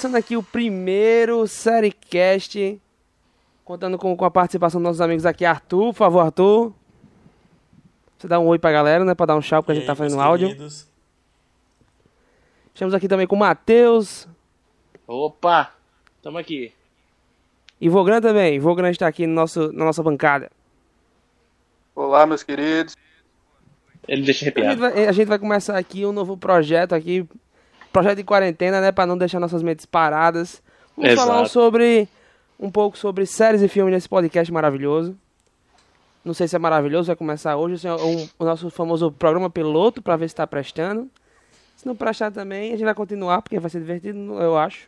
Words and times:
Começando 0.00 0.16
aqui 0.16 0.34
o 0.34 0.42
primeiro 0.42 1.46
Seriecast, 1.46 2.80
contando 3.62 3.98
com, 3.98 4.16
com 4.16 4.24
a 4.24 4.30
participação 4.30 4.80
dos 4.80 4.88
nossos 4.88 5.00
amigos 5.02 5.26
aqui, 5.26 5.44
Arthur, 5.44 5.88
por 5.88 5.94
favor, 5.94 6.20
Arthur. 6.20 6.72
Você 8.16 8.26
dá 8.26 8.40
um 8.40 8.46
oi 8.46 8.58
pra 8.58 8.72
galera, 8.72 9.04
né? 9.04 9.14
Pra 9.14 9.26
dar 9.26 9.36
um 9.36 9.40
tchau, 9.40 9.62
porque 9.62 9.72
a 9.72 9.74
gente 9.74 9.84
tá 9.84 9.94
fazendo 9.94 10.18
áudio. 10.18 10.48
Queridos. 10.48 10.88
Estamos 12.72 12.94
aqui 12.94 13.08
também 13.08 13.26
com 13.26 13.36
o 13.36 13.38
Matheus. 13.38 14.26
Opa, 15.06 15.74
tamo 16.22 16.38
aqui. 16.38 16.72
E 17.78 17.86
Vogran 17.90 18.22
também. 18.22 18.58
Vogran 18.58 18.88
está 18.88 19.06
aqui 19.06 19.26
no 19.26 19.34
nosso, 19.34 19.70
na 19.70 19.84
nossa 19.84 20.02
bancada. 20.02 20.50
Olá, 21.94 22.24
meus 22.24 22.42
queridos. 22.42 22.96
Ele 24.08 24.22
deixa 24.22 24.46
A 24.46 24.48
gente, 24.48 24.58
arrepiado. 24.60 24.80
vai, 24.80 25.06
a 25.08 25.12
gente 25.12 25.28
vai 25.28 25.38
começar 25.38 25.76
aqui 25.76 26.06
um 26.06 26.12
novo 26.12 26.38
projeto 26.38 26.94
aqui. 26.94 27.28
Projeto 27.92 28.18
de 28.18 28.24
quarentena, 28.24 28.80
né? 28.80 28.92
Pra 28.92 29.06
não 29.06 29.18
deixar 29.18 29.40
nossas 29.40 29.62
mentes 29.62 29.84
paradas. 29.86 30.62
Vamos 30.96 31.12
Exato. 31.12 31.26
falar 31.28 31.46
sobre 31.48 32.08
um 32.58 32.70
pouco 32.70 32.96
sobre 32.96 33.26
séries 33.26 33.62
e 33.62 33.68
filmes 33.68 33.92
nesse 33.92 34.08
podcast 34.08 34.52
maravilhoso. 34.52 35.16
Não 36.24 36.34
sei 36.34 36.46
se 36.46 36.54
é 36.54 36.58
maravilhoso, 36.58 37.06
vai 37.06 37.16
começar 37.16 37.56
hoje. 37.56 37.86
É 37.86 37.92
um- 37.94 38.28
o 38.38 38.44
nosso 38.44 38.68
famoso 38.70 39.10
programa 39.10 39.48
piloto 39.48 40.02
pra 40.02 40.16
ver 40.16 40.28
se 40.28 40.34
tá 40.34 40.46
prestando. 40.46 41.08
Se 41.76 41.86
não 41.86 41.96
prestar 41.96 42.30
também, 42.30 42.68
a 42.68 42.76
gente 42.76 42.84
vai 42.84 42.94
continuar, 42.94 43.40
porque 43.40 43.58
vai 43.58 43.70
ser 43.70 43.80
divertido, 43.80 44.18
eu 44.40 44.56
acho. 44.58 44.86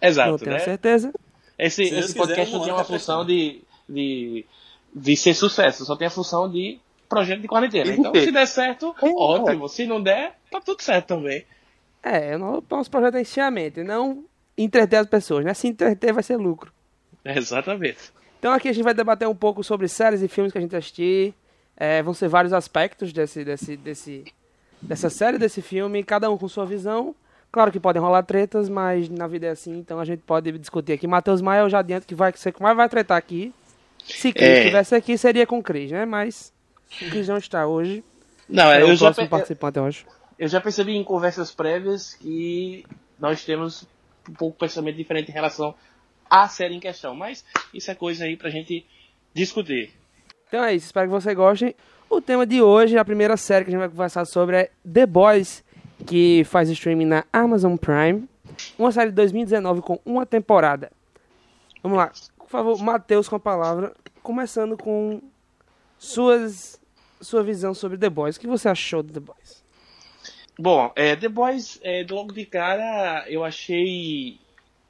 não 0.00 0.08
Exato, 0.08 0.38
tenho 0.38 0.52
né? 0.52 0.58
certeza. 0.60 1.12
Esse, 1.58 1.84
Se 1.84 1.94
esse 1.94 2.14
podcast 2.14 2.54
não 2.54 2.64
tem 2.64 2.72
uma 2.72 2.82
função 2.84 3.26
de, 3.26 3.60
de, 3.86 4.46
de 4.94 5.16
ser 5.16 5.34
sucesso, 5.34 5.84
só 5.84 5.94
tem 5.94 6.06
a 6.06 6.10
função 6.10 6.50
de 6.50 6.80
projeto 7.06 7.42
de 7.42 7.46
quarentena. 7.48 7.92
Então, 7.92 8.14
se 8.14 8.32
der 8.32 8.46
certo, 8.46 8.94
ótimo. 9.02 9.68
Se 9.68 9.84
não 9.86 10.02
der, 10.02 10.38
tá 10.50 10.58
tudo 10.58 10.80
certo 10.80 11.08
também. 11.08 11.44
É, 12.02 12.34
o 12.36 12.38
no- 12.38 12.64
nosso 12.70 12.90
projeto 12.90 13.16
é 13.16 13.20
enchimento, 13.20 13.80
e 13.80 13.84
não 13.84 14.24
entreter 14.56 14.98
as 14.98 15.06
pessoas, 15.06 15.44
né? 15.44 15.52
Se 15.54 15.68
entreter 15.68 16.12
vai 16.12 16.22
ser 16.22 16.36
lucro. 16.36 16.72
Exatamente. 17.24 18.12
Então 18.38 18.52
aqui 18.52 18.68
a 18.68 18.72
gente 18.72 18.84
vai 18.84 18.94
debater 18.94 19.28
um 19.28 19.34
pouco 19.34 19.62
sobre 19.62 19.86
séries 19.88 20.22
e 20.22 20.28
filmes 20.28 20.52
que 20.52 20.58
a 20.58 20.60
gente 20.60 20.74
assistir. 20.74 21.34
É, 21.76 22.02
vão 22.02 22.12
ser 22.14 22.28
vários 22.28 22.52
aspectos 22.52 23.12
desse, 23.12 23.42
desse, 23.44 23.76
desse, 23.76 24.24
dessa 24.82 25.08
série, 25.08 25.38
desse 25.38 25.62
filme, 25.62 26.02
cada 26.02 26.30
um 26.30 26.36
com 26.36 26.46
sua 26.48 26.66
visão. 26.66 27.14
Claro 27.52 27.72
que 27.72 27.80
podem 27.80 28.00
rolar 28.00 28.22
tretas, 28.22 28.68
mas 28.68 29.08
na 29.08 29.26
vida 29.26 29.46
é 29.46 29.50
assim, 29.50 29.76
então 29.78 29.98
a 29.98 30.04
gente 30.04 30.20
pode 30.22 30.52
discutir 30.58 30.92
aqui. 30.92 31.06
Matheus 31.06 31.40
Maia, 31.42 31.60
eu 31.62 31.70
já 31.70 31.80
adianto 31.80 32.06
que 32.06 32.14
vai 32.14 32.32
ser 32.36 32.52
que 32.52 32.62
mais 32.62 32.76
vai 32.76 32.88
tretar 32.88 33.16
aqui. 33.18 33.52
Se 34.04 34.32
Cris 34.32 34.48
É. 34.48 34.58
estivesse 34.60 34.94
aqui, 34.94 35.18
seria 35.18 35.46
com 35.46 35.62
Cris, 35.62 35.90
né? 35.90 36.04
Mas 36.04 36.52
o 37.02 37.10
Cris 37.10 37.28
não 37.28 37.38
está 37.38 37.66
hoje. 37.66 38.04
Não, 38.48 38.70
É, 38.70 38.82
eu 38.82 38.88
o 38.88 38.94
já, 38.94 39.06
próximo 39.06 39.26
pe- 39.26 39.30
participante, 39.30 39.78
eu 39.78 39.84
acho. 39.86 40.06
Eu 40.40 40.48
já 40.48 40.58
percebi 40.58 40.96
em 40.96 41.04
conversas 41.04 41.52
prévias 41.52 42.14
que 42.14 42.86
nós 43.18 43.44
temos 43.44 43.86
um 44.26 44.32
pouco 44.32 44.56
pensamento 44.56 44.96
diferente 44.96 45.28
em 45.30 45.34
relação 45.34 45.74
à 46.30 46.48
série 46.48 46.74
em 46.74 46.80
questão. 46.80 47.14
Mas 47.14 47.44
isso 47.74 47.90
é 47.90 47.94
coisa 47.94 48.24
aí 48.24 48.38
pra 48.38 48.48
gente 48.48 48.86
discutir. 49.34 49.92
Então 50.48 50.64
é 50.64 50.74
isso, 50.74 50.86
espero 50.86 51.08
que 51.08 51.12
você 51.12 51.34
gostem. 51.34 51.74
O 52.08 52.22
tema 52.22 52.46
de 52.46 52.62
hoje, 52.62 52.96
a 52.96 53.04
primeira 53.04 53.36
série 53.36 53.66
que 53.66 53.70
a 53.70 53.72
gente 53.72 53.80
vai 53.80 53.90
conversar 53.90 54.24
sobre 54.24 54.56
é 54.56 54.70
The 54.90 55.04
Boys, 55.04 55.62
que 56.06 56.42
faz 56.44 56.70
streaming 56.70 57.04
na 57.04 57.24
Amazon 57.30 57.76
Prime. 57.76 58.26
Uma 58.78 58.90
série 58.92 59.10
de 59.10 59.16
2019 59.16 59.82
com 59.82 60.00
uma 60.06 60.24
temporada. 60.24 60.90
Vamos 61.82 61.98
lá, 61.98 62.12
por 62.38 62.48
favor, 62.48 62.82
Matheus 62.82 63.28
com 63.28 63.36
a 63.36 63.40
palavra, 63.40 63.94
começando 64.22 64.74
com 64.78 65.20
suas, 65.98 66.80
sua 67.20 67.42
visão 67.42 67.74
sobre 67.74 67.98
The 67.98 68.08
Boys. 68.08 68.36
O 68.36 68.40
que 68.40 68.46
você 68.46 68.70
achou 68.70 69.02
de 69.02 69.12
The 69.12 69.20
Boys? 69.20 69.60
Bom, 70.60 70.92
é, 70.94 71.16
The 71.16 71.30
Boys, 71.30 71.80
é, 71.82 72.04
logo 72.10 72.34
de 72.34 72.44
cara, 72.44 73.24
eu 73.28 73.42
achei 73.42 74.38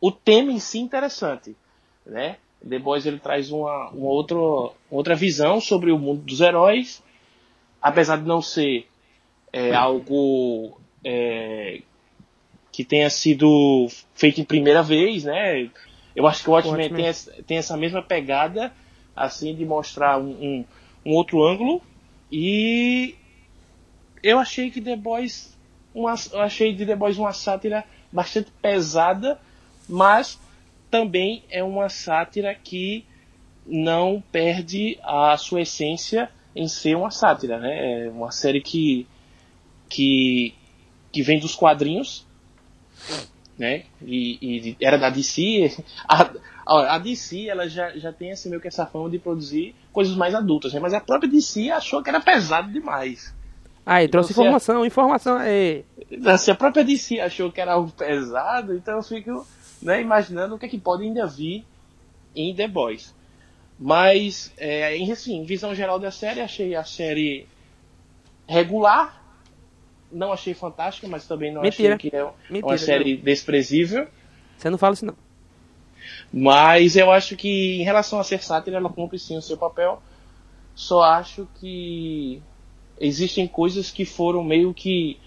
o 0.00 0.10
tema 0.10 0.50
em 0.50 0.58
si 0.58 0.81
interessante, 0.81 1.54
né? 2.04 2.38
The 2.69 2.81
Boys 2.81 3.06
ele 3.06 3.20
traz 3.20 3.53
uma, 3.53 3.88
uma 3.91 4.08
outra, 4.08 4.36
outra 4.91 5.14
visão 5.14 5.60
sobre 5.60 5.92
o 5.92 5.98
mundo 5.98 6.22
dos 6.22 6.41
heróis, 6.41 7.00
apesar 7.81 8.16
de 8.16 8.26
não 8.26 8.42
ser 8.42 8.88
é, 9.53 9.72
algo 9.72 10.76
é, 11.04 11.82
que 12.72 12.84
tenha 12.84 13.08
sido 13.08 13.87
feito 14.12 14.41
em 14.41 14.44
primeira 14.44 14.82
vez, 14.82 15.22
né? 15.22 15.70
Eu 16.16 16.26
acho 16.26 16.42
que 16.42 16.50
o 16.50 16.52
Watchmen. 16.52 16.92
Tem, 16.92 17.06
essa, 17.06 17.31
tem 17.44 17.58
essa 17.58 17.76
mesma 17.76 18.02
pegada, 18.02 18.72
assim, 19.14 19.54
de 19.54 19.64
mostrar 19.64 20.19
um, 20.19 20.31
um, 20.31 20.64
um 21.06 21.12
outro 21.12 21.44
ângulo 21.44 21.81
e 22.31 23.14
eu 24.20 24.41
achei 24.41 24.69
que 24.69 24.81
The 24.81 24.97
Boys 24.97 25.56
uma, 25.94 26.14
eu 26.32 26.40
achei 26.40 26.74
The 26.74 26.96
Boys 26.96 27.18
uma 27.18 27.32
sátira 27.32 27.84
bastante 28.12 28.50
pesada, 28.62 29.38
mas 29.88 30.38
também 30.90 31.44
é 31.50 31.62
uma 31.62 31.88
sátira 31.88 32.54
que 32.54 33.04
não 33.66 34.22
perde 34.32 34.98
a 35.02 35.36
sua 35.36 35.62
essência 35.62 36.30
em 36.54 36.66
ser 36.66 36.96
uma 36.96 37.10
sátira, 37.10 37.58
né? 37.58 38.06
É 38.06 38.10
uma 38.10 38.30
série 38.32 38.60
que 38.60 39.06
que 39.88 40.54
que 41.12 41.22
vem 41.22 41.40
dos 41.40 41.54
quadrinhos, 41.54 42.26
né? 43.58 43.84
E, 44.02 44.38
e 44.40 44.76
era 44.80 44.96
da 44.98 45.10
DC. 45.10 45.76
A, 46.08 46.30
a, 46.66 46.94
a 46.94 46.98
DC 46.98 47.48
ela 47.48 47.68
já, 47.68 47.96
já 47.96 48.12
tem 48.12 48.30
assim, 48.30 48.48
meio 48.48 48.60
que 48.60 48.68
essa 48.68 48.86
fama 48.86 49.10
de 49.10 49.18
produzir 49.18 49.74
coisas 49.92 50.14
mais 50.14 50.34
adultas, 50.34 50.72
né? 50.72 50.78
Mas 50.78 50.94
a 50.94 51.00
própria 51.00 51.28
DC 51.28 51.70
achou 51.70 52.02
que 52.02 52.08
era 52.08 52.20
pesado 52.20 52.70
demais. 52.72 53.34
Aí, 53.90 54.06
trouxe 54.06 54.30
informação, 54.30 54.86
informação 54.86 55.36
aí. 55.36 55.84
Se 56.38 56.48
a 56.52 56.54
própria 56.54 56.84
DC 56.84 57.18
achou 57.18 57.50
que 57.50 57.60
era 57.60 57.72
algo 57.72 57.90
pesado, 57.90 58.72
então 58.72 58.98
eu 58.98 59.02
fico 59.02 59.44
né, 59.82 60.00
imaginando 60.00 60.54
o 60.54 60.58
que 60.60 60.66
é 60.66 60.68
que 60.68 60.78
pode 60.78 61.02
ainda 61.02 61.26
vir 61.26 61.66
em 62.32 62.54
The 62.54 62.68
Boys. 62.68 63.12
Mas, 63.76 64.54
é, 64.56 64.96
em 64.96 65.10
assim, 65.10 65.42
visão 65.42 65.74
geral 65.74 65.98
da 65.98 66.12
série, 66.12 66.40
achei 66.40 66.76
a 66.76 66.84
série 66.84 67.48
regular. 68.46 69.20
Não 70.12 70.32
achei 70.32 70.54
fantástica, 70.54 71.08
mas 71.08 71.26
também 71.26 71.52
não 71.52 71.62
Mentira. 71.62 71.96
achei 71.96 72.10
que 72.10 72.16
é 72.16 72.30
Mentira, 72.48 72.66
uma 72.68 72.78
série 72.78 73.16
desprezível. 73.16 74.06
Você 74.56 74.70
não 74.70 74.78
fala 74.78 74.94
isso 74.94 75.04
não. 75.04 75.16
Mas 76.32 76.94
eu 76.94 77.10
acho 77.10 77.34
que, 77.34 77.80
em 77.80 77.82
relação 77.82 78.20
a 78.20 78.24
ser 78.24 78.40
sátira, 78.40 78.76
ela 78.76 78.88
cumpre 78.88 79.18
sim 79.18 79.36
o 79.36 79.42
seu 79.42 79.56
papel. 79.56 80.00
Só 80.76 81.02
acho 81.02 81.48
que 81.58 82.40
existem 83.00 83.49
coisas 83.49 83.91
que 83.91 84.05
foram 84.05 84.44
meio 84.44 84.75
que 84.75 85.19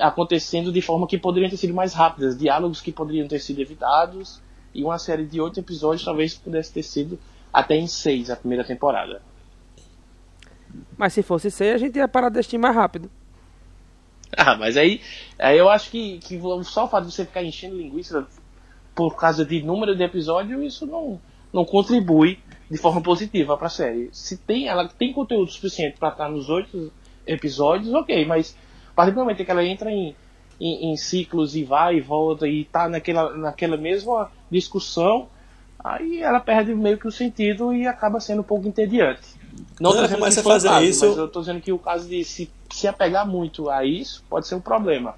acontecendo 0.00 0.72
de 0.72 0.80
forma 0.80 1.06
que 1.06 1.18
poderiam 1.18 1.50
ter 1.50 1.58
sido 1.58 1.74
mais 1.74 1.92
rápidas, 1.92 2.36
diálogos 2.36 2.80
que 2.80 2.90
poderiam 2.90 3.28
ter 3.28 3.38
sido 3.38 3.60
evitados, 3.60 4.40
e 4.74 4.82
uma 4.82 4.98
série 4.98 5.26
de 5.26 5.40
oito 5.40 5.60
episódios 5.60 6.04
talvez 6.04 6.34
pudesse 6.34 6.72
ter 6.72 6.82
sido 6.82 7.18
até 7.52 7.76
em 7.76 7.86
seis 7.86 8.30
a 8.30 8.36
primeira 8.36 8.64
temporada. 8.64 9.22
Mas 10.96 11.12
se 11.12 11.22
fosse 11.22 11.50
ser, 11.50 11.74
a 11.74 11.78
gente 11.78 11.96
ia 11.96 12.08
parar 12.08 12.28
de 12.28 12.38
assistir 12.38 12.58
mais 12.58 12.74
rápido. 12.74 13.10
Ah, 14.36 14.56
mas 14.56 14.76
aí, 14.76 15.00
aí 15.38 15.56
eu 15.56 15.68
acho 15.68 15.88
que, 15.88 16.18
que 16.18 16.38
só 16.64 16.84
o 16.84 16.88
fato 16.88 17.06
de 17.06 17.12
você 17.12 17.24
ficar 17.24 17.44
enchendo 17.44 17.76
linguiça 17.76 18.26
por 18.92 19.16
causa 19.16 19.44
de 19.46 19.62
número 19.62 19.96
de 19.96 20.02
episódio, 20.02 20.64
isso 20.64 20.84
não, 20.84 21.20
não 21.52 21.64
contribui 21.64 22.38
de 22.70 22.76
forma 22.78 23.00
positiva 23.00 23.56
para 23.56 23.66
a 23.68 23.70
série. 23.70 24.08
Se 24.12 24.36
tem, 24.36 24.66
ela 24.68 24.88
tem 24.88 25.12
conteúdo 25.12 25.50
suficiente 25.50 25.96
para 25.98 26.08
estar 26.10 26.28
nos 26.28 26.48
oito 26.48 26.92
episódios, 27.26 27.92
ok, 27.94 28.24
mas 28.24 28.56
a 28.90 28.94
partir 28.94 29.12
do 29.12 29.20
momento 29.20 29.44
que 29.44 29.50
ela 29.50 29.64
entra 29.64 29.90
em, 29.90 30.14
em, 30.60 30.92
em 30.92 30.96
ciclos 30.96 31.54
e 31.56 31.64
vai 31.64 31.96
e 31.96 32.00
volta 32.00 32.46
e 32.48 32.64
tá 32.64 32.88
naquela, 32.88 33.36
naquela 33.36 33.76
mesma 33.76 34.30
discussão, 34.50 35.28
aí 35.82 36.20
ela 36.22 36.40
perde 36.40 36.74
meio 36.74 36.98
que 36.98 37.06
o 37.06 37.12
sentido 37.12 37.72
e 37.72 37.86
acaba 37.86 38.18
sendo 38.20 38.40
um 38.40 38.44
pouco 38.44 38.66
entediante. 38.66 39.22
Não 39.80 39.90
Quando 39.92 39.98
ela 40.04 40.08
começa 40.08 40.40
a 40.40 40.42
fazer 40.44 40.68
caso, 40.68 40.84
isso- 40.84 41.06
mas 41.08 41.16
eu 41.16 41.28
tô 41.28 41.40
dizendo 41.40 41.60
que 41.60 41.72
o 41.72 41.78
caso 41.78 42.08
de 42.08 42.24
se, 42.24 42.50
se 42.70 42.86
apegar 42.88 43.26
muito 43.26 43.70
a 43.70 43.84
isso 43.84 44.24
pode 44.28 44.46
ser 44.46 44.54
um 44.54 44.60
problema. 44.60 45.14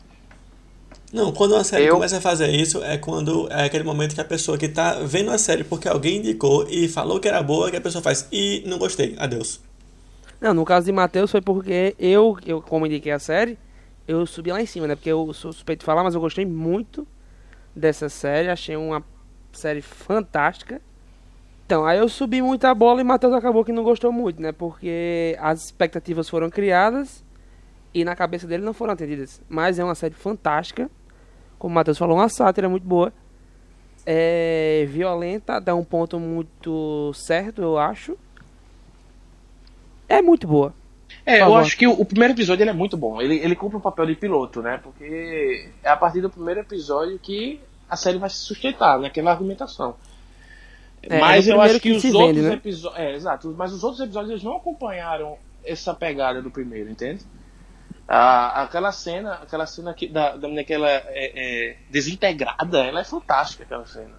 Não, 1.13 1.33
quando 1.33 1.53
uma 1.53 1.65
série 1.65 1.87
Eu- 1.87 1.95
começa 1.95 2.19
a 2.19 2.21
fazer 2.21 2.51
isso, 2.51 2.83
é 2.83 2.99
quando 2.99 3.51
é 3.51 3.65
aquele 3.65 3.85
momento 3.85 4.15
que 4.15 4.21
a 4.21 4.25
pessoa 4.25 4.59
que 4.59 4.69
tá 4.69 4.95
vendo 5.01 5.31
a 5.31 5.39
série 5.39 5.65
porque 5.65 5.89
alguém 5.89 6.19
indicou 6.19 6.67
e 6.69 6.87
falou 6.87 7.19
que 7.19 7.27
era 7.27 7.43
boa, 7.43 7.71
que 7.71 7.77
a 7.77 7.81
pessoa 7.81 8.03
faz, 8.03 8.29
e 8.31 8.63
não 8.67 8.79
gostei, 8.79 9.17
adeus. 9.19 9.61
Não, 10.41 10.53
no 10.53 10.65
caso 10.65 10.87
de 10.87 10.93
Matheus 10.93 11.31
foi 11.31 11.41
porque 11.41 11.97
eu, 11.99 12.37
eu 12.45 12.61
como 12.61 12.87
indiquei 12.87 13.11
a 13.11 13.19
série, 13.19 13.59
eu 14.07 14.25
subi 14.27 14.53
lá 14.53 14.61
em 14.61 14.67
cima, 14.67 14.87
né? 14.87 14.95
Porque 14.95 15.11
eu 15.11 15.33
sou 15.33 15.53
suspeito 15.53 15.81
de 15.81 15.87
falar, 15.87 16.05
mas 16.05 16.15
eu 16.15 16.21
gostei 16.21 16.45
muito 16.45 17.07
dessa 17.75 18.09
série, 18.09 18.49
achei 18.49 18.77
uma 18.77 19.03
série 19.53 19.81
fantástica. 19.83 20.81
Então, 21.67 21.85
aí 21.85 21.99
eu 21.99 22.09
subi 22.09 22.41
muito 22.41 22.65
a 22.67 22.75
bola 22.75 23.01
e 23.01 23.05
Matheus 23.05 23.35
acabou 23.35 23.65
que 23.65 23.73
não 23.73 23.83
gostou 23.83 24.13
muito, 24.13 24.41
né? 24.41 24.53
Porque 24.53 25.37
as 25.41 25.65
expectativas 25.67 26.29
foram 26.29 26.49
criadas 26.49 27.25
e 27.93 28.05
na 28.05 28.15
cabeça 28.15 28.47
dele 28.47 28.63
não 28.65 28.73
foram 28.73 28.93
atendidas. 28.93 29.41
Mas 29.49 29.79
é 29.79 29.85
uma 29.85 29.95
série 29.95 30.15
fantástica. 30.15 30.91
Como 31.59 31.73
o 31.73 31.75
Matheus 31.75 31.99
falou, 31.99 32.17
uma 32.17 32.29
sátira 32.29 32.69
muito 32.69 32.87
boa. 32.87 33.13
É 34.07 34.87
violenta 34.89 35.57
até 35.57 35.73
um 35.75 35.85
ponto 35.85 36.19
muito 36.19 37.13
certo, 37.15 37.61
eu 37.61 37.79
acho. 37.79 38.17
É 40.09 40.23
muito 40.23 40.47
boa. 40.47 40.73
É, 41.27 41.43
eu 41.43 41.55
acho 41.57 41.77
que 41.77 41.87
o, 41.87 41.93
o 41.93 42.05
primeiro 42.05 42.33
episódio 42.33 42.67
é 42.67 42.73
muito 42.73 42.97
bom. 42.97 43.21
Ele, 43.21 43.37
ele 43.37 43.55
cumpre 43.55 43.77
o 43.77 43.81
papel 43.81 44.07
de 44.07 44.15
piloto, 44.15 44.63
né? 44.63 44.81
Porque 44.83 45.69
é 45.83 45.91
a 45.91 45.97
partir 45.97 46.23
do 46.23 46.31
primeiro 46.31 46.61
episódio 46.61 47.19
que 47.19 47.61
a 47.89 47.97
série 47.97 48.19
vai 48.19 48.31
se 48.31 48.37
sustentar 48.37 48.99
naquela 48.99 49.31
argumentação. 49.31 49.95
É, 51.03 51.21
mas 51.21 51.47
é 51.47 51.53
eu 51.53 51.61
acho 51.61 51.75
que, 51.75 51.91
que 51.91 51.97
os 51.97 52.05
outros 52.05 52.37
vende, 52.37 52.41
né? 52.41 52.55
episódios. 52.55 53.01
É, 53.01 53.15
exato. 53.15 53.55
Mas 53.57 53.73
os 53.73 53.85
outros 53.85 54.03
episódios 54.03 54.31
eles 54.31 54.43
não 54.43 54.57
acompanharam 54.57 55.37
essa 55.65 55.93
pegada 55.93 56.41
do 56.41 56.51
primeiro, 56.51 56.91
entende? 56.91 57.25
Ah, 58.11 58.63
aquela 58.63 58.91
cena, 58.91 59.35
aquela 59.35 59.67
cena 59.67 59.93
que, 59.93 60.09
da, 60.09 60.31
da 60.31 60.49
menina 60.49 60.65
que 60.65 60.73
ela 60.73 60.89
é, 60.89 61.03
é 61.11 61.77
desintegrada, 61.91 62.79
ela 62.79 63.01
é 63.01 63.05
fantástica 63.05 63.65
aquela 63.65 63.85
cena. 63.85 64.15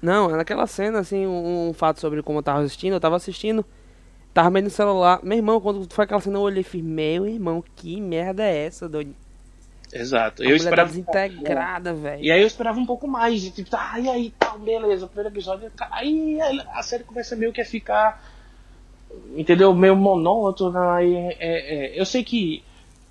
Não, 0.00 0.28
naquela 0.28 0.66
cena, 0.68 1.00
assim, 1.00 1.26
um, 1.26 1.70
um 1.70 1.72
fato 1.72 1.98
sobre 1.98 2.22
como 2.22 2.38
eu 2.38 2.42
tava 2.44 2.60
assistindo, 2.60 2.92
eu 2.92 3.00
tava 3.00 3.16
assistindo, 3.16 3.64
tava 4.32 4.50
meio 4.50 4.64
no 4.64 4.70
celular. 4.70 5.18
Meu 5.22 5.36
irmão, 5.36 5.60
quando 5.60 5.92
foi 5.92 6.04
aquela 6.04 6.20
cena, 6.20 6.36
eu 6.36 6.42
olhei 6.42 6.60
e 6.60 6.64
fiz, 6.64 6.80
meu 6.82 7.26
irmão, 7.26 7.64
que 7.74 8.00
merda 8.00 8.44
é 8.44 8.66
essa, 8.66 8.88
doido? 8.88 9.16
Exato. 9.92 10.42
A 10.42 10.44
Eu 10.44 10.50
mulher 10.50 10.58
tá 10.58 10.64
esperava. 10.64 10.88
desintegrada, 10.88 11.94
velho. 11.94 12.22
E 12.22 12.30
aí 12.30 12.40
eu 12.40 12.46
esperava 12.46 12.78
um 12.78 12.86
pouco 12.86 13.08
mais, 13.08 13.40
de 13.40 13.50
tipo, 13.50 13.70
tá, 13.70 13.98
e 13.98 14.08
aí, 14.08 14.34
tal, 14.38 14.58
beleza, 14.58 15.06
o 15.06 15.08
primeiro 15.08 15.34
episódio. 15.34 15.72
Aí 15.90 16.38
a 16.72 16.82
série 16.82 17.02
começa 17.02 17.34
meio 17.34 17.52
que 17.52 17.60
a 17.60 17.64
ficar. 17.66 18.22
Entendeu? 19.36 19.74
Meio 19.74 19.96
monótona. 19.96 20.94
Aí, 20.94 21.14
é, 21.16 21.36
é, 21.40 22.00
eu 22.00 22.04
sei 22.04 22.22
que 22.24 22.62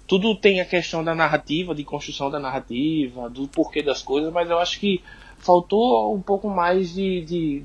tudo 0.08 0.36
tem 0.36 0.62
a 0.62 0.66
questão 0.66 1.04
da 1.04 1.16
narrativa, 1.16 1.74
de 1.74 1.84
construção 1.84 2.30
da 2.30 2.40
narrativa, 2.40 3.30
do 3.30 3.48
porquê 3.48 3.82
das 3.82 4.02
coisas, 4.02 4.32
mas 4.32 4.50
eu 4.50 4.60
acho 4.60 4.80
que 4.80 5.04
faltou 5.38 6.14
um 6.16 6.22
pouco 6.22 6.50
mais 6.50 6.94
de, 6.94 7.22
de, 7.26 7.64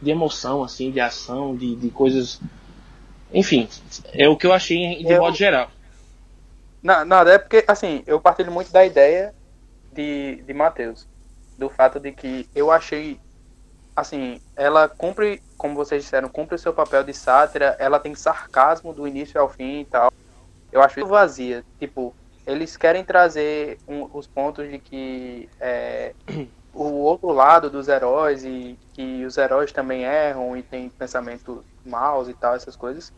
de 0.00 0.10
emoção, 0.10 0.62
assim, 0.62 0.90
de 0.90 1.00
ação, 1.00 1.54
de, 1.56 1.76
de 1.76 1.90
coisas. 1.90 2.40
Enfim, 3.32 3.68
é 4.12 4.28
o 4.28 4.36
que 4.36 4.46
eu 4.46 4.52
achei 4.52 5.02
de 5.02 5.12
Eu- 5.12 5.20
modo 5.20 5.36
geral. 5.36 5.70
Na- 6.82 7.04
Nada, 7.04 7.32
é 7.34 7.38
porque, 7.38 7.64
assim, 7.68 8.02
eu 8.06 8.20
partilho 8.20 8.50
muito 8.52 8.72
da 8.72 8.84
ideia 8.84 9.34
de, 9.92 10.42
de 10.42 10.54
Matheus. 10.54 11.06
Do 11.58 11.68
fato 11.68 12.00
de 12.00 12.12
que 12.12 12.48
eu 12.54 12.70
achei, 12.70 13.20
assim, 13.96 14.40
ela 14.56 14.88
cumpre, 14.88 15.42
como 15.56 15.74
vocês 15.74 16.04
disseram, 16.04 16.28
cumpre 16.28 16.56
o 16.56 16.58
seu 16.58 16.72
papel 16.74 17.04
de 17.04 17.14
sátira, 17.14 17.76
ela 17.78 18.00
tem 18.00 18.14
sarcasmo 18.14 18.92
do 18.92 19.08
início 19.08 19.40
ao 19.40 19.48
fim 19.48 19.80
e 19.80 19.84
tal. 19.86 20.11
Eu 20.72 20.82
acho 20.82 20.98
isso 20.98 21.08
vazia. 21.08 21.64
Tipo, 21.78 22.14
eles 22.46 22.76
querem 22.76 23.04
trazer 23.04 23.78
um- 23.86 24.08
os 24.12 24.26
pontos 24.26 24.68
de 24.68 24.78
que 24.78 25.48
é, 25.60 26.14
o 26.74 26.84
outro 26.84 27.30
lado 27.30 27.68
dos 27.70 27.86
heróis 27.88 28.44
e 28.44 28.78
que 28.94 29.24
os 29.24 29.36
heróis 29.36 29.70
também 29.70 30.04
erram 30.04 30.56
e 30.56 30.62
têm 30.62 30.88
pensamentos 30.88 31.62
maus 31.84 32.28
e 32.28 32.34
tal, 32.34 32.54
essas 32.54 32.74
coisas 32.76 33.12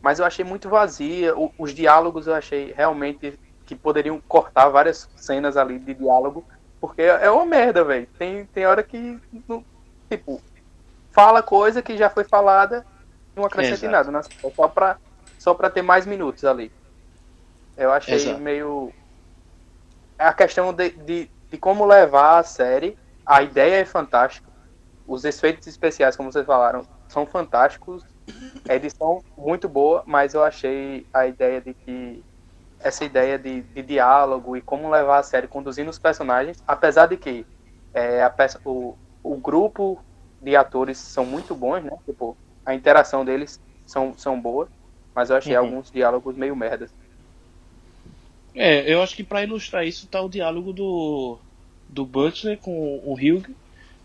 mas 0.00 0.20
eu 0.20 0.24
achei 0.24 0.44
muito 0.44 0.68
vazia. 0.68 1.36
O- 1.36 1.52
os 1.58 1.74
diálogos 1.74 2.26
eu 2.28 2.34
achei 2.34 2.72
realmente 2.72 3.38
que 3.66 3.74
poderiam 3.74 4.20
cortar 4.28 4.68
várias 4.68 5.08
cenas 5.16 5.56
ali 5.56 5.78
de 5.78 5.92
diálogo, 5.92 6.44
porque 6.80 7.02
é 7.02 7.28
uma 7.30 7.44
merda, 7.44 7.82
velho. 7.84 8.06
Tem, 8.18 8.46
tem 8.46 8.64
hora 8.64 8.82
que, 8.82 9.18
não- 9.48 9.64
tipo, 10.10 10.40
fala 11.10 11.42
coisa 11.42 11.82
que 11.82 11.96
já 11.96 12.08
foi 12.08 12.24
falada 12.24 12.86
e 13.36 13.40
não 13.40 13.44
acrescenta 13.46 13.86
em 13.86 13.88
nada, 13.90 14.10
né? 14.12 14.20
É 14.44 14.50
Só 14.50 14.68
pra, 14.68 14.96
só 15.38 15.52
pra 15.52 15.68
ter 15.68 15.82
mais 15.82 16.06
minutos 16.06 16.44
ali. 16.44 16.70
Eu 17.78 17.92
achei 17.92 18.16
Exato. 18.16 18.40
meio. 18.40 18.92
É 20.18 20.24
a 20.26 20.34
questão 20.34 20.72
de, 20.72 20.90
de, 20.90 21.30
de 21.50 21.58
como 21.58 21.86
levar 21.86 22.38
a 22.38 22.42
série. 22.42 22.98
A 23.24 23.42
ideia 23.42 23.76
é 23.80 23.84
fantástica. 23.84 24.50
Os 25.06 25.24
efeitos 25.24 25.66
especiais, 25.66 26.16
como 26.16 26.32
vocês 26.32 26.44
falaram, 26.44 26.86
são 27.08 27.26
fantásticos. 27.26 28.02
A 28.68 28.74
edição 28.74 29.22
muito 29.36 29.68
boa, 29.68 30.02
mas 30.06 30.34
eu 30.34 30.42
achei 30.44 31.06
a 31.12 31.26
ideia 31.26 31.60
de 31.60 31.72
que 31.74 32.24
essa 32.80 33.04
ideia 33.04 33.38
de, 33.38 33.62
de 33.62 33.82
diálogo 33.82 34.56
e 34.56 34.62
como 34.62 34.90
levar 34.90 35.18
a 35.18 35.22
série 35.22 35.48
conduzindo 35.48 35.88
os 35.90 35.98
personagens, 35.98 36.58
apesar 36.66 37.06
de 37.06 37.16
que 37.16 37.46
é, 37.94 38.22
a 38.22 38.30
peça, 38.30 38.60
o, 38.64 38.96
o 39.22 39.36
grupo 39.36 40.02
de 40.40 40.54
atores 40.56 40.98
são 40.98 41.24
muito 41.24 41.54
bons, 41.54 41.82
né? 41.82 41.90
Tipo, 42.04 42.36
a 42.64 42.74
interação 42.74 43.24
deles 43.24 43.60
são, 43.86 44.16
são 44.16 44.40
boas, 44.40 44.68
mas 45.14 45.30
eu 45.30 45.36
achei 45.36 45.56
Uhum. 45.56 45.62
alguns 45.64 45.90
diálogos 45.90 46.36
meio 46.36 46.54
merdas. 46.54 46.92
É, 48.60 48.92
eu 48.92 49.00
acho 49.00 49.14
que 49.14 49.22
pra 49.22 49.44
ilustrar 49.44 49.86
isso 49.86 50.08
tá 50.08 50.20
o 50.20 50.28
diálogo 50.28 50.72
do, 50.72 51.38
do 51.88 52.04
Butler 52.04 52.58
com 52.58 53.00
o 53.04 53.12
Hugh, 53.12 53.54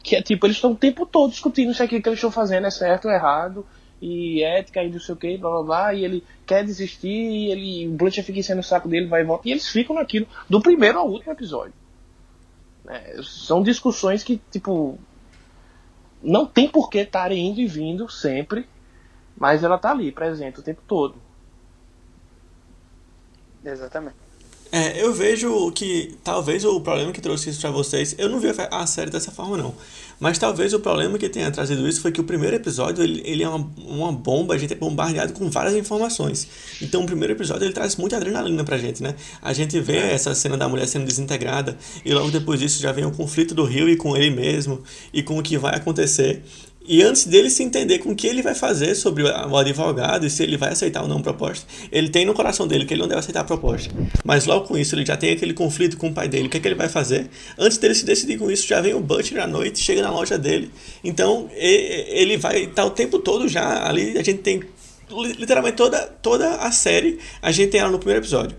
que 0.03 0.15
é 0.15 0.21
tipo, 0.21 0.45
eles 0.45 0.57
estão 0.57 0.73
o 0.73 0.75
tempo 0.75 1.07
todo 1.07 1.31
discutindo 1.31 1.73
se 1.73 1.81
aquilo 1.81 2.03
que 2.03 2.07
eles 2.07 2.19
estão 2.19 2.29
fazendo 2.29 2.67
é 2.67 2.69
certo 2.69 3.05
ou 3.05 3.11
errado, 3.11 3.65
e 3.99 4.43
ética 4.43 4.83
e 4.83 4.91
não 4.91 4.99
sei 4.99 5.15
o 5.15 5.17
que, 5.17 5.37
blá 5.39 5.49
blá 5.49 5.63
blá, 5.63 5.93
e 5.95 6.05
ele 6.05 6.23
quer 6.45 6.63
desistir, 6.63 7.07
e 7.09 7.51
ele, 7.51 7.87
o 7.87 7.93
Butler 7.93 8.23
fica 8.23 8.37
enchendo 8.37 8.59
o 8.59 8.63
saco 8.63 8.87
dele, 8.87 9.07
vai 9.07 9.21
e 9.21 9.23
volta, 9.23 9.49
e 9.49 9.51
eles 9.51 9.67
ficam 9.67 9.95
naquilo, 9.95 10.27
do 10.47 10.61
primeiro 10.61 10.99
ao 10.99 11.09
último 11.09 11.33
episódio. 11.33 11.73
É, 12.87 13.21
são 13.23 13.63
discussões 13.63 14.23
que, 14.23 14.39
tipo, 14.51 14.99
não 16.21 16.45
tem 16.45 16.69
por 16.69 16.91
que 16.91 16.99
estarem 16.99 17.49
indo 17.49 17.59
e 17.59 17.65
vindo 17.65 18.07
sempre, 18.07 18.67
mas 19.35 19.63
ela 19.63 19.79
tá 19.79 19.89
ali, 19.89 20.11
presente 20.11 20.59
o 20.59 20.63
tempo 20.63 20.83
todo. 20.87 21.15
Exatamente. 23.65 24.22
É, 24.75 24.99
eu 24.99 25.13
vejo 25.13 25.71
que 25.71 26.15
talvez 26.23 26.65
o 26.65 26.81
problema 26.81 27.11
que 27.11 27.21
trouxe 27.21 27.51
isso 27.51 27.61
pra 27.61 27.69
vocês, 27.69 28.15
eu 28.17 28.27
não 28.27 28.39
vi 28.39 28.47
a 28.49 28.81
a 28.81 28.87
série 28.87 29.11
dessa 29.11 29.29
forma 29.29 29.55
não, 29.55 29.75
mas 30.19 30.39
talvez 30.39 30.73
o 30.73 30.79
problema 30.79 31.15
que 31.19 31.29
tenha 31.29 31.51
trazido 31.51 31.87
isso 31.87 32.01
foi 32.01 32.11
que 32.11 32.19
o 32.19 32.23
primeiro 32.23 32.55
episódio 32.55 33.03
ele, 33.03 33.21
ele 33.23 33.43
é 33.43 33.47
uma, 33.47 33.69
uma 33.85 34.11
bomba, 34.11 34.55
a 34.55 34.57
gente 34.57 34.73
é 34.73 34.75
bombardeado 34.75 35.33
com 35.33 35.47
várias 35.47 35.75
informações. 35.75 36.47
Então 36.81 37.03
o 37.03 37.05
primeiro 37.05 37.33
episódio 37.33 37.65
ele 37.65 37.73
traz 37.73 37.95
muita 37.97 38.17
adrenalina 38.17 38.63
pra 38.63 38.79
gente, 38.79 39.03
né? 39.03 39.13
A 39.43 39.53
gente 39.53 39.79
vê 39.79 39.97
essa 39.97 40.33
cena 40.33 40.57
da 40.57 40.67
mulher 40.67 40.87
sendo 40.87 41.05
desintegrada 41.05 41.77
e 42.03 42.11
logo 42.11 42.31
depois 42.31 42.59
disso 42.59 42.81
já 42.81 42.91
vem 42.91 43.05
o 43.05 43.11
conflito 43.11 43.53
do 43.53 43.65
Rio 43.65 43.87
e 43.87 43.95
com 43.95 44.17
ele 44.17 44.31
mesmo 44.31 44.81
e 45.13 45.21
com 45.21 45.37
o 45.37 45.43
que 45.43 45.55
vai 45.55 45.75
acontecer. 45.75 46.41
E 46.85 47.01
antes 47.01 47.25
dele 47.25 47.49
se 47.49 47.63
entender 47.63 47.99
com 47.99 48.11
o 48.11 48.15
que 48.15 48.27
ele 48.27 48.41
vai 48.41 48.53
fazer 48.53 48.93
sobre 48.95 49.23
o 49.23 49.57
advogado 49.57 50.25
e 50.25 50.29
se 50.29 50.43
ele 50.43 50.57
vai 50.57 50.73
aceitar 50.73 51.01
ou 51.01 51.07
não 51.07 51.19
a 51.19 51.21
proposta, 51.21 51.65
ele 51.89 52.09
tem 52.09 52.25
no 52.25 52.33
coração 52.33 52.67
dele 52.67 52.85
que 52.85 52.93
ele 52.93 53.01
não 53.01 53.07
deve 53.07 53.19
aceitar 53.21 53.39
a 53.39 53.43
proposta. 53.45 53.93
Mas 54.25 54.45
logo 54.45 54.67
com 54.67 54.77
isso 54.77 54.93
ele 54.93 55.05
já 55.05 55.15
tem 55.15 55.31
aquele 55.31 55.53
conflito 55.53 55.95
com 55.95 56.09
o 56.09 56.13
pai 56.13 56.27
dele, 56.27 56.47
o 56.47 56.49
que, 56.49 56.57
é 56.57 56.59
que 56.59 56.67
ele 56.67 56.75
vai 56.75 56.89
fazer? 56.89 57.29
Antes 57.57 57.77
dele 57.77 57.95
se 57.95 58.03
decidir 58.05 58.37
com 58.37 58.51
isso, 58.51 58.67
já 58.67 58.81
vem 58.81 58.93
o 58.93 58.99
Butcher 58.99 59.41
à 59.41 59.47
noite, 59.47 59.79
chega 59.79 60.01
na 60.01 60.11
loja 60.11 60.37
dele. 60.37 60.71
Então 61.03 61.49
ele 61.55 62.35
vai 62.35 62.63
estar 62.65 62.83
o 62.83 62.89
tempo 62.89 63.17
todo 63.19 63.47
já 63.47 63.87
ali. 63.87 64.17
A 64.17 64.23
gente 64.23 64.39
tem 64.39 64.59
li- 65.09 65.33
literalmente 65.39 65.77
toda, 65.77 65.99
toda 66.21 66.55
a 66.55 66.71
série, 66.71 67.17
a 67.41 67.51
gente 67.51 67.69
tem 67.69 67.79
ela 67.79 67.91
no 67.91 67.97
primeiro 67.97 68.19
episódio. 68.21 68.57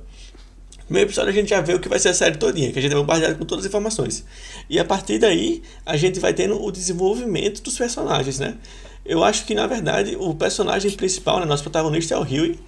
No 0.78 0.88
primeiro 0.88 1.08
episódio 1.08 1.30
a 1.30 1.34
gente 1.34 1.48
já 1.48 1.62
vê 1.62 1.72
o 1.72 1.80
que 1.80 1.88
vai 1.88 1.98
ser 1.98 2.10
a 2.10 2.14
série 2.14 2.36
todinha, 2.36 2.70
que 2.70 2.78
a 2.78 2.82
gente 2.82 2.92
é 2.92 2.94
bombardeado 2.94 3.36
com 3.36 3.44
todas 3.46 3.64
as 3.64 3.68
informações. 3.70 4.22
E 4.68 4.78
a 4.78 4.84
partir 4.84 5.18
daí, 5.18 5.62
a 5.84 5.96
gente 5.96 6.18
vai 6.18 6.32
tendo 6.32 6.62
o 6.62 6.70
desenvolvimento 6.70 7.62
dos 7.62 7.76
personagens, 7.76 8.38
né? 8.38 8.56
Eu 9.04 9.22
acho 9.22 9.44
que, 9.44 9.54
na 9.54 9.66
verdade, 9.66 10.16
o 10.18 10.34
personagem 10.34 10.90
principal, 10.92 11.38
né, 11.40 11.44
nosso 11.44 11.62
protagonista 11.62 12.14
é 12.14 12.18
o 12.18 12.22
Huey. 12.22 12.58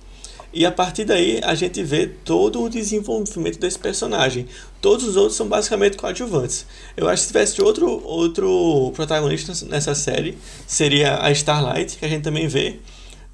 E 0.52 0.64
a 0.64 0.72
partir 0.72 1.04
daí, 1.04 1.40
a 1.42 1.54
gente 1.54 1.82
vê 1.82 2.06
todo 2.06 2.62
o 2.62 2.68
desenvolvimento 2.68 3.58
desse 3.58 3.78
personagem. 3.78 4.46
Todos 4.80 5.06
os 5.06 5.16
outros 5.16 5.36
são 5.36 5.48
basicamente 5.48 5.96
coadjuvantes. 5.96 6.66
Eu 6.96 7.08
acho 7.08 7.22
que 7.22 7.26
se 7.26 7.32
tivesse 7.32 7.62
outro, 7.62 8.02
outro 8.04 8.92
protagonista 8.94 9.52
nessa 9.66 9.94
série, 9.94 10.38
seria 10.66 11.22
a 11.22 11.30
Starlight, 11.30 11.96
que 11.98 12.04
a 12.04 12.08
gente 12.08 12.22
também 12.22 12.48
vê 12.48 12.78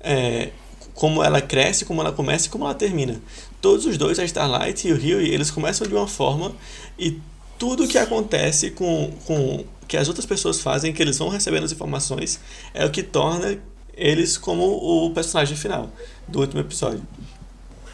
é, 0.01 0.51
como 0.95 1.23
ela 1.23 1.41
cresce, 1.41 1.85
como 1.85 2.01
ela 2.01 2.13
começa 2.13 2.47
e 2.47 2.51
como 2.51 2.65
ela 2.65 2.75
termina. 2.75 3.21
Todos 3.61 3.87
os 3.87 3.97
dois, 3.97 4.19
a 4.19 4.25
Starlight 4.25 4.87
e 4.87 4.93
o 4.93 4.97
Huey, 4.97 5.33
eles 5.33 5.51
começam 5.51 5.87
de 5.87 5.95
uma 5.95 6.09
forma 6.09 6.53
e 6.99 7.21
tudo 7.63 7.87
que 7.87 7.97
acontece 7.97 8.73
com, 8.73 9.13
com 9.25 9.65
que 9.87 9.97
as 9.97 10.09
outras 10.09 10.27
pessoas 10.27 10.61
fazem, 10.61 10.93
que 10.93 11.01
eles 11.01 11.17
vão 11.19 11.29
recebendo 11.29 11.63
as 11.63 11.71
informações, 11.71 12.41
é 12.75 12.85
o 12.85 12.91
que 12.91 13.05
torna 13.05 13.57
eles 13.97 14.37
como 14.37 14.65
o 14.65 15.15
personagem 15.15 15.57
final 15.57 15.89
do 16.27 16.41
último 16.41 16.61
episódio. 16.61 17.01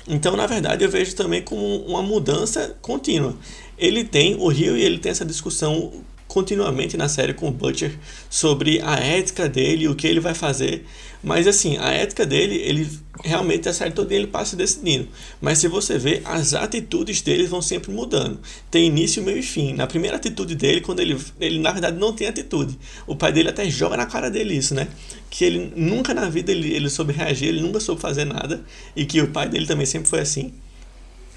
Então, 0.08 0.34
na 0.34 0.46
verdade, 0.46 0.82
eu 0.82 0.90
vejo 0.90 1.14
também 1.14 1.42
como 1.42 1.82
uma 1.84 2.02
mudança 2.02 2.78
contínua. 2.80 3.36
Ele 3.76 4.04
tem, 4.04 4.36
o 4.36 4.48
Rio, 4.48 4.74
ele 4.74 4.96
tem 4.96 5.12
essa 5.12 5.22
discussão 5.22 5.92
continuamente 6.26 6.96
na 6.96 7.06
série 7.06 7.34
com 7.34 7.48
o 7.48 7.52
Butcher 7.52 7.98
sobre 8.30 8.80
a 8.80 8.96
ética 8.96 9.50
dele, 9.50 9.86
o 9.86 9.94
que 9.94 10.06
ele 10.06 10.18
vai 10.18 10.32
fazer. 10.32 10.86
Mas 11.22 11.46
assim, 11.46 11.76
a 11.78 11.90
ética 11.90 12.24
dele, 12.24 12.56
ele 12.56 12.88
realmente 13.24 13.68
a 13.68 13.72
série 13.72 13.90
toda 13.90 14.14
ele 14.14 14.26
passa 14.26 14.56
decidindo. 14.56 15.08
Mas 15.40 15.58
se 15.58 15.68
você 15.68 15.98
vê, 15.98 16.22
as 16.24 16.54
atitudes 16.54 17.20
dele 17.20 17.46
vão 17.46 17.60
sempre 17.60 17.92
mudando. 17.92 18.38
Tem 18.70 18.86
início, 18.86 19.22
meio 19.22 19.38
e 19.38 19.42
fim. 19.42 19.74
Na 19.74 19.86
primeira 19.86 20.16
atitude 20.16 20.54
dele, 20.54 20.80
quando 20.80 21.00
ele, 21.00 21.18
ele 21.40 21.58
na 21.58 21.72
verdade 21.72 21.98
não 21.98 22.12
tem 22.12 22.28
atitude. 22.28 22.78
O 23.06 23.16
pai 23.16 23.32
dele 23.32 23.48
até 23.48 23.68
joga 23.68 23.96
na 23.96 24.06
cara 24.06 24.30
dele 24.30 24.54
isso, 24.54 24.74
né? 24.74 24.88
Que 25.28 25.44
ele 25.44 25.72
nunca 25.74 26.14
na 26.14 26.28
vida 26.28 26.52
ele, 26.52 26.72
ele 26.72 26.88
soube 26.88 27.12
reagir, 27.12 27.48
ele 27.48 27.60
nunca 27.60 27.80
soube 27.80 28.00
fazer 28.00 28.24
nada. 28.24 28.64
E 28.94 29.04
que 29.04 29.20
o 29.20 29.28
pai 29.28 29.48
dele 29.48 29.66
também 29.66 29.86
sempre 29.86 30.08
foi 30.08 30.20
assim. 30.20 30.52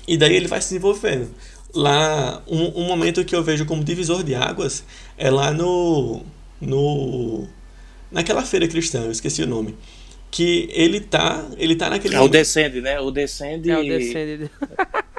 E 0.08 0.18
daí 0.18 0.36
ele 0.36 0.48
vai 0.48 0.62
se 0.62 0.70
desenvolvendo. 0.70 1.30
Lá, 1.74 2.44
um, 2.48 2.82
um 2.82 2.86
momento 2.86 3.24
que 3.24 3.36
eu 3.36 3.44
vejo 3.44 3.66
como 3.66 3.84
divisor 3.84 4.24
de 4.24 4.36
águas 4.36 4.84
é 5.18 5.32
lá 5.32 5.52
no. 5.52 6.22
no 6.60 7.48
naquela 8.12 8.44
feira 8.44 8.68
cristã, 8.68 9.06
eu 9.06 9.12
esqueci 9.12 9.42
o 9.44 9.48
nome. 9.48 9.76
Que 10.30 10.70
ele 10.72 11.00
tá. 11.00 11.46
Ele 11.58 11.76
tá 11.76 11.90
naquele. 11.90 12.16
É 12.16 12.22
o 12.22 12.28
Descende, 12.28 12.82
né? 12.82 13.00
O 13.00 13.12
Descende. 13.12 13.70
É 13.70 13.78
o 13.78 13.84
Descended. 13.84 14.50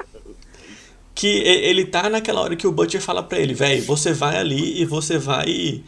que 1.13 1.27
ele 1.27 1.85
tá 1.85 2.09
naquela 2.09 2.41
hora 2.41 2.55
que 2.55 2.65
o 2.65 2.71
Butcher 2.71 2.99
fala 2.99 3.21
para 3.21 3.39
ele, 3.39 3.53
velho, 3.53 3.83
você 3.83 4.11
vai 4.11 4.37
ali 4.37 4.81
e 4.81 4.85
você 4.85 5.17
vai 5.17 5.83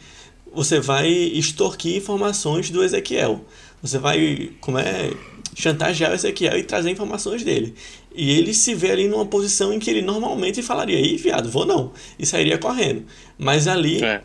você 0.56 0.80
vai 0.80 1.08
extorquir 1.08 1.96
informações 1.96 2.70
do 2.70 2.82
Ezequiel. 2.82 3.44
Você 3.82 3.98
vai, 3.98 4.52
como 4.60 4.78
é, 4.78 5.10
chantagear 5.54 6.12
o 6.12 6.14
Ezequiel 6.14 6.56
e 6.56 6.64
trazer 6.64 6.90
informações 6.90 7.44
dele. 7.44 7.74
E 8.14 8.30
ele 8.30 8.54
se 8.54 8.74
vê 8.74 8.90
ali 8.90 9.06
numa 9.06 9.26
posição 9.26 9.70
em 9.70 9.78
que 9.78 9.90
ele 9.90 10.00
normalmente 10.00 10.62
falaria, 10.62 10.98
ih, 10.98 11.18
viado, 11.18 11.50
vou 11.50 11.66
não, 11.66 11.92
e 12.18 12.24
sairia 12.24 12.56
correndo. 12.56 13.04
Mas 13.36 13.68
ali 13.68 14.02
é. 14.02 14.22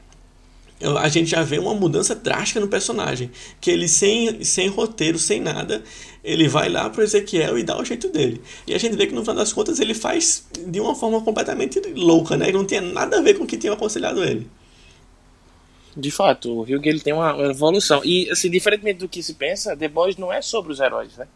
A 1.00 1.08
gente 1.10 1.30
já 1.30 1.44
vê 1.44 1.60
uma 1.60 1.74
mudança 1.74 2.16
drástica 2.16 2.60
no 2.60 2.68
personagem, 2.68 3.30
que 3.60 3.70
ele 3.70 3.88
sem, 3.88 4.44
sem 4.44 4.68
roteiro, 4.68 5.20
sem 5.20 5.40
nada, 5.40 5.84
ele 6.24 6.48
vai 6.48 6.70
lá 6.70 6.90
pro 6.90 7.04
Ezequiel 7.04 7.58
e 7.58 7.64
dá 7.64 7.80
o 7.80 7.86
jeito 7.86 8.10
dele. 8.10 8.42
E 8.68 8.74
a 8.74 8.78
gente 8.78 8.96
vê 8.96 9.08
que 9.08 9.14
no 9.14 9.22
final 9.22 9.36
das 9.36 9.54
contas 9.54 9.80
ele 9.80 9.94
faz 9.94 10.46
de 10.68 10.80
uma 10.80 10.96
forma 10.96 11.22
completamente 11.22 11.80
louca, 11.96 12.38
né? 12.38 12.48
Ele 12.48 12.58
não 12.58 12.66
tinha 12.66 12.82
nada 12.82 13.18
a 13.18 13.22
ver 13.22 13.38
com 13.38 13.44
o 13.44 13.48
que 13.48 13.58
tinha 13.58 13.74
aconselhado 13.74 14.24
ele. 14.24 14.48
De 15.96 16.10
fato, 16.10 16.52
o 16.52 16.62
Hugh 16.62 16.86
ele 16.86 17.02
tem 17.02 17.14
uma 17.14 17.38
evolução. 17.50 18.02
E, 18.06 18.30
assim, 18.30 18.50
diferentemente 18.50 19.00
do 19.00 19.10
que 19.10 19.22
se 19.22 19.34
pensa, 19.34 19.76
The 19.76 19.88
Boys 19.88 20.16
não 20.16 20.32
é 20.32 20.42
sobre 20.42 20.72
os 20.72 20.80
heróis, 20.80 21.18
né? 21.18 21.28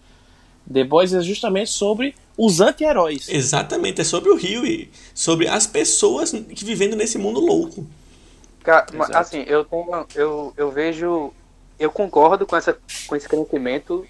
The 0.71 0.83
Boys 0.83 1.13
é 1.13 1.21
justamente 1.21 1.69
sobre 1.71 2.15
os 2.37 2.59
anti-heróis. 2.61 3.27
Exatamente, 3.29 4.01
é 4.01 4.03
sobre 4.03 4.29
o 4.29 4.35
Hugh, 4.35 4.87
sobre 5.13 5.47
as 5.47 5.67
pessoas 5.67 6.31
que 6.31 6.65
vivendo 6.65 6.95
nesse 6.95 7.17
mundo 7.17 7.39
louco. 7.39 7.85
Assim, 9.13 9.43
eu, 9.48 9.65
tenho, 9.65 10.07
eu, 10.15 10.53
eu 10.55 10.72
vejo. 10.72 11.34
Eu 11.77 11.91
concordo 11.91 12.45
com, 12.45 12.55
essa, 12.55 12.77
com 13.07 13.15
esse 13.15 13.27
crescimento 13.27 14.07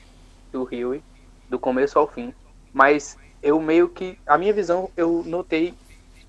do 0.52 0.64
Hugh, 0.64 1.02
do 1.50 1.58
começo 1.58 1.98
ao 1.98 2.08
fim. 2.08 2.34
Mas 2.74 3.18
eu 3.42 3.60
meio 3.60 3.90
que. 3.90 4.20
A 4.26 4.38
minha 4.38 4.54
visão, 4.54 4.90
eu 4.96 5.24
notei 5.26 5.74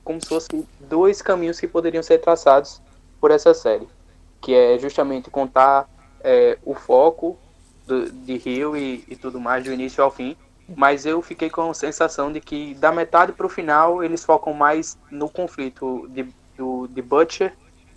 como 0.02 0.20
se 0.20 0.28
fossem 0.28 0.66
dois 0.80 1.20
caminhos 1.20 1.58
que 1.60 1.66
poderiam 1.66 2.02
ser 2.02 2.18
traçados 2.18 2.80
por 3.20 3.30
essa 3.30 3.52
série 3.52 3.88
que 4.46 4.54
é 4.54 4.78
justamente 4.78 5.28
contar 5.28 5.88
é, 6.20 6.56
o 6.64 6.72
foco 6.72 7.36
do, 7.84 8.10
de 8.10 8.36
Rio 8.36 8.76
e, 8.76 9.04
e, 9.08 9.16
tudo 9.16 9.40
mais, 9.40 9.64
do 9.64 9.72
início 9.72 10.02
ao 10.02 10.10
fim. 10.10 10.36
Mas 10.76 11.04
eu 11.04 11.20
fiquei 11.20 11.50
com 11.50 11.68
a 11.68 11.74
sensação 11.74 12.32
de 12.32 12.40
que 12.40 12.74
da 12.74 12.92
metade 12.92 13.32
para 13.32 13.46
o 13.46 13.48
final 13.48 14.04
eles 14.04 14.24
focam 14.24 14.52
mais 14.52 14.96
no 15.10 15.28
conflito 15.28 16.08
de, 16.10 16.26
do, 16.56 16.86
de 16.86 17.02
Butcher 17.02 17.52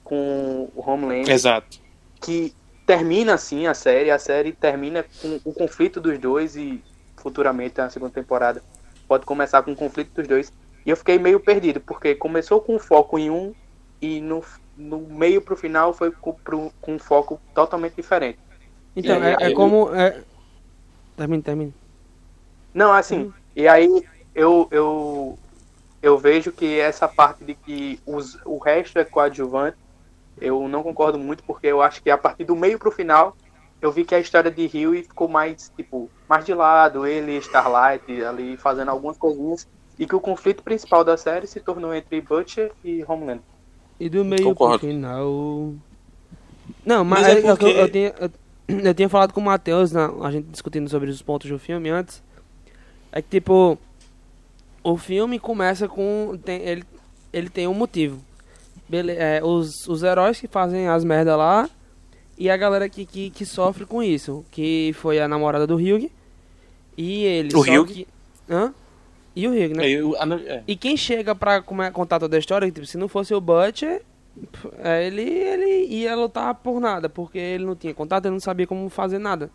com 0.10 0.70
o 0.76 0.84
Homeland. 0.90 1.32
Exato. 1.32 1.80
Que 2.20 2.54
termina 2.86 3.36
assim 3.36 3.68
a 3.68 3.74
série, 3.74 4.10
a 4.10 4.20
série 4.20 4.52
termina 4.52 5.06
com 5.22 5.40
o 5.46 5.54
conflito 5.54 6.02
dos 6.02 6.18
dois 6.18 6.56
e 6.56 6.84
futuramente 7.18 7.78
na 7.78 7.90
segunda 7.90 8.12
temporada 8.12 8.64
pode 9.08 9.26
começar 9.26 9.62
com 9.62 9.72
o 9.72 9.76
conflito 9.76 10.14
dos 10.14 10.28
dois. 10.28 10.52
E 10.86 10.90
eu 10.90 10.98
fiquei 10.98 11.20
meio 11.20 11.40
perdido, 11.40 11.80
porque 11.80 12.16
começou 12.16 12.62
com 12.62 12.80
foco 12.80 13.20
em 13.20 13.30
um 13.30 13.54
e 14.02 14.20
no 14.22 14.44
no 14.80 15.00
meio 15.02 15.42
pro 15.42 15.58
final 15.58 15.94
foi 15.94 16.10
com, 16.10 16.34
pro, 16.34 16.72
com 16.80 16.96
um 16.96 17.00
foco 17.00 17.40
totalmente 17.54 17.96
diferente. 17.96 18.40
Então, 18.96 19.22
é, 19.22 19.36
é, 19.40 19.52
como. 19.52 19.94
É... 19.94 20.22
Termine, 21.18 21.44
termine. 21.44 21.74
Não, 22.74 22.94
assim, 22.94 23.26
hum. 23.26 23.34
e 23.56 23.68
aí 23.68 24.06
eu, 24.34 24.68
eu, 24.72 25.38
eu 26.02 26.18
vejo 26.18 26.52
que 26.52 26.80
essa 26.80 27.08
parte 27.08 27.44
de 27.44 27.56
que 27.56 28.00
os, 28.06 28.40
o 28.46 28.58
resto 28.58 28.98
é 28.98 29.04
coadjuvante, 29.04 29.78
eu 30.42 30.68
não 30.68 30.84
concordo 30.84 31.18
muito, 31.18 31.44
porque 31.44 31.68
eu 31.68 31.82
acho 31.82 32.02
que 32.02 32.10
a 32.10 32.18
partir 32.18 32.44
do 32.44 32.56
meio 32.56 32.80
pro 32.80 32.92
final, 32.92 33.36
eu 33.82 33.92
vi 33.92 34.04
que 34.04 34.16
a 34.16 34.20
história 34.20 34.52
de 34.52 34.66
Rio 34.68 34.94
ficou 35.04 35.28
mais, 35.28 35.72
tipo, 35.76 36.10
mais 36.28 36.46
de 36.46 36.54
lado, 36.54 37.06
ele 37.06 37.34
e 37.34 37.38
Starlight 37.38 38.24
ali 38.24 38.58
fazendo 38.58 38.90
algumas 38.90 39.18
coisinhas, 39.18 39.68
e 39.98 40.06
que 40.06 40.16
o 40.16 40.20
conflito 40.20 40.64
principal 40.64 41.04
da 41.04 41.18
série 41.18 41.48
se 41.48 41.60
tornou 41.60 41.94
entre 41.94 42.22
Butcher 42.22 42.72
e 42.84 43.04
Homeland. 43.08 43.42
E 44.00 44.10
do 44.10 44.24
meio 44.24 44.44
Concordo. 44.44 44.80
pro 44.80 44.88
final. 44.88 45.74
Não, 46.86 47.04
mas, 47.04 47.22
mas 47.22 47.28
é, 47.28 47.40
é 47.40 47.42
porque... 47.42 47.66
eu, 47.66 47.70
eu, 47.72 47.92
tinha, 47.92 48.14
eu, 48.20 48.32
eu, 48.80 48.94
tinha 48.94 49.10
falado 49.10 49.34
com 49.34 49.42
o 49.42 49.44
Matheus, 49.44 49.94
a 49.96 50.32
gente 50.32 50.48
discutindo 50.48 50.90
sobre 50.90 51.10
os 51.10 51.22
pontos 51.22 51.50
do 51.50 51.60
filme 51.60 51.90
antes. 51.90 52.24
É 53.12 53.22
que 53.22 53.30
tipo. 53.30 53.78
O 54.82 54.98
filme 54.98 55.38
começa 55.40 55.90
com. 55.90 56.40
Tem, 56.44 56.62
ele, 56.62 56.84
ele 57.34 57.50
tem 57.50 57.68
um 57.68 57.74
motivo. 57.74 58.22
Bele, 58.90 59.12
é, 59.12 59.40
os, 59.44 59.88
os 59.88 60.02
heróis 60.02 60.40
que 60.40 60.48
fazem 60.48 60.88
as 60.88 61.04
merdas 61.04 61.38
lá. 61.38 61.70
E 62.38 62.50
a 62.50 62.58
galera 62.58 62.90
que, 62.90 63.06
que, 63.06 63.30
que 63.30 63.46
sofre 63.46 63.86
com 63.86 64.02
isso. 64.02 64.44
Que 64.50 64.92
foi 64.96 65.20
a 65.20 65.28
namorada 65.28 65.68
do 65.68 65.76
Hugh. 65.76 66.10
E 66.98 67.24
ele. 67.24 67.56
O 67.56 67.60
Hugh? 67.60 67.86
Que, 67.86 68.08
hã? 68.50 68.74
E 69.36 69.48
o 69.48 69.52
Hugh, 69.52 69.76
né? 69.76 69.86
É, 69.86 69.92
eu, 69.92 70.16
é. 70.18 70.64
E 70.68 70.76
quem 70.76 70.98
chega 70.98 71.36
pra 71.36 71.62
como 71.62 71.90
contar 71.92 72.20
toda 72.20 72.36
a 72.36 72.40
história, 72.40 72.70
tipo, 72.72 72.86
se 72.86 72.98
não 72.98 73.08
fosse 73.08 73.34
o 73.34 73.40
Butcher, 73.40 74.02
é, 74.80 75.06
ele, 75.06 75.22
ele 75.22 75.86
ia 75.86 76.16
lutar 76.16 76.56
por 76.56 76.80
nada, 76.80 77.08
porque 77.08 77.38
ele 77.38 77.66
não 77.66 77.76
tinha 77.76 77.94
contato, 77.94 78.26
ele 78.26 78.34
não 78.34 78.40
sabia 78.40 78.66
como 78.66 78.90
fazer 78.90 79.20
nada. 79.20 79.52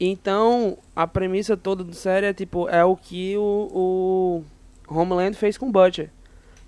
Então, 0.00 0.78
a 0.96 1.06
premissa 1.06 1.56
toda 1.56 1.84
do 1.84 1.94
série 1.94 2.26
é 2.26 2.32
tipo, 2.32 2.68
é 2.68 2.84
o 2.84 2.96
que 2.96 3.36
o, 3.36 4.42
o 4.88 4.94
Homeland 4.94 5.36
fez 5.36 5.58
com 5.58 5.68
o 5.68 5.70
Butcher. 5.70 6.10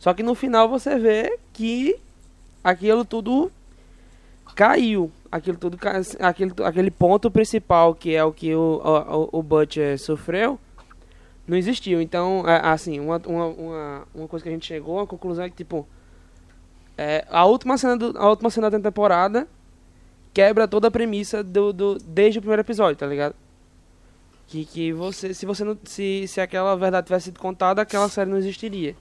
Só 0.04 0.12
que 0.12 0.22
no 0.22 0.34
final 0.34 0.68
você 0.68 0.98
vê 0.98 1.38
que 1.50 1.98
aquilo 2.62 3.06
tudo 3.06 3.50
caiu. 4.54 5.10
Aquilo 5.32 5.56
tudo, 5.56 5.78
aquele, 6.20 6.52
aquele 6.62 6.90
ponto 6.90 7.30
principal 7.30 7.94
que 7.94 8.14
é 8.14 8.22
o 8.22 8.30
que 8.30 8.54
o, 8.54 8.82
o, 9.32 9.38
o 9.38 9.42
Butcher 9.42 9.98
sofreu 9.98 10.60
não 11.48 11.56
existiu. 11.56 12.02
Então, 12.02 12.46
é, 12.46 12.60
assim, 12.68 13.00
uma, 13.00 13.16
uma, 13.24 14.02
uma, 14.14 14.28
coisa 14.28 14.42
que 14.42 14.50
a 14.50 14.52
gente 14.52 14.66
chegou, 14.66 15.00
a 15.00 15.06
conclusão 15.06 15.46
é 15.46 15.48
que, 15.48 15.56
tipo, 15.56 15.88
é, 16.98 17.24
a, 17.30 17.46
última 17.46 17.78
cena 17.78 17.96
do, 17.96 18.14
a 18.18 18.28
última 18.28 18.50
cena 18.50 18.70
da 18.70 18.78
temporada 18.78 19.48
quebra 20.34 20.68
toda 20.68 20.88
a 20.88 20.90
premissa 20.90 21.42
do, 21.42 21.72
do, 21.72 21.94
desde 21.94 22.40
o 22.40 22.42
primeiro 22.42 22.60
episódio, 22.60 22.96
tá 22.96 23.06
ligado? 23.06 23.34
Que, 24.48 24.66
que 24.66 24.92
você, 24.92 25.32
se 25.32 25.46
você 25.46 25.64
não, 25.64 25.78
se, 25.82 26.28
se 26.28 26.42
aquela 26.42 26.76
verdade 26.76 27.06
tivesse 27.06 27.24
sido 27.24 27.40
contada, 27.40 27.80
aquela 27.80 28.10
série 28.10 28.28
não 28.28 28.36
existiria. 28.36 28.94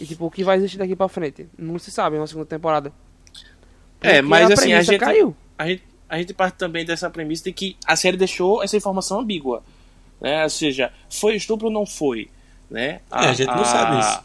E, 0.00 0.06
tipo, 0.06 0.26
o 0.26 0.30
que 0.30 0.44
vai 0.44 0.56
existir 0.56 0.78
daqui 0.78 0.94
pra 0.94 1.08
frente? 1.08 1.46
Não 1.58 1.78
se 1.78 1.90
sabe 1.90 2.18
na 2.18 2.26
segunda 2.26 2.46
temporada. 2.46 2.92
É, 4.00 4.14
Porque 4.14 4.16
é, 4.16 4.22
mas 4.22 4.50
a 4.50 4.54
assim, 4.54 4.72
a 4.72 4.82
gente, 4.82 4.98
caiu. 4.98 5.36
A 5.58 5.66
gente, 5.66 5.82
a 6.08 6.18
gente 6.18 6.34
parte 6.34 6.56
também 6.56 6.84
dessa 6.84 7.10
premissa 7.10 7.44
de 7.44 7.52
que 7.52 7.76
a 7.86 7.96
série 7.96 8.16
deixou 8.16 8.62
essa 8.62 8.76
informação 8.76 9.20
ambígua 9.20 9.62
né? 10.22 10.44
Ou 10.44 10.48
seja, 10.48 10.92
foi 11.10 11.34
estupro 11.34 11.66
ou 11.66 11.72
não 11.72 11.84
foi, 11.84 12.28
né? 12.70 13.00
A, 13.10 13.26
é, 13.26 13.28
a 13.30 13.32
gente 13.32 13.48
não 13.48 13.60
a, 13.60 13.64
sabe 13.64 13.98
isso. 13.98 14.20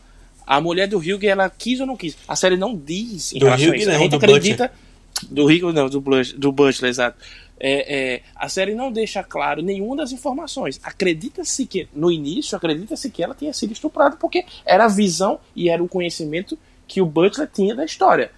A 0.45 0.61
mulher 0.61 0.87
do 0.87 0.97
Hugh, 0.99 1.25
ela 1.25 1.49
quis 1.49 1.79
ou 1.81 1.87
não 1.87 1.97
quis? 1.97 2.15
A 2.27 2.35
série 2.35 2.55
não 2.55 2.77
diz 2.77 3.33
em 3.33 3.39
do 3.39 3.45
relação 3.45 3.67
Hugh, 3.67 3.73
a 3.73 3.77
isso. 3.77 3.89
Não, 3.89 3.95
a 3.95 3.97
gente 3.97 4.15
acredita 4.15 4.71
Butcher. 4.71 5.33
do 5.33 5.45
Hugh, 5.45 5.73
não, 5.73 5.89
do 5.89 5.99
Butcher, 5.99 6.37
do 6.37 6.51
Butcher 6.51 6.87
exato. 6.87 7.17
É, 7.59 8.15
é, 8.15 8.21
a 8.35 8.47
série 8.47 8.75
não 8.75 8.91
deixa 8.91 9.23
claro 9.23 9.61
nenhuma 9.61 9.95
das 9.95 10.11
informações. 10.11 10.79
Acredita-se 10.83 11.65
que, 11.65 11.87
no 11.93 12.11
início, 12.11 12.55
acredita-se 12.55 13.09
que 13.09 13.23
ela 13.23 13.33
tinha 13.33 13.53
sido 13.53 13.73
estuprada 13.73 14.15
porque 14.15 14.45
era 14.65 14.85
a 14.85 14.89
visão 14.89 15.39
e 15.55 15.69
era 15.69 15.83
o 15.83 15.87
conhecimento 15.87 16.57
que 16.87 17.01
o 17.01 17.05
Butler 17.05 17.49
tinha 17.51 17.75
da 17.75 17.83
história. 17.83 18.31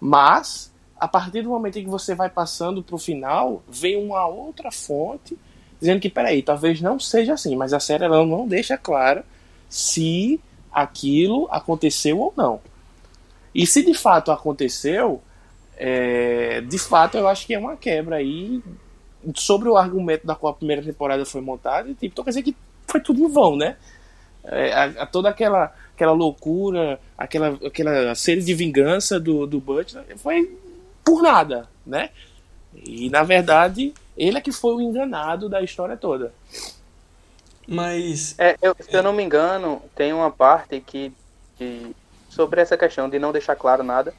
Mas, 0.00 0.72
a 0.98 1.08
partir 1.08 1.42
do 1.42 1.48
momento 1.48 1.78
em 1.78 1.84
que 1.84 1.90
você 1.90 2.14
vai 2.14 2.28
passando 2.28 2.82
para 2.82 2.94
o 2.94 2.98
final, 2.98 3.62
vem 3.68 3.96
uma 3.96 4.26
outra 4.26 4.70
fonte 4.70 5.36
dizendo 5.80 6.00
que, 6.00 6.08
peraí, 6.08 6.42
talvez 6.42 6.80
não 6.80 6.98
seja 6.98 7.34
assim, 7.34 7.54
mas 7.56 7.72
a 7.72 7.80
série 7.80 8.04
ela 8.04 8.24
não 8.24 8.46
deixa 8.46 8.78
claro 8.78 9.22
se 9.68 10.40
aquilo 10.72 11.48
aconteceu 11.50 12.18
ou 12.18 12.32
não. 12.36 12.60
E 13.54 13.66
se 13.66 13.82
de 13.82 13.94
fato 13.94 14.30
aconteceu, 14.30 15.22
é, 15.76 16.60
de 16.62 16.78
fato 16.78 17.16
eu 17.16 17.28
acho 17.28 17.46
que 17.46 17.54
é 17.54 17.58
uma 17.58 17.76
quebra 17.76 18.16
aí 18.16 18.62
sobre 19.34 19.68
o 19.68 19.76
argumento 19.76 20.26
da 20.26 20.34
qual 20.34 20.52
a 20.52 20.56
primeira 20.56 20.82
temporada 20.82 21.24
foi 21.24 21.40
montada, 21.40 21.88
tipo, 21.88 22.06
então 22.06 22.24
quer 22.24 22.30
dizer 22.30 22.42
que 22.42 22.56
foi 22.86 23.00
tudo 23.00 23.20
em 23.20 23.28
vão, 23.28 23.56
né? 23.56 23.76
É, 24.44 24.72
a, 24.72 24.84
a 24.84 25.06
toda 25.06 25.28
aquela, 25.28 25.74
aquela 25.94 26.12
loucura, 26.12 27.00
aquela, 27.18 27.58
aquela 27.66 28.14
série 28.14 28.42
de 28.42 28.54
vingança 28.54 29.18
do, 29.18 29.46
do 29.46 29.60
Butler 29.60 30.04
foi 30.18 30.56
por 31.04 31.22
nada, 31.22 31.68
né? 31.84 32.10
E 32.74 33.10
na 33.10 33.22
verdade 33.22 33.92
ele 34.16 34.38
é 34.38 34.40
que 34.40 34.52
foi 34.52 34.74
o 34.74 34.80
enganado 34.80 35.48
da 35.48 35.60
história 35.60 35.96
toda. 35.96 36.32
Mas. 37.66 38.34
É, 38.38 38.56
eu, 38.62 38.74
se 38.78 38.96
eu 38.96 39.02
não 39.02 39.12
me 39.12 39.22
engano, 39.22 39.82
tem 39.94 40.12
uma 40.12 40.30
parte 40.30 40.80
que, 40.80 41.12
que. 41.56 41.94
sobre 42.30 42.60
essa 42.60 42.76
questão 42.76 43.08
de 43.08 43.18
não 43.18 43.32
deixar 43.32 43.56
claro 43.56 43.82
nada. 43.82 44.14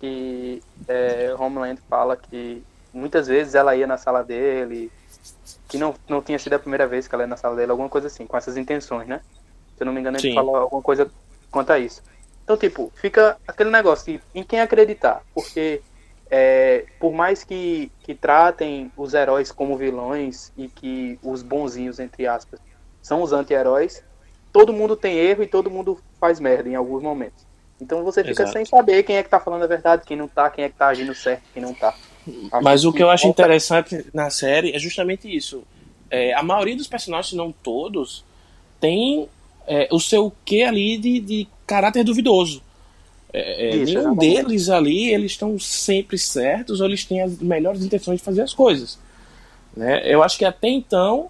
Que 0.00 0.62
é, 0.86 1.34
Homeland 1.38 1.80
fala 1.88 2.16
que 2.16 2.62
muitas 2.92 3.26
vezes 3.26 3.54
ela 3.54 3.74
ia 3.76 3.86
na 3.86 3.96
sala 3.96 4.22
dele. 4.22 4.90
Que 5.68 5.78
não, 5.78 5.94
não 6.08 6.22
tinha 6.22 6.38
sido 6.38 6.54
a 6.54 6.58
primeira 6.58 6.86
vez 6.86 7.08
que 7.08 7.14
ela 7.14 7.24
ia 7.24 7.28
na 7.28 7.36
sala 7.36 7.56
dele, 7.56 7.70
alguma 7.70 7.88
coisa 7.88 8.06
assim, 8.06 8.26
com 8.26 8.36
essas 8.36 8.56
intenções, 8.56 9.08
né? 9.08 9.20
Se 9.76 9.82
eu 9.82 9.86
não 9.86 9.92
me 9.92 10.00
engano, 10.00 10.16
ele 10.16 10.28
Sim. 10.28 10.34
falou 10.34 10.56
alguma 10.56 10.82
coisa 10.82 11.10
quanto 11.50 11.70
a 11.72 11.78
isso. 11.78 12.02
Então, 12.44 12.56
tipo, 12.56 12.92
fica 12.94 13.36
aquele 13.46 13.70
negócio 13.70 14.12
de 14.12 14.20
em 14.34 14.44
quem 14.44 14.60
acreditar. 14.60 15.22
Porque 15.34 15.82
é, 16.30 16.86
por 16.98 17.12
mais 17.12 17.44
que, 17.44 17.90
que 18.00 18.14
tratem 18.14 18.90
os 18.96 19.14
heróis 19.14 19.52
como 19.52 19.76
vilões 19.76 20.52
e 20.56 20.68
que 20.68 21.18
os 21.22 21.42
bonzinhos, 21.42 21.98
entre 21.98 22.26
aspas, 22.26 22.60
são 23.00 23.22
os 23.22 23.32
anti-heróis, 23.32 24.02
todo 24.52 24.72
mundo 24.72 24.96
tem 24.96 25.16
erro 25.16 25.42
e 25.42 25.46
todo 25.46 25.70
mundo 25.70 26.00
faz 26.18 26.40
merda 26.40 26.68
em 26.68 26.74
alguns 26.74 27.02
momentos. 27.02 27.45
Então 27.80 28.02
você 28.02 28.22
fica 28.22 28.42
Exato. 28.42 28.52
sem 28.52 28.64
saber 28.64 29.02
quem 29.02 29.16
é 29.16 29.22
que 29.22 29.28
tá 29.28 29.38
falando 29.38 29.62
a 29.64 29.66
verdade, 29.66 30.02
quem 30.06 30.16
não 30.16 30.28
tá, 30.28 30.48
quem 30.48 30.64
é 30.64 30.68
que 30.68 30.76
tá 30.76 30.88
agindo 30.88 31.14
certo, 31.14 31.42
quem 31.52 31.62
não 31.62 31.74
tá. 31.74 31.94
Acho 32.52 32.64
Mas 32.64 32.84
o 32.84 32.92
que 32.92 33.02
eu 33.02 33.10
acho 33.10 33.26
interessante 33.28 34.06
na 34.12 34.30
série 34.30 34.74
é 34.74 34.78
justamente 34.78 35.34
isso. 35.34 35.62
É, 36.10 36.32
a 36.34 36.42
maioria 36.42 36.76
dos 36.76 36.86
personagens, 36.86 37.30
se 37.30 37.36
não 37.36 37.52
todos, 37.52 38.24
tem 38.80 39.28
é, 39.66 39.88
o 39.90 40.00
seu 40.00 40.32
quê 40.44 40.62
ali 40.62 40.96
de, 40.96 41.20
de 41.20 41.48
caráter 41.66 42.04
duvidoso. 42.04 42.62
É, 43.32 43.66
é, 43.66 43.76
Isso, 43.76 43.98
nenhum 43.98 44.14
deles 44.14 44.70
ali, 44.70 45.12
eles 45.12 45.32
estão 45.32 45.58
sempre 45.58 46.16
certos 46.16 46.80
ou 46.80 46.86
eles 46.86 47.04
têm 47.04 47.20
as 47.20 47.38
melhores 47.38 47.84
intenções 47.84 48.18
de 48.18 48.24
fazer 48.24 48.42
as 48.42 48.54
coisas. 48.54 48.98
Né? 49.76 50.02
Eu 50.04 50.22
acho 50.22 50.38
que 50.38 50.44
até 50.44 50.68
então, 50.68 51.28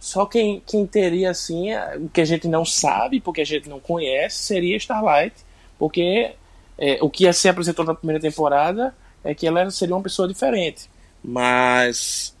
só 0.00 0.26
quem, 0.26 0.60
quem 0.66 0.86
teria 0.86 1.30
assim, 1.30 1.72
é, 1.72 1.96
o 1.98 2.08
que 2.08 2.20
a 2.20 2.24
gente 2.24 2.48
não 2.48 2.64
sabe, 2.64 3.20
porque 3.20 3.42
a 3.42 3.46
gente 3.46 3.68
não 3.68 3.78
conhece, 3.78 4.38
seria 4.38 4.76
Starlight, 4.76 5.34
porque 5.80 6.32
é, 6.78 6.98
o 7.00 7.08
que 7.10 7.32
se 7.32 7.48
apresentou 7.48 7.84
na 7.86 7.94
primeira 7.94 8.20
temporada 8.20 8.94
é 9.24 9.34
que 9.34 9.46
ela 9.46 9.68
seria 9.70 9.96
uma 9.96 10.02
pessoa 10.02 10.28
diferente. 10.28 10.88
Mas 11.24 12.36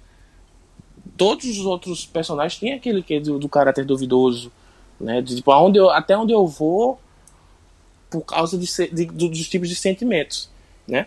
todos 1.16 1.46
os 1.46 1.64
outros 1.64 2.04
personagens 2.06 2.60
têm 2.60 2.74
aquele 2.74 3.02
que 3.02 3.18
do, 3.18 3.38
do 3.38 3.48
caráter 3.48 3.84
duvidoso, 3.86 4.52
né? 5.00 5.22
De, 5.22 5.36
tipo, 5.36 5.50
aonde 5.50 5.78
eu, 5.78 5.88
até 5.90 6.16
onde 6.16 6.32
eu 6.32 6.46
vou 6.46 7.00
por 8.10 8.22
causa 8.22 8.58
de, 8.58 8.66
de- 8.92 9.06
do- 9.06 9.28
dos 9.28 9.48
tipos 9.48 9.68
de 9.68 9.74
sentimentos, 9.74 10.50
né? 10.86 11.06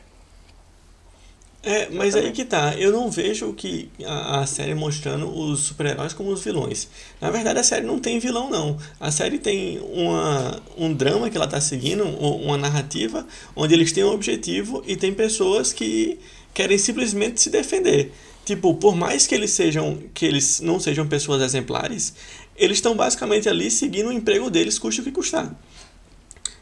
É, 1.65 1.88
mas 1.91 2.13
aí 2.13 2.29
que 2.34 2.43
tá, 2.43 2.75
eu 2.77 2.91
não 2.91 3.10
vejo 3.10 3.53
que 3.53 3.89
a, 4.05 4.41
a 4.41 4.46
série 4.46 4.75
mostrando 4.75 5.29
os 5.34 5.62
super-heróis 5.62 6.12
como 6.12 6.29
os 6.29 6.43
vilões. 6.43 6.89
Na 7.22 7.32
verdade, 7.32 7.58
a 7.58 7.63
série 7.63 7.86
não 7.86 8.00
tem 8.00 8.20
vilão, 8.20 8.50
não. 8.50 8.77
A 9.00 9.10
série 9.12 9.39
tem 9.39 9.79
uma, 9.79 10.62
um 10.77 10.93
drama 10.93 11.29
que 11.29 11.38
ela 11.38 11.48
tá 11.48 11.62
seguindo, 11.62 12.03
um- 12.03 12.43
uma 12.48 12.58
narrativa, 12.58 13.25
onde 13.55 13.74
eles 13.74 13.93
têm 13.93 14.03
um 14.03 14.12
objetivo 14.12 14.84
e 14.86 14.98
tem 14.98 15.13
pessoas 15.13 15.72
que 15.72 16.20
querem 16.53 16.77
simplesmente 16.77 17.39
se 17.39 17.50
defender. 17.50 18.12
Tipo, 18.43 18.74
por 18.75 18.93
mais 18.93 19.25
que 19.25 19.34
eles 19.34 19.51
sejam, 19.51 20.00
que 20.13 20.25
eles 20.25 20.60
não 20.60 20.82
sejam 20.82 21.08
pessoas 21.08 21.41
exemplares, 21.41 22.13
eles 22.58 22.77
estão 22.79 22.93
basicamente 22.93 23.48
ali 23.48 23.72
seguindo 23.72 24.10
o 24.10 24.12
emprego 24.12 24.50
deles, 24.50 24.77
custe 24.77 25.00
o 25.00 25.03
que 25.05 25.12
custar. 25.13 25.55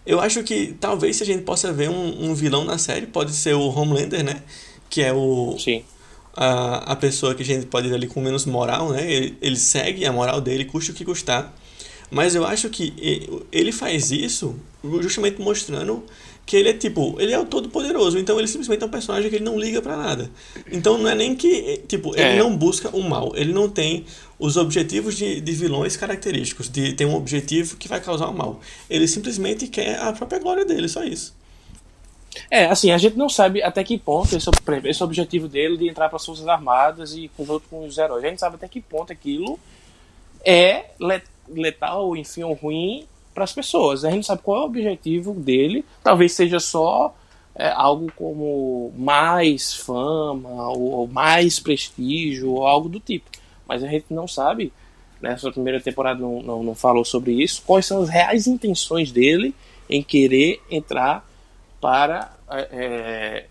Eu 0.05 0.19
acho 0.19 0.43
que 0.43 0.73
talvez 0.79 1.17
se 1.17 1.23
a 1.23 1.25
gente 1.25 1.43
possa 1.43 1.71
ver 1.71 1.89
um, 1.89 2.29
um 2.31 2.33
vilão 2.33 2.63
na 2.65 2.77
série, 2.77 3.05
pode 3.05 3.33
ser 3.33 3.53
o 3.53 3.67
Homelander, 3.69 4.23
né? 4.23 4.41
Que 4.91 5.01
é 5.01 5.11
o, 5.11 5.55
Sim. 5.57 5.83
a, 6.35 6.91
a 6.91 6.95
pessoa 6.95 7.33
que 7.33 7.41
a 7.41 7.45
gente 7.45 7.65
pode 7.65 7.87
ver 7.89 7.95
ali 7.95 8.05
com 8.07 8.21
menos 8.21 8.45
moral, 8.45 8.91
né? 8.91 9.11
Ele, 9.11 9.37
ele 9.41 9.55
segue 9.55 10.05
a 10.05 10.11
moral 10.11 10.39
dele, 10.39 10.65
custe 10.65 10.91
o 10.91 10.93
que 10.93 11.03
custar. 11.03 11.51
Mas 12.11 12.35
eu 12.35 12.45
acho 12.45 12.69
que 12.69 12.93
ele 13.51 13.71
faz 13.71 14.11
isso 14.11 14.55
justamente 15.01 15.41
mostrando 15.41 16.03
que 16.45 16.57
ele 16.57 16.67
é 16.69 16.73
tipo, 16.73 17.15
ele 17.19 17.31
é 17.31 17.39
o 17.39 17.45
todo 17.45 17.69
poderoso, 17.69 18.17
então 18.19 18.37
ele 18.37 18.47
simplesmente 18.49 18.83
é 18.83 18.85
um 18.85 18.89
personagem 18.89 19.29
que 19.29 19.37
ele 19.37 19.45
não 19.45 19.57
liga 19.57 19.81
pra 19.81 19.95
nada. 19.95 20.29
Então 20.69 20.97
não 20.97 21.07
é 21.07 21.15
nem 21.15 21.33
que, 21.35 21.81
tipo, 21.87 22.13
ele 22.15 22.23
É. 22.23 22.37
não 22.39 22.57
busca 22.57 22.89
o 22.93 23.01
mal, 23.01 23.31
ele 23.35 23.53
não 23.53 23.69
tem 23.69 24.03
os 24.37 24.57
objetivos 24.57 25.15
de, 25.15 25.39
de 25.39 25.51
vilões 25.53 25.95
característicos, 25.95 26.67
de 26.67 26.91
ter 26.93 27.05
um 27.05 27.15
objetivo 27.15 27.77
que 27.77 27.87
vai 27.87 28.01
causar 28.01 28.27
o 28.27 28.33
mal. 28.33 28.59
Ele 28.89 29.07
simplesmente 29.07 29.67
quer 29.67 29.97
a 29.99 30.11
própria 30.11 30.39
glória 30.39 30.65
dele, 30.65 30.89
só 30.89 31.05
isso. 31.05 31.33
É, 32.49 32.65
assim, 32.65 32.91
a 32.91 32.97
gente 32.97 33.17
não 33.17 33.27
sabe 33.27 33.61
até 33.61 33.83
que 33.83 33.97
ponto 33.97 34.35
esse, 34.35 34.49
esse 34.85 35.03
objetivo 35.03 35.47
dele 35.47 35.77
de 35.77 35.89
entrar 35.89 36.07
para 36.07 36.15
as 36.15 36.25
Forças 36.25 36.47
Armadas 36.47 37.13
e 37.13 37.29
com 37.35 37.59
com 37.59 37.85
os 37.85 37.97
heróis. 37.97 38.23
A 38.23 38.27
gente 38.27 38.39
sabe 38.39 38.55
até 38.55 38.67
que 38.67 38.79
ponto 38.81 39.11
aquilo 39.11 39.59
é 40.45 40.85
le- 40.99 41.23
letal, 41.49 42.15
enfim, 42.15 42.43
ou 42.43 42.53
ruim 42.53 43.05
para 43.33 43.43
as 43.43 43.53
pessoas. 43.53 44.05
A 44.05 44.09
gente 44.09 44.17
não 44.17 44.23
sabe 44.23 44.41
qual 44.41 44.57
é 44.57 44.61
o 44.61 44.65
objetivo 44.65 45.33
dele. 45.33 45.83
Talvez 46.03 46.31
seja 46.31 46.59
só 46.59 47.13
é, 47.53 47.69
algo 47.69 48.11
como 48.15 48.93
mais 48.97 49.73
fama 49.73 50.69
ou, 50.69 50.91
ou 50.91 51.07
mais 51.07 51.59
prestígio 51.59 52.51
ou 52.51 52.65
algo 52.65 52.87
do 52.87 52.99
tipo. 52.99 53.29
Mas 53.67 53.83
a 53.83 53.87
gente 53.87 54.05
não 54.09 54.27
sabe, 54.27 54.71
nessa 55.21 55.51
primeira 55.51 55.79
temporada 55.79 56.19
não, 56.19 56.41
não, 56.41 56.63
não 56.63 56.75
falou 56.75 57.05
sobre 57.05 57.31
isso, 57.33 57.61
quais 57.65 57.85
são 57.85 58.01
as 58.01 58.09
reais 58.09 58.47
intenções 58.47 59.11
dele 59.11 59.53
em 59.89 60.01
querer 60.01 60.61
entrar 60.69 61.29
para 61.81 62.37
é, 62.49 62.67
é, 62.71 63.47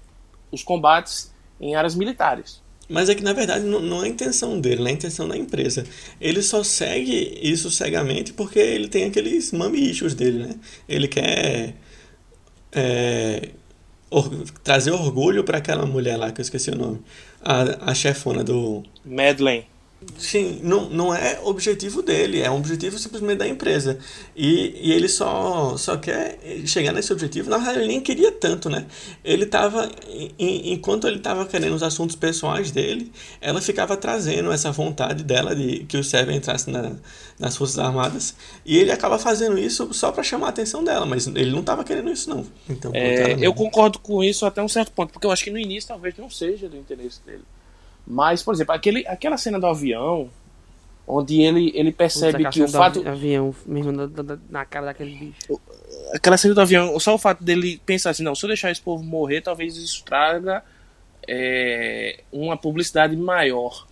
os 0.51 0.63
combates 0.63 1.33
em 1.61 1.75
áreas 1.75 1.95
militares. 1.95 2.63
Mas 2.89 3.09
é 3.09 3.15
que 3.15 3.23
na 3.23 3.33
verdade 3.33 3.65
não, 3.65 3.81
não 3.81 4.03
é 4.03 4.07
a 4.07 4.09
intenção 4.09 4.61
dele, 4.61 4.81
não 4.81 4.87
é 4.87 4.91
a 4.91 4.95
intenção 4.95 5.29
da 5.29 5.37
empresa. 5.37 5.85
Ele 6.21 6.43
só 6.43 6.63
segue 6.65 7.39
isso 7.43 7.71
cegamente 7.71 8.33
porque 8.33 8.59
ele 8.59 8.89
tem 8.89 9.05
aqueles 9.05 9.53
mami 9.53 9.93
dele, 10.17 10.47
né? 10.47 10.55
Ele 10.89 11.07
quer 11.07 11.77
é, 12.73 13.51
or- 14.11 14.45
trazer 14.65 14.91
orgulho 14.91 15.45
para 15.45 15.59
aquela 15.59 15.87
mulher 15.87 16.17
lá, 16.17 16.33
que 16.33 16.41
eu 16.41 16.43
esqueci 16.43 16.71
o 16.71 16.77
nome. 16.77 17.01
A, 17.43 17.91
a 17.91 17.95
chefona 17.95 18.43
do. 18.43 18.83
Madeleine. 19.05 19.67
Sim, 20.19 20.61
não, 20.63 20.89
não 20.89 21.15
é 21.15 21.39
objetivo 21.45 22.01
dele, 22.03 22.41
é 22.41 22.51
um 22.51 22.57
objetivo 22.57 22.99
simplesmente 22.99 23.39
da 23.39 23.47
empresa. 23.49 23.99
E, 24.35 24.75
e 24.89 24.93
ele 24.93 25.09
só, 25.09 25.77
só 25.77 25.97
quer 25.99 26.39
chegar 26.67 26.93
nesse 26.93 27.13
objetivo. 27.13 27.51
Na 27.51 27.59
verdade, 27.59 27.81
ele 27.81 27.89
nem 27.89 28.01
queria 28.01 28.33
tanto, 28.33 28.71
né? 28.71 28.87
Ele 29.23 29.45
tava. 29.45 29.91
em- 30.39 30.73
Enquanto 30.73 31.07
ele 31.07 31.17
estava 31.19 31.45
querendo 31.47 31.75
os 31.75 31.83
assuntos 31.83 32.17
pessoais 32.17 32.71
dele, 32.71 33.13
ela 33.43 33.61
ficava 33.61 33.95
trazendo 33.97 34.51
essa 34.51 34.73
vontade 34.73 35.23
dela 35.23 35.55
de 35.55 35.81
que 35.85 35.99
o 35.99 36.05
Seven 36.05 36.37
entrasse 36.37 36.71
na, 36.71 36.93
nas 37.39 37.57
Forças 37.57 37.79
Armadas. 37.79 38.35
E 38.65 38.79
ele 38.79 38.91
acaba 38.93 39.19
fazendo 39.19 39.59
isso 39.59 39.93
só 39.93 40.11
para 40.13 40.23
chamar 40.23 40.47
a 40.47 40.51
atenção 40.51 40.83
dela, 40.83 41.05
mas 41.05 41.27
ele 41.27 41.51
não 41.51 41.61
estava 41.61 41.85
querendo 41.85 42.11
isso, 42.11 42.29
não. 42.31 42.47
Então, 42.69 42.91
É, 42.95 43.37
eu 43.41 43.53
concordo 43.53 43.99
com 43.99 44.25
isso 44.25 44.47
até 44.47 44.63
um 44.63 44.69
certo 44.69 44.93
ponto, 44.93 45.13
porque 45.13 45.27
eu 45.27 45.31
acho 45.31 45.45
que 45.45 45.51
no 45.51 45.59
início 45.59 45.89
talvez 45.89 46.15
não 46.17 46.31
seja 46.31 46.69
do 46.71 46.77
interesse 46.77 47.21
dele. 47.25 47.43
Mas, 48.11 48.43
por 48.43 48.53
exemplo, 48.55 48.75
aquele, 48.75 49.07
aquela 49.07 49.37
cena 49.37 49.59
do 49.61 49.67
avião, 49.67 50.29
onde 51.07 51.41
ele, 51.41 51.71
ele 51.77 51.93
percebe 51.93 52.45
que 52.51 52.63
o 52.63 52.69
fato. 52.69 53.07
avião 53.09 53.55
mesmo 53.65 53.93
na, 53.93 54.07
na- 54.09 54.39
na 54.51 54.65
cara 54.65 54.87
daquele 54.87 55.15
bicho. 55.15 55.61
aquela 56.13 56.37
cena 56.37 56.55
do 56.55 56.61
avião, 56.61 56.99
só 56.99 57.15
o 57.15 57.19
fato 57.19 57.45
dele 57.45 57.81
pensar 57.87 58.11
assim, 58.11 58.23
não, 58.25 58.35
se 58.35 58.45
eu 58.45 58.49
deixar 58.49 58.71
esse 58.71 58.81
povo 58.81 59.03
morrer, 59.05 59.41
talvez 59.43 59.77
isso 59.77 60.05
traga 60.05 60.65
é, 61.29 62.21
uma 62.33 62.57
publicidade 62.57 63.17
maior. 63.17 63.87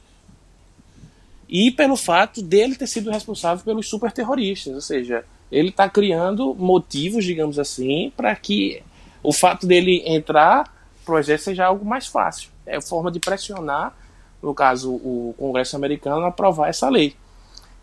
E 1.49 1.71
pelo 1.71 1.97
fato 1.97 2.43
dele 2.43 2.75
ter 2.77 2.87
sido 2.87 3.11
responsável 3.11 3.65
pelos 3.65 3.89
super 3.89 4.13
terroristas, 4.13 4.75
ou 4.75 4.81
seja, 4.81 5.25
ele 5.51 5.69
está 5.71 5.89
criando 5.89 6.55
motivos, 6.55 7.25
digamos 7.25 7.59
assim, 7.59 8.13
para 8.17 8.35
que 8.37 8.83
o 9.23 9.33
fato 9.33 9.67
dele 9.67 10.03
entrar 10.05 10.65
no 11.01 11.05
projeto 11.07 11.41
seja 11.41 11.65
algo 11.65 11.85
mais 11.87 12.07
fácil. 12.07 12.51
É 12.67 12.81
forma 12.83 13.11
de 13.11 13.19
pressionar, 13.19 13.97
no 14.43 14.55
caso, 14.55 14.93
o 14.93 15.35
Congresso 15.39 15.77
americano 15.77 16.25
aprovar 16.25 16.69
essa 16.69 16.89
lei. 16.89 17.15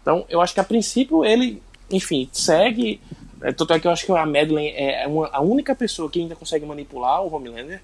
Então, 0.02 0.26
eu 0.30 0.42
acho 0.42 0.54
que 0.54 0.60
a 0.60 0.64
princípio 0.64 1.26
ele, 1.26 1.62
enfim, 1.92 2.30
segue. 2.32 3.02
é, 3.42 3.52
Tanto 3.52 3.74
é 3.74 3.80
que 3.80 3.88
eu 3.88 3.92
acho 3.92 4.06
que 4.06 4.12
a 4.12 4.26
Madeleine 4.26 4.74
é 4.76 5.08
uma, 5.08 5.30
a 5.32 5.42
única 5.42 5.76
pessoa 5.76 6.10
que 6.10 6.20
ainda 6.20 6.36
consegue 6.36 6.66
manipular 6.66 7.22
o 7.24 7.34
Homelander 7.34 7.82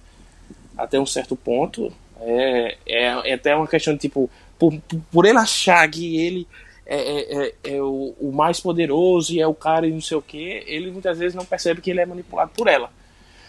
até 0.77 0.99
um 0.99 1.05
certo 1.05 1.36
ponto. 1.36 1.91
É, 2.21 2.77
é, 2.86 3.31
é 3.31 3.34
até 3.34 3.55
uma 3.55 3.67
questão 3.67 3.93
de 3.93 3.99
tipo, 3.99 4.29
por, 4.60 4.73
por 5.12 5.25
ele 5.25 5.39
achar 5.39 5.89
que 5.89 6.17
ele 6.17 6.47
é, 6.86 6.97
é, 6.97 7.47
é, 7.47 7.75
é 7.75 7.81
o, 7.81 8.13
o 8.19 8.31
mais 8.31 8.60
poderoso 8.60 9.34
e 9.34 9.41
é 9.41 9.47
o 9.47 9.53
cara 9.53 9.88
e 9.88 9.91
não 9.91 10.01
sei 10.01 10.17
o 10.17 10.21
que, 10.21 10.63
ele 10.67 10.91
muitas 10.91 11.17
vezes 11.17 11.34
não 11.34 11.45
percebe 11.45 11.81
que 11.81 11.89
ele 11.89 12.01
é 12.01 12.05
manipulado 12.05 12.51
por 12.55 12.67
ela. 12.67 12.91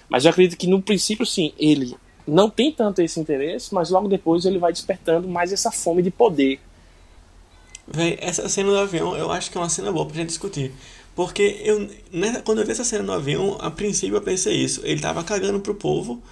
Mas 0.09 0.25
eu 0.25 0.31
acredito 0.31 0.59
que 0.59 0.67
no 0.67 0.81
princípio, 0.81 1.27
sim, 1.27 1.53
ele 1.59 1.97
não 2.27 2.49
tem 2.49 2.73
tanto 2.73 3.03
esse 3.03 3.19
interesse, 3.19 3.75
mas 3.75 3.91
logo 3.91 4.09
depois 4.09 4.45
ele 4.45 4.59
vai 4.59 4.73
despertando 4.73 5.29
mais 5.29 5.53
essa 5.53 5.71
fome 5.71 6.03
de 6.03 6.11
poder. 6.11 6.61
Véi, 7.87 8.17
essa 8.21 8.49
cena 8.49 8.71
do 8.71 8.79
avião 8.79 9.17
eu 9.17 9.31
acho 9.31 9.51
que 9.51 9.59
é 9.59 9.61
uma 9.61 9.69
cena 9.69 9.91
boa 9.91 10.07
pra 10.07 10.17
gente 10.17 10.29
discutir. 10.29 10.73
Porque 11.15 11.61
eu, 11.63 11.89
né, 12.11 12.41
quando 12.45 12.61
eu 12.61 12.65
vi 12.65 12.73
essa 12.73 12.85
cena 12.85 13.03
no 13.03 13.13
avião, 13.13 13.59
a 13.61 13.71
princípio 13.71 14.17
eu 14.17 14.23
pensei 14.23 14.55
isso. 14.55 14.81
Ele 14.85 15.01
tava 15.01 15.23
cagando 15.23 15.61
pro 15.61 15.75
povo 15.75 16.23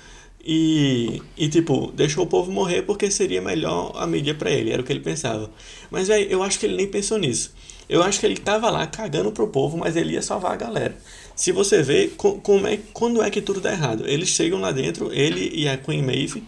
e, 0.44 1.20
e 1.37 1.48
tipo, 1.48 1.92
deixou 1.92 2.24
o 2.24 2.26
povo 2.26 2.50
morrer 2.50 2.83
porque 2.83 3.11
seria 3.11 3.40
melhor 3.42 3.92
a 3.96 4.07
mídia 4.07 4.35
pra 4.35 4.50
ele. 4.50 4.70
Era 4.70 4.83
o 4.83 4.85
que 4.85 4.92
ele 4.92 5.00
pensava. 5.00 5.50
Mas, 5.90 6.09
véi, 6.09 6.26
eu 6.31 6.42
acho 6.42 6.59
que 6.59 6.66
ele 6.66 6.76
nem 6.76 6.87
pensou 6.87 7.18
nisso. 7.18 7.53
Eu 7.88 8.03
acho 8.03 8.20
que 8.20 8.26
ele 8.26 8.37
tava 8.37 8.70
lá 8.70 8.87
cagando 8.87 9.33
pro 9.33 9.48
povo, 9.48 9.76
mas 9.76 9.96
ele 9.96 10.12
ia 10.14 10.22
salvar 10.22 10.53
a 10.53 10.57
galera. 10.57 10.96
Se 11.35 11.53
você 11.53 11.83
vê 11.83 12.09
co- 12.16 12.35
como 12.40 12.66
é, 12.66 12.79
quando 12.92 13.22
é 13.22 13.31
que 13.31 13.40
tudo 13.40 13.61
dá 13.61 13.72
errado. 13.72 14.05
Eles 14.07 14.29
chegam 14.29 14.61
lá 14.61 14.70
dentro, 14.72 15.12
ele 15.12 15.50
e 15.55 15.68
a 15.68 15.76
Queen 15.76 16.03
Maeve. 16.03 16.42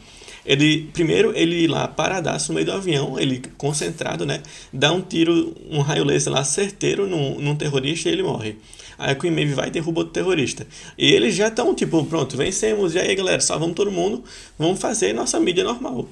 Ele, 0.44 0.88
primeiro, 0.92 1.32
ele 1.36 1.68
lá 1.68 1.86
paradaço 1.86 2.48
no 2.48 2.54
meio 2.56 2.66
do 2.66 2.72
avião, 2.72 3.18
ele 3.18 3.42
concentrado, 3.56 4.26
né? 4.26 4.42
Dá 4.72 4.92
um 4.92 5.00
tiro, 5.00 5.54
um 5.70 5.80
raio 5.80 6.04
laser 6.04 6.32
lá 6.32 6.42
certeiro 6.42 7.06
num, 7.06 7.40
num 7.40 7.54
terrorista 7.54 8.08
e 8.08 8.12
ele 8.12 8.22
morre. 8.24 8.56
Aí 9.02 9.12
a 9.12 9.14
Queen 9.14 9.32
Maeve 9.32 9.54
vai 9.54 9.68
e 9.68 9.70
derruba 9.70 10.00
outro 10.00 10.12
terrorista. 10.12 10.66
E 10.96 11.12
eles 11.12 11.34
já 11.34 11.48
estão, 11.48 11.74
tipo, 11.74 12.04
pronto, 12.04 12.36
vencemos. 12.36 12.94
E 12.94 12.98
aí, 12.98 13.14
galera, 13.14 13.40
salvamos 13.40 13.74
todo 13.74 13.90
mundo. 13.90 14.22
Vamos 14.58 14.80
fazer 14.80 15.12
nossa 15.12 15.38
mídia 15.40 15.64
normal. 15.64 16.08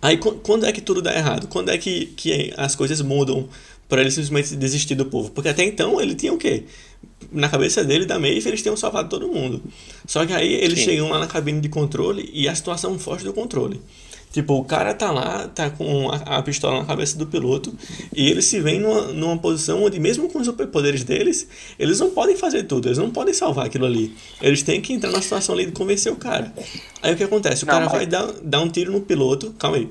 Aí 0.00 0.16
qu- 0.16 0.36
quando 0.42 0.64
é 0.66 0.72
que 0.72 0.80
tudo 0.80 1.02
dá 1.02 1.14
errado? 1.14 1.48
Quando 1.48 1.70
é 1.70 1.78
que, 1.78 2.06
que 2.06 2.52
as 2.56 2.74
coisas 2.74 3.00
mudam 3.00 3.48
Pra 3.88 4.02
ele 4.02 4.10
simplesmente 4.10 4.54
desistir 4.54 4.94
do 4.94 5.06
povo. 5.06 5.30
Porque 5.30 5.48
até 5.48 5.64
então 5.64 5.98
ele 5.98 6.14
tinha 6.14 6.30
o 6.30 6.36
quê? 6.36 6.64
Na 7.32 7.48
cabeça 7.48 7.82
dele, 7.82 8.04
da 8.04 8.18
Maeve, 8.18 8.46
eles 8.46 8.60
tinham 8.60 8.76
salvado 8.76 9.08
todo 9.08 9.26
mundo. 9.28 9.62
Só 10.06 10.26
que 10.26 10.32
aí 10.34 10.52
eles 10.56 10.80
Sim. 10.80 10.84
chegam 10.84 11.08
lá 11.08 11.18
na 11.18 11.26
cabine 11.26 11.58
de 11.58 11.70
controle 11.70 12.28
e 12.34 12.46
a 12.50 12.54
situação 12.54 12.98
foge 12.98 13.24
do 13.24 13.32
controle. 13.32 13.80
Tipo, 14.30 14.54
o 14.54 14.64
cara 14.64 14.92
tá 14.94 15.10
lá, 15.10 15.48
tá 15.48 15.70
com 15.70 16.10
a, 16.10 16.16
a 16.38 16.42
pistola 16.42 16.80
na 16.80 16.84
cabeça 16.84 17.16
do 17.16 17.26
piloto, 17.26 17.72
e 18.14 18.28
eles 18.28 18.44
se 18.44 18.60
veem 18.60 18.78
numa, 18.80 19.02
numa 19.08 19.38
posição 19.38 19.82
onde, 19.82 19.98
mesmo 19.98 20.28
com 20.28 20.38
os 20.38 20.46
superpoderes 20.46 21.02
deles, 21.02 21.48
eles 21.78 21.98
não 21.98 22.10
podem 22.10 22.36
fazer 22.36 22.64
tudo, 22.64 22.88
eles 22.88 22.98
não 22.98 23.10
podem 23.10 23.32
salvar 23.32 23.66
aquilo 23.66 23.86
ali. 23.86 24.14
Eles 24.40 24.62
têm 24.62 24.80
que 24.80 24.92
entrar 24.92 25.10
na 25.10 25.22
situação 25.22 25.54
ali 25.54 25.66
de 25.66 25.72
convencer 25.72 26.12
o 26.12 26.16
cara. 26.16 26.52
Aí 27.02 27.14
o 27.14 27.16
que 27.16 27.24
acontece? 27.24 27.64
O 27.64 27.66
Não, 27.66 27.72
cara 27.72 27.86
mas- 27.86 27.94
vai 27.94 28.06
dar, 28.06 28.26
dar 28.42 28.60
um 28.60 28.68
tiro 28.68 28.92
no 28.92 29.00
piloto. 29.00 29.54
Calma 29.58 29.78
aí. 29.78 29.88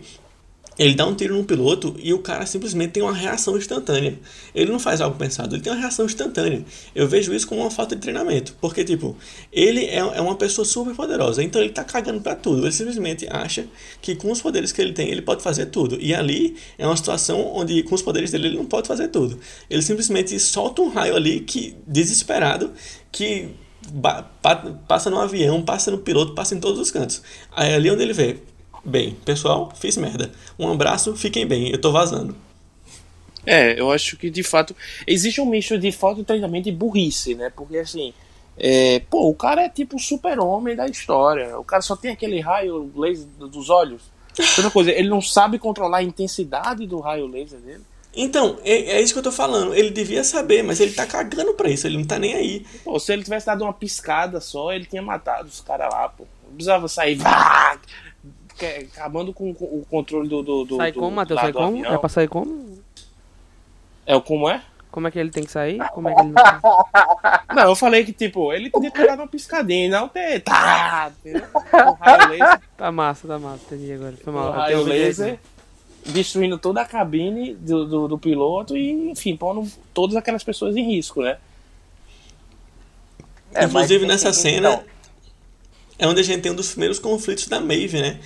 Ele 0.77 0.93
dá 0.93 1.05
um 1.05 1.15
tiro 1.15 1.35
no 1.35 1.43
piloto 1.43 1.95
e 1.97 2.13
o 2.13 2.19
cara 2.19 2.45
simplesmente 2.45 2.91
tem 2.91 3.03
uma 3.03 3.13
reação 3.13 3.57
instantânea. 3.57 4.19
Ele 4.53 4.71
não 4.71 4.79
faz 4.79 5.01
algo 5.01 5.17
pensado, 5.17 5.55
ele 5.55 5.63
tem 5.63 5.71
uma 5.71 5.79
reação 5.79 6.05
instantânea. 6.05 6.63
Eu 6.93 7.07
vejo 7.07 7.33
isso 7.33 7.47
como 7.47 7.61
uma 7.61 7.71
falta 7.71 7.95
de 7.95 8.01
treinamento. 8.01 8.55
Porque, 8.61 8.83
tipo, 8.83 9.15
ele 9.51 9.85
é, 9.85 9.97
é 9.97 10.21
uma 10.21 10.35
pessoa 10.35 10.65
super 10.65 10.93
poderosa, 10.95 11.43
então 11.43 11.61
ele 11.61 11.71
tá 11.71 11.83
cagando 11.83 12.21
pra 12.21 12.35
tudo. 12.35 12.63
Ele 12.63 12.71
simplesmente 12.71 13.27
acha 13.29 13.65
que 14.01 14.15
com 14.15 14.31
os 14.31 14.41
poderes 14.41 14.71
que 14.71 14.81
ele 14.81 14.93
tem, 14.93 15.09
ele 15.09 15.21
pode 15.21 15.41
fazer 15.41 15.67
tudo. 15.67 15.97
E 15.99 16.13
ali 16.13 16.55
é 16.77 16.85
uma 16.85 16.95
situação 16.95 17.53
onde, 17.55 17.81
com 17.83 17.95
os 17.95 18.01
poderes 18.01 18.31
dele, 18.31 18.47
ele 18.47 18.57
não 18.57 18.65
pode 18.65 18.87
fazer 18.87 19.07
tudo. 19.07 19.39
Ele 19.69 19.81
simplesmente 19.81 20.39
solta 20.39 20.81
um 20.81 20.89
raio 20.89 21.15
ali 21.15 21.39
que, 21.39 21.75
desesperado, 21.87 22.71
que 23.11 23.49
passa 24.87 25.09
no 25.09 25.19
avião, 25.19 25.61
passa 25.61 25.89
no 25.91 25.97
piloto, 25.97 26.33
passa 26.35 26.53
em 26.55 26.59
todos 26.59 26.79
os 26.79 26.91
cantos. 26.91 27.21
Aí 27.51 27.71
é 27.71 27.75
ali 27.75 27.89
onde 27.89 28.03
ele 28.03 28.13
vê. 28.13 28.37
Bem, 28.83 29.15
pessoal, 29.25 29.71
fiz 29.75 29.97
merda. 29.97 30.31
Um 30.57 30.71
abraço, 30.71 31.15
fiquem 31.15 31.45
bem, 31.45 31.69
eu 31.69 31.79
tô 31.79 31.91
vazando. 31.91 32.35
É, 33.45 33.79
eu 33.79 33.91
acho 33.91 34.17
que 34.17 34.29
de 34.29 34.43
fato 34.43 34.75
existe 35.05 35.39
um 35.39 35.45
misto 35.45 35.77
de 35.77 35.91
falta 35.91 36.19
de 36.19 36.25
treinamento 36.25 36.67
e 36.67 36.71
burrice, 36.71 37.33
né? 37.33 37.49
Porque 37.49 37.77
assim, 37.77 38.13
é, 38.57 38.99
pô, 39.09 39.29
o 39.29 39.35
cara 39.35 39.63
é 39.63 39.69
tipo 39.69 39.95
o 39.95 39.99
super-homem 39.99 40.75
da 40.75 40.85
história. 40.87 41.57
O 41.57 41.63
cara 41.63 41.81
só 41.81 41.95
tem 41.95 42.11
aquele 42.11 42.39
raio 42.39 42.91
laser 42.95 43.27
dos 43.39 43.69
olhos. 43.69 44.01
Outra 44.57 44.69
coisa, 44.69 44.91
ele 44.91 45.09
não 45.09 45.21
sabe 45.21 45.57
controlar 45.57 45.99
a 45.99 46.03
intensidade 46.03 46.85
do 46.85 46.99
raio 46.99 47.25
laser 47.25 47.59
dele. 47.59 47.83
Então, 48.13 48.57
é, 48.63 48.97
é 48.97 49.01
isso 49.01 49.13
que 49.13 49.19
eu 49.19 49.23
tô 49.23 49.31
falando. 49.31 49.75
Ele 49.75 49.91
devia 49.91 50.23
saber, 50.23 50.63
mas 50.63 50.79
ele 50.79 50.91
tá 50.91 51.05
cagando 51.05 51.53
pra 51.53 51.69
isso, 51.69 51.85
ele 51.85 51.97
não 51.97 52.05
tá 52.05 52.17
nem 52.17 52.33
aí. 52.33 52.65
Pô, 52.83 52.99
se 52.99 53.13
ele 53.13 53.23
tivesse 53.23 53.45
dado 53.45 53.63
uma 53.63 53.73
piscada 53.73 54.41
só, 54.41 54.73
ele 54.73 54.85
tinha 54.85 55.01
matado 55.01 55.47
os 55.47 55.61
caras 55.61 55.87
lá, 55.91 56.09
pô. 56.09 56.25
Não 56.43 56.53
precisava 56.53 56.87
sair, 56.87 57.13
vá, 57.21 57.79
acabando 58.65 59.33
com 59.33 59.53
com 59.53 59.65
o 59.65 59.85
controle 59.89 60.27
do. 60.27 60.41
do, 60.41 60.65
do 60.65 60.75
Sai 60.77 60.91
como, 60.91 61.11
Matheus? 61.11 61.39
Sai 61.39 61.53
como? 61.53 61.67
avião. 61.77 61.93
É 61.93 61.97
pra 61.97 62.09
sair 62.09 62.27
como? 62.27 62.77
É 64.05 64.15
o 64.15 64.21
como 64.21 64.49
é? 64.49 64.61
Como 64.89 65.07
é 65.07 65.11
que 65.11 65.19
ele 65.19 65.29
tem 65.29 65.43
que 65.43 65.51
sair? 65.51 65.77
Como 65.89 66.09
é 66.09 66.15
que 66.15 66.21
ele 66.21 66.31
não... 66.31 66.85
Não, 67.55 67.69
eu 67.69 67.75
falei 67.75 68.03
que, 68.03 68.13
tipo, 68.13 68.51
ele 68.53 68.69
podia 68.69 68.89
ter 68.89 69.05
dado 69.05 69.19
uma 69.19 69.27
piscadinha 69.27 69.85
e 69.85 69.89
não 69.89 70.07
ter. 70.07 70.39
Tá! 70.41 71.11
O 71.73 71.91
raio 71.93 72.39
Tá 72.77 72.91
massa, 72.91 73.27
tá 73.27 73.37
massa. 73.37 73.63
Entendi 73.65 73.91
agora. 73.93 74.15
Foi 74.23 74.33
o 74.33 74.35
mal. 74.35 74.51
raio 74.51 74.73
Eu 74.73 74.79
ouvi 74.79 74.91
laser 74.91 75.25
direito. 75.25 75.39
destruindo 76.05 76.57
toda 76.57 76.81
a 76.81 76.85
cabine 76.85 77.53
do, 77.53 77.85
do, 77.85 78.07
do 78.07 78.17
piloto 78.17 78.75
e, 78.77 79.11
enfim, 79.11 79.35
pondo 79.35 79.69
todas 79.93 80.15
aquelas 80.15 80.43
pessoas 80.43 80.75
em 80.75 80.83
risco, 80.83 81.21
né? 81.21 81.37
É, 83.53 83.65
Inclusive 83.65 84.05
nessa 84.05 84.31
cena 84.33 84.69
então, 84.73 84.83
é 85.99 86.07
onde 86.07 86.21
a 86.21 86.23
gente 86.23 86.41
tem 86.41 86.51
um 86.51 86.55
dos 86.55 86.71
primeiros 86.71 86.99
conflitos 86.99 87.47
da 87.47 87.59
Maeve, 87.59 87.99
né? 88.01 88.19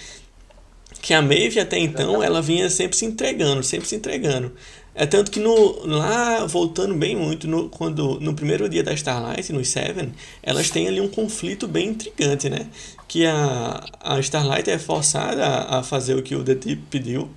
Que 1.01 1.13
a 1.13 1.21
Maeve 1.21 1.59
até 1.59 1.79
então 1.79 2.21
ela 2.21 2.41
vinha 2.41 2.69
sempre 2.69 2.95
se 2.95 3.05
entregando, 3.05 3.63
sempre 3.63 3.87
se 3.87 3.95
entregando. 3.95 4.53
É 4.93 5.05
tanto 5.05 5.31
que 5.31 5.39
no, 5.39 5.85
lá, 5.85 6.45
voltando 6.45 6.93
bem 6.93 7.15
muito, 7.15 7.47
no, 7.47 7.69
quando, 7.69 8.19
no 8.19 8.33
primeiro 8.33 8.67
dia 8.67 8.83
da 8.83 8.93
Starlight, 8.93 9.51
nos 9.53 9.69
Seven, 9.69 10.13
elas 10.43 10.69
têm 10.69 10.87
ali 10.87 10.99
um 10.99 11.07
conflito 11.07 11.65
bem 11.67 11.89
intrigante, 11.89 12.49
né? 12.49 12.67
Que 13.07 13.25
a, 13.25 13.83
a 14.01 14.19
Starlight 14.19 14.69
é 14.69 14.77
forçada 14.77 15.45
a, 15.45 15.79
a 15.79 15.83
fazer 15.83 16.15
o 16.15 16.21
que 16.21 16.35
o 16.35 16.43
The 16.43 16.55
Deep 16.55 16.83
pediu 16.89 17.29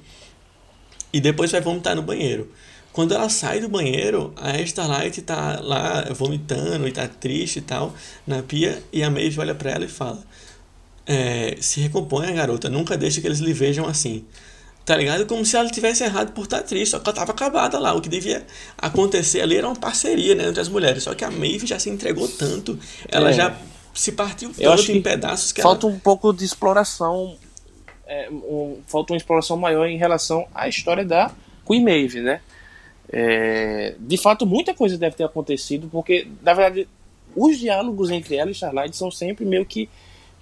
e 1.12 1.20
depois 1.20 1.52
vai 1.52 1.60
vomitar 1.60 1.94
no 1.94 2.02
banheiro. 2.02 2.50
Quando 2.92 3.14
ela 3.14 3.28
sai 3.28 3.60
do 3.60 3.68
banheiro, 3.68 4.32
a 4.36 4.60
Starlight 4.60 5.22
tá 5.22 5.60
lá 5.60 6.02
vomitando 6.12 6.88
e 6.88 6.92
tá 6.92 7.06
triste 7.06 7.60
e 7.60 7.62
tal, 7.62 7.94
na 8.26 8.42
pia, 8.42 8.82
e 8.92 9.02
a 9.02 9.10
Maeve 9.10 9.40
olha 9.40 9.54
pra 9.54 9.70
ela 9.70 9.84
e 9.84 9.88
fala: 9.88 10.22
é, 11.06 11.56
Se 11.60 11.80
recomponha, 11.80 12.32
garota, 12.32 12.68
nunca 12.68 12.96
deixe 12.96 13.20
que 13.20 13.26
eles 13.26 13.38
lhe 13.40 13.52
vejam 13.52 13.86
assim. 13.86 14.24
Tá 14.84 14.96
ligado? 14.96 15.24
Como 15.26 15.44
se 15.46 15.56
ela 15.56 15.70
tivesse 15.70 16.04
errado 16.04 16.32
por 16.32 16.44
estar 16.44 16.62
triste, 16.62 16.90
só 16.90 16.98
que 16.98 17.08
ela 17.08 17.16
tava 17.16 17.32
acabada 17.32 17.78
lá. 17.78 17.94
O 17.94 18.02
que 18.02 18.08
devia 18.08 18.44
acontecer 18.76 19.40
ali 19.40 19.56
era 19.56 19.66
uma 19.66 19.76
parceria 19.76 20.34
né, 20.34 20.46
entre 20.48 20.60
as 20.60 20.68
mulheres. 20.68 21.02
Só 21.04 21.14
que 21.14 21.24
a 21.24 21.30
Maeve 21.30 21.66
já 21.66 21.78
se 21.78 21.88
entregou 21.88 22.28
tanto, 22.28 22.78
ela 23.08 23.30
É. 23.30 23.32
já 23.32 23.56
se 23.94 24.12
partiu 24.12 24.52
Eu 24.58 24.72
acho 24.72 24.86
tanto 24.88 24.98
em 24.98 25.02
pedaços 25.02 25.52
que 25.52 25.62
falta 25.62 25.86
ela. 25.86 25.96
um 25.96 25.98
pouco 25.98 26.32
de 26.34 26.44
exploração. 26.44 27.36
é, 28.06 28.28
um- 28.30 28.80
falta 28.86 29.14
uma 29.14 29.16
exploração 29.16 29.56
maior 29.56 29.86
em 29.86 29.96
relação 29.96 30.46
à 30.54 30.68
história 30.68 31.02
da 31.06 31.30
Queen 31.66 31.82
Maeve, 31.82 32.20
né? 32.20 32.42
É, 33.10 33.94
de 33.98 34.16
fato, 34.18 34.44
muita 34.46 34.74
coisa 34.74 34.98
deve 34.98 35.16
ter 35.16 35.24
acontecido, 35.24 35.88
porque, 35.90 36.26
na 36.42 36.52
verdade, 36.52 36.86
os 37.34 37.58
diálogos 37.58 38.10
entre 38.10 38.36
ela 38.36 38.50
e 38.50 38.52
Starlight 38.52 38.94
são 38.94 39.10
sempre 39.10 39.44
meio 39.46 39.64
que, 39.64 39.88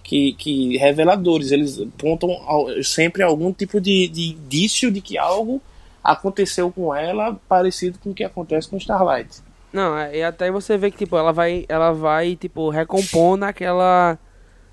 que, 0.03 0.33
que 0.35 0.77
reveladores. 0.77 1.51
Eles 1.53 1.81
apontam 1.81 2.31
ao- 2.47 2.83
sempre 2.83 3.23
algum 3.23 3.53
tipo 3.53 3.81
de, 3.81 4.09
de 4.09 4.31
indício 4.33 4.91
de 4.91 5.01
que 5.01 5.17
algo 5.19 5.61
aconteceu 6.03 6.71
com 6.73 6.95
ela 6.95 7.39
parecido 7.49 7.99
com 7.99 8.11
o 8.11 8.15
que 8.15 8.25
acontece 8.25 8.69
com 8.69 8.77
Starlight. 8.77 9.41
Não, 9.73 9.97
é- 9.97 10.19
e 10.19 10.23
até 10.23 10.51
você 10.51 10.77
vê 10.77 10.91
que, 10.91 10.99
tipo, 10.99 11.17
ela 11.17 11.33
vai, 11.33 11.65
ela 11.69 11.93
vai, 11.93 12.37
tipo, 12.37 12.69
recompondo 12.69 13.45
aquela, 13.45 14.19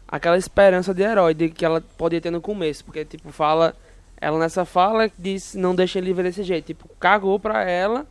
aquela 0.07 0.37
esperança 0.37 0.93
de 0.93 1.03
herói 1.03 1.33
de 1.33 1.49
que 1.49 1.63
ela 1.63 1.81
podia 1.97 2.19
ter 2.19 2.31
no 2.31 2.41
começo. 2.41 2.83
Porque, 2.83 3.05
tipo, 3.05 3.31
fala, 3.31 3.75
ela 4.19 4.37
nessa 4.39 4.65
fala 4.65 5.09
diz, 5.17 5.53
não 5.55 5.73
deixa 5.75 5.99
ele 5.99 6.13
ver 6.13 6.23
desse 6.23 6.43
jeito. 6.43 6.65
Tipo, 6.65 6.89
cagou 6.99 7.39
pra 7.39 7.63
ela, 7.63 8.05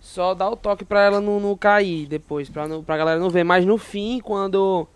só 0.00 0.34
dá 0.34 0.48
o 0.50 0.56
toque 0.56 0.84
pra 0.84 1.04
ela 1.04 1.20
não, 1.20 1.38
não 1.38 1.56
cair 1.56 2.06
depois, 2.06 2.48
pra, 2.48 2.66
não, 2.66 2.82
pra 2.82 2.96
galera 2.96 3.20
não 3.20 3.30
ver. 3.30 3.44
Mas 3.44 3.64
no 3.66 3.76
fim, 3.78 4.18
quando 4.18 4.88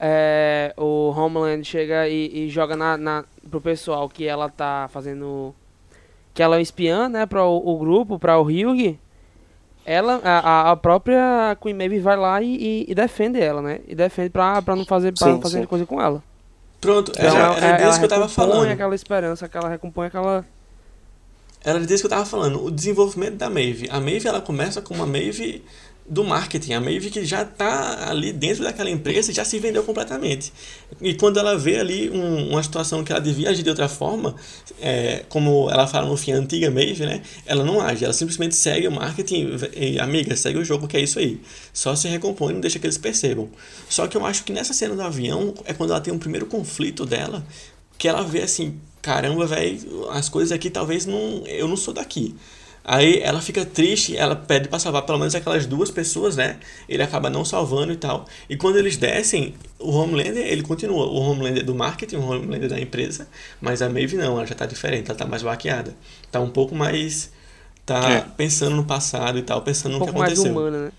é, 0.00 0.72
o 0.76 1.10
Homeland 1.10 1.62
chega 1.64 2.08
e, 2.08 2.46
e 2.46 2.48
joga 2.48 2.74
na, 2.74 2.96
na, 2.96 3.24
pro 3.50 3.60
pessoal 3.60 4.08
que 4.08 4.26
ela 4.26 4.48
tá 4.48 4.88
fazendo... 4.92 5.54
Que 6.32 6.42
ela 6.42 6.56
é 6.56 6.58
um 6.58 6.62
espiã, 6.62 7.08
né, 7.08 7.26
para 7.26 7.44
o, 7.44 7.74
o 7.74 7.78
grupo, 7.78 8.18
pra 8.18 8.38
o 8.38 8.42
Hyug 8.44 8.98
ela, 9.84 10.20
a, 10.22 10.70
a 10.70 10.76
própria 10.76 11.56
Queen 11.60 11.74
Maeve 11.74 11.98
vai 11.98 12.16
lá 12.16 12.40
e, 12.40 12.54
e- 12.54 12.86
e 12.88 12.94
defende 12.94 13.40
ela, 13.40 13.60
né? 13.60 13.80
E 13.88 13.94
defende 13.94 14.30
pra, 14.30 14.60
pra 14.62 14.76
não 14.76 14.84
fazer, 14.84 15.12
pra 15.12 15.26
Sim, 15.26 15.32
não 15.34 15.40
fazer 15.42 15.60
sim. 15.60 15.66
coisa 15.66 15.84
com 15.86 16.00
ela. 16.00 16.22
Pronto, 16.80 17.10
Então, 17.12 17.24
era, 17.36 17.56
era 17.56 17.66
ela 17.66 17.86
disso 17.86 17.98
que 17.98 18.04
eu 18.04 18.08
tava 18.08 18.26
recompõe 18.26 18.46
falando. 18.52 18.70
aquela 18.70 18.94
esperança, 18.94 19.48
que 19.48 19.56
ela 19.56 19.68
recompõe 19.68 20.06
aquela... 20.06 20.44
Era 21.64 21.80
disso 21.80 22.02
que 22.02 22.06
eu 22.06 22.10
tava 22.10 22.24
falando, 22.24 22.64
o 22.64 22.70
desenvolvimento 22.70 23.34
da 23.34 23.50
Maeve. 23.50 23.88
A 23.90 24.00
Maeve 24.00 24.28
ela 24.28 24.40
começa 24.40 24.80
com 24.80 24.94
uma 24.94 25.06
Maeve 25.06 25.64
do 26.10 26.24
marketing, 26.24 26.72
a 26.72 26.80
que 26.80 27.24
já 27.24 27.44
tá 27.44 28.10
ali 28.10 28.32
dentro 28.32 28.64
daquela 28.64 28.90
empresa 28.90 29.30
e 29.30 29.34
já 29.34 29.44
se 29.44 29.60
vendeu 29.60 29.84
completamente. 29.84 30.52
E 31.00 31.14
quando 31.14 31.38
ela 31.38 31.56
vê 31.56 31.78
ali 31.78 32.10
um- 32.10 32.50
uma 32.50 32.62
situação 32.64 33.04
que 33.04 33.12
ela 33.12 33.20
devia 33.20 33.48
agir 33.48 33.62
de 33.62 33.68
outra 33.70 33.88
forma, 33.88 34.34
é, 34.80 35.24
como 35.28 35.70
ela 35.70 35.86
fala 35.86 36.08
no 36.08 36.16
fim, 36.16 36.32
a 36.32 36.36
antiga 36.36 36.68
Maeve, 36.68 37.06
né? 37.06 37.22
Ela 37.46 37.64
não 37.64 37.80
age, 37.80 38.04
ela 38.04 38.12
simplesmente 38.12 38.56
segue 38.56 38.88
o 38.88 38.90
marketing 38.90 39.56
e, 39.76 40.00
amiga, 40.00 40.34
segue 40.34 40.58
o 40.58 40.64
jogo 40.64 40.88
que 40.88 40.96
é 40.96 41.00
isso 41.00 41.20
aí. 41.20 41.40
Só 41.72 41.94
se 41.94 42.08
recompõe 42.08 42.56
e 42.56 42.60
deixa 42.60 42.80
que 42.80 42.86
eles 42.86 42.98
percebam. 42.98 43.48
Só 43.88 44.08
que 44.08 44.16
eu 44.16 44.26
acho 44.26 44.42
que 44.42 44.52
nessa 44.52 44.72
cena 44.72 44.96
do 44.96 45.02
avião 45.02 45.54
é 45.64 45.72
quando 45.72 45.90
ela 45.90 46.00
tem 46.00 46.12
um 46.12 46.18
primeiro 46.18 46.46
conflito 46.46 47.06
dela, 47.06 47.46
que 47.96 48.08
ela 48.08 48.24
vê 48.24 48.42
assim, 48.42 48.80
caramba, 49.00 49.46
velho, 49.46 50.10
as 50.10 50.28
coisas 50.28 50.50
aqui 50.50 50.70
talvez 50.70 51.06
não, 51.06 51.44
eu 51.46 51.68
não 51.68 51.76
sou 51.76 51.94
daqui. 51.94 52.34
Aí 52.84 53.20
ela 53.20 53.40
fica 53.42 53.64
triste, 53.64 54.16
ela 54.16 54.34
pede 54.34 54.68
pra 54.68 54.78
salvar 54.78 55.02
pelo 55.02 55.18
menos 55.18 55.34
aquelas 55.34 55.66
duas 55.66 55.90
pessoas, 55.90 56.36
né? 56.36 56.58
Ele 56.88 57.02
acaba 57.02 57.28
não 57.28 57.44
salvando 57.44 57.92
e 57.92 57.96
tal. 57.96 58.24
E 58.48 58.56
quando 58.56 58.78
eles 58.78 58.96
descem, 58.96 59.54
o 59.78 59.90
Homelander, 59.90 60.44
ele 60.46 60.62
continua. 60.62 61.06
O 61.06 61.16
Homelander 61.20 61.64
do 61.64 61.74
marketing, 61.74 62.16
o 62.16 62.22
Homelander 62.28 62.68
da 62.70 62.80
empresa, 62.80 63.28
mas 63.60 63.82
a 63.82 63.88
Maeve 63.88 64.16
não, 64.16 64.38
ela 64.38 64.46
já 64.46 64.54
tá 64.54 64.64
diferente, 64.66 65.10
ela 65.10 65.18
tá 65.18 65.26
mais 65.26 65.42
baqueada. 65.42 65.94
Tá 66.32 66.40
um 66.40 66.50
pouco 66.50 66.74
mais 66.74 67.30
tá 67.84 68.10
É. 68.10 68.20
pensando 68.36 68.76
no 68.76 68.84
passado 68.84 69.38
e 69.38 69.42
tal, 69.42 69.60
pensando 69.62 69.96
Um 69.96 69.98
no 69.98 70.06
que 70.06 70.12
pouco 70.12 70.18
mais 70.20 70.32
aconteceu. 70.32 70.52
humana, 70.58 70.84
né? 70.86 70.92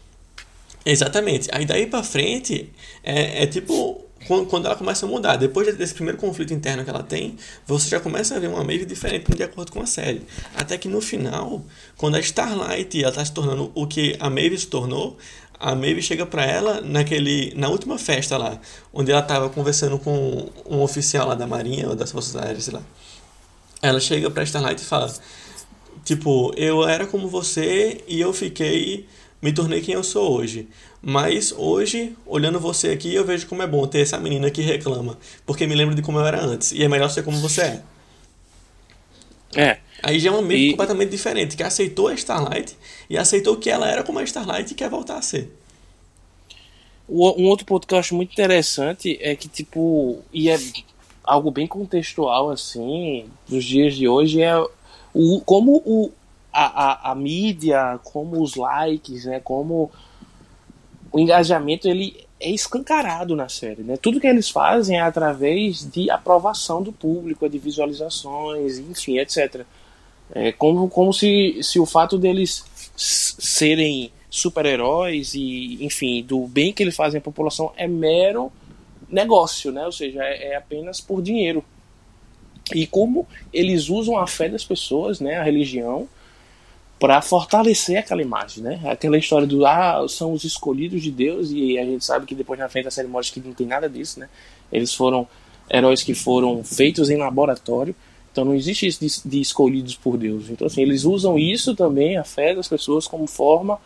Exatamente. 0.85 1.49
Aí 1.51 1.65
daí 1.65 1.85
pra 1.87 2.03
frente, 2.03 2.69
é, 3.03 3.43
é 3.43 3.47
tipo 3.47 4.03
quando, 4.27 4.65
ela 4.65 4.75
começa 4.75 5.05
a 5.05 5.09
mudar. 5.09 5.35
Depois 5.35 5.75
desse 5.75 5.93
primeiro 5.93 6.17
conflito 6.17 6.53
interno 6.53 6.83
que 6.83 6.89
ela 6.89 7.03
tem, 7.03 7.37
você 7.65 7.89
já 7.89 7.99
começa 7.99 8.35
a 8.35 8.39
ver 8.39 8.47
uma 8.47 8.63
Maeve 8.63 8.85
diferente 8.85 9.33
de 9.33 9.43
acordo 9.43 9.71
com 9.71 9.81
a 9.81 9.85
série. 9.85 10.21
Até 10.55 10.77
que 10.77 10.87
no 10.87 11.01
final, 11.01 11.63
quando 11.97 12.15
a 12.15 12.19
Starlight 12.19 13.03
ela 13.03 13.11
tá 13.11 13.23
se 13.23 13.31
tornando 13.31 13.71
o 13.73 13.87
que 13.87 14.15
a 14.19 14.29
Maeve 14.29 14.57
se 14.57 14.67
tornou, 14.67 15.17
a 15.59 15.75
Maeve 15.75 16.01
chega 16.01 16.25
pra 16.25 16.43
ela 16.43 16.81
naquele 16.81 17.53
na 17.55 17.69
última 17.69 17.97
festa 17.97 18.37
lá, 18.37 18.59
onde 18.91 19.11
ela 19.11 19.21
tava 19.21 19.49
conversando 19.49 19.99
com 19.99 20.49
um 20.65 20.81
oficial 20.81 21.27
lá 21.27 21.35
da 21.35 21.45
Marinha 21.45 21.87
ou 21.87 21.95
das 21.95 22.11
Forças 22.11 22.35
Aéreas, 22.35 22.63
sei 22.63 22.73
lá. 22.73 22.81
Ela 23.81 23.99
chega 23.99 24.29
pra 24.31 24.43
Starlight 24.43 24.81
e 24.81 24.85
fala: 24.85 25.13
tipo, 26.03 26.53
eu 26.57 26.87
era 26.87 27.05
como 27.05 27.27
você 27.27 28.03
e 28.07 28.19
eu 28.19 28.33
fiquei, 28.33 29.07
me 29.41 29.51
tornei 29.53 29.81
quem 29.81 29.95
eu 29.95 30.03
sou 30.03 30.33
hoje. 30.37 30.67
Mas 31.01 31.51
hoje, 31.51 32.15
olhando 32.25 32.59
você 32.59 32.89
aqui, 32.89 33.13
eu 33.13 33.25
vejo 33.25 33.47
como 33.47 33.63
é 33.63 33.67
bom 33.67 33.85
ter 33.87 34.01
essa 34.01 34.19
menina 34.19 34.51
que 34.51 34.61
reclama, 34.61 35.17
porque 35.45 35.65
me 35.67 35.75
lembra 35.75 35.95
de 35.95 36.01
como 36.01 36.19
eu 36.19 36.25
era 36.25 36.41
antes, 36.43 36.71
e 36.71 36.83
é 36.83 36.87
melhor 36.87 37.09
ser 37.09 37.23
como 37.23 37.39
você 37.39 37.61
é. 37.61 37.83
É. 39.55 39.79
Aí 40.03 40.19
já 40.19 40.29
é 40.29 40.33
um 40.33 40.41
meio 40.41 40.65
E- 40.69 40.71
completamente 40.71 41.09
diferente, 41.11 41.55
que 41.55 41.63
aceitou 41.63 42.07
a 42.07 42.13
Starlight 42.13 42.75
e 43.09 43.17
aceitou 43.17 43.57
que 43.57 43.69
ela 43.69 43.87
era 43.87 44.03
como 44.03 44.19
a 44.19 44.23
Starlight 44.23 44.71
e 44.71 44.75
quer 44.75 44.89
voltar 44.89 45.17
a 45.17 45.21
ser. 45.21 45.51
Um 47.09 47.47
outro 47.49 47.65
ponto 47.65 47.85
que 47.85 47.93
eu 47.93 47.97
acho 47.99 48.15
muito 48.15 48.31
interessante 48.31 49.17
é 49.21 49.35
que, 49.35 49.49
tipo, 49.49 50.23
e 50.31 50.49
é 50.49 50.57
algo 51.23 51.51
bem 51.51 51.67
contextual, 51.67 52.49
assim, 52.49 53.25
dos 53.47 53.65
dias 53.65 53.95
de 53.95 54.07
hoje, 54.07 54.41
é 54.41 54.53
o, 55.13 55.41
como 55.41 55.81
o, 55.85 56.11
a, 56.51 57.09
a, 57.09 57.11
a 57.11 57.15
mídia, 57.15 57.99
como 58.03 58.41
os 58.41 58.55
likes, 58.55 59.25
né, 59.25 59.39
como 59.39 59.91
o 61.11 61.19
engajamento, 61.19 61.87
ele 61.87 62.25
é 62.39 62.49
escancarado 62.49 63.35
na 63.35 63.47
série, 63.49 63.83
né? 63.83 63.97
Tudo 63.97 64.19
que 64.19 64.25
eles 64.25 64.49
fazem 64.49 64.97
é 64.97 65.01
através 65.01 65.89
de 65.89 66.09
aprovação 66.09 66.81
do 66.81 66.91
público, 66.91 67.47
de 67.47 67.59
visualizações, 67.59 68.79
enfim, 68.79 69.19
etc. 69.19 69.63
É 70.33 70.51
como, 70.51 70.89
como 70.89 71.13
se, 71.13 71.59
se 71.61 71.79
o 71.79 71.85
fato 71.85 72.17
deles 72.17 72.65
serem 72.95 74.11
super-heróis 74.29 75.33
e, 75.35 75.77
enfim, 75.81 76.23
do 76.23 76.47
bem 76.47 76.73
que 76.73 76.81
eles 76.81 76.95
fazem 76.95 77.19
à 77.19 77.21
população 77.21 77.71
é 77.75 77.87
mero 77.87 78.51
negócio, 79.09 79.71
né? 79.71 79.85
Ou 79.85 79.91
seja, 79.91 80.23
é, 80.23 80.53
é 80.53 80.55
apenas 80.55 81.01
por 81.01 81.21
dinheiro. 81.21 81.63
E 82.73 82.87
como 82.87 83.27
eles 83.53 83.89
usam 83.89 84.17
a 84.17 84.25
fé 84.25 84.47
das 84.47 84.63
pessoas, 84.63 85.19
né, 85.19 85.35
a 85.35 85.43
religião, 85.43 86.07
para 87.01 87.19
fortalecer 87.19 87.97
aquela 87.97 88.21
imagem, 88.21 88.63
né? 88.63 88.79
Aquela 88.85 89.17
história 89.17 89.47
do 89.47 89.65
ah, 89.65 90.05
são 90.07 90.33
os 90.33 90.43
escolhidos 90.43 91.01
de 91.01 91.09
Deus 91.09 91.49
e 91.49 91.79
a 91.79 91.83
gente 91.83 92.05
sabe 92.05 92.27
que 92.27 92.35
depois 92.35 92.59
na 92.59 92.69
frente 92.69 92.83
da 92.83 92.91
série 92.91 93.07
mostra 93.07 93.41
que 93.41 93.47
não 93.47 93.55
tem 93.55 93.65
nada 93.65 93.89
disso, 93.89 94.19
né? 94.19 94.29
Eles 94.71 94.93
foram 94.93 95.27
heróis 95.67 96.03
que 96.03 96.13
foram 96.13 96.63
feitos 96.63 97.09
em 97.09 97.17
laboratório, 97.17 97.95
então 98.31 98.45
não 98.45 98.53
existe 98.53 98.85
isso 98.85 98.99
de, 99.01 99.29
de 99.31 99.41
escolhidos 99.41 99.95
por 99.95 100.15
Deus. 100.15 100.51
Então 100.51 100.67
assim, 100.67 100.83
eles 100.83 101.03
usam 101.03 101.39
isso 101.39 101.73
também 101.73 102.17
a 102.17 102.23
fé 102.23 102.53
das 102.53 102.67
pessoas 102.67 103.07
como 103.07 103.25
forma 103.25 103.79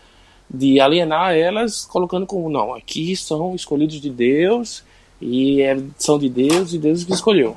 de 0.54 0.82
alienar 0.82 1.34
elas, 1.34 1.86
colocando 1.86 2.26
como 2.26 2.50
não, 2.50 2.74
aqui 2.74 3.16
são 3.16 3.56
escolhidos 3.56 4.02
de 4.02 4.10
Deus 4.10 4.84
e 5.22 5.62
é, 5.62 5.82
são 5.98 6.20
de 6.20 6.28
Deus 6.28 6.74
e 6.74 6.78
Deus 6.78 7.06
que 7.06 7.14
escolheu. 7.14 7.56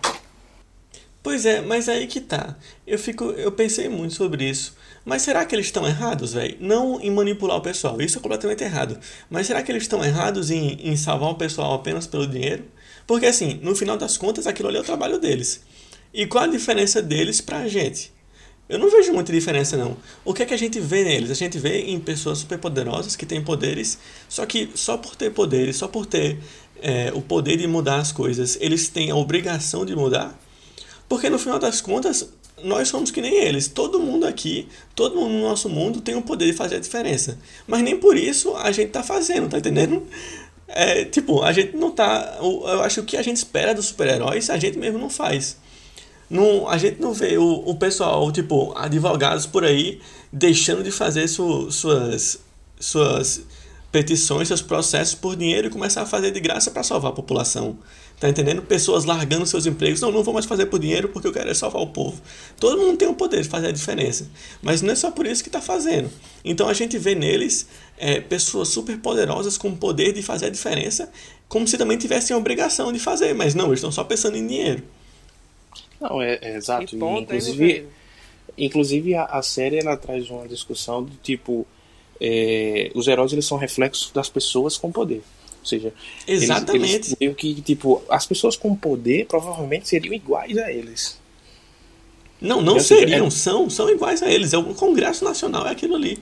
Pois 1.20 1.44
é, 1.44 1.60
mas 1.60 1.88
aí 1.88 2.06
que 2.06 2.20
tá. 2.20 2.56
Eu 2.86 2.96
fico, 2.96 3.24
eu 3.24 3.50
pensei 3.50 3.88
muito 3.88 4.14
sobre 4.14 4.48
isso. 4.48 4.77
Mas 5.08 5.22
será 5.22 5.42
que 5.46 5.54
eles 5.54 5.64
estão 5.64 5.86
errados, 5.86 6.34
velho? 6.34 6.58
Não 6.60 7.00
em 7.00 7.10
manipular 7.10 7.56
o 7.56 7.62
pessoal, 7.62 7.98
isso 7.98 8.18
é 8.18 8.20
completamente 8.20 8.62
errado. 8.62 9.00
Mas 9.30 9.46
será 9.46 9.62
que 9.62 9.72
eles 9.72 9.84
estão 9.84 10.04
errados 10.04 10.50
em, 10.50 10.78
em 10.82 10.94
salvar 10.98 11.30
o 11.30 11.34
pessoal 11.34 11.72
apenas 11.72 12.06
pelo 12.06 12.26
dinheiro? 12.26 12.66
Porque 13.06 13.24
assim, 13.24 13.58
no 13.62 13.74
final 13.74 13.96
das 13.96 14.18
contas, 14.18 14.46
aquilo 14.46 14.68
ali 14.68 14.76
é 14.76 14.80
o 14.82 14.84
trabalho 14.84 15.18
deles. 15.18 15.62
E 16.12 16.26
qual 16.26 16.44
a 16.44 16.46
diferença 16.46 17.00
deles 17.00 17.40
pra 17.40 17.66
gente? 17.66 18.12
Eu 18.68 18.78
não 18.78 18.90
vejo 18.90 19.10
muita 19.14 19.32
diferença 19.32 19.78
não. 19.78 19.96
O 20.26 20.34
que 20.34 20.42
é 20.42 20.46
que 20.46 20.52
a 20.52 20.58
gente 20.58 20.78
vê 20.78 21.02
neles? 21.02 21.30
A 21.30 21.34
gente 21.34 21.58
vê 21.58 21.86
em 21.86 21.98
pessoas 21.98 22.36
superpoderosas 22.36 23.16
que 23.16 23.24
têm 23.24 23.42
poderes, 23.42 23.98
só 24.28 24.44
que 24.44 24.68
só 24.74 24.98
por 24.98 25.16
ter 25.16 25.30
poderes, 25.30 25.76
só 25.76 25.88
por 25.88 26.04
ter 26.04 26.38
é, 26.82 27.10
o 27.14 27.22
poder 27.22 27.56
de 27.56 27.66
mudar 27.66 27.96
as 27.96 28.12
coisas, 28.12 28.58
eles 28.60 28.90
têm 28.90 29.10
a 29.10 29.16
obrigação 29.16 29.86
de 29.86 29.96
mudar? 29.96 30.38
Porque 31.08 31.30
no 31.30 31.38
final 31.38 31.58
das 31.58 31.80
contas, 31.80 32.28
nós 32.62 32.88
somos 32.88 33.10
que 33.10 33.20
nem 33.20 33.34
eles. 33.34 33.68
Todo 33.68 34.00
mundo 34.00 34.26
aqui, 34.26 34.68
todo 34.94 35.16
mundo 35.16 35.32
no 35.34 35.42
nosso 35.42 35.68
mundo 35.68 36.00
tem 36.00 36.14
o 36.14 36.22
poder 36.22 36.46
de 36.46 36.52
fazer 36.52 36.76
a 36.76 36.80
diferença. 36.80 37.38
Mas 37.66 37.82
nem 37.82 37.96
por 37.98 38.16
isso 38.16 38.54
a 38.56 38.70
gente 38.72 38.90
tá 38.90 39.02
fazendo, 39.02 39.48
tá 39.48 39.58
entendendo? 39.58 40.06
É, 40.68 41.04
tipo, 41.04 41.42
a 41.42 41.52
gente 41.52 41.76
não 41.76 41.90
tá. 41.90 42.38
Eu 42.40 42.82
acho 42.82 42.96
que 42.96 43.00
o 43.00 43.04
que 43.04 43.16
a 43.16 43.22
gente 43.22 43.36
espera 43.36 43.74
dos 43.74 43.86
super-heróis, 43.86 44.50
a 44.50 44.58
gente 44.58 44.78
mesmo 44.78 44.98
não 44.98 45.08
faz. 45.08 45.56
Não, 46.28 46.68
a 46.68 46.76
gente 46.76 47.00
não 47.00 47.14
vê 47.14 47.38
o, 47.38 47.62
o 47.66 47.74
pessoal, 47.76 48.30
tipo, 48.30 48.76
advogados 48.76 49.46
por 49.46 49.64
aí 49.64 50.00
deixando 50.30 50.82
de 50.82 50.90
fazer 50.90 51.26
su, 51.26 51.70
suas, 51.70 52.38
suas 52.78 53.40
petições, 53.90 54.48
seus 54.48 54.60
processos 54.60 55.14
por 55.14 55.34
dinheiro 55.34 55.68
e 55.68 55.70
começar 55.70 56.02
a 56.02 56.06
fazer 56.06 56.30
de 56.30 56.40
graça 56.40 56.70
para 56.70 56.82
salvar 56.82 57.12
a 57.12 57.14
população. 57.14 57.78
Tá 58.20 58.28
entendendo? 58.28 58.62
Pessoas 58.62 59.04
largando 59.04 59.46
seus 59.46 59.64
empregos. 59.64 60.00
Não, 60.00 60.10
não 60.10 60.24
vou 60.24 60.34
mais 60.34 60.44
fazer 60.44 60.66
por 60.66 60.80
dinheiro 60.80 61.08
porque 61.08 61.28
eu 61.28 61.32
quero 61.32 61.48
é 61.48 61.54
salvar 61.54 61.80
o 61.80 61.86
povo. 61.86 62.20
Todo 62.58 62.76
mundo 62.76 62.96
tem 62.96 63.06
o 63.06 63.14
poder 63.14 63.42
de 63.42 63.48
fazer 63.48 63.68
a 63.68 63.72
diferença. 63.72 64.28
Mas 64.60 64.82
não 64.82 64.92
é 64.92 64.96
só 64.96 65.10
por 65.10 65.24
isso 65.24 65.42
que 65.42 65.48
está 65.48 65.60
fazendo. 65.60 66.10
Então 66.44 66.68
a 66.68 66.74
gente 66.74 66.98
vê 66.98 67.14
neles 67.14 67.68
é, 67.96 68.20
pessoas 68.20 68.68
super 68.68 68.98
poderosas 68.98 69.56
com 69.56 69.68
o 69.68 69.76
poder 69.76 70.12
de 70.12 70.22
fazer 70.22 70.46
a 70.46 70.50
diferença, 70.50 71.08
como 71.48 71.66
se 71.68 71.78
também 71.78 71.96
tivessem 71.96 72.34
a 72.34 72.38
obrigação 72.38 72.92
de 72.92 72.98
fazer. 72.98 73.34
Mas 73.34 73.54
não, 73.54 73.66
eles 73.66 73.78
estão 73.78 73.92
só 73.92 74.02
pensando 74.02 74.36
em 74.36 74.44
dinheiro. 74.44 74.82
Não, 76.00 76.20
é, 76.20 76.38
é 76.42 76.56
exato. 76.56 76.86
Que 76.86 76.96
ponto, 76.96 77.22
inclusive, 77.22 77.86
inclusive 78.56 79.14
a, 79.14 79.24
a 79.26 79.42
série 79.42 79.78
ela 79.78 79.96
traz 79.96 80.28
uma 80.28 80.48
discussão 80.48 81.04
do 81.04 81.14
tipo 81.22 81.64
é, 82.20 82.90
os 82.94 83.06
heróis 83.06 83.32
eles 83.32 83.46
são 83.46 83.56
reflexos 83.56 84.10
das 84.10 84.28
pessoas 84.28 84.76
com 84.76 84.90
poder. 84.90 85.22
Ou 85.74 85.78
seja, 85.80 85.92
eles- 86.26 86.42
Exatamente. 86.44 86.94
Eles, 86.94 87.16
meio 87.20 87.34
que 87.34 87.60
tipo 87.60 88.02
as 88.08 88.26
pessoas 88.26 88.56
com 88.56 88.74
poder 88.74 89.26
provavelmente 89.26 89.86
seriam 89.88 90.14
iguais 90.14 90.56
a 90.56 90.72
eles. 90.72 91.18
Não, 92.40 92.62
não 92.62 92.78
seja, 92.80 93.00
seriam, 93.00 93.26
é- 93.26 93.30
são, 93.30 93.68
são 93.68 93.90
iguais 93.90 94.22
a 94.22 94.30
eles. 94.30 94.52
É 94.52 94.58
o 94.58 94.74
Congresso 94.74 95.24
Nacional, 95.24 95.66
é 95.66 95.70
aquilo 95.72 95.94
ali. 95.96 96.18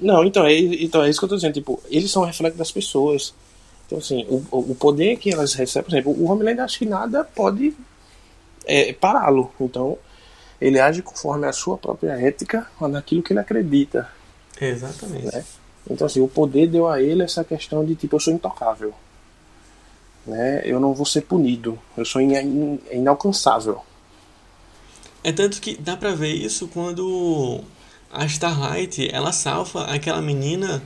Não, 0.00 0.24
então 0.24 0.44
é, 0.44 0.58
então 0.58 1.02
é 1.02 1.08
isso 1.08 1.18
que 1.18 1.24
eu 1.24 1.28
tô 1.28 1.36
dizendo. 1.36 1.54
Tipo, 1.54 1.80
eles 1.88 2.10
são 2.10 2.24
reflexos 2.24 2.58
das 2.58 2.70
pessoas. 2.70 3.32
Então, 3.86 3.98
assim, 3.98 4.26
o, 4.28 4.44
o 4.50 4.72
o 4.72 4.74
poder 4.74 5.16
que 5.16 5.32
elas 5.32 5.54
recebem, 5.54 5.84
por 5.88 5.94
exemplo, 5.96 6.12
o 6.12 6.30
Homelander 6.30 6.64
acho 6.64 6.78
que 6.78 6.84
nada 6.86 7.24
pode 7.24 7.72
é, 8.66 8.92
pará-lo. 8.92 9.50
Então, 9.60 9.96
ele 10.60 10.78
age 10.80 11.02
conforme 11.02 11.46
a 11.46 11.52
sua 11.52 11.78
própria 11.78 12.12
ética, 12.20 12.66
naquilo 12.80 13.22
que 13.22 13.32
ele 13.32 13.40
acredita. 13.40 14.10
Exatamente. 14.60 15.26
Né? 15.26 15.44
Então, 15.88 16.06
assim, 16.06 16.20
o 16.20 16.28
poder 16.28 16.66
deu 16.68 16.88
a 16.88 17.00
ele 17.00 17.22
essa 17.22 17.44
questão 17.44 17.84
de, 17.84 17.94
tipo, 17.94 18.16
eu 18.16 18.20
sou 18.20 18.32
intocável. 18.32 18.92
Né? 20.26 20.62
Eu 20.64 20.80
não 20.80 20.92
vou 20.92 21.06
ser 21.06 21.22
punido. 21.22 21.78
Eu 21.96 22.04
sou 22.04 22.20
in- 22.20 22.34
in- 22.36 22.80
inalcançável. 22.92 23.80
É 25.22 25.32
tanto 25.32 25.60
que 25.60 25.76
dá 25.76 25.96
pra 25.96 26.14
ver 26.14 26.32
isso 26.34 26.68
quando 26.68 27.60
a 28.12 28.24
Starlight, 28.26 29.08
ela 29.12 29.32
salva 29.32 29.84
aquela 29.84 30.20
menina 30.20 30.82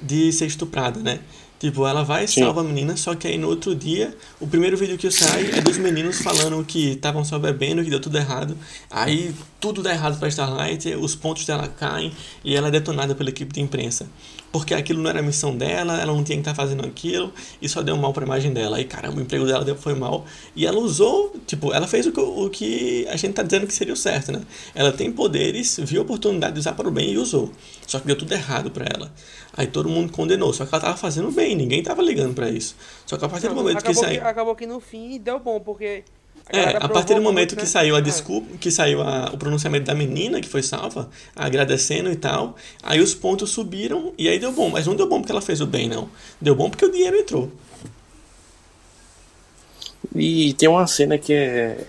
de 0.00 0.32
ser 0.32 0.46
estuprada, 0.46 1.00
né? 1.00 1.20
Tipo, 1.58 1.86
ela 1.86 2.02
vai 2.02 2.24
e 2.24 2.28
salva 2.28 2.60
a 2.60 2.64
menina, 2.64 2.96
só 2.96 3.14
que 3.14 3.28
aí 3.28 3.38
no 3.38 3.46
outro 3.48 3.72
dia, 3.72 4.16
o 4.40 4.48
primeiro 4.48 4.76
vídeo 4.76 4.98
que 4.98 5.08
sai 5.12 5.48
é 5.56 5.60
dos 5.60 5.78
meninos 5.78 6.20
falando 6.20 6.64
que 6.64 6.94
estavam 6.94 7.24
só 7.24 7.38
bebendo, 7.38 7.84
que 7.84 7.90
deu 7.90 8.00
tudo 8.00 8.18
errado. 8.18 8.58
Aí 8.90 9.32
tudo 9.60 9.80
dá 9.80 9.92
errado 9.92 10.18
pra 10.18 10.26
Starlight, 10.28 10.92
os 10.96 11.14
pontos 11.14 11.46
dela 11.46 11.68
caem 11.68 12.12
e 12.42 12.56
ela 12.56 12.66
é 12.66 12.70
detonada 12.72 13.14
pela 13.14 13.30
equipe 13.30 13.52
de 13.54 13.60
imprensa. 13.60 14.08
Porque 14.52 14.74
aquilo 14.74 15.02
não 15.02 15.08
era 15.08 15.20
a 15.20 15.22
missão 15.22 15.56
dela, 15.56 15.98
ela 15.98 16.12
não 16.12 16.22
tinha 16.22 16.36
que 16.36 16.42
estar 16.42 16.54
fazendo 16.54 16.84
aquilo 16.84 17.32
e 17.60 17.68
só 17.68 17.80
deu 17.80 17.96
mal 17.96 18.12
pra 18.12 18.24
imagem 18.24 18.52
dela. 18.52 18.76
Aí 18.76 18.84
caramba, 18.84 19.18
o 19.18 19.22
emprego 19.22 19.46
dela 19.46 19.64
foi 19.74 19.94
mal. 19.94 20.26
E 20.54 20.66
ela 20.66 20.78
usou, 20.78 21.34
tipo, 21.46 21.72
ela 21.72 21.88
fez 21.88 22.06
o 22.06 22.12
que, 22.12 22.20
o 22.20 22.50
que 22.50 23.06
a 23.08 23.16
gente 23.16 23.32
tá 23.32 23.42
dizendo 23.42 23.66
que 23.66 23.72
seria 23.72 23.94
o 23.94 23.96
certo, 23.96 24.30
né? 24.30 24.42
Ela 24.74 24.92
tem 24.92 25.10
poderes, 25.10 25.80
viu 25.82 26.02
a 26.02 26.04
oportunidade 26.04 26.52
de 26.52 26.60
usar 26.60 26.74
para 26.74 26.86
o 26.86 26.90
bem 26.90 27.12
e 27.12 27.18
usou. 27.18 27.50
Só 27.86 27.98
que 27.98 28.06
deu 28.06 28.16
tudo 28.16 28.32
errado 28.32 28.70
pra 28.70 28.84
ela. 28.94 29.10
Aí 29.56 29.66
todo 29.66 29.88
mundo 29.88 30.12
condenou, 30.12 30.52
só 30.52 30.66
que 30.66 30.74
ela 30.74 30.82
tava 30.82 30.96
fazendo 30.98 31.30
bem, 31.30 31.56
ninguém 31.56 31.82
tava 31.82 32.02
ligando 32.02 32.34
pra 32.34 32.50
isso. 32.50 32.76
Só 33.06 33.16
que 33.16 33.24
a 33.24 33.28
partir 33.28 33.48
do 33.48 33.54
momento 33.54 33.82
que 33.82 33.94
saiu. 33.94 34.20
que, 34.20 34.26
acabou 34.26 34.54
que 34.54 34.66
no 34.66 34.80
fim 34.80 35.18
deu 35.18 35.38
bom, 35.38 35.60
porque. 35.60 36.04
A 36.50 36.58
É, 36.58 36.76
a 36.80 36.88
partir 36.88 37.14
do 37.14 37.22
momento 37.22 37.52
muito, 37.52 37.56
que 37.56 37.64
né? 37.64 37.66
saiu 37.66 37.96
a 37.96 38.00
É. 38.00 38.00
desculpa, 38.00 38.56
que 38.58 38.70
saiu 38.70 39.00
a- 39.02 39.30
o 39.32 39.38
pronunciamento 39.38 39.86
da 39.86 39.94
menina 39.94 40.40
que 40.40 40.48
foi 40.48 40.62
salva, 40.62 41.08
agradecendo 41.34 42.10
e 42.10 42.16
tal, 42.16 42.56
aí 42.82 43.00
os 43.00 43.14
pontos 43.14 43.50
subiram 43.50 44.12
e 44.18 44.28
aí 44.28 44.38
deu 44.38 44.52
bom. 44.52 44.68
Mas 44.70 44.86
não 44.86 44.94
deu 44.94 45.08
bom 45.08 45.20
porque 45.20 45.32
ela 45.32 45.40
fez 45.40 45.60
o 45.60 45.66
bem, 45.66 45.88
não. 45.88 46.08
Deu 46.40 46.54
bom 46.54 46.68
porque 46.68 46.84
o 46.84 46.92
dinheiro 46.92 47.16
entrou. 47.16 47.50
E 50.14 50.52
tem 50.54 50.68
uma 50.68 50.86
cena 50.86 51.18
que 51.18 51.32
é, 51.32 51.86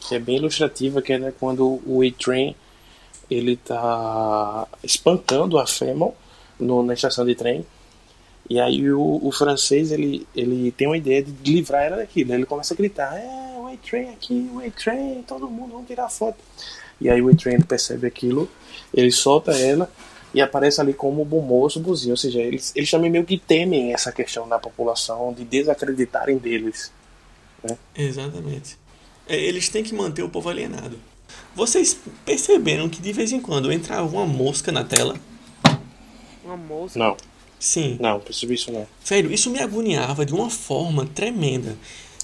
que 0.00 0.14
é 0.14 0.18
bem 0.18 0.36
ilustrativa, 0.36 1.02
que 1.02 1.12
é 1.12 1.18
né, 1.18 1.32
quando 1.38 1.80
o 1.86 2.02
A-Train 2.02 2.54
ele 3.30 3.56
tá 3.56 4.68
espancando 4.84 5.58
a 5.58 5.66
Femon 5.66 6.12
no, 6.60 6.82
na 6.82 6.94
estação 6.94 7.26
de 7.26 7.34
trem. 7.34 7.66
E 8.50 8.60
aí 8.60 8.90
o, 8.92 9.20
o 9.22 9.32
francês 9.32 9.92
ele, 9.92 10.26
ele 10.36 10.72
tem 10.72 10.88
uma 10.88 10.98
ideia 10.98 11.22
de 11.24 11.52
livrar 11.52 11.84
ela 11.84 11.96
daquilo. 11.98 12.34
Ele 12.34 12.46
começa 12.46 12.74
a 12.74 12.78
gritar: 12.78 13.16
É, 13.16 13.55
o 13.66 13.72
A-Train 13.72 14.10
aqui, 14.10 14.50
o 14.52 14.60
A-Train, 14.60 15.22
todo 15.26 15.48
mundo, 15.48 15.72
vamos 15.72 15.86
tirar 15.86 16.08
foto. 16.08 16.38
E 17.00 17.10
aí 17.10 17.20
o 17.20 17.28
A-Train 17.28 17.60
percebe 17.60 18.06
aquilo, 18.06 18.48
ele 18.94 19.10
solta 19.10 19.52
ela 19.52 19.90
e 20.32 20.40
aparece 20.40 20.80
ali 20.80 20.92
como 20.92 21.24
bom 21.24 21.40
moço, 21.40 21.80
buzinho. 21.80 22.12
Ou 22.12 22.16
seja, 22.16 22.40
eles, 22.40 22.72
eles 22.74 22.90
também 22.90 23.10
meio 23.10 23.24
que 23.24 23.38
temem 23.38 23.92
essa 23.92 24.12
questão 24.12 24.48
da 24.48 24.58
população 24.58 25.32
de 25.32 25.44
desacreditarem 25.44 26.38
deles. 26.38 26.92
Exatamente. 27.94 28.78
É, 29.28 29.36
eles 29.36 29.68
têm 29.68 29.82
que 29.82 29.94
manter 29.94 30.22
o 30.22 30.28
povo 30.28 30.48
alienado. 30.48 30.98
Vocês 31.54 31.98
perceberam 32.24 32.88
que 32.88 33.00
de 33.00 33.12
vez 33.12 33.32
em 33.32 33.40
quando 33.40 33.72
entrava 33.72 34.06
uma 34.06 34.26
mosca 34.26 34.70
na 34.70 34.84
tela? 34.84 35.16
Uma 36.44 36.56
mosca. 36.56 36.98
Não, 36.98 37.16
Sim. 37.58 37.96
não, 37.98 38.20
percebi 38.20 38.54
isso 38.54 38.70
não. 38.70 38.86
Velho, 39.04 39.32
isso 39.32 39.50
me 39.50 39.58
agoniava 39.58 40.24
de 40.24 40.34
uma 40.34 40.50
forma 40.50 41.06
tremenda. 41.06 41.76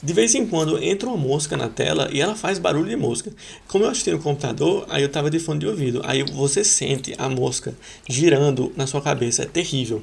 De 0.02 0.12
vez 0.12 0.34
em 0.34 0.44
quando 0.46 0.82
entra 0.82 1.08
uma 1.08 1.16
mosca 1.16 1.56
na 1.56 1.68
tela 1.68 2.08
e 2.12 2.20
ela 2.20 2.34
faz 2.34 2.58
barulho 2.58 2.88
de 2.88 2.96
mosca. 2.96 3.32
Como 3.68 3.84
eu 3.84 3.88
assisti 3.88 4.10
no 4.10 4.18
computador, 4.18 4.84
aí 4.88 5.02
eu 5.02 5.08
tava 5.08 5.30
de 5.30 5.38
fone 5.38 5.60
de 5.60 5.66
ouvido. 5.66 6.00
Aí 6.04 6.24
você 6.24 6.64
sente 6.64 7.14
a 7.18 7.28
mosca 7.28 7.72
girando 8.08 8.72
na 8.76 8.86
sua 8.86 9.00
cabeça. 9.00 9.42
É 9.42 9.46
terrível. 9.46 10.02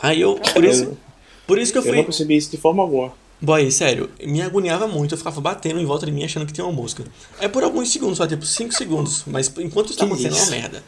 Aí 0.00 0.20
eu. 0.20 0.36
Por 0.36 0.64
isso, 0.64 0.96
por 1.46 1.58
isso 1.58 1.72
que 1.72 1.78
eu 1.78 1.82
Eu 1.82 1.88
não 1.88 1.94
fui. 1.96 2.04
percebi 2.04 2.36
isso 2.36 2.50
de 2.50 2.56
forma 2.56 2.82
alguma. 2.82 3.12
Boy, 3.40 3.70
sério, 3.70 4.10
me 4.24 4.40
agoniava 4.42 4.88
muito. 4.88 5.12
Eu 5.14 5.18
ficava 5.18 5.40
batendo 5.40 5.78
em 5.78 5.84
volta 5.84 6.06
de 6.06 6.10
mim 6.12 6.24
achando 6.24 6.46
que 6.46 6.52
tinha 6.52 6.64
uma 6.64 6.72
mosca. 6.72 7.04
É 7.40 7.46
por 7.46 7.62
alguns 7.62 7.92
segundos, 7.92 8.16
só 8.18 8.26
tipo 8.26 8.44
5 8.44 8.72
segundos. 8.74 9.22
Mas 9.26 9.52
enquanto 9.58 9.90
isso 9.90 9.98
tá 9.98 10.06
Que 10.06 10.12
acontecendo 10.12 10.36
é 10.36 10.42
uma 10.42 10.50
merda. 10.50 10.82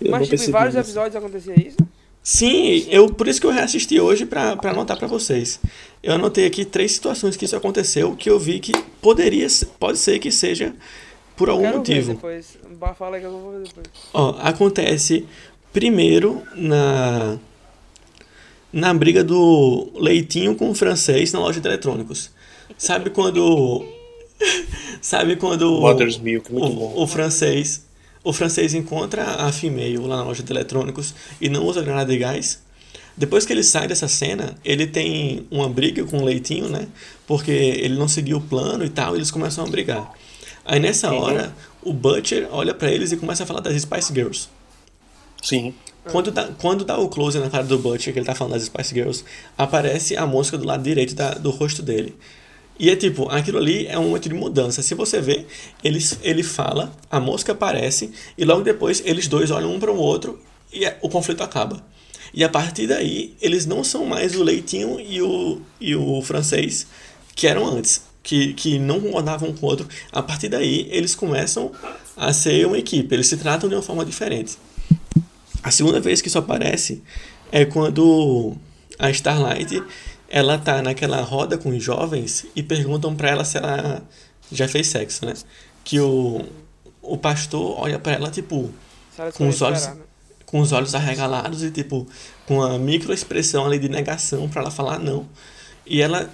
Eu 0.00 0.10
Mas 0.10 0.28
tipo, 0.28 0.42
em 0.42 0.50
vários 0.50 0.74
isso. 0.74 0.80
episódios 0.84 1.16
acontecia 1.16 1.54
isso? 1.54 1.76
Sim, 2.22 2.86
eu 2.90 3.08
por 3.08 3.26
isso 3.28 3.40
que 3.40 3.46
eu 3.46 3.50
reassisti 3.50 3.98
hoje 3.98 4.26
pra, 4.26 4.56
pra 4.56 4.70
anotar 4.72 4.98
pra 4.98 5.08
vocês. 5.08 5.58
Eu 6.02 6.14
anotei 6.14 6.46
aqui 6.46 6.64
três 6.64 6.92
situações 6.92 7.36
que 7.36 7.44
isso 7.44 7.56
aconteceu 7.56 8.14
que 8.14 8.28
eu 8.28 8.38
vi 8.38 8.60
que 8.60 8.72
poderia, 9.00 9.46
pode 9.78 9.98
ser 9.98 10.18
que 10.18 10.30
seja 10.30 10.74
por 11.36 11.48
algum 11.48 11.62
Quero 11.62 11.72
ver 11.72 11.78
motivo. 11.78 12.14
depois. 12.14 12.58
Fala 12.98 13.18
que 13.18 13.24
eu 13.26 13.30
vou 13.30 13.52
ver 13.52 13.62
depois. 13.68 13.86
Ó, 14.12 14.36
acontece 14.40 15.26
primeiro 15.72 16.42
na 16.54 17.38
na 18.72 18.94
briga 18.94 19.24
do 19.24 19.90
Leitinho 19.94 20.54
com 20.54 20.70
o 20.70 20.74
francês 20.74 21.32
na 21.32 21.40
loja 21.40 21.60
de 21.60 21.66
eletrônicos. 21.66 22.30
Sabe 22.78 23.10
quando 23.10 23.84
sabe 25.00 25.36
quando 25.36 25.80
Mother's 25.80 26.18
Milk, 26.18 26.52
muito 26.52 26.66
o, 26.66 26.74
bom. 26.74 27.02
o 27.02 27.06
francês 27.06 27.84
o 28.22 28.32
francês 28.32 28.74
encontra 28.74 29.22
a 29.24 29.52
female 29.52 29.96
lá 29.98 30.18
na 30.18 30.24
loja 30.24 30.42
de 30.42 30.52
eletrônicos 30.52 31.14
e 31.40 31.48
não 31.48 31.64
usa 31.64 31.82
granada 31.82 32.12
de 32.12 32.18
gás. 32.18 32.60
Depois 33.16 33.44
que 33.44 33.52
ele 33.52 33.62
sai 33.62 33.86
dessa 33.86 34.08
cena, 34.08 34.56
ele 34.64 34.86
tem 34.86 35.46
uma 35.50 35.68
briga 35.68 36.04
com 36.04 36.18
o 36.18 36.24
Leitinho, 36.24 36.68
né? 36.68 36.86
Porque 37.26 37.50
ele 37.50 37.94
não 37.96 38.08
seguiu 38.08 38.38
o 38.38 38.40
plano 38.40 38.84
e 38.84 38.88
tal, 38.88 39.14
e 39.14 39.18
eles 39.18 39.30
começam 39.30 39.64
a 39.64 39.68
brigar. 39.68 40.10
Aí 40.64 40.78
nessa 40.80 41.12
hora, 41.12 41.54
o 41.82 41.92
Butcher 41.92 42.48
olha 42.50 42.72
pra 42.72 42.90
eles 42.90 43.12
e 43.12 43.16
começa 43.16 43.42
a 43.42 43.46
falar 43.46 43.60
das 43.60 43.80
Spice 43.82 44.12
Girls. 44.14 44.48
Sim. 45.42 45.74
Quando 46.10 46.30
dá, 46.30 46.48
quando 46.58 46.84
dá 46.84 46.98
o 46.98 47.08
close 47.08 47.38
na 47.38 47.50
cara 47.50 47.64
do 47.64 47.78
Butcher, 47.78 48.12
que 48.12 48.18
ele 48.18 48.26
tá 48.26 48.34
falando 48.34 48.54
das 48.54 48.62
Spice 48.64 48.94
Girls, 48.94 49.24
aparece 49.56 50.16
a 50.16 50.26
mosca 50.26 50.56
do 50.56 50.64
lado 50.64 50.82
direito 50.82 51.14
da- 51.14 51.34
do 51.34 51.50
rosto 51.50 51.82
dele. 51.82 52.14
E 52.80 52.88
é 52.88 52.96
tipo, 52.96 53.28
aquilo 53.28 53.58
ali 53.58 53.86
é 53.86 53.98
um 53.98 54.04
momento 54.04 54.26
de 54.26 54.34
mudança. 54.34 54.80
Se 54.82 54.94
você 54.94 55.20
vê, 55.20 55.44
ele, 55.84 55.98
ele 56.22 56.42
fala, 56.42 56.90
a 57.10 57.20
mosca 57.20 57.52
aparece, 57.52 58.10
e 58.38 58.42
logo 58.42 58.62
depois 58.62 59.02
eles 59.04 59.28
dois 59.28 59.50
olham 59.50 59.74
um 59.74 59.78
para 59.78 59.92
o 59.92 59.98
outro 59.98 60.40
e 60.72 60.86
é- 60.86 60.98
o 61.02 61.08
conflito 61.10 61.42
acaba. 61.42 61.84
E 62.32 62.42
a 62.42 62.48
partir 62.48 62.86
daí, 62.86 63.34
eles 63.42 63.66
não 63.66 63.84
são 63.84 64.06
mais 64.06 64.34
o 64.34 64.42
Leitinho 64.42 64.98
e 64.98 65.20
o, 65.20 65.60
e 65.78 65.94
o 65.94 66.22
francês 66.22 66.86
que 67.36 67.46
eram 67.46 67.66
antes, 67.66 68.00
que, 68.22 68.54
que 68.54 68.78
não 68.78 68.98
concordavam 68.98 69.50
um 69.50 69.52
com 69.52 69.66
o 69.66 69.68
outro. 69.68 69.86
A 70.10 70.22
partir 70.22 70.48
daí, 70.48 70.88
eles 70.90 71.14
começam 71.14 71.70
a 72.16 72.32
ser 72.32 72.66
uma 72.66 72.78
equipe, 72.78 73.14
eles 73.14 73.26
se 73.26 73.36
tratam 73.36 73.68
de 73.68 73.74
uma 73.74 73.82
forma 73.82 74.06
diferente. 74.06 74.56
A 75.62 75.70
segunda 75.70 76.00
vez 76.00 76.22
que 76.22 76.28
isso 76.28 76.38
aparece 76.38 77.02
é 77.52 77.66
quando 77.66 78.56
a 78.98 79.10
Starlight 79.10 79.82
ela 80.30 80.56
tá 80.58 80.80
naquela 80.80 81.20
roda 81.22 81.58
com 81.58 81.70
os 81.70 81.82
jovens 81.82 82.46
e 82.54 82.62
perguntam 82.62 83.14
pra 83.16 83.28
ela 83.30 83.44
se 83.44 83.58
ela 83.58 84.00
já 84.52 84.66
fez 84.68 84.86
sexo, 84.86 85.26
né? 85.26 85.34
Que 85.84 85.98
o, 86.00 86.42
o 87.02 87.18
pastor 87.18 87.74
olha 87.78 87.98
pra 87.98 88.12
ela 88.12 88.30
tipo 88.30 88.70
Com 89.36 89.48
os 89.48 89.60
olhos- 89.60 89.78
esperar, 89.80 89.96
né? 89.98 90.04
com 90.46 90.60
os 90.60 90.72
olhos 90.72 90.94
arregalados 90.94 91.62
e 91.62 91.70
tipo 91.70 92.06
com 92.46 92.62
a 92.62 92.78
microexpressão 92.78 93.64
ali 93.66 93.78
de 93.78 93.88
negação 93.88 94.48
pra 94.48 94.62
ela 94.62 94.70
falar 94.70 94.98
não. 94.98 95.26
E 95.86 96.00
ela 96.00 96.30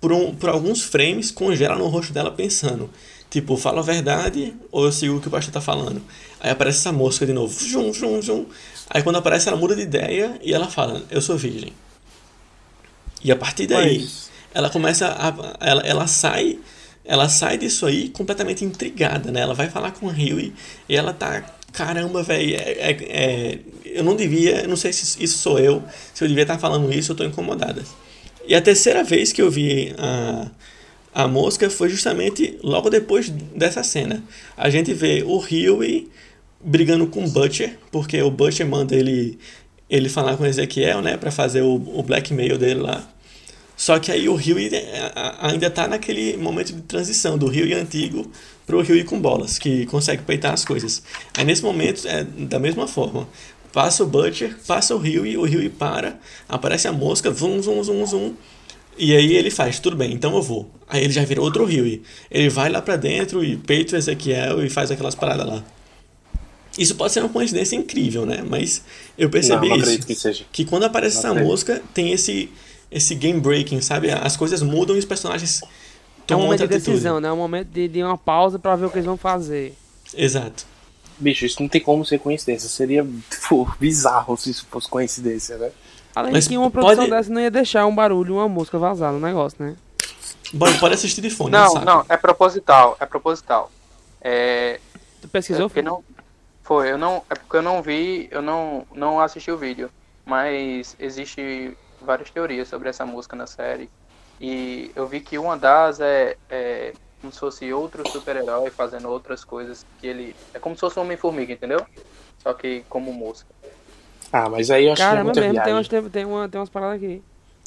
por, 0.00 0.12
um, 0.12 0.34
por 0.34 0.48
alguns 0.50 0.82
frames 0.82 1.30
congela 1.30 1.76
no 1.76 1.88
rosto 1.88 2.12
dela 2.12 2.30
pensando, 2.30 2.90
tipo, 3.30 3.56
falo 3.56 3.78
a 3.78 3.82
verdade 3.82 4.54
ou 4.70 4.84
eu 4.84 4.92
sigo 4.92 5.16
o 5.16 5.20
que 5.20 5.28
o 5.28 5.30
pastor 5.30 5.52
tá 5.52 5.60
falando. 5.60 6.02
Aí 6.38 6.50
aparece 6.50 6.78
essa 6.80 6.92
mosca 6.92 7.24
de 7.26 7.32
novo, 7.32 7.52
zum, 7.52 7.92
zum, 7.92 8.20
zum. 8.22 8.46
Aí 8.90 9.02
quando 9.02 9.16
aparece 9.16 9.48
ela 9.48 9.56
muda 9.56 9.74
de 9.74 9.82
ideia 9.82 10.38
e 10.42 10.52
ela 10.52 10.68
fala, 10.68 11.02
eu 11.10 11.20
sou 11.22 11.36
virgem. 11.36 11.72
E 13.22 13.30
a 13.32 13.36
partir 13.36 13.66
daí, 13.66 14.00
Mas- 14.00 14.30
ela 14.54 14.70
começa 14.70 15.08
a 15.08 15.66
ela, 15.66 15.82
ela 15.82 16.06
sai 16.06 16.58
ela 17.04 17.28
sai 17.28 17.56
disso 17.56 17.86
aí 17.86 18.08
completamente 18.08 18.64
intrigada, 18.64 19.30
né? 19.30 19.40
Ela 19.40 19.54
vai 19.54 19.68
falar 19.70 19.92
com 19.92 20.08
a 20.08 20.12
Huey 20.12 20.52
e 20.88 20.96
ela 20.96 21.12
tá 21.12 21.44
caramba, 21.72 22.22
velho, 22.22 22.56
é, 22.56 22.72
é- 22.72 22.96
é- 23.00 23.58
eu 23.84 24.02
não 24.02 24.16
devia, 24.16 24.62
eu 24.62 24.68
não 24.68 24.76
sei 24.76 24.92
se 24.92 25.22
isso 25.22 25.38
sou 25.38 25.58
eu, 25.58 25.84
se 26.12 26.24
eu 26.24 26.28
devia 26.28 26.42
estar 26.42 26.58
falando 26.58 26.92
isso, 26.92 27.12
eu 27.12 27.16
tô 27.16 27.22
incomodada. 27.24 27.82
E 28.48 28.54
a 28.54 28.60
terceira 28.62 29.04
vez 29.04 29.32
que 29.32 29.40
eu 29.42 29.50
vi 29.50 29.94
a 29.98 30.50
a 31.14 31.26
mosca 31.26 31.70
foi 31.70 31.88
justamente 31.88 32.58
logo 32.62 32.90
depois 32.90 33.30
dessa 33.30 33.82
cena. 33.82 34.22
A 34.54 34.68
gente 34.68 34.92
vê 34.92 35.22
o 35.26 35.38
Huey 35.38 36.08
brigando 36.62 37.06
com 37.06 37.24
o 37.24 37.30
Butcher, 37.30 37.78
porque 37.90 38.20
o 38.20 38.30
Butcher 38.30 38.66
manda 38.66 38.94
ele 38.94 39.38
ele 39.88 40.08
falar 40.08 40.36
com 40.36 40.44
o 40.44 40.46
Ezequiel, 40.46 41.00
né, 41.02 41.16
para 41.16 41.30
fazer 41.30 41.62
o, 41.62 41.74
o 41.74 42.02
blackmail 42.02 42.58
dele 42.58 42.80
lá. 42.80 43.08
Só 43.76 43.98
que 43.98 44.10
aí 44.10 44.28
o 44.28 44.36
a- 45.14 45.48
ainda 45.48 45.70
tá 45.70 45.86
naquele 45.86 46.36
momento 46.36 46.72
de 46.72 46.82
transição 46.82 47.36
do 47.36 47.46
Huey 47.46 47.74
antigo 47.74 48.30
pro 48.66 48.78
Huey 48.80 49.04
com 49.04 49.20
bolas, 49.20 49.58
que 49.58 49.84
consegue 49.86 50.22
peitar 50.22 50.52
as 50.54 50.64
coisas. 50.64 51.02
Aí 51.36 51.44
nesse 51.44 51.62
momento 51.62 52.06
é 52.08 52.24
da 52.24 52.58
mesma 52.58 52.88
forma. 52.88 53.28
Passa 53.72 54.02
o 54.02 54.06
Butcher, 54.06 54.56
passa 54.66 54.94
o 54.94 54.98
Huey, 54.98 55.36
o 55.36 55.42
Huey 55.42 55.68
para, 55.68 56.18
aparece 56.48 56.88
a 56.88 56.92
mosca, 56.92 57.30
zum, 57.30 57.60
zum, 57.62 57.82
zum, 57.84 58.06
zum. 58.06 58.34
E 58.98 59.14
aí 59.14 59.34
ele 59.36 59.50
faz, 59.50 59.78
tudo 59.78 59.94
bem, 59.96 60.12
então 60.12 60.34
eu 60.34 60.42
vou. 60.42 60.70
Aí 60.88 61.04
ele 61.04 61.12
já 61.12 61.22
vira 61.24 61.42
outro 61.42 61.64
Huey. 61.64 62.02
Ele 62.30 62.48
vai 62.48 62.70
lá 62.70 62.80
pra 62.80 62.96
dentro 62.96 63.44
e 63.44 63.56
peita 63.56 63.94
o 63.94 63.98
Ezequiel 63.98 64.64
e 64.64 64.70
faz 64.70 64.90
aquelas 64.90 65.14
paradas 65.14 65.46
lá. 65.46 65.62
Isso 66.78 66.94
pode 66.94 67.12
ser 67.12 67.20
uma 67.20 67.28
coincidência 67.28 67.74
incrível, 67.76 68.26
né? 68.26 68.44
Mas 68.48 68.82
eu 69.16 69.30
percebi 69.30 69.68
não, 69.68 69.68
não 69.68 69.76
isso 69.76 69.84
acredito 69.84 70.06
que 70.06 70.14
seja. 70.14 70.44
que 70.52 70.64
quando 70.64 70.84
aparece 70.84 71.14
Não 71.16 71.20
essa 71.20 71.28
acredito. 71.30 71.50
mosca, 71.50 71.82
tem 71.94 72.12
esse 72.12 72.50
esse 72.90 73.14
game 73.16 73.40
breaking, 73.40 73.80
sabe? 73.80 74.10
As 74.12 74.36
coisas 74.36 74.62
mudam 74.62 74.94
e 74.94 74.98
os 74.98 75.04
personagens 75.04 75.60
É 75.62 75.66
um 75.66 75.68
tomam 76.26 76.44
momento 76.44 76.60
outra 76.60 76.68
de 76.68 76.74
atitude. 76.74 76.92
decisão, 76.96 77.20
né? 77.20 77.28
É 77.28 77.32
um 77.32 77.36
momento 77.36 77.68
de, 77.68 77.88
de 77.88 78.02
uma 78.02 78.16
pausa 78.16 78.58
pra 78.58 78.76
ver 78.76 78.86
o 78.86 78.90
que 78.90 78.96
eles 78.96 79.06
vão 79.06 79.16
fazer. 79.16 79.74
Exato. 80.14 80.64
Bicho, 81.18 81.44
isso 81.46 81.60
não 81.60 81.68
tem 81.68 81.80
como 81.80 82.04
ser 82.04 82.18
coincidência. 82.20 82.68
Seria 82.68 83.04
tipo, 83.30 83.74
bizarro 83.80 84.36
se 84.36 84.50
isso 84.50 84.66
fosse 84.70 84.88
coincidência, 84.88 85.56
né? 85.56 85.70
Além 86.14 86.32
Mas 86.32 86.44
de 86.44 86.50
que 86.50 86.56
uma 86.58 86.70
produção 86.70 86.96
pode- 86.96 87.10
dessa 87.10 87.30
não 87.32 87.40
ia 87.40 87.50
deixar 87.50 87.84
um 87.86 87.94
barulho, 87.94 88.34
uma 88.34 88.48
música 88.48 88.78
vazar 88.78 89.12
no 89.12 89.18
negócio, 89.20 89.56
né? 89.62 89.74
Bom, 90.52 90.72
pode 90.78 90.94
assistir 90.94 91.20
de 91.20 91.28
fone, 91.30 91.56
é 91.56 91.58
um 91.68 91.74
Não, 91.74 91.84
não, 91.84 92.06
é 92.08 92.16
proposital, 92.16 92.96
é 93.00 93.04
proposital. 93.06 93.70
É, 94.20 94.78
Tu 95.20 95.26
é 95.26 95.28
pesquisou? 95.28 95.68
porque 95.68 95.82
não 95.82 96.04
foi, 96.66 96.90
eu 96.90 96.98
não, 96.98 97.24
é 97.30 97.34
porque 97.34 97.56
eu 97.56 97.62
não 97.62 97.82
vi, 97.82 98.28
eu 98.30 98.42
não, 98.42 98.86
não 98.92 99.20
assisti 99.20 99.50
o 99.50 99.58
vídeo, 99.58 99.90
mas 100.24 100.96
existe 100.98 101.76
várias 102.00 102.30
teorias 102.30 102.68
sobre 102.68 102.88
essa 102.88 103.06
música 103.06 103.36
na 103.36 103.46
série 103.46 103.88
e 104.40 104.90
eu 104.94 105.06
vi 105.06 105.20
que 105.20 105.38
uma 105.38 105.56
das 105.56 106.00
é, 106.00 106.36
é 106.50 106.92
como 107.20 107.32
se 107.32 107.38
fosse 107.38 107.72
outro 107.72 108.04
super-herói 108.12 108.70
fazendo 108.70 109.08
outras 109.08 109.44
coisas 109.44 109.84
que 109.98 110.06
ele 110.06 110.36
é 110.52 110.58
como 110.58 110.74
se 110.74 110.80
fosse 110.80 110.98
um 110.98 111.02
homem-formiga, 111.02 111.52
entendeu? 111.52 111.86
Só 112.42 112.52
que 112.52 112.84
como 112.88 113.12
música. 113.12 113.54
Ah, 114.32 114.48
mas 114.48 114.70
aí 114.70 114.86
eu 114.86 114.92
acho 114.92 115.02
que 115.02 115.06
é 115.06 115.10
Caramba, 115.10 115.24
muita 115.24 115.40
mesmo, 115.40 115.54
tem 115.54 115.72
viagem. 115.72 115.74
umas, 115.74 115.88
tem, 115.88 116.10
tem, 116.10 116.24
uma, 116.24 116.48
tem 116.48 116.60
umas 116.60 116.68
paradas 116.68 116.96
aqui. 116.96 117.22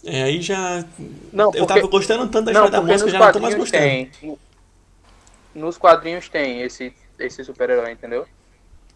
É, 0.06 0.24
aí 0.24 0.42
já. 0.42 0.86
Não, 1.34 1.52
eu 1.54 1.66
tava 1.66 1.88
gostando 1.88 2.28
tanto 2.30 2.46
da 2.46 2.54
Não, 2.54 2.62
história 2.62 2.72
da 2.72 2.82
porque 2.82 2.94
música, 2.94 3.12
já 3.12 3.20
não 3.20 3.32
tô 3.32 3.40
mais 3.40 3.54
quadrinhos 3.54 3.72
gostando. 3.72 3.86
tem. 3.86 4.38
Nos 5.56 5.78
quadrinhos 5.78 6.30
tem 6.30 6.62
esse, 6.62 6.94
esse 7.18 7.44
super-herói, 7.44 7.92
entendeu? 7.92 8.26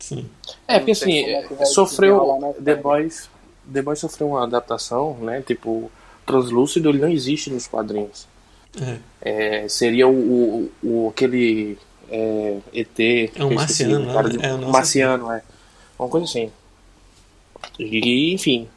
Sim. 0.03 0.25
É, 0.67 0.79
porque 0.79 0.91
assim, 0.91 1.23
é 1.23 1.47
vai 1.47 1.65
sofreu. 1.65 2.17
desenrolar 2.19 2.39
na 2.39 2.53
The. 2.61 2.75
Boys, 2.75 3.29
The 3.71 3.81
Boys 3.81 3.99
sofreu 3.99 4.27
uma 4.27 4.43
adaptação, 4.43 5.15
né? 5.21 5.41
Tipo, 5.47 5.89
Translúcido 6.25 6.89
ele 6.89 6.99
não 6.99 7.07
existe 7.09 7.49
nos 7.49 7.67
quadrinhos. 7.67 8.27
É. 8.81 9.61
É, 9.63 9.67
seria 9.69 10.05
o, 10.07 10.11
o, 10.13 10.71
o- 10.83 11.09
aquele 11.09 11.77
é, 12.11 12.57
ET. 12.73 12.87
que 12.95 13.31
um 13.43 13.53
esqueci, 13.53 13.85
marciano, 13.85 14.09
o 14.09 14.13
cara 14.13 14.27
né? 14.27 14.37
de- 14.37 14.45
É, 14.45 14.57
marciano, 14.57 15.31
é. 15.31 15.41
Uma 15.97 16.09
coisa 16.09 16.25
assim. 16.25 16.51
E, 17.79 18.33
enfim, 18.33 18.67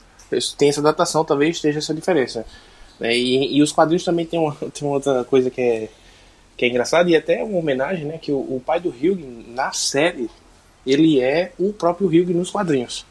tem 0.57 0.69
essa 0.69 0.81
adaptação, 0.81 1.25
talvez 1.25 1.57
esteja 1.57 1.79
essa 1.79 1.93
diferença. 1.95 2.47
né? 3.01 3.17
E, 3.17 3.57
e 3.57 3.63
os 3.63 3.73
quadrinhos 3.73 4.05
também 4.05 4.27
tem 4.27 4.39
uma, 4.39 4.55
tem 4.73 4.87
uma 4.87 4.93
outra 4.95 5.25
coisa 5.25 5.51
que 5.51 5.61
é, 5.61 5.89
que 6.57 6.65
é 6.65 6.69
engraçada, 6.69 7.11
e 7.11 7.17
até 7.17 7.43
uma 7.43 7.59
homenagem, 7.59 8.05
né? 8.05 8.17
Que 8.19 8.31
o, 8.31 8.37
o 8.39 8.63
pai 8.65 8.79
do 8.81 8.91
Hugh, 8.91 9.19
na 9.49 9.73
série, 9.73 10.31
ele 10.87 11.21
é 11.21 11.53
o 11.59 11.73
próprio 11.73 12.07
Hugh 12.09 12.33
nos 12.35 12.51
quadrinhos. 12.51 13.05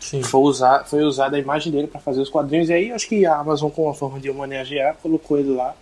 Sim. 0.00 0.22
Foi, 0.22 0.40
usar, 0.42 0.84
foi 0.84 1.02
usada 1.02 1.36
a 1.36 1.40
imagem 1.40 1.72
dele 1.72 1.86
para 1.88 2.00
fazer 2.00 2.20
os 2.20 2.28
quadrinhos, 2.30 2.68
e 2.68 2.72
aí 2.72 2.92
acho 2.92 3.08
que 3.08 3.26
a 3.26 3.36
Amazon, 3.36 3.70
com 3.70 3.84
uma 3.84 3.94
forma 3.94 4.20
de 4.20 4.30
homenagear, 4.30 4.96
colocou 5.02 5.38
ele 5.38 5.50
lá 5.50 5.74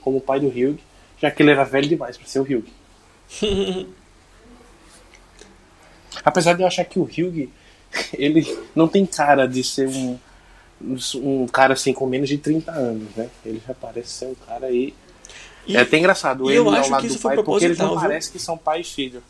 como 0.00 0.16
o 0.18 0.20
pai 0.20 0.40
do 0.40 0.48
Hugh, 0.48 0.78
já 1.20 1.30
que 1.30 1.42
ele 1.42 1.50
era 1.52 1.64
velho 1.64 1.88
demais 1.88 2.16
pra 2.16 2.26
ser 2.26 2.40
o 2.40 2.42
Hugh. 2.42 2.64
Apesar 6.24 6.54
de 6.54 6.62
eu 6.62 6.66
achar 6.66 6.84
que 6.84 6.98
o 6.98 7.02
Hugh, 7.04 7.48
ele 8.14 8.58
não 8.74 8.88
tem 8.88 9.06
cara 9.06 9.46
de 9.46 9.62
ser 9.62 9.88
um, 9.88 10.18
um 11.16 11.46
cara 11.46 11.74
assim 11.74 11.92
com 11.92 12.06
menos 12.06 12.28
de 12.28 12.38
30 12.38 12.72
anos, 12.72 13.14
né? 13.14 13.28
Ele 13.44 13.62
já 13.66 13.74
parece 13.74 14.08
ser 14.08 14.26
um 14.26 14.34
cara 14.34 14.66
aí. 14.66 14.92
E- 15.66 15.76
é 15.76 15.80
até 15.80 15.98
engraçado, 15.98 16.50
ele 16.50 16.58
eu 16.58 16.68
ao 16.68 16.74
acho 16.74 16.90
lado 16.90 17.02
que 17.02 17.08
do 17.08 17.12
isso 17.12 17.22
foi 17.22 17.36
pai, 17.36 17.44
porque 17.44 17.64
eles 17.64 17.78
não 17.78 17.86
proposital, 17.86 18.00
viu? 18.00 18.10
parecem 18.10 18.32
que 18.32 18.38
são 18.38 18.58
pai 18.58 18.80
e 18.80 18.84
filho. 18.84 19.22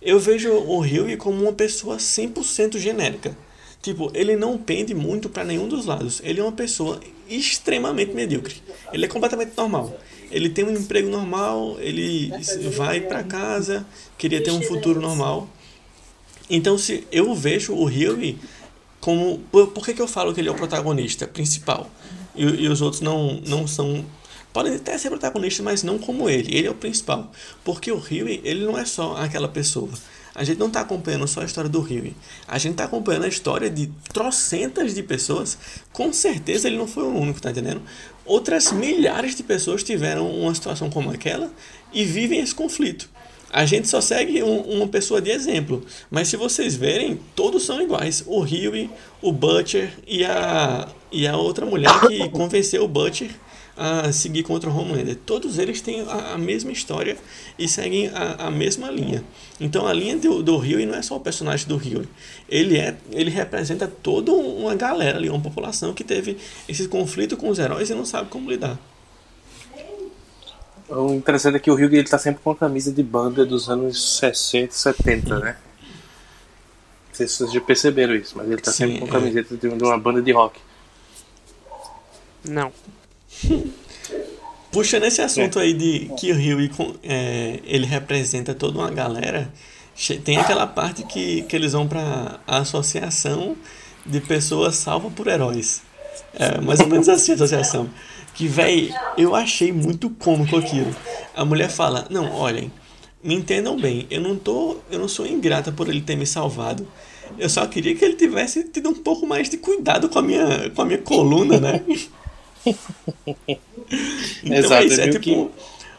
Eu 0.00 0.18
vejo 0.18 0.52
o 0.52 0.80
Huey 0.80 1.16
como 1.16 1.42
uma 1.42 1.52
pessoa 1.52 1.96
100% 1.96 2.78
genérica. 2.78 3.36
Tipo, 3.82 4.10
ele 4.14 4.36
não 4.36 4.58
pende 4.58 4.94
muito 4.94 5.28
pra 5.28 5.44
nenhum 5.44 5.68
dos 5.68 5.86
lados. 5.86 6.20
Ele 6.24 6.40
é 6.40 6.42
uma 6.42 6.52
pessoa 6.52 7.00
extremamente 7.28 8.12
medíocre. 8.12 8.56
Ele 8.92 9.04
é 9.04 9.08
completamente 9.08 9.52
normal. 9.56 9.96
Ele 10.30 10.48
tem 10.48 10.64
um 10.64 10.72
emprego 10.72 11.08
normal, 11.08 11.76
ele 11.80 12.30
vai 12.76 13.00
pra 13.00 13.22
casa, 13.22 13.86
queria 14.18 14.42
ter 14.42 14.50
um 14.50 14.60
futuro 14.62 15.00
normal. 15.00 15.48
Então, 16.50 16.76
se 16.76 17.06
eu 17.10 17.34
vejo 17.34 17.72
o 17.72 17.84
Huey 17.84 18.38
como. 19.00 19.38
Por, 19.50 19.68
por 19.68 19.84
que, 19.84 19.94
que 19.94 20.02
eu 20.02 20.08
falo 20.08 20.34
que 20.34 20.40
ele 20.40 20.48
é 20.48 20.52
o 20.52 20.54
protagonista 20.54 21.26
principal? 21.26 21.90
E, 22.34 22.44
e 22.44 22.68
os 22.68 22.80
outros 22.80 23.00
não, 23.00 23.40
não 23.46 23.66
são. 23.66 24.04
Podem 24.58 24.74
até 24.74 24.98
ser 24.98 25.08
protagonistas, 25.10 25.64
mas 25.64 25.82
não 25.84 26.00
como 26.00 26.28
ele. 26.28 26.52
Ele 26.52 26.66
é 26.66 26.70
o 26.70 26.74
principal. 26.74 27.30
Porque 27.62 27.92
o 27.92 27.96
Huey, 27.96 28.40
ele 28.42 28.64
não 28.64 28.76
é 28.76 28.84
só 28.84 29.14
aquela 29.16 29.46
pessoa. 29.46 29.88
A 30.34 30.42
gente 30.42 30.58
não 30.58 30.66
está 30.66 30.80
acompanhando 30.80 31.28
só 31.28 31.42
a 31.42 31.44
história 31.44 31.70
do 31.70 31.80
Huey. 31.80 32.12
A 32.48 32.58
gente 32.58 32.72
está 32.72 32.82
acompanhando 32.82 33.22
a 33.26 33.28
história 33.28 33.70
de 33.70 33.88
trocentas 34.12 34.96
de 34.96 35.02
pessoas. 35.04 35.56
Com 35.92 36.12
certeza 36.12 36.66
ele 36.66 36.76
não 36.76 36.88
foi 36.88 37.04
o 37.04 37.16
único, 37.16 37.40
tá 37.40 37.52
entendendo? 37.52 37.80
Outras 38.26 38.72
milhares 38.72 39.36
de 39.36 39.44
pessoas 39.44 39.84
tiveram 39.84 40.28
uma 40.28 40.52
situação 40.52 40.90
como 40.90 41.08
aquela 41.12 41.52
e 41.92 42.04
vivem 42.04 42.40
esse 42.40 42.52
conflito. 42.52 43.08
A 43.52 43.64
gente 43.64 43.86
só 43.86 44.00
segue 44.00 44.42
um- 44.42 44.62
uma 44.62 44.88
pessoa 44.88 45.20
de 45.22 45.30
exemplo. 45.30 45.86
Mas 46.10 46.26
se 46.26 46.36
vocês 46.36 46.74
verem, 46.74 47.20
todos 47.36 47.62
são 47.64 47.80
iguais. 47.80 48.24
O 48.26 48.40
Huey, 48.40 48.90
o 49.22 49.30
Butcher 49.30 49.92
e 50.04 50.24
a, 50.24 50.88
e 51.12 51.28
a 51.28 51.36
outra 51.36 51.64
mulher 51.64 51.92
que 52.08 52.28
convenceu 52.30 52.82
o 52.82 52.88
Butcher 52.88 53.30
a 53.78 54.12
seguir 54.12 54.42
contra 54.42 54.68
o 54.68 54.76
Homelander. 54.76 55.16
Todos 55.24 55.56
eles 55.56 55.80
têm 55.80 56.00
a, 56.02 56.34
a 56.34 56.38
mesma 56.38 56.72
história 56.72 57.16
e 57.56 57.68
seguem 57.68 58.08
a, 58.08 58.48
a 58.48 58.50
mesma 58.50 58.90
linha. 58.90 59.22
Então 59.60 59.86
a 59.86 59.92
linha 59.92 60.16
do, 60.16 60.42
do 60.42 60.56
Huey 60.56 60.84
não 60.84 60.96
é 60.96 61.02
só 61.02 61.16
o 61.16 61.20
personagem 61.20 61.68
do 61.68 61.76
Huey. 61.76 62.08
Ele, 62.48 62.76
é, 62.76 62.96
ele 63.12 63.30
representa 63.30 63.86
toda 63.86 64.32
uma 64.32 64.74
galera 64.74 65.16
ali, 65.16 65.30
uma 65.30 65.40
população 65.40 65.94
que 65.94 66.02
teve 66.02 66.36
esse 66.68 66.88
conflito 66.88 67.36
com 67.36 67.48
os 67.48 67.58
heróis 67.60 67.88
e 67.88 67.94
não 67.94 68.04
sabe 68.04 68.28
como 68.28 68.50
lidar. 68.50 68.76
O 70.88 71.12
interessante 71.12 71.56
é 71.56 71.60
que 71.60 71.70
o 71.70 71.74
Hugh 71.74 71.94
ele 71.94 72.04
tá 72.04 72.18
sempre 72.18 72.42
com 72.42 72.50
a 72.50 72.56
camisa 72.56 72.90
de 72.90 73.02
banda 73.02 73.44
dos 73.44 73.68
anos 73.68 74.18
60 74.18 74.72
70, 74.72 75.38
né? 75.38 75.56
Não 77.08 77.14
sei 77.14 77.28
se 77.28 77.36
vocês 77.36 77.52
já 77.52 77.60
perceberam 77.60 78.14
isso, 78.14 78.36
mas 78.36 78.50
ele 78.50 78.60
tá 78.60 78.72
Sim, 78.72 78.86
sempre 78.86 78.98
com 79.00 79.06
é. 79.06 79.08
a 79.08 79.12
camiseta 79.12 79.56
de 79.56 79.68
de 79.68 79.84
uma 79.84 79.98
banda 79.98 80.22
de 80.22 80.32
rock. 80.32 80.58
Não. 82.44 82.72
Puxando 84.70 85.04
esse 85.04 85.22
assunto 85.22 85.58
aí 85.58 85.72
de 85.72 86.10
que 86.18 86.30
o 86.30 86.68
com- 86.76 86.94
é, 87.02 87.58
ele 87.64 87.86
representa 87.86 88.54
toda 88.54 88.78
uma 88.78 88.90
galera, 88.90 89.50
tem 90.24 90.36
aquela 90.36 90.66
parte 90.66 91.02
que, 91.04 91.42
que 91.42 91.56
eles 91.56 91.72
vão 91.72 91.88
pra 91.88 92.38
associação 92.46 93.56
de 94.04 94.20
pessoas 94.20 94.76
salvas 94.76 95.12
por 95.12 95.26
heróis. 95.26 95.82
É 96.34 96.60
mais 96.60 96.80
ou 96.80 96.86
menos 96.86 97.08
assim 97.08 97.32
a 97.32 97.34
associação. 97.34 97.88
Que, 98.34 98.46
véi, 98.46 98.92
eu 99.16 99.34
achei 99.34 99.72
muito 99.72 100.10
cômico 100.10 100.56
aquilo. 100.56 100.94
A 101.34 101.44
mulher 101.44 101.70
fala, 101.70 102.06
não, 102.10 102.32
olhem, 102.32 102.70
me 103.22 103.34
entendam 103.34 103.76
bem, 103.76 104.06
eu 104.10 104.20
não 104.20 104.36
tô. 104.36 104.76
Eu 104.90 104.98
não 104.98 105.08
sou 105.08 105.26
ingrata 105.26 105.72
por 105.72 105.88
ele 105.88 106.00
ter 106.00 106.14
me 106.16 106.26
salvado. 106.26 106.86
Eu 107.38 107.48
só 107.48 107.66
queria 107.66 107.94
que 107.94 108.04
ele 108.04 108.14
tivesse 108.14 108.64
tido 108.64 108.88
um 108.90 108.94
pouco 108.94 109.26
mais 109.26 109.50
de 109.50 109.56
cuidado 109.58 110.08
com 110.08 110.18
a 110.18 110.22
minha, 110.22 110.70
com 110.70 110.82
a 110.82 110.84
minha 110.84 110.98
coluna, 110.98 111.58
né? 111.58 111.82
Então 114.42 114.54
Exato, 114.56 114.74
é 114.74 114.84
isso, 114.84 115.00
é 115.00 115.04
é 115.06 115.10
tipo 115.10 115.50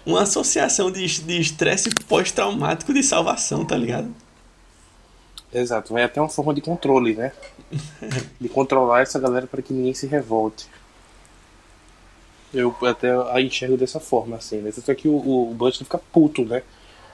uma 0.06 0.22
associação 0.22 0.92
de 0.92 1.06
de 1.22 1.40
estresse 1.40 1.90
pós-traumático 2.08 2.94
de 2.94 3.02
salvação, 3.02 3.66
tá 3.66 3.76
ligado? 3.76 4.14
Exato, 5.54 5.98
é 5.98 6.04
até 6.04 6.22
uma 6.22 6.30
forma 6.30 6.54
de 6.54 6.62
controle, 6.62 7.16
né? 7.16 7.32
De 8.40 8.48
controlar 8.48 9.02
essa 9.02 9.20
galera 9.20 9.48
para 9.48 9.62
que 9.62 9.74
ninguém 9.74 9.94
se 9.94 10.06
revolte. 10.08 10.68
Eu 12.54 12.76
até 12.84 13.12
a 13.32 13.42
enxergo 13.42 13.78
dessa 13.78 14.00
forma, 14.00 14.38
assim, 14.38 14.58
né? 14.58 14.72
Só 14.72 14.94
que 14.94 15.08
o, 15.08 15.16
o 15.16 15.54
Butcher 15.54 15.86
fica 15.86 16.00
puto, 16.12 16.44
né? 16.46 16.64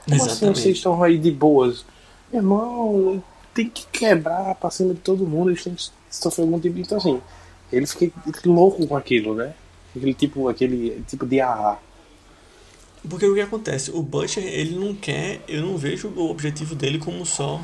Como 0.04 0.24
assim 0.24 0.48
vocês 0.48 0.76
estão 0.76 1.02
aí 1.02 1.18
de 1.18 1.30
boas? 1.30 1.84
Meu 2.32 2.40
irmão, 2.40 3.22
tem 3.52 3.68
que 3.68 3.86
quebrar 3.86 4.54
pra 4.54 4.70
cima 4.70 4.94
de 4.94 5.00
todo 5.00 5.26
mundo, 5.26 5.50
eles 5.50 5.64
têm 5.64 5.74
que 5.74 5.88
sofrer 6.10 6.42
algum 6.42 6.60
tipo 6.60 6.74
de. 6.74 6.82
Então, 6.82 6.98
assim, 6.98 7.20
ele 7.72 7.86
fica 7.86 8.12
louco 8.46 8.86
com 8.86 8.96
aquilo, 8.96 9.34
né? 9.34 9.54
Aquele 9.94 10.14
tipo, 10.14 10.48
aquele 10.48 11.02
tipo 11.04 11.26
de 11.26 11.40
ah, 11.40 11.78
Porque 13.08 13.26
o 13.26 13.34
que 13.34 13.40
acontece? 13.40 13.90
O 13.92 14.02
Butcher, 14.02 14.44
ele 14.44 14.74
não 14.74 14.94
quer, 14.94 15.40
eu 15.46 15.62
não 15.62 15.76
vejo 15.76 16.08
o 16.08 16.28
objetivo 16.30 16.74
dele 16.74 16.98
como 16.98 17.24
só, 17.24 17.62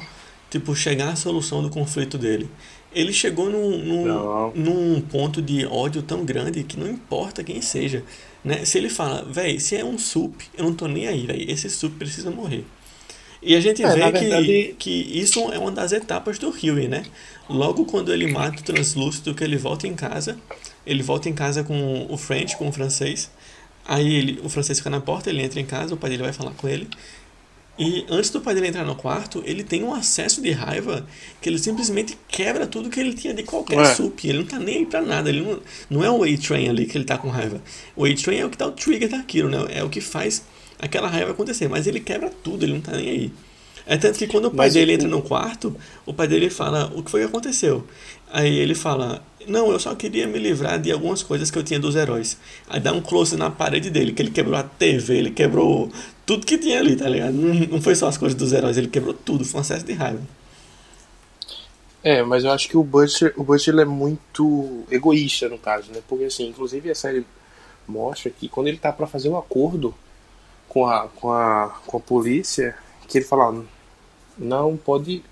tipo, 0.51 0.75
chegar 0.77 1.09
à 1.11 1.17
solução 1.17 1.63
do 1.63 1.71
conflito 1.71 2.17
dele. 2.17 2.49
Ele 2.95 3.13
chegou 3.13 3.51
num, 3.51 3.79
num, 3.79 4.53
num 4.55 5.01
ponto 5.01 5.43
de 5.43 5.67
ódio 5.67 6.03
tão 6.03 6.25
grande 6.25 6.63
que 6.63 6.79
não 6.79 6.89
importa 6.89 7.43
quem 7.43 7.61
seja. 7.61 8.05
Né? 8.45 8.65
Se 8.65 8.79
ele 8.79 8.89
fala, 8.91 9.25
véi, 9.25 9.59
se 9.59 9.77
é 9.77 9.85
um 9.85 9.99
sup, 9.99 10.43
eu 10.57 10.65
não 10.65 10.75
tô 10.75 10.87
nem 10.87 11.09
aí, 11.09 11.27
véi, 11.27 11.47
esse 11.49 11.69
sup 11.71 11.95
precisa 11.99 12.31
morrer. 12.31 12.65
E 13.43 13.57
a 13.57 13.61
gente 13.61 13.83
É, 13.83 13.89
vê 13.89 13.99
na 13.99 14.13
que, 14.13 14.19
verdade- 14.29 14.77
que 14.79 14.91
isso 14.91 15.41
é 15.53 15.59
uma 15.59 15.73
das 15.73 15.93
etapas 15.93 16.39
do 16.39 16.51
Huey, 16.51 16.89
né? 16.89 17.05
Logo 17.49 17.84
quando 17.84 18.12
ele 18.12 18.30
mata 18.30 18.61
o 18.61 18.64
translúcido, 18.64 19.34
que 19.34 19.43
ele 19.45 19.57
volta 19.57 19.86
em 19.86 19.95
casa, 19.95 20.38
ele 20.86 21.03
volta 21.03 21.28
em 21.28 21.32
casa 21.34 21.62
com 21.64 22.07
o 22.09 22.16
French, 22.16 22.57
com 22.57 22.68
o 22.68 22.72
francês. 22.72 23.30
Aí 23.84 24.14
ele, 24.14 24.40
o 24.45 24.49
francês 24.49 24.78
fica 24.78 24.88
na 24.90 25.01
porta, 25.01 25.28
ele 25.28 25.43
entra 25.43 25.61
em 25.61 25.66
casa, 25.66 25.95
o 25.95 25.97
pai 25.97 26.11
dele 26.11 26.22
vai 26.22 26.32
falar 26.32 26.53
com 26.53 26.68
ele. 26.68 26.88
E 27.78 28.05
antes 28.11 28.30
do 28.30 28.40
pai 28.40 28.55
dele 28.55 28.68
entrar 28.68 28.84
no 28.84 28.95
quarto, 28.95 29.43
ele 29.47 29.64
tem 29.64 29.82
um 29.82 29.95
acesso 29.95 30.43
de 30.43 30.51
raiva 30.51 31.07
que 31.40 31.49
ele 31.49 31.59
simplesmente 31.59 32.16
quebra 32.28 32.66
tudo 32.66 32.90
que 32.90 33.01
ele 33.01 33.14
tinha 33.14 33.32
de 33.32 33.43
qualquer 33.43 33.78
É. 33.80 33.95
sup. 33.95 34.24
Ele 34.28 34.38
não 34.38 34.45
tá 34.47 34.59
nem 34.59 34.78
aí 34.78 34.86
pra 34.86 35.01
nada. 35.01 35.30
Ele 35.30 35.40
não, 35.40 35.61
não 35.88 36.05
é 36.05 36.11
o 36.11 36.22
A-Train 36.22 36.68
ali 36.68 36.84
que 36.86 36.97
ele 36.97 37.05
tá 37.05 37.16
com 37.16 37.28
raiva. 37.28 37.62
O 37.97 38.05
A-Train 38.05 38.38
é 38.40 38.47
o 38.47 38.51
que 38.51 38.59
dá 38.59 38.66
o 38.66 38.72
trigger 38.72 39.09
daquilo, 39.09 39.49
né? 39.49 39.59
É 39.70 39.82
o 39.82 39.88
que 39.88 40.01
faz 40.03 40.43
aquela 40.78 41.09
raiva 41.09 41.30
acontecer. 41.32 41.66
Mas 41.66 41.86
ele 41.86 41.99
quebra 41.99 42.30
tudo, 42.30 42.64
ele 42.64 42.74
não 42.74 42.80
tá 42.82 42.93
nem 42.93 43.09
aí. 43.09 43.32
É 43.87 43.97
tanto 43.97 44.18
que 44.18 44.26
quando 44.26 44.47
o 44.47 44.51
pai 44.51 44.70
Mas 44.70 44.70
dele 44.70 44.93
o- 44.93 44.93
entra 44.93 45.09
no 45.09 45.22
quarto, 45.22 45.76
o 46.07 46.12
pai 46.14 46.28
dele 46.28 46.51
fala 46.51 46.93
o 46.95 47.03
que 47.03 47.11
foi 47.11 47.20
que 47.20 47.26
aconteceu. 47.26 47.85
Aí 48.33 48.59
ele 48.59 48.74
fala, 48.74 49.22
não, 49.47 49.70
eu 49.72 49.78
só 49.78 49.95
queria 49.95 50.26
me 50.26 50.39
livrar 50.39 50.80
de 50.80 50.91
algumas 50.93 51.22
coisas 51.22 51.51
que 51.51 51.59
eu 51.59 51.62
tinha 51.62 51.78
dos 51.80 51.97
heróis. 51.97 52.39
Aí 52.68 52.80
dá 52.80 52.93
um 52.93 53.01
close 53.01 53.37
na 53.37 53.51
parede 53.51 53.91
dele, 53.91 54.12
que 54.12 54.22
ele 54.22 54.30
quebrou 54.30 54.57
a 54.59 54.62
TV, 54.62 55.18
ele 55.18 55.30
quebrou 55.30 55.91
tudo 56.24 56.47
que 56.47 56.57
tinha 56.59 56.78
ali, 56.78 56.97
tá 56.97 57.09
ligado? 57.09 57.35
Não, 57.35 57.55
não 57.55 57.83
foi 57.83 57.95
só 57.95 58.09
as 58.09 58.16
coisas 58.16 58.37
dos 58.39 58.53
heróis, 58.53 58.78
ele 58.78 58.89
quebrou 58.89 59.12
tudo, 59.14 59.45
foi 59.45 59.59
um 59.59 59.62
acesso 59.62 59.85
de 59.85 59.93
raiva. 59.93 60.20
É, 62.03 62.22
mas 62.22 62.43
eu 62.45 62.51
acho 62.51 62.68
que 62.68 62.76
o 62.76 62.83
Butcher, 62.83 63.33
o 63.37 63.45
Butcher 63.45 63.78
é 63.78 63.85
muito 63.85 64.85
egoísta 64.91 65.49
no 65.49 65.59
caso, 65.59 65.93
né? 65.93 66.03
Porque 66.09 66.24
assim, 66.24 66.49
inclusive 66.49 66.91
a 66.91 66.95
série 66.95 67.24
mostra 67.89 68.30
que 68.30 68.49
quando 68.49 68.68
ele 68.68 68.78
tá 68.78 68.93
pra 68.93 69.07
fazer 69.07 69.28
um 69.28 69.39
acordo 69.39 69.95
com 70.68 70.87
a, 70.87 71.09
com 71.09 71.33
a, 71.33 71.70
com 71.87 71.99
a 71.99 72.01
polícia, 72.01 72.76
que 73.09 73.19
ele 73.19 73.25
fala, 73.25 73.49
"Ah, 73.59 73.63
não 74.39 74.77
pode, 74.77 75.23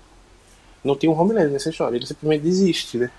não 0.83 0.95
tem 0.95 1.09
um 1.09 1.19
Homelander 1.19 1.51
nessa 1.51 1.69
história, 1.69 1.95
ele 1.97 2.05
simplesmente 2.05 2.41
desiste, 2.43 2.97
né? 2.97 3.09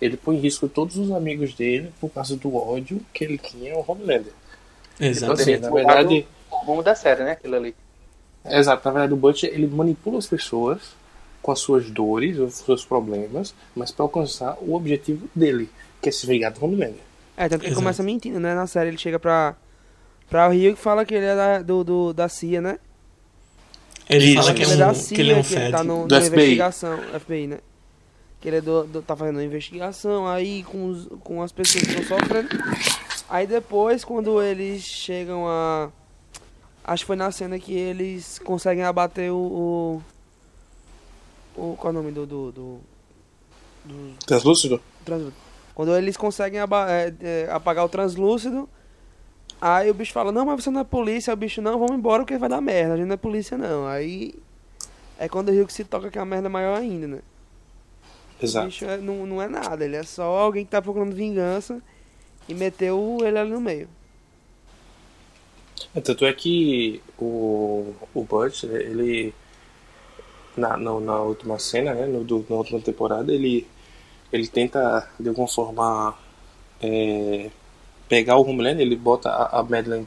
Ele 0.00 0.16
põe 0.16 0.36
em 0.36 0.40
risco 0.40 0.68
todos 0.68 0.96
os 0.98 1.10
amigos 1.10 1.54
dele 1.54 1.90
por 2.00 2.10
causa 2.10 2.36
do 2.36 2.54
ódio 2.54 3.00
que 3.14 3.24
ele 3.24 3.38
tinha 3.38 3.74
ao 3.74 3.84
Homelander. 3.86 4.32
Então, 4.96 5.08
Exatamente. 5.08 5.52
assim, 5.52 5.60
na 5.62 5.70
verdade, 5.70 6.26
O 6.50 6.56
rumo 6.56 6.82
da 6.82 6.94
série, 6.94 7.22
né? 7.24 7.32
Aquilo 7.32 7.56
ali. 7.56 7.74
Exato, 8.44 8.86
na 8.86 8.92
verdade 8.92 9.12
o 9.12 9.16
Butcher 9.16 9.50
ele 9.52 9.66
manipula 9.66 10.18
as 10.18 10.26
pessoas 10.26 10.80
com 11.42 11.50
as 11.52 11.58
suas 11.58 11.90
dores, 11.90 12.38
os 12.38 12.54
seus 12.54 12.84
problemas, 12.84 13.54
mas 13.74 13.90
para 13.90 14.04
alcançar 14.04 14.56
o 14.60 14.74
objetivo 14.74 15.28
dele, 15.34 15.68
que 16.00 16.08
é 16.08 16.12
se 16.12 16.26
vingar 16.26 16.52
do 16.52 16.64
Homelander. 16.64 17.00
É, 17.36 17.48
tanto 17.48 17.60
que 17.60 17.66
ele 17.66 17.72
Exato. 17.72 17.82
começa 17.82 18.02
mentindo, 18.02 18.38
né? 18.40 18.54
Na 18.54 18.66
série 18.66 18.88
ele 18.90 18.98
chega 18.98 19.18
pra, 19.18 19.54
pra 20.30 20.48
Rio 20.48 20.72
e 20.72 20.76
fala 20.76 21.04
que 21.04 21.14
ele 21.14 21.26
é 21.26 21.34
da, 21.36 21.62
do, 21.62 21.82
do- 21.84 22.12
da 22.12 22.28
CIA, 22.28 22.60
né? 22.60 22.78
Ele 24.08 24.26
Isso, 24.26 24.34
fala 24.42 24.54
que, 24.54 24.62
ele 24.62 24.70
é 24.70 24.74
é 24.74 24.76
da 24.76 24.90
um, 24.90 24.94
CIA, 24.94 25.14
que 25.16 25.20
ele 25.22 25.32
é 25.32 25.36
um 25.36 25.42
que 25.42 25.54
ele 25.54 25.60
Fed. 25.60 25.72
tá 25.72 25.84
no, 25.84 26.06
Do 26.06 26.14
na 26.14 26.20
FBI. 26.20 26.34
investigação, 26.34 26.98
FBI, 27.20 27.46
né? 27.48 27.58
Que 28.40 28.48
ele 28.48 28.56
é 28.56 28.60
do, 28.60 28.84
do- 28.84 29.02
tá 29.02 29.16
fazendo 29.16 29.36
uma 29.36 29.44
investigação 29.44 30.26
aí 30.28 30.62
com, 30.62 30.86
os, 30.86 31.08
com 31.20 31.42
as 31.42 31.50
pessoas 31.52 31.84
que 31.84 31.90
estão 32.00 32.18
sofrendo. 32.18 32.48
Aí 33.28 33.46
depois, 33.46 34.04
quando 34.04 34.40
eles 34.40 34.82
chegam 34.82 35.48
a. 35.48 35.90
Acho 36.84 37.02
que 37.02 37.06
foi 37.08 37.16
na 37.16 37.32
cena 37.32 37.58
que 37.58 37.74
eles 37.74 38.38
conseguem 38.38 38.84
abater 38.84 39.32
o. 39.32 40.00
o, 41.56 41.62
o 41.72 41.76
qual 41.76 41.92
é 41.92 41.96
o 41.96 42.00
nome 42.00 42.12
do. 42.12 42.24
do, 42.26 42.52
do, 42.52 42.80
do 43.84 44.12
Translúcido? 44.24 44.80
translúcido. 45.04 45.36
Quando 45.74 45.96
eles 45.96 46.16
conseguem 46.16 46.60
é, 46.60 46.64
é, 47.20 47.48
apagar 47.50 47.84
o 47.84 47.88
translúcido, 47.88 48.68
Aí 49.60 49.90
o 49.90 49.94
bicho 49.94 50.12
fala, 50.12 50.32
não, 50.32 50.46
mas 50.46 50.62
você 50.64 50.70
não 50.70 50.80
é 50.82 50.84
polícia. 50.84 51.30
Aí 51.32 51.34
o 51.34 51.36
bicho, 51.38 51.62
não, 51.62 51.78
vamos 51.78 51.96
embora 51.96 52.22
porque 52.22 52.38
vai 52.38 52.48
dar 52.48 52.60
merda. 52.60 52.94
A 52.94 52.96
gente 52.96 53.06
não 53.06 53.14
é 53.14 53.16
polícia, 53.16 53.56
não. 53.58 53.86
Aí 53.86 54.34
é 55.18 55.28
quando 55.28 55.50
o 55.50 55.52
Rio 55.52 55.66
que 55.66 55.72
se 55.74 55.84
toca 55.84 56.10
que 56.10 56.18
é 56.18 56.22
uma 56.22 56.26
merda 56.26 56.48
maior 56.48 56.78
ainda, 56.78 57.06
né? 57.08 57.20
O 58.40 58.42
Exato. 58.42 58.56
bicho 58.56 58.84
é- 58.86 58.96
não, 58.98 59.26
não 59.26 59.42
é 59.42 59.48
nada, 59.48 59.84
ele 59.84 59.96
é 59.96 60.02
só 60.04 60.24
alguém 60.38 60.64
que 60.64 60.70
tá 60.70 60.80
procurando 60.82 61.14
vingança 61.14 61.82
e 62.48 62.54
meteu 62.54 63.18
ele 63.24 63.38
ali 63.38 63.50
no 63.50 63.60
meio. 63.60 63.88
É, 65.94 66.00
Tanto 66.00 66.24
é 66.24 66.32
que 66.32 67.02
o, 67.18 67.92
o 68.14 68.22
Butch, 68.24 68.64
ele. 68.64 69.34
Na, 70.56 70.76
na, 70.76 70.98
na 71.00 71.20
última 71.20 71.58
cena, 71.58 71.92
né? 71.94 72.06
No, 72.06 72.24
do- 72.24 72.46
na 72.48 72.56
última 72.56 72.80
temporada, 72.80 73.32
ele, 73.32 73.66
ele 74.32 74.48
tenta 74.48 75.08
de 75.20 75.28
alguma 75.28 75.48
forma 75.48 76.16
é, 76.82 77.50
pegar 78.08 78.36
o 78.36 78.48
Homelander, 78.48 78.84
ele 78.84 78.96
bota 78.96 79.28
a, 79.28 79.60
a 79.60 79.62
Madeline 79.62 80.06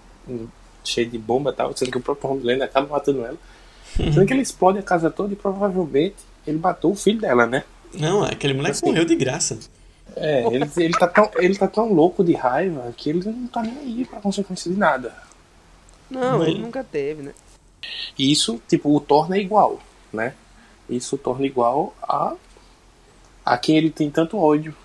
cheia 0.83 1.07
de 1.07 1.17
bomba 1.17 1.51
e 1.51 1.53
tal, 1.53 1.75
sendo 1.75 1.91
que 1.91 1.97
o 1.97 2.01
próprio 2.01 2.31
Homelander 2.31 2.63
acaba 2.63 2.87
matando 2.87 3.25
ela. 3.25 3.37
Sendo 3.95 4.25
que 4.25 4.31
ele 4.31 4.43
explode 4.43 4.77
a 4.77 4.83
casa 4.83 5.09
toda 5.09 5.33
e 5.33 5.35
provavelmente 5.35 6.15
ele 6.45 6.59
matou 6.59 6.91
o 6.91 6.95
filho 6.95 7.19
dela, 7.19 7.45
né? 7.45 7.63
Não, 7.93 8.23
aquele 8.23 8.53
moleque 8.53 8.77
Assim. 8.77 8.85
morreu 8.85 9.03
de 9.03 9.15
graça. 9.15 9.57
É, 10.15 10.45
ele, 10.45 10.69
ele, 10.77 10.93
tá 10.93 11.07
tão, 11.07 11.29
ele 11.37 11.57
tá 11.57 11.67
tão 11.67 11.91
louco 11.91 12.23
de 12.23 12.33
raiva 12.33 12.93
que 12.95 13.09
ele 13.09 13.23
não 13.25 13.47
tá 13.47 13.61
nem 13.61 13.77
aí 13.77 14.05
pra 14.05 14.21
consequência 14.21 14.71
de 14.71 14.77
nada. 14.77 15.13
Não, 16.09 16.43
ele 16.43 16.59
nunca 16.59 16.83
teve, 16.83 17.21
né? 17.21 17.33
E 18.17 18.31
isso, 18.31 18.61
tipo, 18.67 18.95
o 18.95 18.99
torna 18.99 19.37
igual, 19.37 19.79
né? 20.11 20.33
Isso 20.89 21.15
o 21.15 21.19
torna 21.19 21.45
igual 21.45 21.95
a, 22.01 22.35
a 23.45 23.57
quem 23.57 23.77
ele 23.77 23.91
tem 23.91 24.09
tanto 24.09 24.37
ódio. 24.37 24.75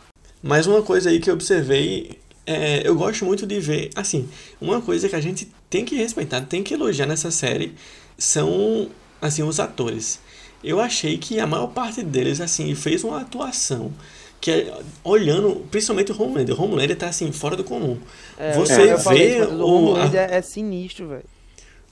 Mas 0.43 0.67
uma 0.67 0.83
coisa 0.83 1.09
aí 1.09 1.19
que 1.19 1.31
eu 1.31 1.35
observei, 1.35 2.19
é, 2.47 2.87
eu 2.87 2.95
gosto 2.95 3.25
muito 3.25 3.47
de 3.47 3.61
ver, 3.61 3.91
assim, 3.95 4.29
uma 4.61 4.81
coisa 4.81 5.09
que 5.09 5.17
a 5.17 5.21
gente 5.21 5.49
tem 5.71 5.85
que 5.85 5.95
respeitar, 5.97 6.41
tem 6.43 6.63
que 6.63 6.75
elogiar 6.75 7.07
nessa 7.07 7.31
série, 7.31 7.75
são, 8.19 8.89
assim, 9.21 9.43
os 9.43 9.59
atores. 9.61 10.21
Eu 10.63 10.81
achei 10.81 11.19
que 11.19 11.39
a 11.41 11.47
maior 11.47 11.69
parte 11.69 12.03
deles, 12.03 12.41
assim, 12.41 12.75
fez 12.75 13.05
uma 13.05 13.21
atuação 13.21 13.93
que 14.41 14.51
é, 14.51 14.79
olhando, 15.03 15.67
principalmente 15.71 16.13
o 16.13 16.23
Homelander, 16.23 16.59
o 16.61 16.65
Homelander 16.65 16.97
tá, 16.97 17.09
assim, 17.09 17.33
fora 17.33 17.57
do 17.57 17.65
comum. 17.65 17.99
É, 18.37 18.65
Você 18.67 18.97
falei 18.99 19.29
vê 19.29 19.41
mas 19.41 19.51
o 19.61 19.67
o- 19.67 19.67
Homelander 19.69 20.21
é, 20.21 20.37
é 20.39 20.43
sinistro, 20.43 21.09
velho. 21.09 21.25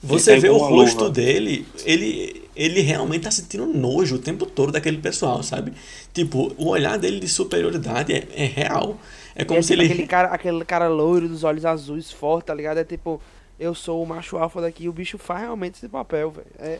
Você 0.01 0.35
vê 0.35 0.49
o 0.49 0.57
rosto 0.57 1.07
luva. 1.07 1.09
dele, 1.09 1.65
ele, 1.85 2.43
ele 2.55 2.81
realmente 2.81 3.23
tá 3.23 3.31
sentindo 3.31 3.65
nojo 3.65 4.15
o 4.15 4.19
tempo 4.19 4.45
todo 4.45 4.71
daquele 4.71 4.97
pessoal, 4.97 5.41
sabe? 5.41 5.71
Tipo, 6.13 6.53
o 6.57 6.67
olhar 6.67 6.97
dele 6.99 7.19
de 7.21 7.27
superioridade 7.29 8.11
é, 8.11 8.27
é 8.35 8.45
real. 8.45 8.99
É 9.35 9.45
como 9.45 9.59
é 9.59 9.61
se 9.61 9.69
tipo 9.69 9.81
ele. 9.81 9.93
aquele, 9.93 10.07
cara, 10.07 10.29
aquele 10.29 10.65
cara 10.65 10.87
loiro 10.87 11.27
dos 11.27 11.43
olhos 11.43 11.65
azuis, 11.65 12.11
forte, 12.11 12.45
tá 12.47 12.53
ligado? 12.53 12.77
É 12.79 12.83
tipo, 12.83 13.21
eu 13.59 13.73
sou 13.75 14.01
o 14.03 14.07
macho 14.07 14.37
alfa 14.37 14.61
daqui, 14.61 14.87
o 14.89 14.93
bicho 14.93 15.17
faz 15.17 15.41
realmente 15.41 15.75
esse 15.75 15.89
papel, 15.89 16.31
velho. 16.31 16.47
É, 16.59 16.79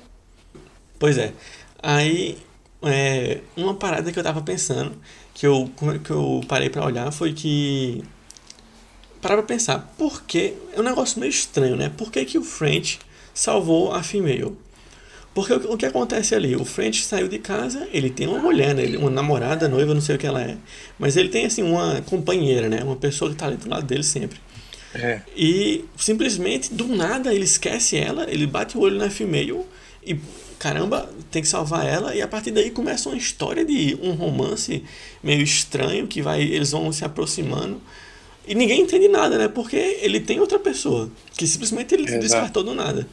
Pois 0.99 1.17
é. 1.17 1.33
Aí, 1.81 2.37
é, 2.81 3.41
uma 3.57 3.73
parada 3.73 4.11
que 4.11 4.17
eu 4.19 4.23
tava 4.23 4.41
pensando, 4.41 4.95
que 5.33 5.45
eu, 5.45 5.69
que 6.03 6.11
eu 6.11 6.41
parei 6.47 6.69
pra 6.69 6.85
olhar, 6.85 7.11
foi 7.11 7.33
que. 7.33 8.03
Parar 9.21 9.37
pra 9.37 9.43
pensar, 9.45 9.93
por 9.97 10.23
que. 10.23 10.53
É 10.73 10.79
um 10.79 10.83
negócio 10.83 11.19
meio 11.19 11.29
estranho, 11.29 11.75
né? 11.75 11.89
Por 11.97 12.11
que, 12.11 12.23
que 12.25 12.37
o 12.37 12.43
French 12.43 12.99
salvou 13.33 13.93
a 13.93 14.03
female? 14.03 14.55
Porque 15.33 15.51
o, 15.53 15.73
o 15.73 15.77
que 15.77 15.85
acontece 15.85 16.35
ali? 16.35 16.55
O 16.55 16.63
French 16.63 17.03
saiu 17.03 17.27
de 17.27 17.39
casa, 17.39 17.87
ele 17.91 18.09
tem 18.09 18.27
uma 18.27 18.37
mulher, 18.39 18.75
né? 18.75 18.83
Ele- 18.83 18.97
Uma 18.97 19.09
namorada, 19.09 19.67
noiva, 19.67 19.93
não 19.93 20.01
sei 20.01 20.15
o 20.15 20.19
que 20.19 20.27
ela 20.27 20.41
é. 20.41 20.57
Mas 20.99 21.17
ele 21.17 21.29
tem, 21.29 21.45
assim, 21.45 21.63
uma 21.63 22.01
companheira, 22.01 22.69
né? 22.69 22.81
Uma 22.83 22.95
pessoa 22.95 23.31
que 23.31 23.37
tá 23.37 23.47
ali 23.47 23.57
do 23.57 23.67
lado 23.69 23.85
dele 23.85 24.03
sempre. 24.03 24.39
É. 24.93 25.21
E 25.35 25.85
simplesmente, 25.97 26.71
do 26.73 26.87
nada, 26.87 27.33
ele 27.33 27.45
esquece 27.45 27.97
ela, 27.97 28.29
ele 28.29 28.45
bate 28.45 28.77
o 28.77 28.81
olho 28.81 28.95
na 28.97 29.09
female 29.09 29.61
e, 30.05 30.15
caramba, 30.59 31.09
tem 31.31 31.41
que 31.41 31.47
salvar 31.47 31.83
ela. 31.85 32.15
E 32.15 32.21
a 32.21 32.27
partir 32.27 32.51
daí 32.51 32.69
começa 32.69 33.09
uma 33.09 33.17
história 33.17 33.65
de 33.65 33.97
um 34.03 34.11
romance 34.11 34.83
meio 35.23 35.41
estranho 35.41 36.05
que 36.05 36.21
vai, 36.21 36.43
eles 36.43 36.69
vão 36.71 36.91
se 36.91 37.03
aproximando. 37.03 37.81
E 38.47 38.53
ninguém 38.53 38.81
entende 38.81 39.07
nada, 39.07 39.37
né? 39.37 39.47
Porque 39.47 39.77
ele 40.01 40.19
tem 40.19 40.39
outra 40.39 40.59
pessoa 40.59 41.09
que 41.35 41.47
simplesmente 41.47 41.95
ele 41.95 42.03
Exato. 42.03 42.19
descartou 42.21 42.63
do 42.63 42.75
nada. 42.75 43.07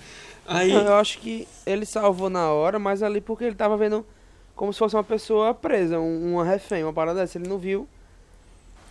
Aí, 0.51 0.73
Eu 0.73 0.95
acho 0.97 1.19
que 1.19 1.47
ele 1.65 1.87
salvou 1.87 2.29
na 2.29 2.51
hora, 2.51 2.79
mas 2.79 3.03
ali 3.03 3.21
porque 3.21 3.45
ele 3.45 3.55
tava 3.55 3.77
vendo 3.77 4.05
como 4.57 4.73
se 4.73 4.79
fosse 4.79 4.97
uma 4.97 5.05
pessoa 5.05 5.55
presa, 5.55 5.99
um- 5.99 6.35
uma 6.35 6.45
refém, 6.45 6.83
uma 6.85 6.93
parada 6.93 7.21
dessa, 7.21 7.39
ele 7.39 7.49
não 7.49 7.59
viu. 7.59 7.89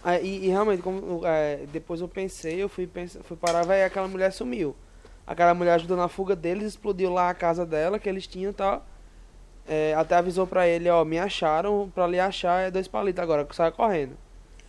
Aí, 0.03 0.25
e, 0.25 0.45
e 0.45 0.47
realmente, 0.49 0.81
como, 0.81 1.25
é, 1.25 1.65
depois 1.71 1.99
eu 2.01 2.07
pensei, 2.07 2.61
eu 2.63 2.69
fui, 2.69 2.87
pensar, 2.87 3.21
fui 3.23 3.35
parar, 3.35 3.63
velho, 3.65 3.85
aquela 3.85 4.07
mulher 4.07 4.31
sumiu. 4.31 4.75
Aquela 5.27 5.53
mulher 5.53 5.73
ajudou 5.73 5.97
na 5.97 6.07
fuga 6.07 6.35
deles, 6.35 6.65
explodiu 6.67 7.11
lá 7.11 7.29
a 7.29 7.33
casa 7.33 7.65
dela, 7.65 7.99
que 7.99 8.07
eles 8.09 8.25
tinham 8.25 8.51
e 8.51 8.53
tal. 8.53 8.85
É, 9.67 9.93
até 9.95 10.15
avisou 10.15 10.47
pra 10.47 10.67
ele, 10.67 10.89
ó, 10.89 11.05
me 11.05 11.19
acharam, 11.19 11.91
pra 11.93 12.07
lhe 12.07 12.19
achar 12.19 12.61
é 12.67 12.71
dois 12.71 12.87
palitos 12.87 13.21
agora, 13.23 13.45
que 13.45 13.55
sai 13.55 13.71
correndo. 13.71 14.17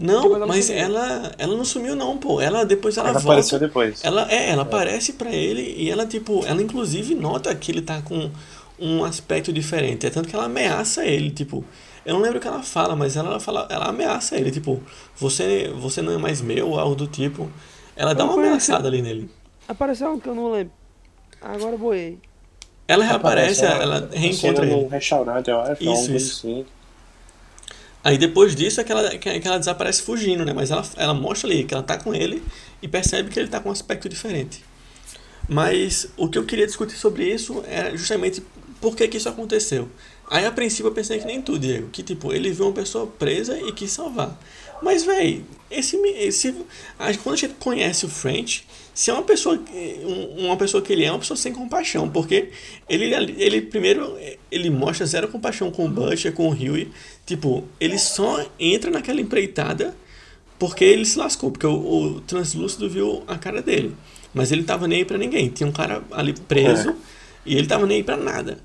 Não, 0.00 0.22
depois 0.22 0.36
ela 0.36 0.46
mas 0.46 0.64
sumiu. 0.64 0.80
ela, 0.82 1.32
ela 1.38 1.56
não 1.56 1.64
sumiu 1.64 1.94
não, 1.96 2.16
pô. 2.16 2.40
Ela 2.40 2.64
depois 2.64 2.96
ela, 2.96 3.10
Ela 3.10 3.18
volta. 3.18 3.32
apareceu 3.32 3.58
depois. 3.58 4.00
Ela 4.02 4.26
é, 4.32 4.50
ela 4.50 4.62
aparece 4.62 5.12
pra 5.12 5.30
ele 5.30 5.74
e 5.76 5.90
ela 5.90 6.06
tipo, 6.06 6.44
ela 6.46 6.62
inclusive 6.62 7.14
nota 7.14 7.54
que 7.54 7.70
ele 7.70 7.82
tá 7.82 8.00
com 8.02 8.30
um 8.78 9.04
aspecto 9.04 9.52
diferente. 9.52 10.06
É 10.06 10.10
tanto 10.10 10.28
que 10.28 10.34
ela 10.34 10.46
ameaça 10.46 11.04
ele, 11.04 11.30
tipo, 11.30 11.64
eu 12.04 12.14
não 12.14 12.20
lembro 12.22 12.38
o 12.38 12.40
que 12.40 12.48
ela 12.48 12.62
fala, 12.62 12.96
mas 12.96 13.14
ela 13.16 13.38
fala, 13.38 13.68
ela 13.70 13.86
ameaça 13.88 14.36
ele, 14.36 14.50
tipo, 14.50 14.82
você 15.16 15.70
você 15.78 16.00
não 16.00 16.12
é 16.14 16.18
mais 16.18 16.40
meu, 16.40 16.78
algo 16.80 16.94
do 16.94 17.06
tipo. 17.06 17.50
Ela 17.94 18.14
dá 18.14 18.24
Eu 18.24 18.30
uma 18.30 18.34
ameaçada 18.42 18.88
ali 18.88 19.02
nele. 19.02 19.30
Apareceu 19.68 20.10
um 20.12 20.18
que 20.18 20.28
eu 20.28 20.34
não 20.34 20.50
lembro. 20.50 20.72
Agora 21.42 21.72
eu 21.72 21.78
boiei. 21.78 22.18
Ela 22.88 23.04
reaparece, 23.04 23.64
Aparece, 23.64 23.82
ela, 23.84 23.98
cena 24.00 24.20
reencontra 24.20 24.64
num 24.66 24.78
ele. 24.80 24.88
restaurante, 24.88 25.48
eu 25.50 25.60
acho. 25.60 25.82
Isso, 25.84 26.12
isso. 26.12 26.46
Assim. 26.48 26.66
Aí 28.02 28.16
depois 28.16 28.54
disso 28.56 28.80
é 28.80 28.84
que 28.84 28.90
ela, 28.92 29.10
que 29.18 29.28
ela 29.28 29.58
desaparece 29.58 30.02
fugindo, 30.02 30.44
né? 30.44 30.52
Mas 30.54 30.70
ela, 30.70 30.84
ela 30.96 31.14
mostra 31.14 31.48
ali 31.50 31.64
que 31.64 31.74
ela 31.74 31.82
tá 31.82 31.98
com 31.98 32.14
ele 32.14 32.42
e 32.82 32.88
percebe 32.88 33.28
que 33.30 33.38
ele 33.38 33.48
tá 33.48 33.60
com 33.60 33.68
um 33.68 33.72
aspecto 33.72 34.08
diferente. 34.08 34.64
Mas 35.48 36.08
o 36.16 36.28
que 36.28 36.38
eu 36.38 36.44
queria 36.44 36.66
discutir 36.66 36.96
sobre 36.96 37.24
isso 37.32 37.62
é 37.66 37.96
justamente 37.96 38.42
por 38.80 38.96
que, 38.96 39.06
que 39.08 39.16
isso 39.16 39.28
aconteceu. 39.28 39.88
Aí 40.30 40.46
a 40.46 40.52
princípio 40.52 40.86
eu 40.88 40.92
pensei 40.92 41.18
que 41.18 41.26
nem 41.26 41.42
tu, 41.42 41.58
Diego, 41.58 41.88
que 41.90 42.02
tipo, 42.02 42.32
ele 42.32 42.50
viu 42.52 42.66
uma 42.66 42.72
pessoa 42.72 43.06
presa 43.06 43.58
e 43.60 43.72
quis 43.72 43.90
salvar. 43.90 44.38
Mas, 44.80 45.02
véi, 45.04 45.44
esse, 45.70 45.96
esse, 45.96 46.54
quando 47.22 47.34
a 47.34 47.36
gente 47.36 47.54
conhece 47.54 48.06
o 48.06 48.08
French, 48.08 48.64
se 48.94 49.10
é 49.10 49.12
uma 49.12 49.22
pessoa, 49.24 49.60
um- 50.04 50.46
uma 50.46 50.56
pessoa 50.56 50.82
que 50.82 50.92
ele 50.92 51.02
é, 51.04 51.08
é 51.08 51.10
uma 51.12 51.18
pessoa 51.18 51.36
sem 51.36 51.52
compaixão, 51.52 52.08
porque 52.08 52.50
ele, 52.88 53.12
ele 53.38 53.60
primeiro, 53.60 54.16
ele 54.50 54.70
mostra 54.70 55.04
zero 55.04 55.28
compaixão 55.28 55.70
com 55.70 55.84
o 55.84 55.88
Butcher, 55.88 56.32
com 56.32 56.48
o 56.48 56.52
Huey, 56.52 56.90
tipo, 57.30 57.62
ele 57.78 57.96
só 57.96 58.44
entra 58.58 58.90
naquela 58.90 59.20
empreitada 59.20 59.94
porque 60.58 60.82
ele 60.82 61.04
se 61.04 61.16
lascou, 61.16 61.52
porque 61.52 61.66
o, 61.66 61.72
o 61.72 62.20
translúcido 62.22 62.90
viu 62.90 63.22
a 63.28 63.38
cara 63.38 63.62
dele. 63.62 63.94
Mas 64.34 64.50
ele 64.50 64.64
tava 64.64 64.88
nem 64.88 64.98
aí 64.98 65.04
pra 65.04 65.16
ninguém. 65.16 65.48
Tinha 65.48 65.68
um 65.68 65.72
cara 65.72 66.02
ali 66.10 66.32
preso 66.32 66.92
e 67.46 67.56
ele 67.56 67.68
tava 67.68 67.86
nem 67.86 67.98
aí 67.98 68.02
pra 68.02 68.16
nada. 68.16 68.58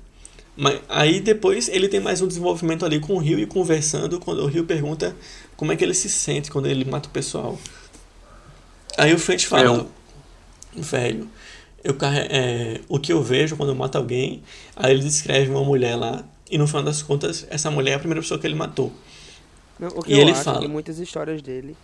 Mas 0.56 0.80
aí 0.88 1.20
depois 1.20 1.68
ele 1.68 1.86
tem 1.86 2.00
mais 2.00 2.20
um 2.20 2.26
desenvolvimento 2.26 2.84
ali 2.84 2.98
com 2.98 3.14
o 3.14 3.18
Rio 3.18 3.38
e 3.38 3.46
conversando, 3.46 4.18
quando 4.18 4.42
o 4.42 4.46
Rio 4.46 4.64
pergunta 4.64 5.16
como 5.56 5.70
é 5.70 5.76
que 5.76 5.84
ele 5.84 5.94
se 5.94 6.08
sente 6.08 6.50
quando 6.50 6.66
ele 6.66 6.84
mata 6.84 7.08
o 7.08 7.12
pessoal. 7.12 7.56
Aí 8.98 9.14
o 9.14 9.18
French 9.18 9.46
fala, 9.46 9.86
velho, 10.74 11.28
eu 11.84 11.96
é, 12.02 12.80
o 12.88 12.98
que 12.98 13.12
eu 13.12 13.22
vejo 13.22 13.56
quando 13.56 13.68
eu 13.68 13.76
mato 13.76 13.96
alguém, 13.96 14.42
aí 14.74 14.92
ele 14.92 15.02
descreve 15.02 15.50
uma 15.50 15.62
mulher 15.62 15.94
lá, 15.94 16.24
e 16.50 16.58
no 16.58 16.66
final 16.66 16.82
das 16.82 17.02
contas, 17.02 17.46
essa 17.50 17.70
mulher 17.70 17.92
é 17.92 17.94
a 17.96 17.98
primeira 17.98 18.20
pessoa 18.20 18.38
que 18.40 18.46
ele 18.46 18.54
matou. 18.54 18.92
Não, 19.78 19.88
o 19.88 20.02
que 20.02 20.14
E 20.14 20.18
eu 20.18 20.20
ele 20.20 20.32
acho 20.32 20.42
fala. 20.44 20.60
que 20.60 20.68
muitas 20.68 20.98
histórias 20.98 21.42
dele 21.42 21.76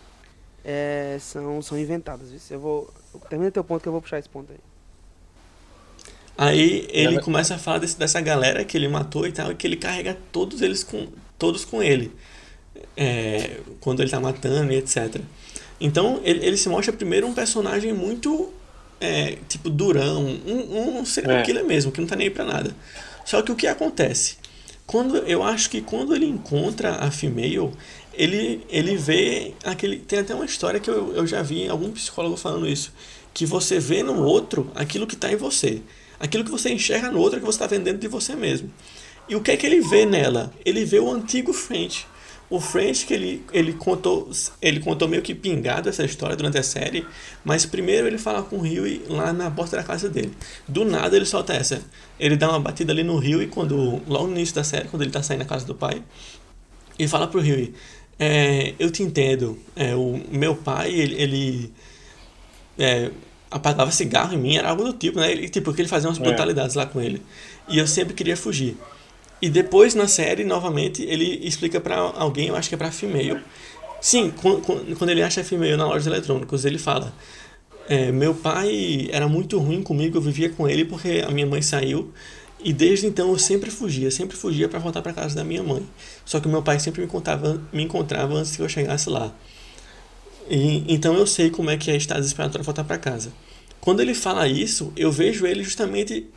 é, 0.63 1.17
são, 1.19 1.61
são 1.61 1.77
inventadas. 1.77 2.29
Eu 2.51 2.59
vou. 2.59 2.93
Termina 3.29 3.51
teu 3.51 3.63
ponto 3.63 3.81
que 3.81 3.87
eu 3.87 3.91
vou 3.93 4.01
puxar 4.01 4.19
esse 4.19 4.29
ponto 4.29 4.51
aí. 4.51 4.59
Aí 6.37 6.87
ele 6.89 7.19
começa 7.19 7.55
a 7.55 7.59
falar 7.59 7.77
desse- 7.79 7.97
dessa 7.97 8.19
galera 8.19 8.65
que 8.65 8.75
ele 8.75 8.87
matou 8.87 9.27
e 9.27 9.31
tal, 9.31 9.51
e 9.51 9.55
que 9.55 9.67
ele 9.67 9.75
carrega 9.75 10.17
todos 10.31 10.61
eles 10.61 10.83
com 10.83 11.07
todos 11.37 11.63
com 11.63 11.81
ele. 11.83 12.11
É, 12.97 13.59
quando 13.79 14.01
ele 14.01 14.09
tá 14.09 14.19
matando 14.19 14.71
e 14.73 14.77
etc. 14.77 15.21
Então 15.79 16.21
ele, 16.23 16.45
ele 16.45 16.57
se 16.57 16.69
mostra 16.69 16.93
primeiro 16.93 17.27
um 17.27 17.33
personagem 17.33 17.93
muito 17.93 18.51
é, 19.01 19.37
tipo 19.49 19.69
durão, 19.69 20.25
um, 20.25 20.99
um 20.99 21.05
serial 21.05 21.37
É. 21.37 21.43
killer 21.43 21.65
mesmo, 21.65 21.91
que 21.91 22.01
não 22.01 22.07
tá 22.07 22.15
nem 22.15 22.27
aí 22.27 22.33
pra 22.33 22.45
nada. 22.45 22.75
Só 23.25 23.41
que 23.41 23.51
o 23.51 23.55
que 23.55 23.67
acontece? 23.67 24.37
Quando 24.85 25.17
eu 25.17 25.43
acho 25.43 25.69
que 25.69 25.81
quando 25.81 26.15
ele 26.15 26.25
encontra 26.25 26.95
a 26.95 27.09
female, 27.09 27.71
ele, 28.13 28.65
ele 28.69 28.95
vê 28.95 29.53
aquele. 29.63 29.97
Tem 29.97 30.19
até 30.19 30.35
uma 30.35 30.45
história 30.45 30.79
que 30.79 30.89
eu, 30.89 31.13
eu 31.15 31.25
já 31.25 31.41
vi 31.41 31.67
algum 31.67 31.91
psicólogo 31.91 32.37
falando 32.37 32.67
isso. 32.67 32.93
Que 33.33 33.45
você 33.45 33.79
vê 33.79 34.03
no 34.03 34.23
outro 34.23 34.71
aquilo 34.75 35.07
que 35.07 35.15
está 35.15 35.31
em 35.31 35.35
você. 35.35 35.81
Aquilo 36.19 36.43
que 36.43 36.51
você 36.51 36.71
enxerga 36.71 37.11
no 37.11 37.19
outro 37.19 37.37
é 37.37 37.39
que 37.39 37.45
você 37.45 37.55
está 37.55 37.67
vendo 37.67 37.83
dentro 37.83 37.99
de 37.99 38.07
você 38.07 38.35
mesmo. 38.35 38.71
E 39.27 39.35
o 39.35 39.41
que 39.41 39.51
é 39.51 39.57
que 39.57 39.65
ele 39.65 39.81
vê 39.81 40.05
nela? 40.05 40.53
Ele 40.65 40.85
vê 40.85 40.99
o 40.99 41.11
antigo 41.11 41.53
French. 41.53 42.05
O 42.53 42.59
French 42.59 43.07
que 43.07 43.15
ele, 43.15 43.43
ele 43.51 43.73
contou 43.73 44.29
ele 44.61 44.79
contou 44.79 45.07
meio 45.07 45.23
que 45.23 45.33
pingado 45.33 45.89
essa 45.89 46.05
história 46.05 46.35
durante 46.35 46.55
a 46.59 46.61
série, 46.61 47.03
mas 47.43 47.65
primeiro 47.65 48.05
ele 48.05 48.19
fala 48.19 48.43
com 48.43 48.57
o 48.57 48.61
Rio 48.61 49.01
lá 49.11 49.33
na 49.33 49.49
porta 49.49 49.75
da 49.77 49.83
casa 49.83 50.07
dele. 50.07 50.31
Do 50.67 50.85
nada 50.85 51.15
ele 51.15 51.25
solta 51.25 51.51
essa. 51.53 51.81
Ele 52.19 52.37
dá 52.37 52.47
uma 52.47 52.59
batida 52.59 52.93
ali 52.93 53.01
no 53.01 53.17
Rio 53.17 53.41
e 53.41 53.47
quando 53.47 54.03
logo 54.07 54.27
no 54.27 54.33
início 54.33 54.53
da 54.53 54.63
série, 54.63 54.87
quando 54.87 55.01
ele 55.01 55.09
tá 55.09 55.23
saindo 55.23 55.39
da 55.39 55.45
casa 55.45 55.65
do 55.65 55.73
pai, 55.73 56.03
ele 56.99 57.07
fala 57.07 57.25
pro 57.25 57.41
Rio, 57.41 57.73
é, 58.19 58.75
eu 58.77 58.91
te 58.91 59.01
entendo. 59.01 59.57
É, 59.75 59.95
o 59.95 60.21
meu 60.29 60.55
pai, 60.55 60.93
ele, 60.93 61.15
ele 61.19 61.73
é, 62.77 63.09
apagava 63.49 63.89
cigarro 63.89 64.35
em 64.35 64.37
mim, 64.37 64.57
era 64.57 64.69
algo 64.69 64.83
do 64.83 64.93
tipo, 64.93 65.19
né? 65.19 65.31
Ele, 65.31 65.49
tipo, 65.49 65.73
que 65.73 65.81
ele 65.81 65.89
fazia 65.89 66.07
umas 66.07 66.19
é. 66.19 66.21
brutalidades 66.23 66.75
lá 66.75 66.85
com 66.85 67.01
ele. 67.01 67.19
E 67.67 67.79
eu 67.79 67.87
sempre 67.87 68.13
queria 68.13 68.37
fugir. 68.37 68.77
E 69.43 69.49
depois 69.49 69.93
na 69.93 70.07
série, 70.07 70.45
novamente, 70.45 71.03
ele 71.03 71.45
explica 71.45 71.81
para 71.81 71.97
alguém, 71.97 72.47
eu 72.47 72.55
acho 72.55 72.69
que 72.69 72.75
é 72.75 72.77
para 72.77 72.89
female. 72.93 73.41
Sim, 73.99 74.31
quando 74.97 75.09
ele 75.09 75.21
acha 75.21 75.43
female 75.43 75.75
na 75.75 75.85
loja 75.85 76.03
de 76.03 76.07
eletrônicos, 76.15 76.63
ele 76.63 76.77
fala: 76.77 77.13
é, 77.89 78.09
Meu 78.09 78.33
pai 78.33 79.09
era 79.11 79.27
muito 79.27 79.59
ruim 79.59 79.83
comigo, 79.83 80.17
eu 80.17 80.21
vivia 80.21 80.49
com 80.49 80.65
ele 80.65 80.85
porque 80.85 81.25
a 81.27 81.29
minha 81.29 81.45
mãe 81.45 81.61
saiu. 81.61 82.09
E 82.63 82.71
desde 82.71 83.05
então 83.05 83.31
eu 83.31 83.37
sempre 83.37 83.69
fugia, 83.69 84.09
sempre 84.09 84.37
fugia 84.37 84.69
para 84.69 84.79
voltar 84.79 85.01
para 85.01 85.11
casa 85.11 85.35
da 85.35 85.43
minha 85.43 85.61
mãe. 85.61 85.85
Só 86.23 86.39
que 86.39 86.47
meu 86.47 86.63
pai 86.63 86.79
sempre 86.79 87.01
me, 87.01 87.07
contava, 87.07 87.61
me 87.73 87.83
encontrava 87.83 88.35
antes 88.35 88.55
que 88.55 88.61
eu 88.61 88.69
chegasse 88.69 89.09
lá. 89.09 89.29
E, 90.49 90.85
então 90.87 91.15
eu 91.15 91.27
sei 91.27 91.49
como 91.49 91.69
é 91.69 91.75
que 91.75 91.91
é 91.91 91.97
estar 91.97 92.15
desesperado 92.15 92.53
para 92.53 92.63
voltar 92.63 92.85
para 92.85 92.97
casa. 92.97 93.33
Quando 93.81 93.99
ele 93.99 94.13
fala 94.13 94.47
isso, 94.47 94.93
eu 94.95 95.11
vejo 95.11 95.45
ele 95.45 95.65
justamente 95.65 96.27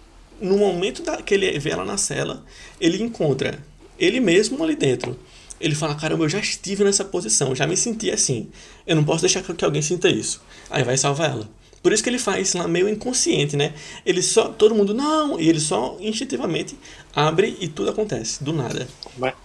no 0.41 0.59
momento 0.59 1.03
da, 1.03 1.23
que 1.23 1.35
ele 1.35 1.59
vê 1.59 1.71
ela 1.71 1.85
na 1.85 1.97
cela, 1.97 2.45
ele 2.81 3.03
encontra 3.03 3.59
ele 3.99 4.21
mesmo 4.21 4.63
ali 4.63 4.77
dentro. 4.77 5.19
Ele 5.61 5.75
fala: 5.75 5.95
Caramba, 5.95 6.25
eu 6.25 6.29
já 6.29 6.39
estive 6.39 6.85
nessa 6.85 7.05
posição, 7.05 7.55
já 7.55 7.67
me 7.67 7.77
senti 7.77 8.11
assim. 8.11 8.49
Eu 8.87 8.97
não 8.97 9.05
posso 9.05 9.23
deixar 9.23 9.43
que 9.43 9.65
alguém 9.65 9.83
sinta 9.83 10.09
isso. 10.09 10.43
Aí 10.71 10.85
vai 10.85 10.97
salvar 10.97 11.31
ela. 11.31 11.49
Por 11.83 11.93
isso 11.93 12.03
que 12.03 12.11
ele 12.11 12.19
faz 12.19 12.49
isso 12.49 12.59
lá 12.59 12.67
meio 12.67 12.89
inconsciente, 12.89 13.57
né? 13.57 13.73
Ele 14.05 14.21
só. 14.21 14.49
Todo 14.49 14.75
mundo, 14.75 14.93
não! 14.93 15.39
E 15.41 15.49
ele 15.49 15.61
só 15.61 15.97
instintivamente 16.01 16.77
abre 17.15 17.57
e 17.61 17.69
tudo 17.69 17.91
acontece, 17.91 18.43
do 18.43 18.53
nada. 18.53 18.89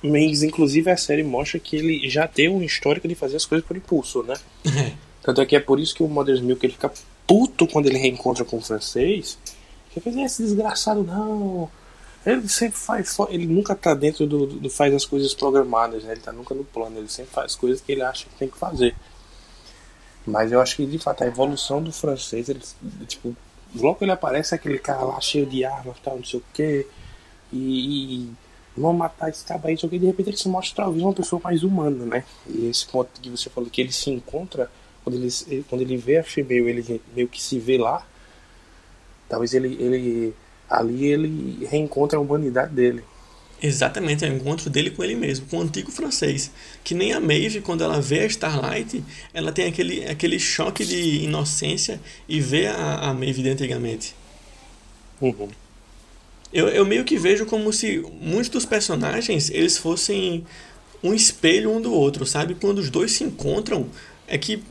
Mas, 0.02 0.44
inclusive, 0.44 0.90
a 0.90 0.98
série 0.98 1.24
mostra 1.24 1.60
que 1.60 1.76
ele 1.76 2.10
já 2.10 2.28
tem 2.28 2.50
um 2.50 2.64
histórico 2.64 3.08
de 3.08 3.16
fazer 3.16 3.38
as 3.38 3.46
coisas 3.46 3.66
por 3.66 3.78
impulso, 3.78 4.24
né? 4.24 4.34
É. 4.76 4.94
Tanto 5.24 5.40
é 5.40 5.46
que 5.46 5.56
é 5.56 5.60
por 5.60 5.80
isso 5.80 5.94
que 5.94 6.02
o 6.02 6.08
Mother's 6.08 6.42
Milk 6.42 6.66
ele 6.66 6.74
fica 6.74 6.92
puto 7.28 7.68
quando 7.68 7.86
ele 7.86 8.00
reencontra 8.00 8.44
com 8.44 8.58
o 8.58 8.62
francês. 8.62 9.38
Que 9.92 10.00
fez 10.00 10.16
esse 10.16 10.44
desgraçado 10.44 11.04
não. 11.04 11.70
Ele 12.26 12.48
sempre 12.48 12.78
faz. 12.78 13.18
Ele 13.30 13.48
nunca 13.48 13.76
tá 13.76 13.94
dentro 13.94 14.26
do, 14.28 14.46
do, 14.46 14.70
faz 14.70 14.94
as 14.94 15.06
coisas 15.06 15.34
programadas, 15.34 16.04
né? 16.04 16.14
Ele 16.14 16.22
tá 16.22 16.32
nunca 16.32 16.54
no 16.54 16.64
plano. 16.64 16.98
Ele 16.98 17.10
sempre 17.10 17.32
faz 17.32 17.56
coisas 17.56 17.82
que 17.82 17.92
ele 17.92 18.02
acha 18.02 18.26
que 18.26 18.36
tem 18.36 18.48
que 18.48 18.58
fazer. 18.58 18.96
Mas 20.26 20.52
eu 20.52 20.62
acho 20.62 20.76
que 20.76 20.86
de 20.86 21.00
fato 21.00 21.24
a 21.24 21.28
evolução 21.28 21.82
do 21.82 21.92
francês, 21.92 22.48
ele, 22.48 22.62
tipo, 23.08 23.36
logo 23.76 23.98
ele 24.02 24.12
aparece 24.12 24.54
aquele 24.54 24.78
cara 24.78 25.04
lá 25.04 25.20
cheio 25.20 25.46
de 25.46 25.66
armas, 25.66 25.98
tal, 26.04 26.18
não 26.18 26.24
sei 26.24 26.40
o 26.40 26.44
que, 26.54 26.86
e, 27.52 28.24
e 28.24 28.34
vão 28.78 28.94
matar 28.94 29.30
esse 29.30 29.44
cara 29.44 29.62
aí, 29.64 29.78
só 29.78 29.88
que 29.88 29.98
de 29.98 30.06
repente 30.06 30.30
ele 30.30 30.38
se 30.38 30.48
mostra 30.48 30.84
talvez 30.84 31.04
uma 31.04 31.14
pessoa 31.14 31.42
mais 31.44 31.64
humana, 31.64 32.06
né? 32.06 32.24
E 32.48 32.68
esse 32.68 32.86
ponto 32.86 33.20
que 33.20 33.30
você 33.30 33.50
falou 33.50 33.70
que 33.70 33.82
ele 33.82 33.92
se 33.92 34.10
encontra 34.10 34.70
quando 35.04 35.16
ele, 35.16 35.66
quando 35.68 35.82
ele 35.82 35.98
vê 35.98 36.20
a 36.20 36.24
female, 36.24 36.70
ele 36.70 37.02
meio 37.16 37.28
que 37.28 37.42
se 37.42 37.58
vê 37.58 37.78
lá. 37.78 38.06
Talvez 39.32 39.54
ele, 39.54 39.78
ele 39.80 40.34
ali 40.70 41.06
ele 41.06 41.66
reencontra 41.66 42.20
a 42.20 42.22
humanidade 42.22 42.74
dele. 42.74 43.02
Exatamente, 43.64 44.26
é 44.26 44.30
o 44.30 44.36
encontro 44.36 44.70
dele 44.70 44.90
com 44.90 45.02
ele 45.04 45.16
mesmo, 45.16 45.46
com 45.46 45.60
o 45.60 45.62
antigo 45.62 45.90
francês. 45.90 46.52
Que 46.84 46.94
nem 46.94 47.14
a 47.14 47.20
Maeve, 47.22 47.62
quando 47.62 47.82
ela 47.82 48.02
vê 48.02 48.22
a 48.22 48.26
Starlight, 48.26 49.02
ela 49.34 49.54
tem 49.54 49.68
aquele, 49.68 50.04
aquele 50.06 50.38
choque 50.38 50.84
de 50.84 51.24
inocência 51.24 52.02
e 52.28 52.42
vê 52.42 52.68
a, 52.68 53.10
a 53.10 53.14
Maeve 53.14 53.42
de 53.42 53.50
antigamente. 53.50 54.14
Uhum. 55.22 55.48
Eu, 56.52 56.68
eu 56.68 56.86
meio 56.86 57.06
que 57.06 57.18
vejo 57.18 57.46
como 57.46 57.72
se 57.72 58.04
muitos 58.20 58.50
dos 58.50 58.66
personagens 58.66 59.50
eles 59.50 59.78
fossem 59.78 60.44
um 61.02 61.14
espelho 61.14 61.72
um 61.72 61.80
do 61.80 61.94
outro, 61.94 62.26
sabe? 62.26 62.56
Quando 62.56 62.80
os 62.80 62.90
dois 62.90 63.14
se 63.14 63.24
encontram, 63.24 63.88
é 64.28 64.38
que 64.38 64.62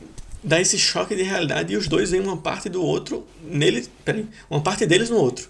dá 0.43 0.59
esse 0.59 0.77
choque 0.77 1.15
de 1.15 1.23
realidade 1.23 1.73
e 1.73 1.77
os 1.77 1.87
dois 1.87 2.11
veem 2.11 2.23
uma 2.23 2.37
parte 2.37 2.69
do 2.69 2.83
outro 2.83 3.25
nele, 3.43 3.87
peraí, 4.03 4.27
uma 4.49 4.61
parte 4.61 4.85
deles 4.85 5.09
no 5.09 5.17
outro. 5.17 5.49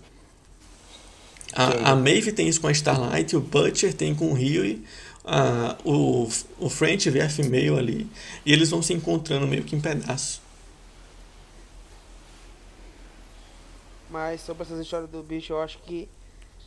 A, 1.53 1.91
a 1.91 1.95
Maeve 1.95 2.31
tem 2.31 2.47
isso 2.47 2.61
com 2.61 2.67
a 2.67 2.71
Starlight, 2.71 3.35
o 3.35 3.41
Butcher 3.41 3.93
tem 3.93 4.15
com 4.15 4.31
o 4.31 4.33
Rio, 4.33 4.81
a, 5.25 5.77
o, 5.83 6.27
o 6.59 6.69
French 6.69 7.09
vê 7.09 7.21
a 7.21 7.29
Female 7.29 7.77
ali, 7.77 8.09
e 8.45 8.53
eles 8.53 8.69
vão 8.69 8.81
se 8.81 8.93
encontrando 8.93 9.47
meio 9.47 9.63
que 9.63 9.75
em 9.75 9.81
pedaços. 9.81 10.41
Mas 14.09 14.41
sobre 14.41 14.63
essas 14.63 14.79
histórias 14.79 15.09
do 15.09 15.23
bicho, 15.23 15.53
eu 15.53 15.61
acho 15.61 15.77
que, 15.79 16.07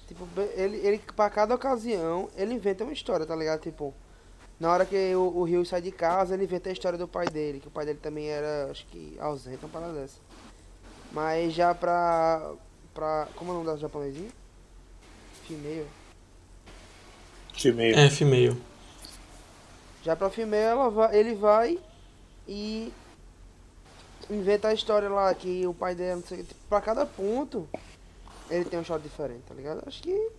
tipo, 0.08 0.26
ele, 0.56 0.78
ele 0.78 1.00
pra 1.14 1.28
cada 1.28 1.54
ocasião, 1.54 2.30
ele 2.36 2.54
inventa 2.54 2.84
uma 2.84 2.92
história, 2.92 3.26
tá 3.26 3.36
ligado? 3.36 3.60
Tipo, 3.60 3.94
na 4.58 4.70
hora 4.70 4.86
que 4.86 5.14
o, 5.14 5.38
o 5.38 5.44
Rio 5.44 5.64
sai 5.64 5.82
de 5.82 5.90
casa, 5.90 6.34
ele 6.34 6.44
inventa 6.44 6.68
a 6.68 6.72
história 6.72 6.98
do 6.98 7.08
pai 7.08 7.26
dele, 7.26 7.60
que 7.60 7.68
o 7.68 7.70
pai 7.70 7.84
dele 7.84 7.98
também 8.00 8.28
era, 8.28 8.70
acho 8.70 8.86
que, 8.86 9.16
ausente, 9.18 9.64
uma 9.64 9.68
parada 9.68 9.92
dessa. 9.92 10.18
Mas 11.12 11.52
já 11.52 11.74
pra. 11.74 12.54
pra 12.92 13.28
como 13.36 13.50
é 13.50 13.54
o 13.54 13.58
nome 13.58 13.66
da 13.66 13.76
japonesinha? 13.76 14.30
Female. 15.46 15.86
Female. 17.52 17.94
É, 17.94 18.10
female. 18.10 18.56
Já 20.02 20.16
pra 20.16 20.30
female, 20.30 20.62
ela 20.62 20.90
vai, 20.90 21.16
ele 21.16 21.34
vai 21.34 21.78
e 22.46 22.92
inventa 24.30 24.68
a 24.68 24.74
história 24.74 25.08
lá 25.08 25.34
que 25.34 25.66
o 25.66 25.74
pai 25.74 25.94
dela, 25.94 26.16
não 26.16 26.22
sei 26.22 26.44
pra 26.68 26.80
cada 26.80 27.06
ponto, 27.06 27.68
ele 28.50 28.64
tem 28.64 28.78
um 28.78 28.84
shot 28.84 29.02
diferente, 29.02 29.42
tá 29.48 29.54
ligado? 29.54 29.82
Acho 29.86 30.02
que. 30.02 30.30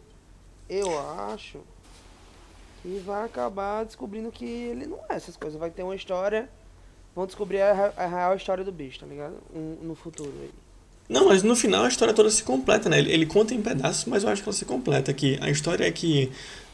Eu 0.67 0.99
acho 1.29 1.61
e 2.85 2.99
vai 2.99 3.25
acabar 3.25 3.83
descobrindo 3.83 4.31
que 4.31 4.45
ele 4.45 4.85
não 4.85 4.99
é 5.09 5.15
essas 5.15 5.35
coisas. 5.35 5.59
Vai 5.59 5.71
ter 5.71 5.81
uma 5.81 5.95
história. 5.95 6.47
Vão 7.15 7.25
descobrir 7.25 7.61
a, 7.61 7.93
a 7.97 8.05
real 8.05 8.35
história 8.35 8.63
do 8.63 8.71
bicho, 8.71 8.99
tá 8.99 9.05
ligado? 9.07 9.35
Um, 9.53 9.77
no 9.81 9.95
futuro 9.95 10.31
aí. 10.39 10.51
Não, 11.09 11.27
mas 11.27 11.41
no 11.41 11.55
final 11.55 11.85
a 11.85 11.87
história 11.87 12.13
toda 12.13 12.29
se 12.29 12.43
completa, 12.43 12.87
né? 12.87 12.99
Ele, 12.99 13.11
ele, 13.11 13.25
conta 13.25 13.53
em 13.53 13.61
pedaços, 13.61 14.05
mas 14.05 14.23
eu 14.23 14.29
acho 14.29 14.43
que 14.43 14.49
ela 14.49 14.55
se 14.55 14.65
completa. 14.65 15.13
Que 15.13 15.39
a 15.41 15.49
história 15.49 15.85
é 15.85 15.91
que 15.91 16.31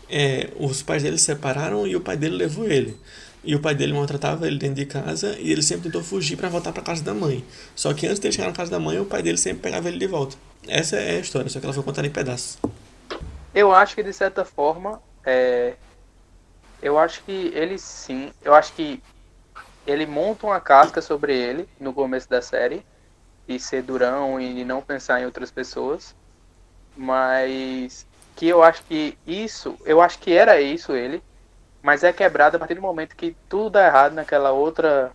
é, 0.09 0.49
os 0.59 0.82
pais 0.82 1.03
dele 1.03 1.18
se 1.18 1.26
separaram 1.26 1.88
e 1.88 1.95
o 1.95 2.01
pai 2.01 2.18
dele 2.18 2.36
levou 2.36 2.66
ele. 2.66 2.97
E 3.43 3.55
o 3.55 3.59
pai 3.59 3.74
dele 3.74 3.93
maltratava 3.93 4.45
ele 4.47 4.57
dentro 4.57 4.76
de 4.76 4.86
casa 4.86 5.36
e 5.39 5.51
ele 5.51 5.64
sempre 5.64 5.84
tentou 5.84 6.03
fugir 6.03 6.36
para 6.36 6.49
voltar 6.49 6.74
para 6.74 6.84
casa 6.84 7.03
da 7.03 7.14
mãe. 7.14 7.43
Só 7.76 7.93
que 7.93 8.05
antes 8.05 8.20
de 8.20 8.28
ele 8.28 8.34
chegar 8.34 8.47
na 8.47 8.53
casa 8.53 8.70
da 8.70 8.80
mãe, 8.80 8.99
o 8.99 9.05
pai 9.05 9.22
dele 9.24 9.38
sempre 9.38 9.62
pegava 9.62 9.88
ele 9.88 9.97
de 9.97 10.07
volta. 10.07 10.36
Essa 10.68 10.97
é 10.97 11.18
a 11.18 11.20
história, 11.20 11.49
só 11.49 11.59
que 11.59 11.66
ela 11.66 11.74
foi 11.74 11.84
contada 11.84 12.07
em 12.07 12.12
pedaços. 12.12 12.57
Eu 13.53 13.72
acho 13.72 13.95
que 13.95 14.03
de 14.03 14.14
certa 14.14 14.45
forma 14.45 15.01
é, 15.26 15.74
eu 16.82 16.98
acho 16.98 17.24
que 17.24 17.52
ele 17.54 17.78
sim. 17.78 18.32
Eu 18.44 18.54
acho 18.54 18.74
que 18.74 19.02
ele 19.86 20.06
monta 20.06 20.48
uma 20.48 20.60
casca 20.60 21.02
sobre 21.02 21.36
ele 21.36 21.68
no 21.80 21.94
começo 21.94 22.30
da 22.30 22.42
série. 22.42 22.86
E 23.48 23.60
ser 23.60 23.82
durão 23.82 24.40
e 24.40 24.64
não 24.64 24.82
pensar 24.82 25.20
em 25.20 25.26
outras 25.26 25.52
pessoas. 25.52 26.16
Mas 26.96 28.06
que 28.36 28.48
eu 28.48 28.64
acho 28.64 28.84
que 28.84 29.18
isso, 29.26 29.78
eu 29.86 30.02
acho 30.02 30.20
que 30.20 30.34
era 30.34 30.60
isso 30.62 30.94
ele, 30.94 31.22
mas 31.82 32.04
é 32.04 32.14
quebrado 32.14 32.56
a 32.56 32.60
partir 32.60 32.76
do 32.76 32.82
momento 32.82 33.16
que 33.16 33.36
tudo 33.50 33.72
dá 33.72 33.86
errado 33.86 34.14
naquela 34.14 34.52
outra 34.52 35.12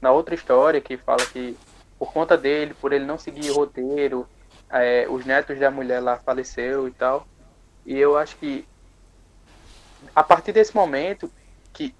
na 0.00 0.10
outra 0.12 0.34
história 0.34 0.80
que 0.80 0.96
fala 0.96 1.24
que 1.26 1.56
por 1.98 2.12
conta 2.12 2.36
dele, 2.36 2.74
por 2.74 2.92
ele 2.92 3.04
não 3.04 3.18
seguir 3.18 3.50
roteiro, 3.50 4.28
é, 4.70 5.06
os 5.08 5.24
netos 5.24 5.58
da 5.58 5.70
mulher 5.70 6.00
lá 6.00 6.18
faleceu 6.18 6.86
e 6.86 6.90
tal. 6.90 7.26
E 7.84 7.96
eu 7.98 8.16
acho 8.16 8.36
que 8.36 8.66
a 10.14 10.22
partir 10.22 10.52
desse 10.52 10.74
momento, 10.74 11.30
que, 11.72 11.94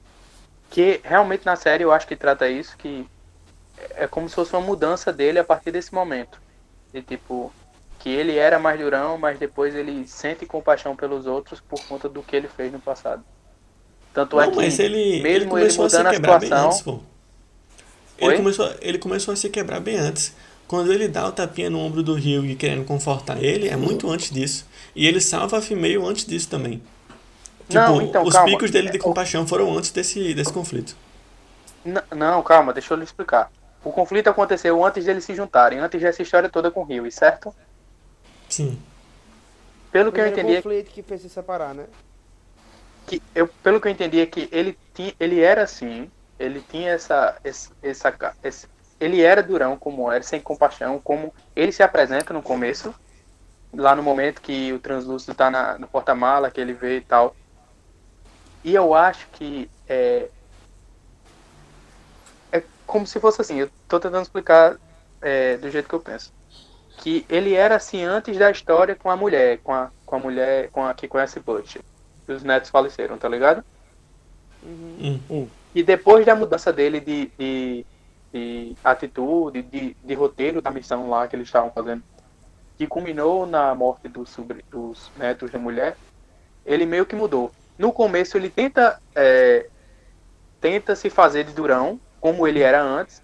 que 0.70 1.00
realmente 1.04 1.44
na 1.44 1.56
série 1.56 1.84
eu 1.84 1.92
acho 1.92 2.06
que 2.06 2.16
trata 2.16 2.48
isso, 2.48 2.76
que 2.76 3.06
é 3.94 4.06
como 4.06 4.28
se 4.28 4.34
fosse 4.34 4.52
uma 4.52 4.62
mudança 4.62 5.12
dele 5.12 5.38
a 5.38 5.44
partir 5.44 5.70
desse 5.70 5.94
momento. 5.94 6.40
De 6.92 7.02
tipo, 7.02 7.52
que 7.98 8.08
ele 8.08 8.36
era 8.36 8.58
mais 8.58 8.78
durão, 8.78 9.18
mas 9.18 9.38
depois 9.38 9.74
ele 9.74 10.06
sente 10.06 10.46
compaixão 10.46 10.96
pelos 10.96 11.26
outros 11.26 11.60
por 11.60 11.82
conta 11.86 12.08
do 12.08 12.22
que 12.22 12.36
ele 12.36 12.48
fez 12.48 12.72
no 12.72 12.78
passado. 12.78 13.24
Tanto 14.14 14.40
é 14.40 14.46
Não, 14.46 14.62
é 14.62 14.70
que 14.70 14.82
ele, 14.82 15.22
mesmo 15.22 15.58
ele, 15.58 15.66
ele 15.66 15.76
mudando 15.76 16.06
a, 16.06 16.10
a 16.10 16.14
situação. 16.14 16.68
Antes, 16.68 17.04
ele, 18.18 18.36
começou, 18.36 18.74
ele 18.80 18.98
começou 18.98 19.34
a 19.34 19.36
se 19.36 19.50
quebrar 19.50 19.80
bem 19.80 19.96
antes. 19.96 20.34
Quando 20.66 20.92
ele 20.92 21.06
dá 21.06 21.26
o 21.28 21.32
tapinha 21.32 21.70
no 21.70 21.78
ombro 21.78 22.02
do 22.02 22.14
Rio 22.14 22.44
e 22.44 22.56
querendo 22.56 22.84
confortar 22.84 23.42
ele, 23.42 23.68
é 23.68 23.76
muito 23.76 24.10
antes 24.10 24.30
disso. 24.30 24.66
E 24.94 25.06
ele 25.06 25.20
salva 25.20 25.58
a 25.58 25.62
Female 25.62 25.98
antes 25.98 26.24
disso 26.24 26.48
também. 26.48 26.82
Tipo, 27.68 27.80
não, 27.80 28.00
então, 28.00 28.22
os 28.22 28.32
calma. 28.32 28.48
picos 28.48 28.70
dele 28.70 28.90
de 28.90 28.98
compaixão 28.98 29.46
foram 29.46 29.76
antes 29.76 29.90
desse, 29.90 30.34
desse 30.34 30.52
conflito. 30.52 30.96
N 31.84 32.00
não, 32.14 32.42
calma, 32.42 32.72
deixa 32.72 32.94
eu 32.94 32.98
lhe 32.98 33.04
explicar. 33.04 33.50
O 33.84 33.92
conflito 33.92 34.28
aconteceu 34.28 34.84
antes 34.84 35.04
deles 35.04 35.24
se 35.24 35.34
juntarem, 35.34 35.78
antes 35.78 36.00
dessa 36.00 36.22
história 36.22 36.48
toda 36.48 36.70
com 36.70 36.82
o 36.82 36.84
Rio, 36.84 37.10
certo? 37.10 37.54
Sim. 38.48 38.78
Pelo 39.90 40.12
que 40.12 40.20
eu 40.20 40.26
entendi. 40.26 40.56
conflito 40.56 40.90
que 40.90 41.02
fez 41.02 41.22
se 41.22 41.28
separar, 41.28 41.74
né? 41.74 41.86
Que 43.06 43.22
eu, 43.34 43.48
pelo 43.48 43.80
que 43.80 43.88
eu 43.88 43.92
entendi 43.92 44.20
é 44.20 44.26
que 44.26 44.48
ele, 44.52 44.76
tinha, 44.92 45.14
ele 45.18 45.40
era 45.40 45.62
assim, 45.62 46.10
ele 46.38 46.62
tinha 46.68 46.90
essa, 46.90 47.36
esse, 47.44 47.70
essa, 47.82 48.12
esse, 48.42 48.66
ele 49.00 49.22
era 49.22 49.42
durão 49.42 49.76
como 49.76 50.10
era, 50.10 50.22
sem 50.22 50.40
compaixão, 50.40 51.00
como 51.02 51.32
ele 51.54 51.72
se 51.72 51.82
apresenta 51.82 52.32
no 52.32 52.42
começo, 52.42 52.94
lá 53.72 53.94
no 53.94 54.02
momento 54.02 54.40
que 54.40 54.72
o 54.72 54.78
translúcido 54.78 55.34
tá 55.34 55.50
na, 55.50 55.78
no 55.78 55.86
porta-mala, 55.86 56.50
que 56.50 56.60
ele 56.60 56.72
vê 56.72 56.98
e 56.98 57.02
tal. 57.02 57.34
E 58.66 58.74
eu 58.74 58.94
acho 58.94 59.28
que 59.28 59.70
é, 59.88 60.28
é 62.50 62.64
como 62.84 63.06
se 63.06 63.20
fosse 63.20 63.40
assim, 63.40 63.60
eu 63.60 63.70
tô 63.86 64.00
tentando 64.00 64.24
explicar 64.24 64.76
é, 65.22 65.56
do 65.56 65.70
jeito 65.70 65.88
que 65.88 65.94
eu 65.94 66.00
penso. 66.00 66.32
Que 66.96 67.24
ele 67.28 67.54
era 67.54 67.76
assim 67.76 68.02
antes 68.02 68.36
da 68.36 68.50
história 68.50 68.96
com 68.96 69.08
a 69.08 69.14
mulher, 69.14 69.58
com 69.62 69.72
a, 69.72 69.92
com 70.04 70.16
a 70.16 70.18
mulher 70.18 70.68
com 70.70 70.84
a 70.84 70.92
que 70.94 71.06
conhece 71.06 71.38
Butch. 71.38 71.76
Os 72.26 72.42
netos 72.42 72.68
faleceram, 72.68 73.16
tá 73.16 73.28
ligado? 73.28 73.64
Hum. 74.64 75.46
E 75.72 75.84
depois 75.84 76.26
da 76.26 76.34
mudança 76.34 76.72
dele 76.72 76.98
de, 76.98 77.30
de, 77.38 77.86
de 78.32 78.76
atitude, 78.82 79.62
de, 79.62 79.96
de 80.02 80.14
roteiro 80.14 80.60
da 80.60 80.72
missão 80.72 81.08
lá 81.08 81.28
que 81.28 81.36
eles 81.36 81.46
estavam 81.46 81.70
fazendo, 81.70 82.02
que 82.76 82.88
culminou 82.88 83.46
na 83.46 83.72
morte 83.76 84.08
dos, 84.08 84.28
sobre, 84.28 84.64
dos 84.68 85.08
netos 85.16 85.52
da 85.52 85.58
mulher, 85.60 85.96
ele 86.64 86.84
meio 86.84 87.06
que 87.06 87.14
mudou. 87.14 87.52
No 87.78 87.92
começo 87.92 88.36
ele 88.36 88.50
tenta 88.50 88.98
é, 89.16 89.68
tenta 90.60 90.96
se 90.96 91.10
fazer 91.10 91.44
de 91.44 91.52
durão, 91.54 92.00
como 92.20 92.46
ele 92.46 92.60
era 92.62 92.82
antes, 92.82 93.22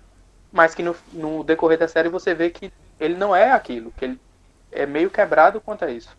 mas 0.53 0.75
que 0.75 0.83
no, 0.83 0.97
no 1.13 1.45
decorrer 1.45 1.79
da 1.79 1.89
série 1.89 2.09
você 2.09 2.35
vê 2.35 2.51
que 2.51 2.71
ele 2.99 3.17
não 3.17 3.35
é 3.35 3.53
aquilo, 3.53 3.93
que 3.93 4.05
ele 4.05 4.21
é 4.73 4.87
meio 4.87 5.11
quebrado 5.11 5.61
quanto 5.61 5.85
a 5.85 5.91
isso. 5.91 6.17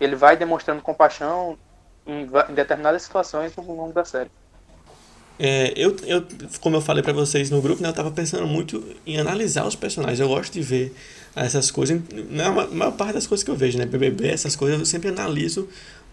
Ele 0.00 0.16
vai 0.16 0.36
demonstrando 0.36 0.82
compaixão 0.82 1.58
em, 2.06 2.22
em 2.50 2.54
determinadas 2.54 3.02
situações 3.02 3.56
ao 3.58 3.64
longo 3.64 3.92
da 3.92 4.04
série. 4.04 4.30
É, 5.38 5.74
eu, 5.76 5.94
eu, 6.04 6.26
como 6.60 6.76
eu 6.76 6.80
falei 6.80 7.02
pra 7.02 7.12
vocês 7.12 7.50
no 7.50 7.60
grupo, 7.60 7.82
né, 7.82 7.90
eu 7.90 7.92
tava 7.92 8.10
pensando 8.10 8.46
muito 8.46 8.82
em 9.06 9.18
analisar 9.18 9.66
os 9.66 9.76
personagens. 9.76 10.18
Eu 10.18 10.28
gosto 10.28 10.52
de 10.52 10.62
ver 10.62 10.94
essas 11.34 11.70
coisas. 11.70 12.00
Na 12.30 12.50
ma- 12.50 12.66
maior 12.68 12.92
parte 12.92 13.14
das 13.14 13.26
coisas 13.26 13.44
que 13.44 13.50
eu 13.50 13.56
vejo, 13.56 13.76
né? 13.76 13.84
BBB, 13.84 14.28
essas 14.28 14.56
coisas, 14.56 14.78
eu 14.78 14.86
sempre 14.86 15.10
analiso 15.10 15.68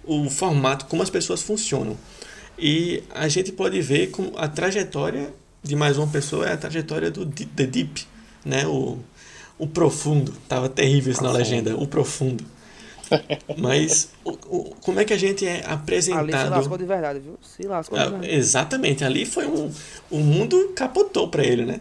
o 0.05 0.29
formato, 0.29 0.85
como 0.85 1.01
as 1.03 1.09
pessoas 1.09 1.41
funcionam. 1.41 1.97
E 2.57 3.03
a 3.09 3.27
gente 3.27 3.51
pode 3.51 3.81
ver 3.81 4.11
como 4.11 4.31
a 4.37 4.47
trajetória 4.47 5.33
de 5.63 5.75
mais 5.75 5.97
uma 5.97 6.07
pessoa 6.07 6.47
é 6.47 6.53
a 6.53 6.57
trajetória 6.57 7.09
do 7.09 7.25
The 7.25 7.65
Deep, 7.65 8.05
né? 8.45 8.67
O, 8.67 8.99
o 9.57 9.65
profundo. 9.67 10.33
Tava 10.47 10.69
terrível 10.69 11.11
isso 11.13 11.23
na 11.23 11.31
legenda. 11.31 11.75
O 11.77 11.87
profundo. 11.87 12.43
Mas 13.57 14.09
o, 14.23 14.31
o- 14.31 14.75
como 14.81 14.99
é 14.99 15.05
que 15.05 15.13
a 15.13 15.17
gente 15.17 15.45
é 15.45 15.55
Ali 15.57 15.63
se 15.63 15.69
apresentado? 15.69 16.49
lascou 16.51 16.77
de 16.77 16.85
verdade, 16.85 17.19
viu? 17.19 17.37
Se 17.41 17.63
lascou 17.63 17.97
de 17.97 18.03
Ah, 18.03 18.09
verdade. 18.09 18.33
exatamente, 18.33 19.03
ali 19.03 19.25
foi 19.25 19.45
um. 19.47 19.71
O 20.09 20.19
mundo 20.19 20.73
capotou 20.75 21.27
para 21.27 21.43
ele, 21.43 21.65
né? 21.65 21.79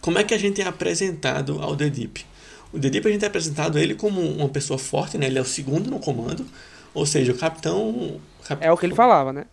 Como 0.00 0.18
é 0.18 0.24
que 0.24 0.34
a 0.34 0.38
gente 0.38 0.60
é 0.60 0.66
apresentado 0.66 1.60
ao 1.62 1.76
The 1.76 1.88
Deep? 1.88 2.24
O 2.72 2.78
The 2.78 2.90
Deep 2.90 3.08
a 3.08 3.10
gente 3.12 3.24
é 3.24 3.28
apresentado 3.28 3.78
ele 3.78 3.94
como 3.94 4.20
uma 4.20 4.48
pessoa 4.48 4.78
forte, 4.78 5.16
né? 5.16 5.26
Ele 5.26 5.38
é 5.38 5.42
o 5.42 5.44
segundo 5.46 5.90
no 5.90 5.98
comando, 5.98 6.44
ou 6.94 7.04
seja, 7.04 7.32
o 7.32 7.36
capitão. 7.36 8.20
cap- 8.46 8.64
É 8.64 8.70
o 8.72 8.76
que 8.76 8.86
ele 8.86 8.94
falava, 8.94 9.32
né? 9.32 9.44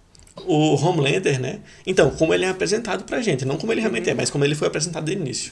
o 0.45 0.75
Homelander, 0.75 1.39
né? 1.41 1.59
Então, 1.85 2.09
como 2.11 2.33
ele 2.33 2.45
é 2.45 2.49
apresentado 2.49 3.03
pra 3.03 3.21
gente, 3.21 3.43
não 3.45 3.57
como 3.57 3.71
ele 3.73 3.81
realmente 3.81 4.09
é, 4.09 4.13
mas 4.13 4.29
como 4.29 4.45
ele 4.45 4.55
foi 4.55 4.67
apresentado 4.69 5.07
o 5.09 5.11
início. 5.11 5.51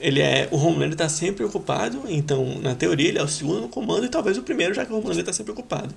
Ele 0.00 0.20
é, 0.20 0.48
o 0.50 0.56
Homelander 0.56 0.92
está 0.92 1.08
sempre 1.08 1.44
ocupado, 1.44 2.02
então, 2.08 2.58
na 2.60 2.74
teoria, 2.74 3.08
ele 3.08 3.18
é 3.18 3.22
o 3.22 3.28
segundo 3.28 3.60
no 3.60 3.68
comando 3.68 4.04
e 4.04 4.08
talvez 4.08 4.36
o 4.38 4.42
primeiro, 4.42 4.74
já 4.74 4.84
que 4.86 4.92
o 4.92 4.96
Homelander 4.96 5.20
está 5.20 5.32
sempre 5.32 5.52
ocupado. 5.52 5.94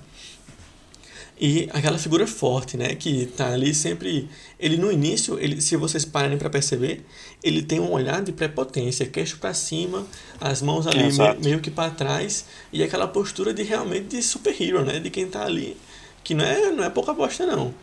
E 1.42 1.70
aquela 1.72 1.96
figura 1.96 2.26
forte, 2.26 2.76
né, 2.76 2.94
que 2.94 3.24
tá 3.24 3.50
ali 3.54 3.72
sempre, 3.74 4.28
ele 4.58 4.76
no 4.76 4.92
início, 4.92 5.38
ele, 5.40 5.58
se 5.62 5.74
vocês 5.74 6.04
pararem 6.04 6.36
para 6.36 6.50
perceber, 6.50 7.02
ele 7.42 7.62
tem 7.62 7.80
um 7.80 7.90
olhar 7.92 8.20
de 8.22 8.30
prepotência, 8.30 9.06
queixo 9.06 9.38
para 9.38 9.54
cima, 9.54 10.06
as 10.38 10.60
mãos 10.60 10.86
ali 10.86 11.04
me- 11.38 11.42
meio 11.42 11.60
que 11.60 11.70
para 11.70 11.90
trás 11.90 12.44
e 12.70 12.82
aquela 12.82 13.08
postura 13.08 13.54
de 13.54 13.62
realmente 13.62 14.08
de 14.08 14.22
super-hero, 14.22 14.84
né, 14.84 15.00
de 15.00 15.08
quem 15.08 15.26
tá 15.26 15.42
ali, 15.46 15.78
que 16.22 16.34
não 16.34 16.44
é, 16.44 16.70
não 16.72 16.84
é 16.84 16.90
pouca 16.90 17.14
bosta 17.14 17.46
não. 17.46 17.74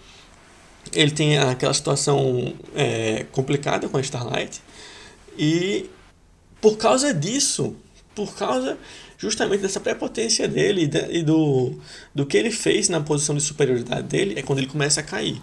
Ele 0.93 1.10
tem 1.12 1.39
aquela 1.39 1.74
situação 1.74 2.53
é, 2.76 3.26
complicada 3.32 3.89
com 3.89 3.97
a 3.97 4.01
Starlight 4.01 4.62
e 5.36 5.89
por 6.62 6.78
causa 6.78 7.12
disso, 7.12 7.76
por 8.14 8.36
causa 8.36 8.78
justamente 9.18 9.61
dessa 9.61 9.80
prepotência 9.80 10.47
dele 10.47 10.89
e 11.09 11.24
do, 11.24 11.74
do 12.13 12.26
que 12.26 12.38
ele 12.38 12.51
fez 12.51 12.88
na 12.89 13.01
posição 13.01 13.36
de 13.36 13.41
superioridade 13.41 14.07
dele, 14.07 14.36
é 14.38 14.41
quando 14.41 14.59
ele 14.59 14.68
começa 14.68 14.99
a 14.99 15.03
cair. 15.03 15.41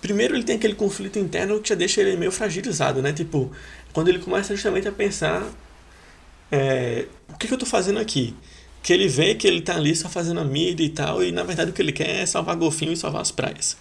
Primeiro 0.00 0.34
ele 0.34 0.44
tem 0.44 0.56
aquele 0.56 0.74
conflito 0.74 1.18
interno 1.18 1.60
que 1.60 1.68
já 1.68 1.74
deixa 1.74 2.00
ele 2.00 2.16
meio 2.16 2.32
fragilizado, 2.32 3.02
né? 3.02 3.12
Tipo, 3.12 3.50
quando 3.92 4.08
ele 4.08 4.18
começa 4.18 4.54
justamente 4.54 4.88
a 4.88 4.92
pensar 4.92 5.48
é, 6.50 7.06
o 7.32 7.38
que, 7.38 7.48
que 7.48 7.54
eu 7.54 7.58
tô 7.58 7.64
fazendo 7.64 7.98
aqui? 7.98 8.34
Que 8.82 8.92
ele 8.92 9.08
vê 9.08 9.34
que 9.34 9.46
ele 9.46 9.62
tá 9.62 9.74
ali 9.74 9.96
só 9.96 10.08
fazendo 10.08 10.40
a 10.40 10.44
mídia 10.44 10.84
e 10.84 10.90
tal, 10.90 11.24
e 11.24 11.32
na 11.32 11.42
verdade 11.42 11.70
o 11.70 11.72
que 11.72 11.80
ele 11.80 11.92
quer 11.92 12.10
é 12.20 12.26
salvar 12.26 12.56
golfinho 12.56 12.92
e 12.92 12.96
salvar 12.96 13.22
as 13.22 13.30
praias. 13.30 13.76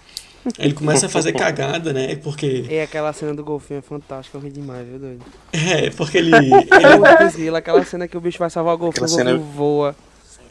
Aí 0.58 0.66
ele 0.68 0.74
começa 0.74 1.06
a 1.06 1.10
fazer 1.10 1.34
cagada, 1.38 1.94
né? 1.94 2.16
Porque. 2.16 2.66
E 2.70 2.80
aquela 2.80 3.14
cena 3.14 3.34
do 3.34 3.44
golfinho 3.44 3.80
é 3.80 3.82
fantástica, 3.82 4.38
eu 4.38 4.42
ri 4.42 4.50
demais, 4.50 4.88
viu, 4.88 4.98
doido? 5.00 5.24
É, 5.54 5.89
porque 5.92 6.18
ele. 6.18 6.32
É 6.36 6.39
ele 6.39 7.28
o 7.30 7.32
Grila, 7.34 7.58
aquela 7.60 7.84
cena 7.86 8.08
que 8.08 8.18
o 8.18 8.22
bicho 8.22 8.39
vai 8.39 8.50
salvar 8.50 8.74
o 8.76 8.78
golfinho, 8.78 9.04
o 9.04 9.06
Aquela 9.06 9.18
cena- 9.20 9.32
golfinho 9.38 9.54
voa. 9.56 9.96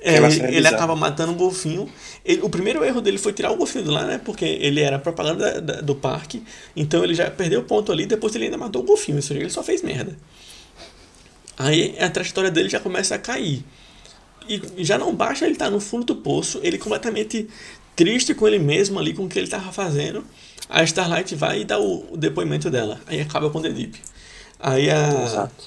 É, 0.02 0.16
ele, 0.16 0.30
cena 0.30 0.44
é 0.44 0.48
ele 0.48 0.56
bizarra. 0.58 0.76
acaba 0.76 0.96
matando 0.96 1.32
um 1.32 1.36
golfinho. 1.36 1.88
Ele- 2.24 2.40
o 2.42 2.48
primeiro 2.48 2.82
erro 2.84 3.00
dele 3.02 3.18
foi 3.18 3.32
tirar 3.34 3.50
o 3.50 3.56
golfinho 3.56 3.84
de 3.84 3.90
lá, 3.90 4.04
né? 4.06 4.18
Porque 4.24 4.44
ele 4.44 4.80
era 4.80 4.98
propaganda 4.98 5.60
da- 5.60 5.74
da- 5.74 5.80
do 5.82 5.94
parque. 5.94 6.42
Então 6.74 7.04
ele 7.04 7.12
já 7.14 7.30
perdeu 7.30 7.60
o 7.60 7.64
ponto 7.64 7.90
ali. 7.92 8.06
Depois 8.06 8.34
ele 8.34 8.44
ainda 8.46 8.56
matou 8.56 8.82
o 8.82 8.84
golfinho. 8.84 9.16
Ou 9.18 9.22
seja, 9.22 9.38
ele 9.40 9.50
só 9.50 9.62
fez 9.62 9.82
merda. 9.82 10.16
Aí 11.58 11.94
a 11.98 12.08
trajetória 12.08 12.50
dele 12.50 12.68
já 12.68 12.80
começa 12.80 13.14
a 13.14 13.18
cair. 13.18 13.62
E 14.48 14.82
já 14.84 14.96
não 14.98 15.14
basta 15.14 15.44
ele 15.44 15.52
estar 15.52 15.70
no 15.70 15.78
fundo 15.80 16.06
do 16.06 16.16
poço. 16.16 16.58
Ele 16.62 16.78
completamente 16.78 17.46
triste 18.04 18.34
com 18.34 18.46
ele 18.48 18.58
mesmo 18.58 18.98
ali, 18.98 19.12
com 19.12 19.24
o 19.24 19.28
que 19.28 19.38
ele 19.38 19.44
estava 19.46 19.70
fazendo. 19.72 20.24
A 20.70 20.82
Starlight 20.84 21.34
vai 21.34 21.60
e 21.60 21.64
dá 21.64 21.78
o, 21.78 22.14
o 22.14 22.16
depoimento 22.16 22.70
dela. 22.70 22.98
Aí 23.06 23.20
acaba 23.20 23.50
com 23.50 23.58
o 23.58 23.62
The 23.62 23.68
Deep. 23.68 24.00
Aí 24.58 24.90
a 24.90 25.24
Exato. 25.24 25.64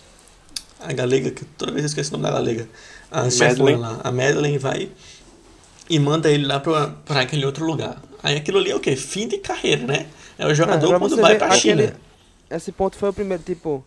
a 0.79 0.91
galega, 0.93 1.29
que 1.29 1.45
toda 1.45 1.71
vez 1.71 1.83
eu 1.83 1.87
esqueço 1.87 2.09
o 2.09 2.17
nome 2.17 2.23
da 2.23 2.31
galega, 2.39 2.67
a 3.11 3.23
Madeline. 3.23 3.37
chefona 3.55 3.77
lá, 3.77 4.01
a 4.03 4.11
Madeline 4.11 4.57
vai 4.57 4.89
e 5.89 5.99
manda 5.99 6.31
ele 6.31 6.45
lá 6.47 6.59
pra, 6.59 6.87
pra 7.05 7.21
aquele 7.21 7.45
outro 7.45 7.65
lugar. 7.65 8.01
Aí 8.23 8.35
aquilo 8.37 8.57
ali 8.57 8.71
é 8.71 8.75
o 8.75 8.79
quê? 8.79 8.95
Fim 8.95 9.27
de 9.27 9.37
carreira, 9.37 9.85
né? 9.85 10.07
É 10.39 10.47
o 10.47 10.55
jogador 10.55 10.87
pra 10.89 10.99
quando 10.99 11.17
vai 11.17 11.37
pra 11.37 11.47
aquele- 11.53 11.59
China. 11.87 11.95
Esse 12.49 12.71
ponto 12.71 12.95
foi 12.97 13.09
o 13.09 13.13
primeiro, 13.13 13.43
tipo. 13.43 13.85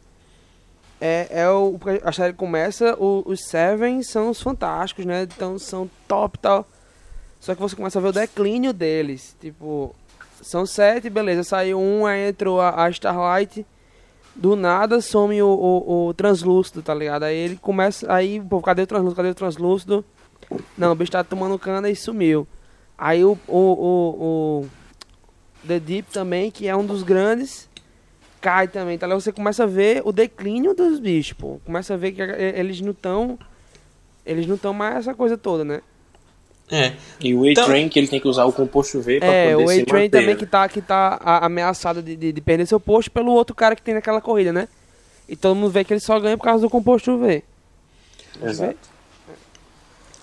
É, 1.00 1.26
é 1.30 1.50
o. 1.50 1.78
A 2.04 2.12
série 2.12 2.32
começa, 2.32 2.94
o- 2.98 3.22
os 3.26 3.40
Seven 3.48 4.02
são 4.02 4.30
os 4.30 4.40
fantásticos, 4.40 5.04
né? 5.04 5.22
Então 5.24 5.58
são 5.58 5.90
top 6.06 6.36
e 6.38 6.40
tal. 6.40 6.66
Só 7.40 7.54
que 7.54 7.60
você 7.60 7.76
começa 7.76 7.98
a 7.98 8.02
ver 8.02 8.08
o 8.08 8.12
declínio 8.12 8.72
deles. 8.72 9.36
Tipo, 9.40 9.94
são 10.42 10.66
sete, 10.66 11.08
beleza. 11.08 11.44
Saiu 11.44 11.78
um, 11.78 12.06
aí 12.06 12.28
entrou 12.28 12.60
a, 12.60 12.84
a 12.84 12.90
Starlight. 12.90 13.64
Do 14.34 14.54
nada 14.54 15.00
some 15.00 15.40
o, 15.42 15.48
o, 15.48 16.08
o 16.08 16.14
translúcido, 16.14 16.82
tá 16.82 16.94
ligado? 16.94 17.22
Aí 17.22 17.36
ele 17.36 17.56
começa. 17.56 18.12
Aí, 18.12 18.40
pô, 18.40 18.60
cadê 18.60 18.82
o 18.82 18.86
translúcido? 18.86 19.16
Cadê 19.16 19.30
o 19.30 19.34
translúcido? 19.34 20.04
Não, 20.76 20.92
o 20.92 20.94
bicho 20.94 21.12
tá 21.12 21.24
tomando 21.24 21.58
cana 21.58 21.88
e 21.88 21.96
sumiu. 21.96 22.46
Aí 22.98 23.24
o, 23.24 23.38
o, 23.48 23.58
o, 23.58 24.60
o 24.60 24.68
The 25.66 25.80
Deep 25.80 26.10
também, 26.10 26.50
que 26.50 26.68
é 26.68 26.76
um 26.76 26.84
dos 26.84 27.02
grandes, 27.02 27.68
cai 28.40 28.68
também. 28.68 28.98
Tá 28.98 29.06
ligado? 29.06 29.20
Você 29.20 29.32
começa 29.32 29.64
a 29.64 29.66
ver 29.66 30.02
o 30.04 30.12
declínio 30.12 30.74
dos 30.74 30.98
bichos, 30.98 31.32
pô. 31.32 31.60
Começa 31.64 31.94
a 31.94 31.96
ver 31.96 32.12
que 32.12 32.20
eles 32.20 32.80
não 32.80 32.92
estão. 32.92 33.38
Eles 34.24 34.46
não 34.46 34.56
estão 34.56 34.74
mais 34.74 34.96
essa 34.96 35.14
coisa 35.14 35.38
toda, 35.38 35.64
né? 35.64 35.80
É, 36.70 36.94
E 37.20 37.32
o 37.34 37.44
A-Train, 37.48 37.88
que 37.88 37.98
ele 37.98 38.08
tem 38.08 38.20
que 38.20 38.26
usar 38.26 38.44
o 38.44 38.52
composto 38.52 39.00
V 39.00 39.20
pra 39.20 39.28
É, 39.28 39.52
poder 39.52 39.64
o 39.64 39.68
se 39.68 39.80
A-Train 39.82 40.10
também 40.10 40.36
que 40.36 40.46
tá, 40.46 40.68
que 40.68 40.82
tá 40.82 41.18
ameaçado 41.42 42.02
de, 42.02 42.16
de, 42.16 42.32
de 42.32 42.40
perder 42.40 42.66
seu 42.66 42.80
posto 42.80 43.10
pelo 43.10 43.32
outro 43.32 43.54
cara 43.54 43.76
que 43.76 43.82
tem 43.82 43.94
naquela 43.94 44.20
corrida, 44.20 44.52
né? 44.52 44.68
E 45.28 45.36
todo 45.36 45.54
mundo 45.56 45.70
vê 45.70 45.84
que 45.84 45.92
ele 45.92 46.00
só 46.00 46.18
ganha 46.18 46.36
por 46.36 46.44
causa 46.44 46.62
do 46.62 46.70
composto 46.70 47.16
V. 47.18 47.44
Exato. 48.42 48.78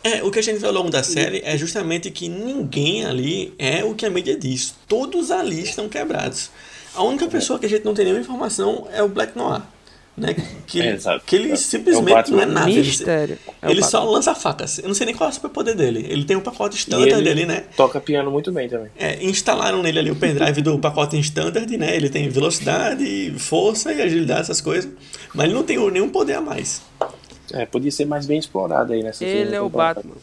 é, 0.04 0.22
o 0.24 0.30
que 0.32 0.40
a 0.40 0.42
gente 0.42 0.60
vê 0.60 0.68
ao 0.68 0.74
longo 0.74 0.90
da 0.90 1.02
série 1.04 1.42
é 1.46 1.58
justamente 1.58 2.12
que 2.12 2.28
ninguém 2.28 3.06
ali 3.06 3.54
é 3.58 3.84
o 3.86 3.96
que 3.96 4.06
a 4.06 4.10
mídia 4.10 4.38
diz. 4.38 4.76
Todos 4.88 5.32
ali 5.32 5.64
estão 5.64 5.88
quebrados. 5.88 6.52
A 6.94 7.04
única 7.04 7.28
pessoa 7.28 7.58
que 7.58 7.66
a 7.66 7.70
gente 7.70 7.86
não 7.86 7.94
tem 7.94 8.06
nenhuma 8.06 8.22
informação 8.22 8.88
é 8.92 9.02
o 9.02 9.08
Black 9.10 9.38
Noir. 9.38 9.64
Né? 10.16 10.36
Que, 10.68 10.80
É, 10.80 10.98
que 11.26 11.36
ele 11.36 11.50
É 11.50 11.54
o 11.54 11.58
simplesmente 11.58 12.32
não 12.32 12.42
é 12.42 12.46
nada. 12.46 12.70
Ele, 12.70 12.82
Mistério. 12.82 13.38
É 13.62 13.68
o 13.68 13.72
ele 13.72 13.84
só 13.84 14.04
lança 14.04 14.36
facas. 14.36 14.78
Eu 14.78 14.88
não 14.88 14.94
sei 14.94 15.08
nem 15.08 15.16
qual 15.16 15.28
é 15.28 15.32
o 15.32 15.34
superpoder 15.34 15.76
dele. 15.76 16.06
Ele 16.08 16.24
tem 16.24 16.38
um 16.38 16.42
pacote 16.42 16.78
standard 16.78 17.12
ele 17.12 17.30
ali, 17.30 17.46
né? 17.46 17.64
toca 17.76 18.00
piano 18.00 18.30
muito 18.30 18.52
bem 18.52 18.70
também. 18.70 18.90
É, 18.96 19.24
instalaram 19.24 19.82
nele 19.82 20.00
ali 20.00 20.12
o 20.12 20.16
pendrive 20.16 20.62
do 20.62 20.78
pacote 20.78 21.20
standard, 21.20 21.78
né? 21.78 21.96
Ele 21.96 22.10
tem 22.10 22.30
velocidade, 22.30 23.34
força 23.40 23.92
e 23.92 24.02
agilidade, 24.02 24.42
essas 24.42 24.62
coisas. 24.62 24.92
Mas 25.34 25.46
ele 25.46 25.56
não 25.56 25.64
tem 25.64 25.80
nenhum 25.90 26.10
poder 26.10 26.36
a 26.36 26.42
mais. 26.42 26.84
É, 27.52 27.66
podia 27.66 27.92
ser 27.92 28.06
mais 28.06 28.26
bem 28.26 28.38
explorado 28.38 28.94
aí 28.94 29.02
nessa 29.02 29.26
Ele 29.26 29.56
é 29.56 29.62
o. 29.62 29.70
Batman. 29.70 30.16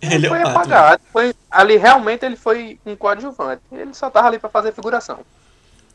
Ele 0.00 0.26
é 0.26 0.28
foi 0.28 0.38
o 0.38 0.42
pato. 0.42 0.58
apagado. 0.58 1.02
Foi, 1.12 1.34
ali 1.50 1.76
realmente 1.76 2.24
ele 2.24 2.36
foi 2.36 2.78
um 2.86 2.96
coadjuvante. 2.96 3.62
Ele 3.72 3.92
só 3.92 4.08
tava 4.08 4.28
ali 4.28 4.38
pra 4.38 4.48
fazer 4.48 4.72
figuração. 4.72 5.18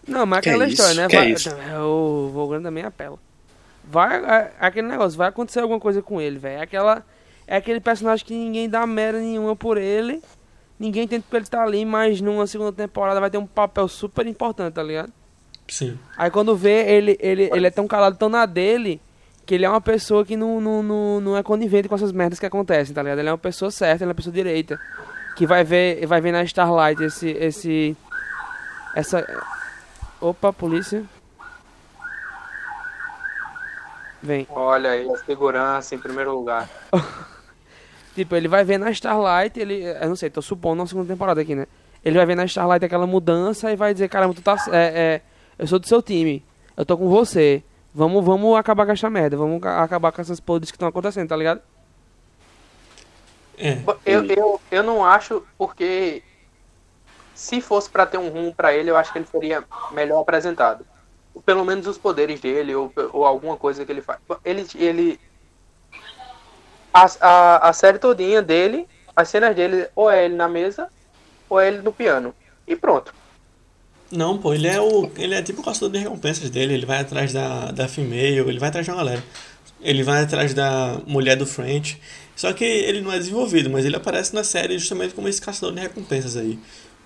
Não, 0.08 0.26
mas 0.26 0.42
Que 0.42 0.50
aquela 0.50 0.66
é 0.66 0.68
isso? 0.68 0.76
história, 0.82 1.02
né? 1.02 1.08
Que 1.08 1.16
é 1.16 1.20
Vai- 1.20 1.32
isso? 1.32 1.50
É, 1.50 1.80
O 1.80 2.30
Volgano 2.34 2.64
também 2.64 2.84
apela. 2.84 3.18
Vai, 3.86 4.18
é, 4.24 4.52
aquele 4.60 4.88
negócio, 4.88 5.18
vai 5.18 5.30
acontecer 5.30 5.60
alguma 5.60 5.80
coisa 5.80 6.02
com 6.02 6.20
ele, 6.22 6.38
velho. 6.40 6.60
É 6.60 6.62
aquela. 6.64 7.04
É 7.46 7.58
aquele 7.58 7.80
personagem 7.82 8.26
que 8.26 8.34
ninguém 8.34 8.70
dá 8.70 8.86
merda 8.88 9.20
nenhuma 9.20 9.56
por 9.56 9.78
ele. 9.78 10.22
Ninguém 10.80 11.08
tenta 11.08 11.26
pra 11.30 11.38
ele 11.40 11.46
estar 11.46 11.62
ali, 11.64 11.86
mas 11.86 12.20
numa 12.22 12.48
segunda 12.48 12.72
temporada 12.72 13.20
vai 13.20 13.30
ter 13.30 13.38
um 13.38 13.46
papel 13.46 13.88
super 13.88 14.26
importante, 14.26 14.74
tá 14.74 14.84
ligado? 14.84 15.12
Sim. 15.68 15.98
Aí 16.18 16.30
quando 16.32 16.56
vê, 16.56 16.90
ele, 16.90 17.18
ele, 17.22 17.50
ele 17.54 17.68
é 17.68 17.70
tão 17.70 17.88
calado, 17.88 18.18
tão 18.18 18.28
na 18.30 18.46
dele, 18.46 19.00
que 19.46 19.56
ele 19.56 19.66
é 19.66 19.70
uma 19.70 19.82
pessoa 19.82 20.26
que 20.26 20.36
não, 20.38 20.60
não, 20.62 20.82
não, 20.84 21.22
não 21.22 21.38
é 21.38 21.44
conivente 21.44 21.88
com 21.90 21.96
essas 21.96 22.12
merdas 22.12 22.40
que 22.40 22.46
acontecem, 22.46 22.94
tá 22.96 23.02
ligado? 23.04 23.20
Ele 23.20 23.30
é 23.30 23.32
uma 23.32 23.38
pessoa 23.38 23.70
certa, 23.72 24.04
ele 24.04 24.10
é 24.10 24.12
uma 24.12 24.16
pessoa 24.16 24.34
direita. 24.34 24.80
Que 25.36 25.46
vai 25.46 25.64
ver, 25.64 26.06
vai 26.06 26.22
ver 26.22 26.32
na 26.32 26.44
Starlight 26.44 27.04
esse. 27.04 27.30
esse. 27.30 27.98
Essa. 28.96 29.26
Opa, 30.24 30.54
polícia. 30.54 31.04
Vem. 34.22 34.48
Olha 34.50 34.92
aí, 34.92 35.06
a 35.12 35.18
segurança 35.18 35.94
em 35.96 36.00
primeiro 36.00 36.34
lugar. 36.34 36.70
Tipo, 38.16 38.36
ele 38.36 38.48
vai 38.48 38.64
ver 38.64 38.78
na 38.78 38.92
Starlight, 38.92 39.60
ele. 39.60 39.82
Eu 39.84 40.08
não 40.08 40.16
sei, 40.16 40.30
tô 40.30 40.40
supondo 40.40 40.84
na 40.84 40.88
segunda 40.88 41.08
temporada 41.12 41.42
aqui, 41.42 41.56
né? 41.56 41.66
Ele 42.06 42.16
vai 42.16 42.28
ver 42.28 42.36
na 42.36 42.46
Starlight 42.46 42.86
aquela 42.86 43.08
mudança 43.08 43.72
e 43.72 43.76
vai 43.76 43.92
dizer, 43.92 44.08
caramba, 44.08 44.36
tu 44.36 44.42
tá. 44.44 44.56
É, 44.72 44.78
é, 44.78 45.22
eu 45.58 45.66
sou 45.66 45.80
do 45.80 45.88
seu 45.88 46.00
time. 46.00 46.46
Eu 46.78 46.86
tô 46.86 46.96
com 46.96 47.10
você. 47.10 47.64
Vamos, 47.92 48.24
vamos 48.24 48.56
acabar 48.56 48.86
com 48.86 48.92
essa 48.92 49.10
merda. 49.10 49.36
Vamos 49.36 49.60
ca- 49.60 49.82
acabar 49.84 50.12
com 50.12 50.22
essas 50.22 50.40
podres 50.40 50.70
que 50.70 50.76
estão 50.76 50.88
acontecendo, 50.88 51.28
tá 51.28 51.36
ligado? 51.36 51.60
É. 53.58 53.80
Eu, 54.06 54.26
eu, 54.26 54.62
eu 54.70 54.84
não 54.84 55.04
acho, 55.04 55.44
porque 55.58 56.22
se 57.34 57.62
fosse 57.62 57.90
pra 57.90 58.06
ter 58.06 58.18
um 58.18 58.30
rumo 58.30 58.54
pra 58.54 58.74
ele, 58.74 58.90
eu 58.90 58.98
acho 58.98 59.12
que 59.12 59.20
ele 59.20 59.28
seria 59.28 59.64
melhor 59.92 60.22
apresentado. 60.22 60.86
Pelo 61.46 61.66
menos 61.66 61.88
os 61.88 61.98
poderes 61.98 62.40
dele, 62.40 62.76
ou, 62.76 62.92
ou 63.12 63.26
alguma 63.26 63.58
coisa 63.58 63.86
que 63.86 63.92
ele 63.92 64.02
faz. 64.02 64.20
Ele. 64.46 64.68
ele 64.76 65.20
a, 66.94 67.08
a, 67.22 67.70
a 67.70 67.74
série 67.74 67.98
todinha 67.98 68.42
dele, 68.42 68.88
as 69.16 69.30
cenas 69.30 69.56
dele, 69.56 69.88
ou 69.96 70.12
é 70.12 70.26
ele 70.26 70.36
na 70.36 70.48
mesa, 70.48 70.88
ou 71.50 71.60
é 71.60 71.68
ele 71.68 71.80
no 71.80 71.92
piano. 71.92 72.36
E 72.68 72.76
pronto. 72.76 73.14
Não, 74.12 74.38
pô, 74.38 74.54
ele 74.54 74.68
é 74.68 74.80
o. 74.80 75.10
Ele 75.18 75.34
é 75.34 75.42
tipo 75.42 75.62
o 75.62 75.64
caçador 75.64 75.90
de 75.90 75.98
recompensas 75.98 76.50
dele. 76.52 76.76
Ele 76.76 76.86
vai 76.86 77.00
atrás 77.00 77.34
da, 77.34 77.72
da 77.72 77.88
female, 77.88 78.38
ele 78.38 78.60
vai 78.60 78.70
atrás 78.70 78.86
de 78.86 78.92
uma 78.92 78.98
galera. 78.98 79.24
Ele 79.82 80.04
vai 80.04 80.22
atrás 80.22 80.54
da 80.54 81.02
mulher 81.08 81.36
do 81.36 81.48
French. 81.48 82.00
Só 82.36 82.54
que 82.54 82.64
ele 82.64 83.02
não 83.02 83.12
é 83.12 83.18
desenvolvido, 83.18 83.70
mas 83.70 83.86
ele 83.86 83.96
aparece 83.96 84.34
na 84.34 84.44
série 84.44 84.78
justamente 84.78 85.14
como 85.14 85.28
esse 85.28 85.42
caçador 85.42 85.74
de 85.76 85.82
recompensas 85.82 86.38
aí. 86.38 86.60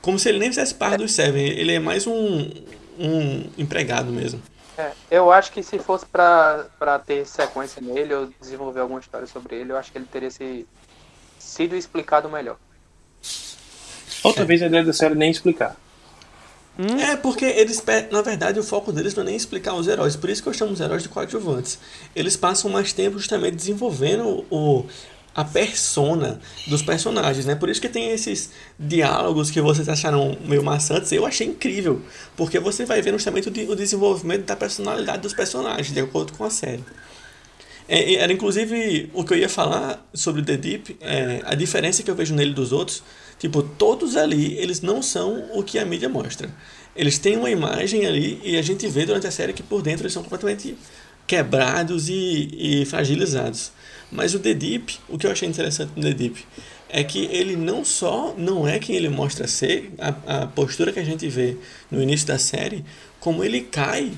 Como 0.08 0.18
se 0.18 0.30
ele 0.30 0.40
nem 0.40 0.48
fizesse 0.48 0.74
parte 0.74 1.00
dos 1.00 1.12
Seven. 1.12 1.46
Ele 1.46 1.74
é 1.74 1.80
mais 1.80 2.08
um, 2.08 2.50
um 2.98 3.50
empregado 3.58 4.10
mesmo. 4.10 4.42
É, 4.78 4.94
eu 5.12 5.30
acho 5.30 5.52
que 5.52 5.62
se 5.62 5.78
fosse 5.80 6.06
pra, 6.06 6.66
pra 6.80 6.98
ter 6.98 7.28
sequência 7.28 7.82
nele, 7.82 8.14
ou 8.14 8.30
desenvolver 8.40 8.80
alguma 8.80 9.02
história 9.02 9.28
sobre 9.28 9.58
ele, 9.58 9.74
eu 9.74 9.78
acho 9.78 9.92
que 9.92 9.98
ele 9.98 10.08
teria 10.10 10.32
se, 10.32 10.66
sido 11.38 11.76
explicado 11.76 12.30
melhor. 12.30 12.56
Ou 14.24 14.34
talvez 14.34 14.62
a 14.62 14.68
ideia 14.68 14.86
da 14.86 14.94
série 14.94 15.14
nem 15.14 15.30
explicar. 15.30 15.76
É, 17.02 17.18
porque 17.18 17.44
eles, 17.44 17.84
na 18.10 18.22
verdade, 18.22 18.62
o 18.62 18.64
foco 18.64 18.94
deles 18.94 19.14
não 19.14 19.24
é 19.24 19.26
nem 19.26 19.36
explicar 19.36 19.74
os 19.74 19.90
heróis, 19.90 20.16
por 20.16 20.30
isso 20.30 20.42
que 20.42 20.48
eu 20.48 20.54
chamo 20.54 20.72
os 20.72 20.80
heróis 20.80 21.04
de 21.04 21.10
coadjuvantes. 21.10 21.80
Eles 22.16 22.38
passam 22.38 22.72
mais 22.72 22.94
tempo 22.94 23.18
justamente 23.18 23.58
desenvolvendo 23.58 24.46
o, 24.50 24.86
a 25.38 25.46
persona 25.46 26.40
dos 26.68 26.82
personagens, 26.82 27.46
né? 27.46 27.56
Por 27.56 27.70
isso 27.70 27.80
que 27.80 27.88
tem 27.90 28.10
esses 28.12 28.50
diálogos 28.80 29.52
que 29.52 29.62
vocês 29.62 29.88
acharam 29.88 30.36
meio 30.46 30.64
maçantes, 30.64 31.12
eu 31.12 31.26
achei 31.28 31.48
incrível, 31.48 32.02
porque 32.36 32.60
você 32.60 32.86
vai 32.86 33.02
vendo 33.04 33.14
justamente 33.20 33.48
o, 33.50 33.52
de- 33.52 33.70
o 33.70 33.76
desenvolvimento 33.76 34.46
da 34.46 34.56
personalidade 34.56 35.22
dos 35.22 35.34
personagens, 35.34 35.94
de 35.94 36.00
acordo 36.02 36.34
com 36.34 36.44
a 36.44 36.50
série. 36.50 36.84
É, 37.88 38.16
era 38.16 38.34
inclusive 38.34 39.10
o 39.14 39.24
que 39.24 39.34
eu 39.34 39.38
ia 39.38 39.48
falar 39.48 40.06
sobre 40.14 40.42
The 40.42 40.58
Deep, 40.58 40.98
é, 41.00 41.42
a 41.46 41.56
diferença 41.56 42.04
que 42.04 42.12
eu 42.12 42.16
vejo 42.16 42.34
nele 42.34 42.54
dos 42.54 42.72
outros, 42.74 43.02
tipo, 43.40 43.62
todos 43.64 44.18
ali, 44.18 44.58
eles 44.58 44.82
não 44.82 45.02
são 45.02 45.46
o 45.54 45.64
que 45.64 45.80
a 45.80 45.86
mídia 45.86 46.10
mostra. 46.10 46.50
Eles 46.96 47.18
têm 47.20 47.38
uma 47.38 47.50
imagem 47.50 48.06
ali 48.06 48.42
e 48.44 48.58
a 48.58 48.62
gente 48.62 48.88
vê 48.88 49.06
durante 49.06 49.28
a 49.28 49.32
série 49.32 49.54
que 49.54 49.64
por 49.64 49.82
dentro 49.82 50.04
eles 50.04 50.14
são 50.14 50.24
completamente 50.24 50.76
quebrados 51.26 52.10
e, 52.10 52.50
e 52.82 52.86
fragilizados. 52.86 53.72
Mas 54.12 54.34
o 54.34 54.40
The 54.40 54.54
Deep, 54.54 55.00
o 55.10 55.18
que 55.18 55.28
eu 55.28 55.32
achei 55.32 55.48
interessante 55.48 55.92
no 55.96 56.02
The 56.04 56.14
Deep, 56.14 56.46
é 56.90 57.04
que 57.04 57.26
ele 57.26 57.56
não 57.56 57.84
só 57.84 58.34
não 58.38 58.68
é 58.68 58.80
quem 58.80 58.96
ele 58.96 59.10
mostra 59.10 59.48
ser, 59.48 59.92
a, 59.98 60.44
a 60.44 60.48
postura 60.48 60.94
que 60.94 61.00
a 61.00 61.04
gente 61.04 61.28
vê 61.28 61.58
no 61.92 62.02
início 62.02 62.26
da 62.28 62.40
série, 62.40 62.86
como 63.20 63.44
ele 63.44 63.62
cai 63.62 64.14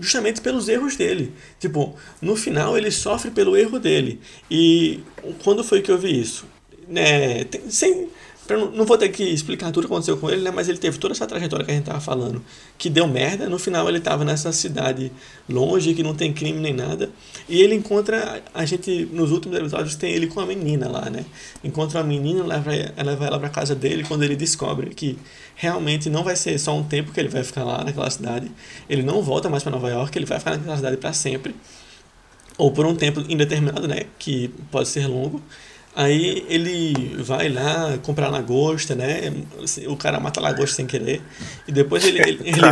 justamente 0.00 0.40
pelos 0.40 0.68
erros 0.68 0.96
dele. 0.96 1.32
Tipo, 1.58 1.96
no 2.20 2.36
final 2.36 2.78
ele 2.78 2.90
sofre 2.90 3.30
pelo 3.30 3.56
erro 3.56 3.78
dele. 3.78 4.20
E 4.50 5.00
quando 5.42 5.64
foi 5.64 5.82
que 5.82 5.90
eu 5.90 5.98
vi 5.98 6.20
isso? 6.20 6.46
Né, 6.88 7.44
tem- 7.44 7.70
sem, 7.70 8.08
não, 8.48 8.84
vou 8.84 8.98
ter 8.98 9.08
que 9.08 9.22
explicar 9.22 9.70
tudo 9.70 9.86
que 9.86 9.92
aconteceu 9.92 10.16
com 10.16 10.28
ele, 10.28 10.42
né, 10.42 10.50
mas 10.50 10.68
ele 10.68 10.78
teve 10.78 10.98
toda 10.98 11.14
essa 11.14 11.26
trajetória 11.26 11.64
que 11.64 11.70
a 11.70 11.74
gente 11.74 11.84
tava 11.84 12.00
falando, 12.00 12.42
que 12.76 12.90
deu 12.90 13.06
merda. 13.06 13.48
No 13.48 13.58
final 13.58 13.88
ele 13.88 14.00
tava 14.00 14.24
nessa 14.24 14.52
cidade 14.52 15.12
longe, 15.48 15.94
que 15.94 16.02
não 16.02 16.14
tem 16.14 16.32
crime 16.32 16.58
nem 16.58 16.72
nada. 16.72 17.10
E 17.48 17.60
ele 17.62 17.74
encontra, 17.74 18.42
a 18.52 18.64
gente, 18.64 19.08
nos 19.12 19.30
últimos 19.30 19.56
episódios, 19.58 19.94
tem 19.94 20.12
ele 20.12 20.26
com 20.26 20.40
a 20.40 20.46
menina 20.46 20.88
lá, 20.88 21.08
né? 21.08 21.24
Encontra 21.62 22.00
a 22.00 22.02
menina, 22.04 22.44
leva, 22.44 22.70
leva 22.70 23.26
ela 23.26 23.38
pra 23.38 23.48
casa 23.48 23.74
dele, 23.74 24.04
quando 24.06 24.24
ele 24.24 24.34
descobre 24.34 24.90
que 24.90 25.16
realmente 25.54 26.10
não 26.10 26.24
vai 26.24 26.34
ser 26.34 26.58
só 26.58 26.76
um 26.76 26.82
tempo 26.82 27.12
que 27.12 27.20
ele 27.20 27.28
vai 27.28 27.44
ficar 27.44 27.62
lá 27.64 27.84
naquela 27.84 28.10
cidade. 28.10 28.50
Ele 28.88 29.02
não 29.02 29.22
volta 29.22 29.48
mais 29.48 29.62
para 29.62 29.70
Nova 29.72 29.88
York, 29.88 30.18
ele 30.18 30.26
vai 30.26 30.38
ficar 30.38 30.56
naquela 30.56 30.76
cidade 30.76 30.96
para 30.96 31.12
sempre. 31.12 31.54
Ou 32.58 32.70
por 32.70 32.84
um 32.84 32.94
tempo 32.94 33.20
indeterminado, 33.28 33.86
né? 33.88 34.02
Que 34.18 34.48
pode 34.70 34.88
ser 34.88 35.06
longo. 35.06 35.40
Aí 35.94 36.44
ele 36.48 37.16
vai 37.22 37.50
lá 37.50 37.98
comprar 38.02 38.28
lagosta, 38.28 38.94
né? 38.94 39.32
O 39.86 39.96
cara 39.96 40.18
mata 40.18 40.40
a 40.40 40.42
lagosta 40.42 40.76
sem 40.76 40.86
querer. 40.86 41.20
E 41.68 41.72
depois 41.72 42.04
ele, 42.04 42.20
ele, 42.20 42.40
ele, 42.48 42.62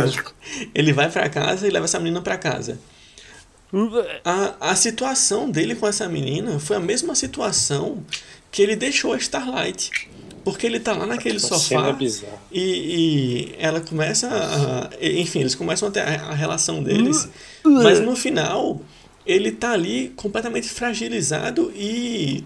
ele 0.73 0.93
vai 0.93 1.09
pra 1.09 1.29
casa 1.29 1.67
e 1.67 1.71
leva 1.71 1.85
essa 1.85 1.99
menina 1.99 2.21
pra 2.21 2.37
casa. 2.37 2.79
A, 4.25 4.71
a 4.71 4.75
situação 4.75 5.49
dele 5.49 5.75
com 5.75 5.87
essa 5.87 6.07
menina 6.09 6.59
foi 6.59 6.75
a 6.75 6.79
mesma 6.79 7.15
situação 7.15 8.03
que 8.51 8.61
ele 8.61 8.75
deixou 8.75 9.13
a 9.13 9.17
Starlight. 9.17 10.09
Porque 10.43 10.65
ele 10.65 10.79
tá 10.79 10.93
lá 10.93 11.05
naquele 11.05 11.37
Uma 11.37 11.47
sofá 11.47 11.95
e, 12.51 12.59
e 12.61 13.55
ela 13.59 13.79
começa 13.79 14.27
a. 14.27 14.89
Enfim, 14.99 15.41
eles 15.41 15.53
começam 15.53 15.87
a 15.87 15.91
ter 15.91 16.01
a, 16.01 16.29
a 16.29 16.33
relação 16.33 16.81
deles. 16.81 17.29
Mas 17.63 17.99
no 17.99 18.15
final, 18.15 18.81
ele 19.25 19.51
tá 19.51 19.71
ali 19.71 20.11
completamente 20.15 20.67
fragilizado 20.67 21.71
e. 21.75 22.43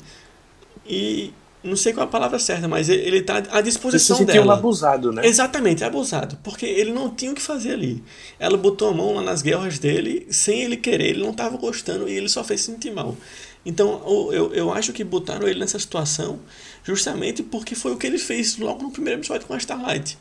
E. 0.88 1.31
Não 1.63 1.75
sei 1.75 1.93
qual 1.93 2.05
é 2.05 2.07
a 2.07 2.11
palavra 2.11 2.38
certa, 2.38 2.67
mas 2.67 2.89
ele- 2.89 3.01
ele 3.07 3.21
tá 3.23 3.38
à 3.38 3.41
Você 3.41 3.55
se 3.57 3.63
disposição 3.63 4.17
sentiu 4.17 4.43
dela. 4.43 4.53
abusado, 4.53 5.11
né? 5.11 5.25
Exatamente, 5.25 5.83
abusado. 5.83 6.38
Porque 6.43 6.63
ele 6.63 6.91
não 6.93 7.09
tinha 7.09 7.31
o 7.31 7.33
que 7.33 7.41
fazer 7.41 7.71
ali. 7.73 8.03
Ela 8.38 8.55
botou 8.55 8.88
a 8.89 8.93
mão 8.93 9.15
lá 9.15 9.23
nas 9.23 9.41
guerras 9.41 9.79
dele 9.79 10.27
sem 10.29 10.61
ele 10.61 10.77
querer, 10.77 11.07
ele 11.09 11.23
não 11.23 11.31
estava 11.31 11.57
gostando 11.57 12.07
e 12.07 12.13
ele 12.13 12.29
só 12.29 12.43
fez 12.43 12.61
se 12.61 12.71
sentir 12.71 12.91
mal. 12.91 13.17
Então 13.65 14.29
eu, 14.31 14.53
eu 14.53 14.71
acho 14.71 14.93
que 14.93 15.03
botaram 15.03 15.47
ele 15.47 15.59
nessa 15.59 15.79
situação 15.79 16.39
justamente 16.83 17.41
porque 17.41 17.73
foi 17.73 17.93
o 17.93 17.97
que 17.97 18.05
ele 18.05 18.19
fez 18.19 18.59
logo 18.59 18.83
no 18.83 18.91
primeiro 18.91 19.19
episódio 19.19 19.47
com 19.47 19.55
a 19.55 19.57
Starlight. 19.57 20.19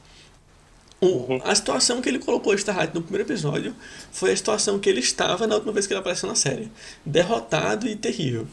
O- 0.98 1.40
A 1.44 1.54
situação 1.54 2.00
que 2.00 2.08
ele 2.08 2.20
colocou 2.20 2.54
a 2.54 2.56
Starlight 2.56 2.94
no 2.94 3.02
primeiro 3.02 3.28
episódio 3.28 3.76
foi 4.10 4.32
a 4.32 4.36
situação 4.36 4.78
que 4.78 4.88
ele 4.88 5.00
estava 5.00 5.46
na 5.46 5.56
última 5.56 5.74
vez 5.74 5.86
que 5.86 5.92
ele 5.92 6.00
apareceu 6.00 6.26
na 6.26 6.34
série. 6.34 6.72
Derrotado 7.04 7.86
e 7.86 7.94
terrível. 7.94 8.46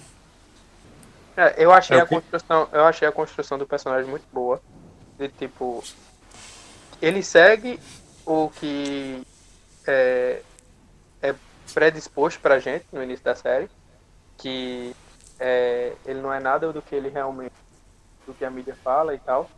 É, 1.42 1.56
eu 1.58 1.72
achei 1.72 1.98
É 1.98 2.02
a 2.02 2.06
construção, 2.06 2.70
eu 2.72 2.84
achei 2.86 3.08
a 3.08 3.12
construção 3.12 3.58
do 3.58 3.66
personagem 3.66 4.10
muito 4.10 4.26
boa. 4.32 4.62
De 5.18 5.28
tipo, 5.30 5.84
ele 7.02 7.24
segue 7.24 7.80
o 8.26 8.50
que 8.50 9.22
é, 9.88 10.42
é 11.22 11.36
predisposto 11.74 12.40
pra 12.40 12.60
gente 12.60 12.86
no 12.92 13.02
início 13.02 13.26
da 13.26 13.36
série, 13.36 13.70
que 14.38 14.96
é, 15.40 15.94
ele 16.06 16.22
não 16.22 16.32
é 16.32 16.40
nada 16.40 16.72
do 16.72 16.82
que 16.82 16.94
ele 16.94 17.10
realmente, 17.10 17.56
do 18.28 18.34
que 18.36 18.46
a 18.46 18.52
mídia 18.52 18.76
fala 18.84 19.16
e 19.16 19.20
tal. 19.20 19.50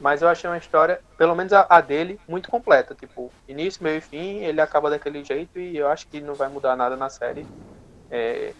Mas 0.00 0.22
eu 0.22 0.28
achei 0.28 0.50
uma 0.50 0.58
história, 0.58 1.00
pelo 1.16 1.36
menos 1.36 1.52
a, 1.52 1.64
a 1.68 1.80
dele, 1.80 2.20
muito 2.26 2.50
completa. 2.50 2.94
Tipo, 2.96 3.32
início, 3.46 3.84
meio 3.84 3.98
e 3.98 4.00
fim, 4.00 4.38
ele 4.38 4.60
acaba 4.60 4.90
daquele 4.90 5.22
jeito 5.22 5.56
e 5.60 5.76
eu 5.76 5.86
acho 5.88 6.08
que 6.08 6.20
não 6.20 6.34
vai 6.34 6.48
mudar 6.48 6.74
nada 6.74 6.96
na 6.96 7.08
série. 7.08 7.46
é, 8.10 8.52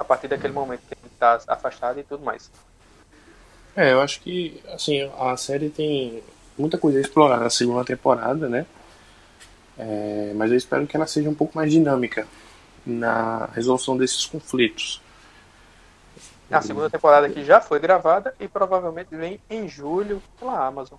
a 0.00 0.04
partir 0.04 0.28
daquele 0.28 0.54
momento 0.54 0.80
que 0.88 0.94
ele 0.94 1.12
tá 1.18 1.38
afastado 1.46 2.00
e 2.00 2.02
tudo 2.02 2.24
mais. 2.24 2.50
É, 3.76 3.92
eu 3.92 4.00
acho 4.00 4.20
que 4.22 4.60
assim, 4.72 5.08
a 5.18 5.36
série 5.36 5.68
tem 5.68 6.22
muita 6.56 6.78
coisa 6.78 6.96
a 6.98 7.02
explorar 7.02 7.38
na 7.38 7.50
segunda 7.50 7.84
temporada, 7.84 8.48
né? 8.48 8.64
É, 9.78 10.32
mas 10.34 10.50
eu 10.50 10.56
espero 10.56 10.86
que 10.86 10.96
ela 10.96 11.06
seja 11.06 11.28
um 11.28 11.34
pouco 11.34 11.56
mais 11.56 11.70
dinâmica 11.70 12.26
na 12.84 13.48
resolução 13.54 13.96
desses 13.96 14.24
conflitos. 14.24 15.02
A 16.50 16.60
segunda 16.62 16.90
temporada 16.90 17.28
que 17.28 17.44
já 17.44 17.60
foi 17.60 17.78
gravada 17.78 18.34
e 18.40 18.48
provavelmente 18.48 19.14
vem 19.14 19.38
em 19.48 19.68
julho 19.68 20.20
pela 20.38 20.66
Amazon. 20.66 20.98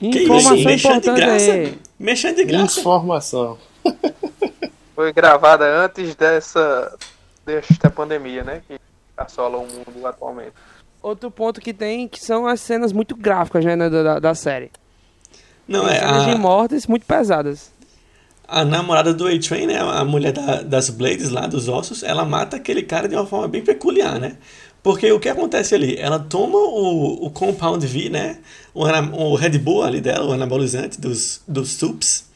Informação 0.00 0.56
de 0.56 0.72
importante 0.72 1.20
graça. 1.20 1.52
aí. 1.52 1.78
Mexendo 1.98 2.36
de 2.36 2.44
graça. 2.44 2.80
Informação. 2.80 3.58
Foi 4.94 5.12
gravada 5.14 5.64
antes 5.64 6.14
dessa 6.14 6.94
desta 7.50 7.90
pandemia, 7.90 8.44
né? 8.44 8.62
Que 8.66 8.78
assola 9.16 9.58
o 9.58 9.66
mundo 9.66 10.06
atualmente. 10.06 10.52
Outro 11.02 11.30
ponto 11.30 11.60
que 11.60 11.72
tem 11.72 12.06
que 12.06 12.20
são 12.20 12.46
as 12.46 12.60
cenas 12.60 12.92
muito 12.92 13.16
gráficas, 13.16 13.64
né, 13.64 13.76
da, 13.76 14.18
da, 14.18 14.34
série. 14.34 14.70
Não, 15.66 15.86
Tem 15.86 15.96
é 15.96 16.00
cenas 16.00 16.24
de 16.26 16.30
a, 16.32 16.38
mortes 16.38 16.86
muito 16.86 17.06
pesadas. 17.06 17.72
a 18.46 18.64
namorada 18.64 19.14
do 19.14 19.26
A-Train, 19.26 19.66
né? 19.66 19.78
A 19.78 20.04
mulher 20.04 20.32
da- 20.32 20.62
das 20.62 20.90
Blades 20.90 21.30
lá, 21.30 21.46
dos 21.46 21.68
ossos, 21.68 22.02
ela 22.02 22.24
mata 22.24 22.56
aquele 22.56 22.82
cara 22.82 23.08
de 23.08 23.14
uma 23.14 23.24
forma 23.26 23.48
bem 23.48 23.62
peculiar, 23.62 24.18
né? 24.18 24.36
Porque 24.82 25.10
o 25.12 25.20
que 25.20 25.28
acontece 25.28 25.74
ali? 25.74 25.96
Ela 25.98 26.18
toma 26.18 26.56
o, 26.58 27.26
o 27.26 27.30
Compound 27.30 27.86
V, 27.86 28.08
né? 28.10 28.38
O, 28.74 28.84
o 28.84 29.34
Red 29.36 29.58
Bull 29.58 29.82
ali 29.82 30.00
dela, 30.00 30.26
o 30.26 30.32
anabolizante 30.32 31.00
dos, 31.00 31.42
dos 31.46 31.70
SUPs. 31.72 32.28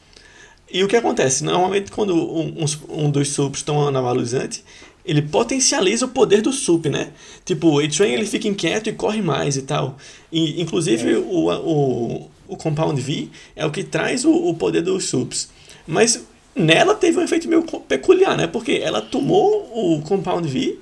E 0.71 0.83
o 0.83 0.87
que 0.87 0.95
acontece? 0.95 1.43
Normalmente, 1.43 1.91
quando 1.91 2.15
um, 2.15 2.63
uns- 2.63 2.79
um 2.89 3.09
dos 3.11 3.29
SUPs 3.29 3.61
toma 3.63 3.81
um 3.85 3.87
anabolizante, 3.87 4.63
ele 5.05 5.21
potencializa 5.21 6.05
o 6.05 6.09
poder 6.09 6.41
do 6.41 6.51
SUP, 6.51 6.87
né? 6.89 7.09
Tipo, 7.43 7.67
o 7.69 7.79
A-Train 7.79 8.13
ele 8.13 8.25
fica 8.25 8.47
inquieto 8.47 8.89
e 8.89 8.93
corre 8.93 9.21
mais 9.21 9.55
e 9.57 9.61
tal. 9.61 9.97
E, 10.31 10.61
inclusive, 10.61 11.15
o, 11.15 11.49
o, 11.51 12.29
o 12.47 12.57
Compound 12.57 12.99
V 12.99 13.29
é 13.55 13.65
o 13.65 13.71
que 13.71 13.83
traz 13.83 14.25
o, 14.25 14.31
o 14.31 14.53
poder 14.55 14.81
dos 14.81 15.05
SUPs. 15.05 15.49
Mas 15.87 16.23
nela 16.55 16.95
teve 16.95 17.19
um 17.19 17.21
efeito 17.21 17.47
meio 17.47 17.61
peculiar, 17.63 18.35
né? 18.35 18.47
Porque 18.47 18.79
ela 18.83 19.01
tomou 19.01 19.69
o 19.73 20.01
Compound 20.01 20.47
V, 20.47 20.79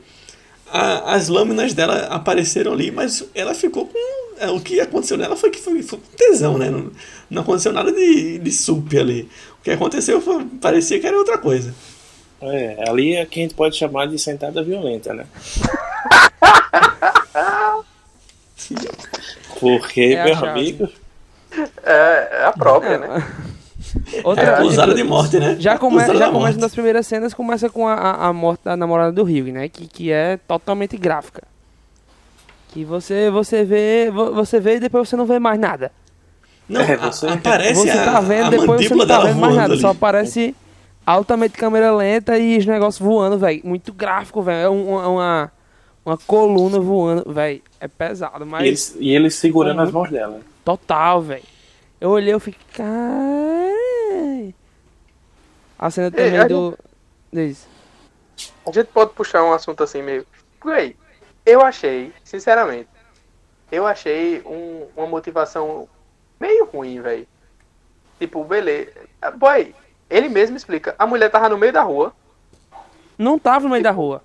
a- 0.72 1.16
as 1.16 1.28
lâminas 1.28 1.74
dela 1.74 2.08
apareceram 2.08 2.74
ali, 2.74 2.92
mas 2.92 3.24
ela 3.36 3.54
ficou 3.54 3.86
com. 3.88 3.98
é, 4.40 4.50
O 4.50 4.60
que 4.60 4.80
aconteceu 4.80 5.18
nela 5.18 5.36
foi 5.36 5.50
que 5.50 5.60
foi, 5.60 5.84
foi 5.84 6.00
com 6.00 6.16
tesão, 6.16 6.58
né? 6.58 6.70
Não, 6.70 6.92
não 7.30 7.42
aconteceu 7.42 7.74
nada 7.74 7.92
de, 7.92 8.40
de 8.40 8.52
sup 8.52 8.94
ali. 8.98 9.28
O 9.60 9.64
que 9.64 9.72
aconteceu 9.72 10.22
foi, 10.22 10.46
parecia 10.62 11.00
que 11.00 11.08
era 11.08 11.18
outra 11.18 11.38
coisa. 11.38 11.74
É, 12.52 12.84
ali 12.90 13.16
é 13.16 13.26
que 13.26 13.40
a 13.40 13.44
gente 13.44 13.54
pode 13.56 13.76
chamar 13.78 14.08
de 14.08 14.18
sentada 14.20 14.62
violenta, 14.64 15.14
né? 15.14 15.26
Porque, 19.60 20.02
É 20.16 20.22
a 20.22 20.26
meu 20.26 20.36
chave. 20.36 20.48
amigo, 20.50 20.90
É, 21.84 22.30
é 22.42 22.46
a 22.46 22.52
própria, 22.52 22.96
É, 22.96 22.98
né? 22.98 23.28
Outra 24.24 24.44
É 24.44 24.86
que- 24.88 24.94
de 24.96 25.04
morte, 25.04 25.38
né? 25.40 25.56
Já, 25.60 25.78
come, 25.78 25.98
Acusada 25.98 26.18
já 26.18 26.26
começa 26.28 26.40
morte. 26.48 26.60
nas 26.60 26.72
primeiras 26.74 27.06
cenas, 27.06 27.34
começa 27.34 27.70
com 27.70 27.88
a, 27.88 27.94
a, 27.94 28.28
a 28.28 28.34
morte 28.34 28.62
da 28.64 28.76
namorada 28.76 29.12
do 29.12 29.22
Hugh, 29.24 29.52
né? 29.52 29.70
Que, 29.70 29.86
que 29.88 30.12
é 30.12 30.38
totalmente 30.48 30.98
gráfica. 30.98 31.44
Que 32.70 32.84
você, 32.84 33.30
você 33.30 33.64
vê. 33.64 34.10
vo- 34.12 34.34
Você 34.34 34.60
vê 34.60 34.78
e 34.78 34.80
depois 34.80 35.08
você 35.08 35.16
não 35.16 35.26
vê 35.28 35.38
mais 35.38 35.60
nada. 35.60 35.92
Não, 36.68 36.82
É, 36.82 36.94
a- 36.96 37.12
você- 37.12 37.28
aparece 37.28 37.82
você 37.82 37.92
a, 37.92 38.04
tá 38.06 38.20
vendo, 38.20 38.48
a 38.48 38.50
depois 38.50 38.88
você 38.88 38.96
não 38.96 39.06
tá 39.06 39.20
vendo 39.20 39.40
mais 39.40 39.56
nada. 39.56 39.74
ali. 39.74 39.82
Só 39.82 39.90
aparece 39.90 40.56
altamente 41.06 41.58
câmera 41.58 41.94
lenta 41.96 42.38
e 42.38 42.58
os 42.58 42.66
negócios 42.66 43.00
voando, 43.06 43.38
velho. 43.38 43.62
Muito 43.64 43.92
gráfico, 43.94 44.42
velho. 44.42 44.66
É 44.66 44.70
um- 44.70 44.90
uma, 44.90 45.08
uma, 45.08 45.52
uma 46.06 46.18
coluna 46.18 46.80
voando, 46.80 47.32
velho. 47.34 47.62
É 47.80 47.88
pesado, 47.88 48.46
mas. 48.46 48.64
e 48.64 48.68
ele, 49.00 49.06
e 49.12 49.16
ele 49.16 49.30
segurando 49.30 49.76
Como- 49.78 49.88
as 49.88 49.92
mãos 49.94 50.10
dela. 50.10 50.42
Total, 50.64 51.22
velho. 51.22 51.44
Eu 52.00 52.10
olhei, 52.12 52.34
eu 52.34 52.40
fiquei. 52.40 52.60
Caralho. 52.74 54.54
A 55.78 55.90
cena 55.90 56.12
também 56.12 56.38
a 56.38 56.48
do. 56.48 56.78
Diz. 57.32 57.68
A 58.66 58.72
gente 58.72 58.88
pode 58.88 59.12
puxar 59.14 59.44
um 59.44 59.54
assunto 59.54 59.84
assim 59.84 60.02
meio. 60.02 60.26
Véi, 60.64 60.96
eu 61.46 61.62
achei, 61.62 62.14
sinceramente, 62.24 62.88
eu 63.72 63.86
achei 63.86 64.42
um- 64.46 64.88
uma 64.96 65.08
motivação 65.08 65.88
meio 66.40 66.66
ruim, 66.66 67.02
velho. 67.02 67.28
Tipo, 68.20 68.44
beleza. 68.46 68.92
Boy, 69.38 69.74
ele 70.16 70.30
mesmo 70.30 70.56
explica. 70.56 70.96
A 70.98 71.06
mulher 71.08 71.30
tava 71.32 71.50
no 71.50 71.58
meio 71.58 71.74
da 71.74 71.82
rua. 71.82 72.14
Não 73.18 73.40
tava 73.40 73.64
no 73.66 73.70
meio 73.72 73.84
da 73.84 73.92
rua. 73.92 74.22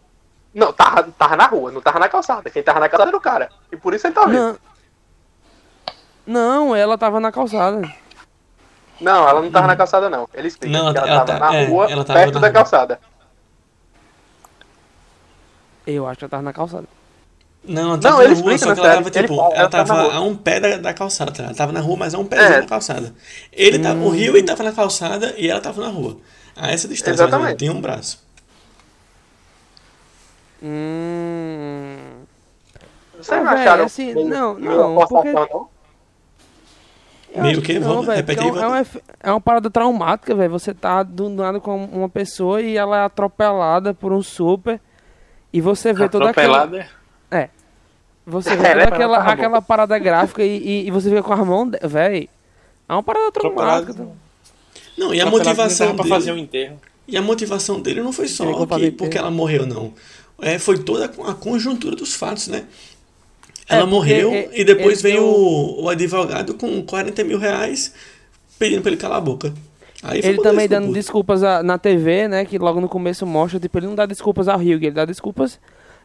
Não, 0.55 0.73
tava, 0.73 1.03
tava 1.17 1.37
na 1.37 1.47
rua, 1.47 1.71
não 1.73 1.81
tava 1.81 1.99
na 1.99 2.09
calçada. 2.09 2.51
Quem 2.51 2.63
tava 2.63 2.81
na 2.81 2.89
calçada 2.89 3.11
era 3.11 3.17
o 3.17 3.21
cara. 3.21 3.49
E 3.73 3.77
por 3.77 3.95
isso 3.95 4.07
ele 4.07 4.15
tá 4.15 4.25
vendo. 4.27 4.59
Não. 6.27 6.69
Não, 6.69 6.77
ela 6.77 6.99
tava 6.99 7.21
na 7.21 7.33
calçada. 7.33 7.81
Não, 9.01 9.29
ela 9.29 9.41
não 9.41 9.51
tava 9.51 9.67
na 9.67 9.77
calçada, 9.77 10.11
não. 10.11 10.29
Ele 10.35 10.49
explica 10.49 10.77
Não, 10.77 10.93
que 10.93 10.99
ela, 10.99 11.09
ela 11.09 11.25
tava 11.25 11.39
tá- 11.39 11.47
na 11.53 11.55
é, 11.57 11.65
rua, 11.67 11.91
ela 11.91 12.05
tava 12.05 12.19
perto 12.19 12.35
na 12.35 12.41
da 12.41 12.47
rua. 12.49 12.55
calçada. 12.55 13.01
Eu 15.87 16.07
acho 16.07 16.19
que 16.19 16.25
ela 16.25 16.31
tava 16.31 16.43
na 16.43 16.53
calçada. 16.53 16.87
Não, 17.69 17.83
ela 17.83 17.91
Não, 17.93 18.01
tava 18.01 18.25
ele 18.25 18.35
na 18.35 18.41
rua, 18.41 18.55
explica 18.55 18.59
só 18.59 18.75
que 18.75 18.81
ela 18.81 18.95
tava, 18.97 19.09
Ele 19.09 19.23
tipo, 19.23 19.37
fala, 19.37 19.49
ela 19.51 19.59
ela 19.61 19.69
tá 19.69 19.85
tava 19.85 20.13
a 20.15 20.21
um 20.23 20.35
pé 20.35 20.59
da, 20.59 20.77
da 20.79 20.95
calçada, 20.95 21.31
tá? 21.33 21.43
Ela 21.45 21.55
tava 21.55 21.71
na 21.73 21.81
rua, 21.81 21.97
mas 21.99 22.15
a 22.15 22.19
um 22.19 22.25
pezinho 22.25 22.55
É. 22.55 22.61
na 22.63 22.67
calçada. 22.67 23.15
Ele 23.53 23.79
tava, 23.79 24.01
o 24.01 24.09
Rio 24.09 24.37
ele 24.37 24.47
tava 24.47 24.63
na 24.63 24.73
calçada 24.73 25.35
e 25.37 25.49
ela 25.51 25.61
tava 25.61 25.83
na 25.83 25.89
rua. 25.89 26.17
A 26.57 26.71
essa 26.73 26.89
distância, 26.89 27.23
ou 27.25 27.29
Exatamente. 27.29 27.59
tem 27.59 27.71
um 27.71 27.81
braço. 27.81 28.27
Hum. 30.63 31.97
Vocês 33.17 33.39
Ah, 33.39 33.45
não 33.45 33.53
acharam 33.53 33.85
assim, 33.85 34.15
meio- 34.15 34.29
não, 34.29 34.55
meio 34.55 34.77
não, 34.77 34.95
forçação, 34.95 35.23
porque- 35.23 35.33
não? 35.55 35.69
Eu 37.35 37.43
Meio 37.43 37.61
que? 37.63 37.79
não, 37.79 37.89
Vamos 37.89 38.07
velho, 38.07 38.17
repetir, 38.17 38.47
é, 38.47 38.51
um- 38.51 38.75
é, 38.75 38.81
um 38.81 38.85
é 39.25 39.31
uma 39.33 39.41
parada 39.41 39.71
traumática, 39.71 40.35
velho. 40.35 40.51
Você 40.51 40.73
tá 40.73 41.03
do 41.03 41.29
nada 41.29 41.61
com 41.61 41.85
uma 41.85 42.09
pessoa 42.09 42.63
e 42.63 42.77
ela 42.77 42.97
é 42.97 43.05
atropelada 43.05 43.93
por 43.93 44.13
um 44.13 44.23
super. 44.23 44.81
E 45.53 45.61
você 45.61 45.93
vê 45.93 46.09
toda 46.09 46.31
aquela. 46.31 46.63
Atropelada. 46.63 46.98
Você 48.29 48.51
É, 48.53 48.57
vê 48.57 48.75
né? 48.75 48.83
aquela, 48.85 49.23
Tá 49.25 49.33
aquela 49.33 49.63
parada 49.63 49.99
gráfica 49.99 50.45
e, 50.45 50.59
e, 50.59 50.87
e 50.89 50.91
você 50.91 51.09
vê 51.11 51.23
com 51.23 51.33
a 51.33 51.45
mão. 51.45 51.69
de- 51.69 51.79
Véi. 51.83 52.29
É 52.89 52.93
uma 52.93 53.03
parada 53.03 53.31
traumática. 53.33 53.93
Atropelada. 53.93 54.13
Não, 54.97 55.15
e 55.15 55.21
a 55.21 55.27
motivação 55.27 55.89
dele... 55.89 55.99
pra 55.99 56.07
fazer 56.09 56.33
um 56.33 56.39
enterro. 56.39 56.81
E 57.07 57.17
a 57.17 57.23
motivação 57.23 57.81
dele 57.81 58.03
não 58.03 58.13
foi 58.13 58.29
só 58.29 58.67
que 58.67 58.91
porque 58.91 59.17
ela 59.17 59.31
morreu, 59.31 59.67
não. 59.67 59.93
É, 60.41 60.59
foi 60.59 60.79
toda 60.79 61.07
a 61.07 61.35
conjuntura 61.35 61.97
dos 61.97 62.15
fatos, 62.15 62.49
né? 62.49 62.65
É, 63.69 63.75
Ela 63.77 63.81
porque 63.83 63.95
morreu 63.95 64.33
é- 64.33 64.49
e 64.53 64.65
depois 64.65 65.05
ele 65.05 65.15
veio 65.15 65.23
deu- 65.23 65.31
o, 65.31 65.83
o 65.85 65.89
advogado 65.89 66.55
com 66.55 66.83
40 66.83 67.25
mil 67.25 67.39
reais 67.39 67.93
pedindo 68.59 68.83
pra 68.83 68.91
ele 68.91 69.01
calar 69.01 69.19
a 69.19 69.21
boca. 69.21 69.53
Aí 70.03 70.21
Ele 70.23 70.39
também 70.41 70.69
dando 70.69 70.93
desculpas 70.93 71.43
a- 71.43 71.63
na 71.63 71.77
TV, 71.77 72.29
né? 72.29 72.45
Que 72.45 72.57
logo 72.59 72.81
no 72.81 72.89
começo 72.89 73.27
mostra, 73.27 73.59
tipo, 73.59 73.79
ele 73.79 73.87
não 73.89 73.95
dá 73.95 74.07
desculpas 74.07 74.47
ao 74.49 74.59
Hugh, 74.59 74.65
ele 74.85 74.91
dá 74.93 75.05
desculpas 75.05 75.59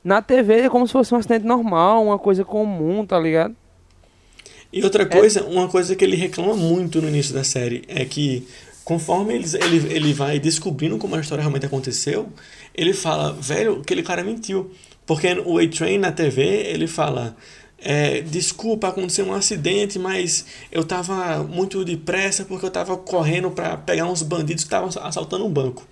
na 0.04 0.22
TV 0.22 0.70
como 0.70 0.86
se 0.86 0.94
fosse 0.94 1.14
um 1.14 1.18
acidente 1.18 1.46
normal, 1.46 2.04
uma 2.04 2.20
coisa 2.20 2.44
comum, 2.44 3.06
tá 3.06 3.20
ligado? 3.20 3.56
E 4.72 4.84
outra 4.84 5.06
coisa, 5.06 5.44
uma 5.44 5.68
coisa 5.68 5.96
que 5.96 6.04
ele 6.04 6.16
reclama 6.16 6.56
muito 6.56 7.02
no 7.02 7.08
início 7.08 7.34
da 7.34 7.44
série 7.44 7.84
é 7.88 8.04
que 8.06 8.48
conforme 8.84 9.36
eles, 9.36 9.54
ele, 9.54 9.94
ele 9.94 10.14
vai 10.14 10.40
descobrindo 10.40 10.98
como 10.98 11.16
a 11.16 11.20
história 11.20 11.42
realmente 11.42 11.66
aconteceu, 11.66 12.28
ele 12.76 12.94
fala, 12.94 13.34
velho, 13.34 13.80
aquele 13.82 14.04
cara 14.04 14.24
mentiu. 14.24 14.72
Porque 15.06 15.28
o 15.46 15.60
A-Train 15.60 15.98
na 15.98 16.12
TV, 16.12 16.42
ele 16.42 16.88
fala, 16.88 17.36
é, 17.78 18.22
desculpa, 18.22 18.88
aconteceu 18.88 19.26
um 19.26 19.34
acidente, 19.34 20.00
mas 20.00 20.46
eu 20.72 20.84
tava 20.84 21.44
muito 21.44 21.84
depressa 21.84 22.46
porque 22.46 22.66
eu 22.66 22.72
tava 22.72 22.96
correndo 22.98 23.52
para 23.52 23.78
pegar 23.78 24.06
uns 24.06 24.22
bandidos 24.22 24.64
que 24.64 24.68
estavam 24.68 24.90
assaltando 25.04 25.46
um 25.46 25.52
banco. 25.52 25.86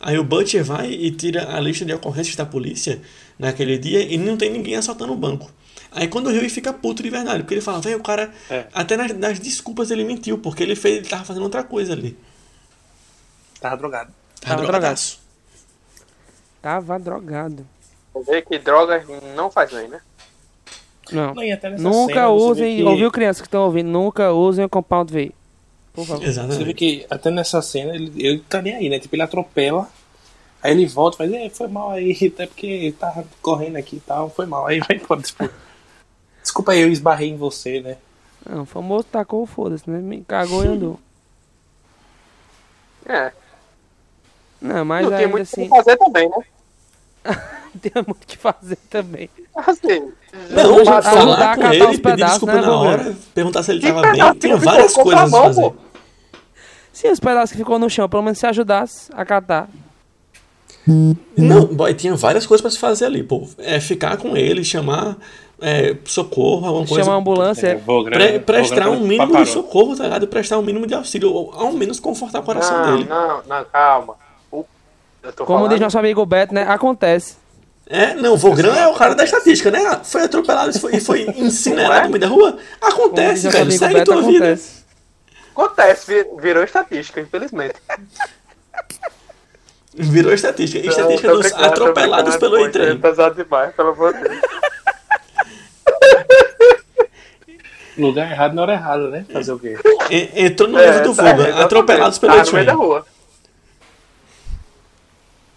Aí 0.00 0.18
o 0.18 0.24
Butcher 0.24 0.64
vai 0.64 0.90
e 0.90 1.10
tira 1.10 1.56
a 1.56 1.60
lista 1.60 1.84
de 1.84 1.94
ocorrências 1.94 2.36
da 2.36 2.44
polícia 2.44 3.00
naquele 3.38 3.78
dia 3.78 4.00
e 4.02 4.16
não 4.16 4.36
tem 4.36 4.50
ninguém 4.50 4.76
assaltando 4.76 5.12
o 5.12 5.16
banco. 5.16 5.50
Aí 5.92 6.08
quando 6.08 6.26
o 6.26 6.30
Rio 6.30 6.48
fica 6.50 6.72
puto 6.72 7.02
de 7.02 7.10
verdade, 7.10 7.40
porque 7.42 7.54
ele 7.54 7.60
fala, 7.60 7.80
velho, 7.80 7.98
o 7.98 8.02
cara, 8.02 8.32
É. 8.50 8.66
até 8.74 8.96
nas, 8.96 9.16
nas 9.16 9.38
desculpas 9.38 9.90
ele 9.90 10.04
mentiu, 10.04 10.38
porque 10.38 10.62
ele 10.62 10.76
fez, 10.76 10.98
ele 10.98 11.06
tava 11.08 11.24
fazendo 11.24 11.42
outra 11.44 11.62
coisa 11.64 11.92
ali. 11.92 12.16
Tava 13.60 13.76
drogado. 13.76 14.12
Tava 14.40 14.56
Tava 14.56 14.62
drogadaço. 14.62 15.20
Tava 16.60 16.98
drogado. 16.98 17.66
Você 18.12 18.32
vê 18.32 18.42
que 18.42 18.58
droga 18.58 19.04
não 19.34 19.50
faz 19.50 19.70
bem, 19.72 19.88
né? 19.88 20.00
Não. 21.12 21.34
Não, 21.34 21.78
Nunca 21.78 22.14
cena 22.14 22.28
usem, 22.30 22.76
que- 22.78 22.82
ouviu 22.82 23.10
crianças 23.12 23.40
que 23.40 23.46
estão 23.46 23.62
ouvindo, 23.62 23.88
nunca 23.88 24.32
usem 24.32 24.64
o 24.64 24.68
Compound 24.68 25.12
V. 25.12 25.32
Por 25.92 26.04
favor. 26.04 26.18
Você 26.18 26.24
vê 26.24 26.30
Exatamente. 26.30 26.74
que 26.74 27.06
até 27.08 27.30
nessa 27.30 27.62
cena 27.62 27.94
ele, 27.94 28.12
ele 28.16 28.38
tá 28.48 28.60
nem 28.60 28.74
aí, 28.74 28.88
né? 28.88 28.98
Tipo, 28.98 29.14
ele 29.14 29.22
atropela, 29.22 29.88
aí 30.62 30.72
ele 30.72 30.86
volta 30.86 31.16
e 31.16 31.18
faz, 31.18 31.32
"É, 31.32 31.50
foi 31.50 31.68
mal 31.68 31.90
aí, 31.90 32.16
até 32.34 32.46
porque 32.46 32.94
tava 32.98 33.24
correndo 33.42 33.76
aqui 33.76 33.96
e 33.96 34.00
tal, 34.00 34.28
foi 34.30 34.46
mal. 34.46 34.66
Aí 34.66 34.80
vai 34.80 34.96
embora, 34.96 35.20
tipo, 35.22 35.48
desculpa 36.42 36.72
aí, 36.72 36.80
eu 36.80 36.88
esbarrei 36.90 37.28
em 37.30 37.36
você, 37.36 37.80
né? 37.80 37.96
Não, 38.48 38.62
o 38.62 38.66
famoso 38.66 39.04
tacou 39.04 39.42
o 39.42 39.46
foda-se, 39.46 39.88
né? 39.90 39.98
Me 39.98 40.22
cagou 40.22 40.64
e 40.64 40.68
andou. 40.68 41.00
É. 43.08 43.32
Não, 44.60 44.84
mas 44.84 45.08
não 45.08 45.16
tem 45.16 45.26
muito 45.26 45.40
o 45.40 45.42
assim, 45.42 45.62
que 45.64 45.68
fazer 45.68 45.96
também, 45.96 46.28
né? 46.28 46.36
tem 47.82 47.92
muito 48.06 48.22
o 48.22 48.26
que 48.26 48.38
fazer 48.38 48.76
também. 48.90 49.28
Assim. 49.54 50.12
Não, 50.50 50.74
Ajudar- 50.76 51.02
falar 51.02 51.18
ajudar 51.18 51.52
a 51.52 51.56
com 51.56 51.62
ele, 51.72 51.84
os 51.84 51.90
pedir 51.90 52.02
pedaços, 52.02 52.30
desculpa 52.40 52.54
né, 52.54 52.60
na 52.66 52.76
hora, 52.78 53.16
perguntar 53.34 53.62
se 53.62 53.70
ele 53.72 53.80
Que 53.80 53.86
tava 53.88 54.02
pedaço 54.02 54.22
bem, 54.22 54.32
que 54.32 54.38
tem 54.40 54.50
ficou 54.58 54.64
várias 54.72 54.92
com 54.94 55.00
a 55.00 55.04
coisas 55.04 55.22
a 55.22 55.26
mão, 55.28 55.42
fazer. 55.44 55.62
pô? 55.62 55.74
Se 56.92 57.08
os 57.10 57.20
pedaços 57.20 57.52
que 57.52 57.58
ficou 57.58 57.78
no 57.78 57.90
chão, 57.90 58.08
pelo 58.08 58.22
menos 58.22 58.38
se 58.38 58.46
ajudasse 58.46 59.10
a 59.12 59.24
catar. 59.24 59.68
Não, 61.36 61.66
boy, 61.66 61.92
tinha 61.94 62.14
várias 62.14 62.46
coisas 62.46 62.62
pra 62.62 62.70
se 62.70 62.78
fazer 62.78 63.06
ali, 63.06 63.22
pô. 63.22 63.46
É 63.58 63.80
ficar 63.80 64.16
com 64.16 64.36
ele, 64.36 64.62
chamar 64.64 65.16
é, 65.60 65.96
socorro, 66.04 66.66
alguma 66.66 66.86
coisa. 66.86 67.02
Chama 67.04 67.16
a 67.16 67.18
ambulância. 67.18 67.66
É, 67.68 67.74
Vogran- 67.74 68.16
Pre- 68.18 68.38
prestar 68.40 68.88
um 68.90 69.00
mínimo 69.00 69.36
de 69.44 69.48
socorro, 69.48 69.96
tá 69.96 70.04
ligado? 70.04 70.26
Prestar 70.28 70.58
um 70.58 70.62
mínimo 70.62 70.86
de 70.86 70.94
auxílio, 70.94 71.32
ou 71.32 71.52
ao 71.54 71.72
menos 71.72 71.98
confortar 71.98 72.40
o 72.40 72.42
coração 72.44 72.78
Não, 72.86 72.96
dele. 72.98 73.08
não, 73.08 73.42
não, 73.48 73.64
calma. 73.64 74.14
Como 74.50 75.46
falando- 75.46 75.70
diz 75.70 75.80
nosso 75.80 75.98
amigo 75.98 76.24
Beto, 76.24 76.54
né? 76.54 76.62
Acontece. 76.68 77.34
É, 77.88 78.14
não, 78.14 78.34
o 78.34 78.36
Vogran 78.36 78.74
é 78.74 78.86
o 78.86 78.94
cara 78.94 79.14
da 79.14 79.24
estatística, 79.24 79.70
né? 79.72 80.00
Foi 80.04 80.22
atropelado 80.22 80.70
e 80.76 80.78
foi, 80.78 81.00
foi 81.00 81.22
incinerado 81.36 82.04
no 82.04 82.10
meio 82.10 82.20
da 82.20 82.28
rua. 82.28 82.56
Acontece, 82.80 83.48
velho. 83.48 83.72
Segue 83.72 83.94
Beto, 83.94 84.12
tua 84.12 84.22
vida. 84.22 84.44
acontece. 84.52 84.84
Acontece, 85.54 86.06
vi- 86.06 86.40
virou 86.40 86.62
estatística, 86.62 87.20
infelizmente. 87.20 87.74
Virou 89.98 90.32
estatística. 90.32 90.82
Não, 90.84 90.90
Estatística 90.90 91.28
dos 91.32 91.40
brincando, 91.40 91.64
atropelados 91.64 92.36
brincando, 92.36 92.70
pelo 92.70 92.82
aí 92.84 92.90
é 92.90 92.94
pesado 92.96 93.34
demais, 93.42 93.74
pelo 93.74 93.88
amor 93.90 94.12
de 94.12 94.20
Deus. 94.28 94.40
Lugar 97.96 98.30
errado 98.30 98.52
na 98.54 98.62
hora 98.62 98.72
errada, 98.74 99.08
né? 99.08 99.24
Fazer 99.32 99.52
o 99.52 99.58
quê? 99.58 99.74
E- 100.10 100.44
Entrou 100.44 100.68
no 100.68 100.78
É, 100.78 100.86
livro 100.90 101.04
do 101.04 101.16
tá, 101.16 101.32
Vulga, 101.34 101.64
atropelados 101.64 102.18
pelo 102.18 102.32
Tá 102.34 102.44
no 102.44 102.52
meio 102.52 102.66
da 102.66 102.72
E-Train. 102.72 102.86
rua. 102.86 103.06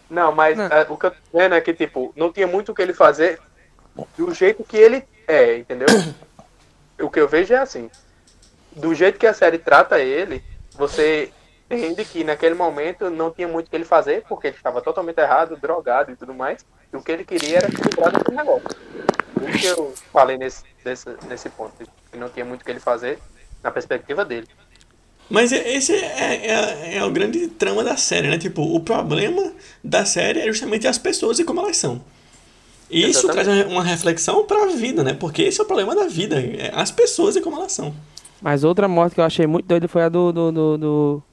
Não, 0.09 0.31
mas 0.33 0.57
Não. 0.57 0.65
é, 0.67 0.85
o 0.89 0.95
que 0.97 1.05
eu 1.07 1.11
tô 1.11 1.17
vendo 1.37 1.55
é 1.55 1.61
que, 1.61 1.73
tipo, 1.73 2.13
não 2.15 2.31
tinha 2.31 2.47
muito 2.47 2.71
o 2.71 2.75
que 2.75 2.81
ele 2.81 2.93
fazer 2.93 3.39
do 4.17 4.33
jeito 4.33 4.63
que 4.63 4.77
ele 4.77 5.03
é, 5.27 5.57
entendeu? 5.57 5.87
o 7.01 7.09
que 7.09 7.19
eu 7.19 7.27
vejo 7.27 7.53
é 7.53 7.57
assim. 7.57 7.89
Do 8.73 8.95
jeito 8.95 9.19
que 9.19 9.27
a 9.27 9.33
série 9.33 9.57
trata 9.57 9.99
ele, 9.99 10.41
você 10.75 11.31
entende 11.69 12.03
que 12.05 12.23
naquele 12.23 12.55
momento 12.55 13.09
não 13.09 13.31
tinha 13.31 13.47
muito 13.47 13.67
o 13.67 13.69
que 13.69 13.75
ele 13.75 13.85
fazer, 13.85 14.23
porque 14.27 14.47
ele 14.47 14.55
estava 14.57 14.81
totalmente 14.81 15.19
errado, 15.19 15.55
drogado 15.55 16.11
e 16.11 16.15
tudo 16.15 16.33
mais. 16.33 16.65
E 16.91 16.97
o 16.97 17.01
que 17.01 17.11
ele 17.11 17.23
queria 17.23 17.57
era 17.57 17.69
se 17.69 17.75
livrar 17.81 18.11
daquele 18.11 18.37
negócio. 18.37 18.67
Por 19.33 19.49
isso 19.49 19.59
que 19.59 19.65
eu 19.67 19.93
falei 20.11 20.37
nesse, 20.37 20.63
desse, 20.83 21.05
nesse 21.27 21.49
ponto, 21.49 21.73
que 22.11 22.17
não 22.17 22.29
tinha 22.29 22.43
muito 22.45 22.61
o 22.61 22.65
que 22.65 22.71
ele 22.71 22.79
fazer 22.79 23.19
na 23.63 23.69
perspectiva 23.71 24.25
dele. 24.25 24.47
Mas 25.29 25.51
é- 25.53 25.73
esse 25.75 25.93
é, 25.93 26.47
é, 26.47 26.97
é 26.97 27.05
o 27.05 27.11
grande 27.11 27.47
trama 27.47 27.83
da 27.83 27.95
série, 27.95 28.27
né? 28.29 28.37
Tipo, 28.39 28.63
o 28.63 28.79
problema 28.79 29.53
da 29.83 30.03
série 30.05 30.39
é 30.39 30.47
justamente 30.47 30.87
as 30.87 30.97
pessoas 30.97 31.37
e 31.37 31.43
como 31.43 31.59
elas 31.61 31.77
são. 31.77 32.01
E 32.89 33.07
isso 33.07 33.27
traz 33.27 33.47
uma- 33.67 33.83
reflexão 33.83 34.43
pra 34.47 34.65
vida, 34.65 35.03
né? 35.03 35.13
Porque 35.13 35.43
esse 35.43 35.59
é 35.59 35.63
o 35.63 35.67
problema 35.67 35.95
da 35.95 36.07
vida, 36.07 36.41
é 36.41 36.71
as 36.73 36.89
pessoas 36.89 37.35
e 37.35 37.41
como 37.41 37.57
elas 37.57 37.71
são. 37.71 37.93
Mas 38.41 38.63
outra 38.63 38.87
morte 38.87 39.13
que 39.13 39.21
eu 39.21 39.25
achei 39.25 39.45
muito 39.45 39.67
doida 39.67 39.87
foi 39.87 40.01
a 40.01 40.09
do. 40.09 40.31
do, 40.31 40.51
do, 40.51 40.77
do- 40.77 41.23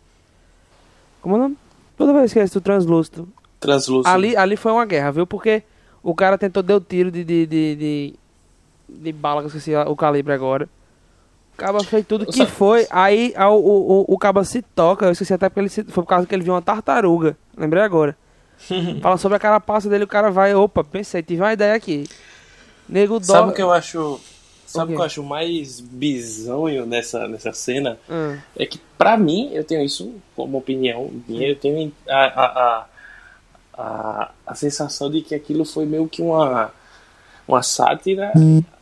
Como 1.26 1.34
é 1.34 1.38
o 1.40 1.42
nome? 1.42 1.56
Toda 1.96 2.12
vez 2.12 2.32
que 2.32 2.44
do 2.44 2.60
translúcido. 2.60 3.28
Translúcido. 3.58 4.08
Ali, 4.14 4.36
ali 4.36 4.54
foi 4.56 4.70
uma 4.70 4.84
guerra, 4.86 5.10
viu? 5.10 5.26
Porque 5.26 5.64
o 6.00 6.14
cara 6.14 6.38
tentou 6.38 6.62
deu 6.62 6.80
tiro 6.80 7.10
de, 7.10 7.24
de, 7.24 7.44
de, 7.46 7.74
de, 7.74 8.14
de 8.88 9.12
bala, 9.12 9.40
que 9.40 9.46
eu 9.46 9.48
esqueci 9.48 9.74
o 9.74 9.96
calibre 9.96 10.32
agora. 10.32 10.68
O 11.54 11.56
caba 11.56 11.82
fez 11.82 12.06
tudo 12.06 12.26
que 12.26 12.46
foi. 12.46 12.86
Aí 12.90 13.32
a- 13.34 13.50
o, 13.50 13.56
o, 13.58 14.04
o 14.06 14.16
caba 14.18 14.44
se 14.44 14.62
toca. 14.62 15.06
Eu 15.06 15.10
esqueci 15.10 15.34
até 15.34 15.48
porque 15.48 15.58
ele 15.58 15.68
se, 15.68 15.82
foi 15.82 16.04
por 16.04 16.08
causa 16.08 16.28
que 16.28 16.32
ele 16.32 16.44
viu 16.44 16.54
uma 16.54 16.62
tartaruga. 16.62 17.36
Lembrei 17.56 17.82
agora. 17.82 18.16
Fala 19.02 19.16
sobre 19.16 19.34
a 19.34 19.40
carapaça 19.40 19.88
dele, 19.88 20.04
o 20.04 20.08
cara 20.08 20.30
vai. 20.30 20.54
Opa, 20.54 20.84
pensei, 20.84 21.24
tive 21.24 21.42
uma 21.42 21.52
ideia 21.52 21.74
aqui. 21.74 22.08
Nego 22.88 23.18
dó. 23.18 23.24
Sabe 23.24 23.50
o 23.50 23.52
que 23.52 23.62
eu 23.62 23.72
acho. 23.72 24.20
Sabe 24.66 24.92
o 24.92 24.96
que 24.96 25.00
eu 25.00 25.06
acho 25.06 25.22
mais 25.22 25.80
bizonho 25.80 26.84
nessa, 26.84 27.28
nessa 27.28 27.52
cena? 27.52 27.98
Ah, 28.08 28.36
É 28.56 28.66
que, 28.66 28.78
pra 28.98 29.16
mim, 29.16 29.50
eu 29.52 29.62
tenho 29.64 29.82
isso 29.82 30.12
como 30.34 30.58
opinião 30.58 31.10
minha, 31.28 31.48
eu 31.48 31.56
tenho 31.56 31.92
a, 32.08 32.14
a, 32.14 32.44
a, 32.44 32.86
a, 33.78 34.30
a 34.46 34.54
sensação 34.54 35.10
de 35.10 35.22
que 35.22 35.34
aquilo 35.34 35.64
foi 35.64 35.86
meio 35.86 36.08
que 36.08 36.20
uma, 36.20 36.72
uma 37.46 37.62
sátira 37.62 38.32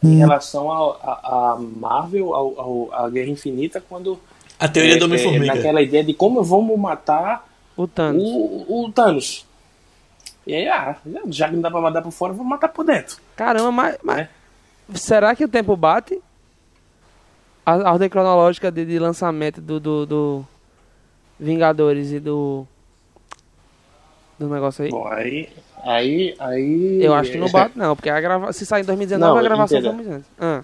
em 0.02 0.16
relação 0.16 0.70
a 0.72 1.58
Marvel, 1.58 2.34
ao, 2.34 2.60
ao, 2.60 2.92
à 2.92 3.10
Guerra 3.10 3.30
Infinita, 3.30 3.80
quando. 3.80 4.18
A 4.58 4.68
teoria 4.68 4.94
é, 4.94 4.96
do 4.96 5.04
é, 5.04 5.08
Homem-Formiga. 5.08 5.54
Naquela 5.54 5.82
ideia 5.82 6.02
de 6.02 6.14
como 6.14 6.42
vamos 6.42 6.78
matar 6.78 7.46
o 7.76 7.86
Thanos. 7.86 8.22
o, 8.24 8.84
o 8.86 8.92
Thanos. 8.92 9.46
E 10.46 10.54
aí, 10.54 10.68
ah, 10.68 10.96
já 11.28 11.48
que 11.48 11.54
não 11.54 11.62
dá 11.62 11.70
pra 11.70 11.80
matar 11.80 12.02
por 12.02 12.12
fora, 12.12 12.32
vamos 12.32 12.48
matar 12.48 12.68
por 12.68 12.84
dentro. 12.84 13.16
Caramba, 13.34 13.72
mas. 13.72 13.98
mas 14.02 14.18
É. 14.20 14.28
Será 14.94 15.34
que 15.34 15.44
o 15.44 15.48
tempo 15.48 15.76
bate? 15.76 16.20
A, 17.64 17.72
a 17.88 17.92
ordem 17.92 18.08
cronológica 18.08 18.70
de, 18.70 18.84
de 18.84 18.98
lançamento 18.98 19.60
do, 19.60 19.80
do, 19.80 20.06
do 20.06 20.46
Vingadores 21.38 22.12
e 22.12 22.20
do. 22.20 22.66
Do 24.38 24.48
negócio 24.48 24.84
aí? 24.84 24.90
Bom, 24.90 25.06
aí. 25.06 25.48
Aí. 25.82 26.34
aí 26.38 27.04
Eu 27.04 27.14
acho 27.14 27.30
que 27.30 27.38
não 27.38 27.50
bate, 27.50 27.78
não, 27.78 27.94
porque 27.94 28.10
a 28.10 28.20
grava... 28.20 28.52
se 28.52 28.66
sair 28.66 28.82
em 28.82 28.86
2019, 28.86 29.32
Não, 29.32 29.38
a 29.38 29.42
gravação 29.42 29.80
foi 29.80 29.92
muito. 29.92 30.24
Ah, 30.38 30.62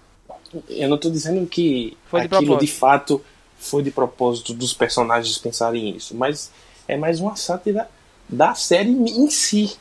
Eu 0.69 0.89
não 0.89 0.99
tô 0.99 1.11
dizendo 1.11 1.47
que 1.47 1.97
Foi 2.07 2.21
de 2.21 2.27
aquilo 2.27 2.41
de 2.41 2.47
propósito. 2.47 2.79
fato 2.79 3.25
foi 3.59 3.83
de 3.83 3.91
propósito 3.91 4.55
dos 4.55 4.73
personagens 4.73 5.37
pensarem 5.37 5.95
isso, 5.95 6.17
mas 6.17 6.51
é 6.89 6.97
mais 6.97 7.21
uma 7.21 7.37
sátira 7.37 7.89
da 8.29 8.55
série 8.55 8.91
em 8.91 9.29
si. 9.31 9.77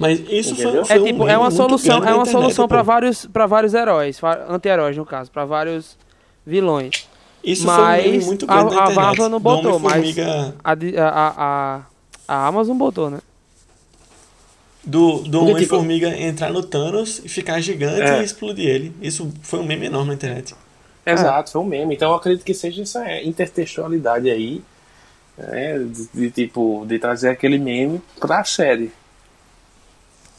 Mas 0.00 0.20
isso 0.30 0.54
foi, 0.54 0.84
foi 0.84 0.96
é 0.96 1.00
um 1.00 1.04
tipo, 1.04 1.18
meme 1.18 1.32
é 1.32 1.38
uma 1.38 1.50
solução, 1.50 2.04
é 2.04 2.14
uma 2.14 2.24
solução 2.24 2.68
para 2.68 2.82
vários 2.82 3.26
para 3.26 3.46
vários 3.46 3.74
heróis, 3.74 4.20
anti-heróis 4.48 4.96
no 4.96 5.04
caso, 5.04 5.30
para 5.30 5.44
vários 5.44 5.96
vilões. 6.46 7.08
Isso 7.42 7.64
foi 7.64 7.74
um 7.74 7.76
mas 7.78 8.26
muito 8.26 8.44
a- 8.48 8.54
grande 8.54 8.74
a 8.74 8.76
internet. 8.82 8.94
Marvel 8.96 9.28
não 9.28 9.40
botou, 9.40 9.78
mas- 9.78 9.92
Homem-Formiga- 9.94 10.54
A, 10.62 10.72
a, 10.72 10.76
a, 11.08 11.34
a, 11.36 11.82
a 12.28 12.46
Amazon 12.46 12.76
botou, 12.76 13.10
né? 13.10 13.18
Do, 14.84 15.18
do 15.22 15.40
Porque, 15.40 15.62
tipo- 15.62 15.76
Homem-Formiga 15.76 16.16
entrar 16.18 16.50
no 16.52 16.62
Thanos 16.62 17.20
e 17.24 17.28
ficar 17.28 17.60
gigante 17.60 18.00
É. 18.00 18.20
e 18.20 18.24
explodir 18.24 18.66
ele. 18.68 18.92
Isso 19.02 19.30
foi 19.42 19.58
um 19.60 19.64
meme 19.64 19.86
enorme 19.86 20.08
na 20.08 20.14
internet. 20.14 20.54
Exato, 21.04 21.50
foi 21.50 21.60
um 21.60 21.64
meme. 21.64 21.94
Então 21.94 22.10
eu 22.10 22.16
acredito 22.16 22.44
que 22.44 22.54
seja 22.54 22.82
essa 22.82 23.20
intertextualidade 23.22 24.30
aí, 24.30 24.62
né, 25.36 25.78
de, 25.78 26.06
de, 26.12 26.30
tipo, 26.30 26.84
de 26.86 26.98
trazer 26.98 27.28
aquele 27.30 27.58
meme 27.58 28.00
pra 28.20 28.44
série. 28.44 28.92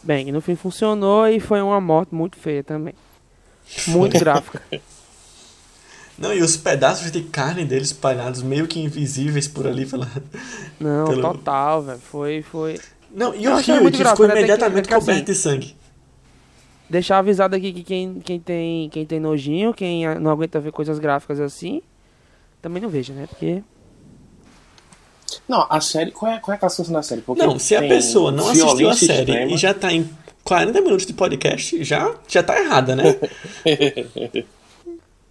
Bem, 0.04 0.32
no 0.32 0.42
fim 0.42 0.56
funcionou 0.56 1.28
e 1.28 1.40
foi 1.40 1.62
uma 1.62 1.80
morte 1.82 2.14
muito 2.16 2.38
feia 2.38 2.64
também. 2.64 2.94
Muito 3.88 4.18
gráfica. 4.20 4.62
Não, 6.18 6.34
e 6.34 6.42
os 6.42 6.58
pedaços 6.58 7.12
de 7.12 7.22
carne 7.24 7.64
dele 7.64 7.84
espalhados 7.84 8.42
meio 8.42 8.68
que 8.68 8.80
invisíveis 8.80 9.48
por 9.48 9.66
ali 9.66 9.86
pela. 9.86 10.10
Não, 10.80 11.06
Pelo- 11.08 11.22
total, 11.22 11.82
velho. 11.84 12.00
Foi, 12.00 12.42
foi. 12.42 12.80
Não, 13.12 13.34
e 13.34 13.48
o 13.48 13.56
Rio 13.58 13.92
ficou 13.92 14.26
imediatamente 14.26 14.88
que, 14.88 14.94
coberto 14.94 15.12
assim, 15.12 15.24
de 15.24 15.36
sangue. 15.36 15.76
Deixar 16.90 17.20
avisado 17.20 17.56
aqui 17.56 17.72
que 17.72 17.84
quem, 17.84 18.20
quem, 18.20 18.40
tem, 18.40 18.90
quem 18.90 19.06
tem 19.06 19.20
nojinho, 19.20 19.74
quem 19.74 20.08
não 20.20 20.32
aguenta 20.32 20.60
ver 20.60 20.72
coisas 20.72 21.00
gráficas 21.00 21.40
assim, 21.40 21.82
também 22.62 22.82
não 22.82 22.90
veja, 22.90 23.14
né? 23.14 23.28
Porque. 23.28 23.64
Não, 25.50 25.66
a 25.70 25.82
série, 25.82 26.12
qual 26.12 26.32
é, 26.32 26.40
qual 26.40 26.54
é 26.54 26.58
a 26.58 26.60
classificação 26.60 26.94
da 26.94 27.02
série? 27.04 27.22
Porque 27.22 27.42
Não, 27.46 27.58
se 27.60 27.76
a 27.76 27.82
pessoa 27.82 28.32
não 28.32 28.48
assistiu 28.50 28.90
a 28.90 28.94
série 28.94 29.20
extrema. 29.22 29.52
e 29.52 29.58
já 29.58 29.74
tá 29.74 29.92
em 29.92 30.08
40 30.44 30.80
minutos 30.82 31.06
de 31.08 31.14
podcast, 31.14 31.84
já, 31.84 32.16
já 32.28 32.44
tá 32.44 32.58
errada, 32.62 32.96
né? 32.96 33.04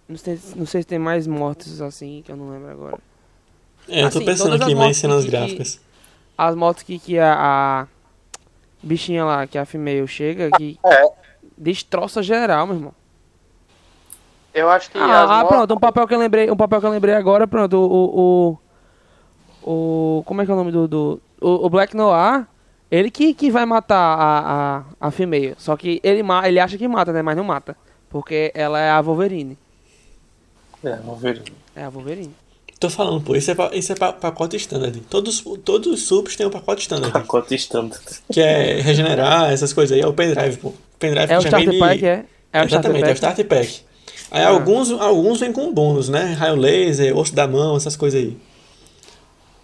Não 0.07 0.17
sei, 0.17 0.39
não 0.55 0.65
sei 0.65 0.81
se 0.81 0.87
tem 0.87 0.97
mais 0.97 1.27
mortes 1.27 1.79
assim, 1.81 2.23
que 2.25 2.31
eu 2.31 2.35
não 2.35 2.49
lembro 2.49 2.71
agora. 2.71 2.97
É, 3.87 3.99
eu 4.03 4.09
tô 4.09 4.17
Assim, 4.17 4.25
pensando 4.25 4.55
aqui 4.55 4.73
mais 4.73 4.97
cenas 4.97 5.23
que- 5.23 5.29
gráficas. 5.29 5.79
As 6.35 6.55
mortes 6.55 6.81
que, 6.83 6.97
que 6.97 7.19
a, 7.19 7.31
a 7.83 7.87
bichinha 8.81 9.23
lá, 9.23 9.45
que 9.45 9.55
a 9.55 9.65
female 9.65 10.07
chega, 10.07 10.49
que 10.57 10.79
É. 10.83 11.03
destroça 11.55 12.23
geral, 12.23 12.65
meu 12.65 12.75
irmão. 12.77 12.93
Eu 14.51 14.67
acho 14.71 14.89
que 14.89 14.97
as 14.97 15.03
Ah, 15.03 15.23
ah, 15.23 15.27
mortes- 15.27 15.49
pronto, 15.49 15.73
um 15.75 15.79
papel 15.79 16.07
que 16.07 16.13
eu 16.15 16.19
lembrei, 16.19 16.49
um 16.49 16.57
papel 16.57 16.79
que 16.79 16.87
eu 16.87 16.91
lembrei 16.91 17.13
agora, 17.13 17.47
pronto, 17.47 17.77
o. 17.77 18.19
O. 18.53 18.57
o 19.63 20.23
como 20.25 20.41
é 20.41 20.45
que 20.45 20.51
é 20.51 20.53
o 20.53 20.57
nome 20.57 20.71
do. 20.71 20.87
do 20.87 21.21
o, 21.41 21.65
o 21.65 21.69
Black 21.69 21.95
Noir, 21.95 22.45
ele 22.91 23.09
que, 23.11 23.33
que 23.33 23.49
vai 23.51 23.65
matar 23.65 23.95
a, 23.97 24.77
a, 25.01 25.07
a 25.07 25.11
female. 25.11 25.55
Só 25.57 25.75
que 25.77 25.99
ele, 26.03 26.21
ele 26.45 26.59
acha 26.59 26.77
que 26.77 26.87
mata, 26.87 27.11
né? 27.13 27.21
Mas 27.21 27.37
não 27.37 27.43
mata. 27.43 27.75
Porque 28.09 28.51
ela 28.55 28.79
é 28.79 28.89
a 28.89 28.99
Wolverine. 29.01 29.57
É, 30.83 30.95
vamos 30.97 31.21
ver. 31.21 31.43
É 31.75 31.83
a 31.83 31.89
Wolverine. 31.89 32.33
Tô 32.79 32.89
falando, 32.89 33.21
pô, 33.21 33.35
esse 33.35 33.51
é, 33.51 33.55
esse 33.73 33.91
é 33.91 33.95
pa- 33.95 34.13
pacote 34.13 34.55
standard. 34.55 34.97
Todos, 35.09 35.43
todos 35.65 35.91
os 35.93 36.03
subs 36.07 36.35
têm 36.37 36.47
um 36.47 36.49
pacote 36.49 36.81
standard. 36.83 37.11
Pacote 37.11 37.53
standard. 37.55 38.01
que 38.31 38.39
é 38.39 38.79
regenerar, 38.81 39.51
essas 39.51 39.73
coisas 39.73 39.95
aí. 39.97 40.01
É 40.01 40.07
o 40.07 40.13
pendrive, 40.13 40.57
pô. 40.57 40.69
O 40.69 40.73
pendrive 40.97 41.31
É 41.31 41.37
o 41.37 41.41
que 41.41 41.49
já 41.49 41.57
vem 41.57 41.65
Starter 41.67 41.71
de- 41.73 41.79
Pack, 41.79 42.05
é? 42.05 42.25
É 42.53 42.61
o 42.61 42.65
Exatamente, 42.65 43.05
é 43.05 43.11
o 43.11 43.13
Starter 43.13 43.45
Pack. 43.47 43.81
Aí 44.31 44.43
Ah. 44.43 44.49
alguns, 44.49 44.91
alguns 44.91 45.39
vêm 45.41 45.51
com 45.51 45.73
bônus, 45.73 46.07
né? 46.07 46.33
Raio 46.33 46.55
laser, 46.55 47.17
osso 47.17 47.35
da 47.35 47.47
mão, 47.47 47.75
essas 47.75 47.97
coisas 47.97 48.19
aí. 48.21 48.37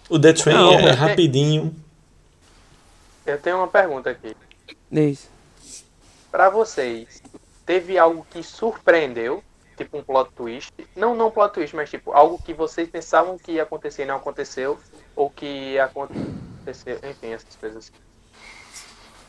O 0.08 0.18
The 0.18 0.32
Train 0.32 0.54
Não, 0.56 0.72
é 0.72 0.84
é- 0.86 0.90
rapidinho. 0.92 1.74
Eu 3.24 3.38
tenho 3.40 3.56
uma 3.56 3.66
pergunta 3.68 4.10
aqui. 4.10 4.36
Isso. 4.92 5.28
Pra 6.30 6.48
vocês, 6.48 7.22
teve 7.64 7.98
algo 7.98 8.24
que 8.30 8.42
surpreendeu? 8.42 9.42
Tipo 9.76 9.98
um 9.98 10.02
plot 10.02 10.30
twist? 10.34 10.72
Não, 10.94 11.14
não 11.14 11.30
plot 11.30 11.52
twist, 11.54 11.74
mas 11.74 11.90
tipo, 11.90 12.12
algo 12.12 12.40
que 12.42 12.54
vocês 12.54 12.88
pensavam 12.88 13.36
que 13.36 13.52
ia 13.52 13.64
acontecer 13.64 14.02
e 14.04 14.06
não 14.06 14.16
aconteceu? 14.16 14.78
Ou 15.14 15.28
que 15.28 15.44
ia 15.44 15.84
acontecer, 15.84 16.98
enfim, 17.04 17.32
essas 17.32 17.56
coisas 17.56 17.78
assim. 17.78 17.92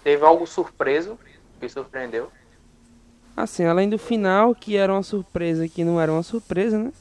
teve 0.03 0.23
algo 0.23 0.45
surpreso 0.45 1.17
que 1.59 1.67
surpreendeu. 1.67 2.31
Assim, 3.35 3.65
além 3.65 3.89
do 3.89 3.97
final, 3.97 4.55
que 4.55 4.77
era 4.77 4.93
uma 4.93 5.03
surpresa 5.03 5.67
que 5.67 5.83
não 5.83 5.99
era 5.99 6.11
uma 6.11 6.23
surpresa, 6.23 6.77
né? 6.77 6.91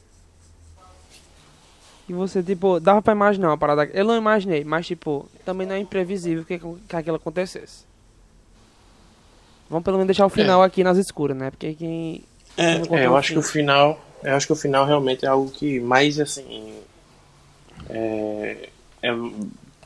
E 2.08 2.12
você, 2.12 2.42
tipo, 2.42 2.78
dava 2.78 3.02
pra 3.02 3.12
imaginar 3.12 3.48
uma 3.48 3.58
parada. 3.58 3.84
Eu 3.92 4.04
não 4.04 4.16
imaginei, 4.16 4.62
mas, 4.64 4.86
tipo, 4.86 5.28
também 5.44 5.66
não 5.66 5.74
é 5.74 5.78
imprevisível 5.78 6.44
que, 6.44 6.58
que 6.58 6.96
aquilo 6.96 7.16
acontecesse. 7.16 7.84
Vamos 9.68 9.84
pelo 9.84 9.96
menos 9.96 10.06
deixar 10.06 10.26
o 10.26 10.30
final 10.30 10.62
aqui 10.62 10.84
nas 10.84 10.96
escuras, 10.98 11.36
né? 11.36 11.50
Porque 11.50 11.74
quem. 11.74 12.22
É, 12.56 12.78
quem 12.80 12.98
É, 12.98 13.06
eu 13.06 13.16
acho 13.16 13.32
que 13.32 13.38
o 13.38 13.42
fim- 13.42 13.58
final. 13.60 14.00
Eu 14.22 14.34
acho 14.36 14.46
que 14.46 14.52
o 14.52 14.56
final 14.56 14.86
realmente 14.86 15.24
é 15.24 15.28
algo 15.28 15.50
que 15.50 15.80
mais 15.80 16.20
assim. 16.20 16.74
É. 17.90 18.68
é 19.02 19.10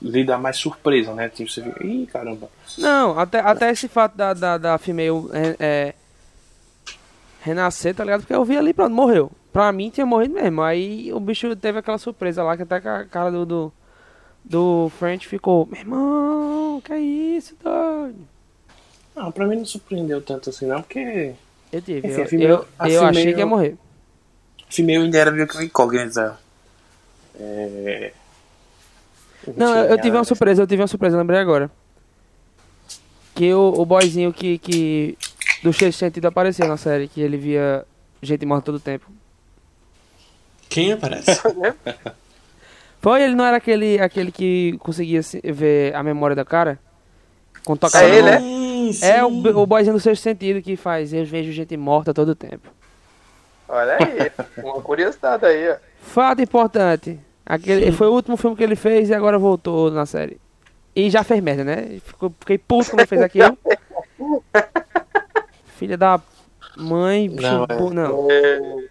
lhe 0.03 0.25
dá 0.25 0.39
mais 0.39 0.57
surpresa, 0.57 1.15
né? 1.15 1.29
Tipo, 1.31 1.51
você 1.51 1.63
fica. 1.63 1.87
Ih, 1.87 2.07
caramba. 2.07 2.49
Não, 2.79 3.19
até, 3.19 3.41
até 3.41 3.71
esse 3.71 3.89
fato 3.89 4.17
da, 4.17 4.33
da, 4.35 4.57
da 4.59 4.79
female 4.79 5.29
é, 5.33 5.57
é, 5.59 5.95
renascer, 7.43 7.95
tá 7.95 8.05
ligado? 8.05 8.21
Porque 8.21 8.35
eu 8.35 8.45
vi 8.45 8.57
ali, 8.57 8.73
pronto, 8.73 8.95
morreu. 8.95 9.31
Pra 9.53 9.73
mim 9.73 9.91
tinha 9.91 10.07
morrido 10.07 10.35
mesmo. 10.35 10.63
Aí 10.63 11.13
o 11.13 11.19
bicho 11.21 11.55
teve 11.57 11.79
aquela 11.79 11.99
surpresa 11.99 12.43
lá, 12.43 12.57
que 12.57 12.63
até 12.63 12.77
a 12.77 13.05
cara 13.05 13.31
do, 13.31 13.45
do, 13.45 13.73
do 14.45 14.93
French 14.99 15.27
ficou, 15.27 15.67
meu 15.67 15.81
irmão, 15.81 16.81
que 16.85 16.93
é 16.93 17.01
isso, 17.01 17.57
doido? 17.63 18.19
Não, 19.15 19.33
pra 19.33 19.47
mim 19.47 19.57
não 19.57 19.65
surpreendeu 19.65 20.23
tanto 20.23 20.51
assim, 20.51 20.67
não, 20.67 20.81
porque. 20.83 21.35
Eu 21.73 21.83
tive, 21.83 22.07
Enfim, 22.09 22.21
eu, 22.21 22.27
female- 22.27 22.51
eu, 22.51 22.67
eu 22.89 23.05
achei 23.05 23.33
que 23.33 23.41
ia 23.41 23.47
morrer. 23.47 23.77
Female 24.69 25.05
ainda 25.05 25.19
era 25.19 25.31
meio 25.31 25.47
que 25.49 25.63
incógnita. 25.63 26.39
É. 27.39 28.13
Não, 29.57 29.77
eu, 29.77 29.85
eu 29.91 29.99
tive 29.99 30.17
uma 30.17 30.25
surpresa. 30.25 30.63
eu 30.63 30.67
tive 30.67 30.83
uma 30.83 30.89
surpresa, 30.89 31.17
lembrei 31.17 31.39
agora. 31.41 31.71
Que 33.35 33.53
o, 33.55 33.75
o 33.79 33.85
boyzinho 33.87 34.33
que, 34.33 34.59
que 34.59 35.19
do 35.63 35.73
Sexto 35.73 35.99
Sentido 35.99 36.27
apareceu 36.27 36.69
na 36.69 36.77
série, 36.77 37.09
que 37.09 37.21
ele 37.21 37.37
via 37.37 37.85
gente 38.23 38.45
morta 38.45 38.67
todo 38.67 38.79
tempo. 38.79 39.07
Quem 40.71 40.93
aparece? 40.93 41.39
Foi, 43.03 43.23
ele 43.23 43.35
não 43.35 43.45
era 43.45 43.57
aquele, 43.59 43.99
aquele 44.01 44.31
que 44.33 44.77
conseguia 44.79 45.23
se- 45.23 45.41
ver 45.45 45.95
a 45.95 46.03
memória 46.03 46.37
da 46.37 46.45
cara? 46.45 46.79
Quando 47.65 47.81
tocava 47.81 48.05
É 48.05 48.15
ele, 48.15 48.29
é? 48.29 48.39
Sim, 48.39 48.93
sim. 48.93 49.07
É 49.07 49.25
o, 49.25 49.29
o 49.29 49.67
boyzinho 49.67 49.95
do 49.95 50.01
Sexto 50.01 50.23
Sentido 50.23 50.63
que 50.63 50.77
faz, 50.77 51.13
eu 51.13 51.25
vejo 51.27 51.51
gente 51.53 51.77
morta 51.77 52.13
todo 52.15 52.35
tempo. 52.35 52.69
Olha 53.69 53.97
aí, 53.99 54.31
uma 54.65 54.81
curiosidade 54.83 55.45
aí, 55.47 55.71
ó. 55.71 55.77
Fato 56.03 56.41
importante. 56.43 57.19
Aquele, 57.45 57.91
foi 57.93 58.07
o 58.07 58.13
último 58.13 58.37
filme 58.37 58.55
que 58.57 58.63
ele 58.63 58.77
fez 58.77 59.09
e 59.11 59.15
agora 59.15 59.39
voltou 59.39 59.91
na 59.91 60.07
série. 60.07 60.39
E 60.95 61.09
já 61.11 61.25
fez 61.25 61.43
merda, 61.43 61.65
né? 61.65 61.99
Ficou, 62.05 62.33
fiquei 62.39 62.59
puto 62.59 62.91
quando 62.91 63.01
ele 63.01 63.07
fez 63.09 63.21
aquilo. 63.23 63.57
Filha 65.79 65.97
da 65.97 66.21
mãe. 66.77 67.29
Não, 67.29 67.37
bicho 67.67 67.67
bu- 67.79 67.95
não. 67.95 68.29
É 68.31 68.85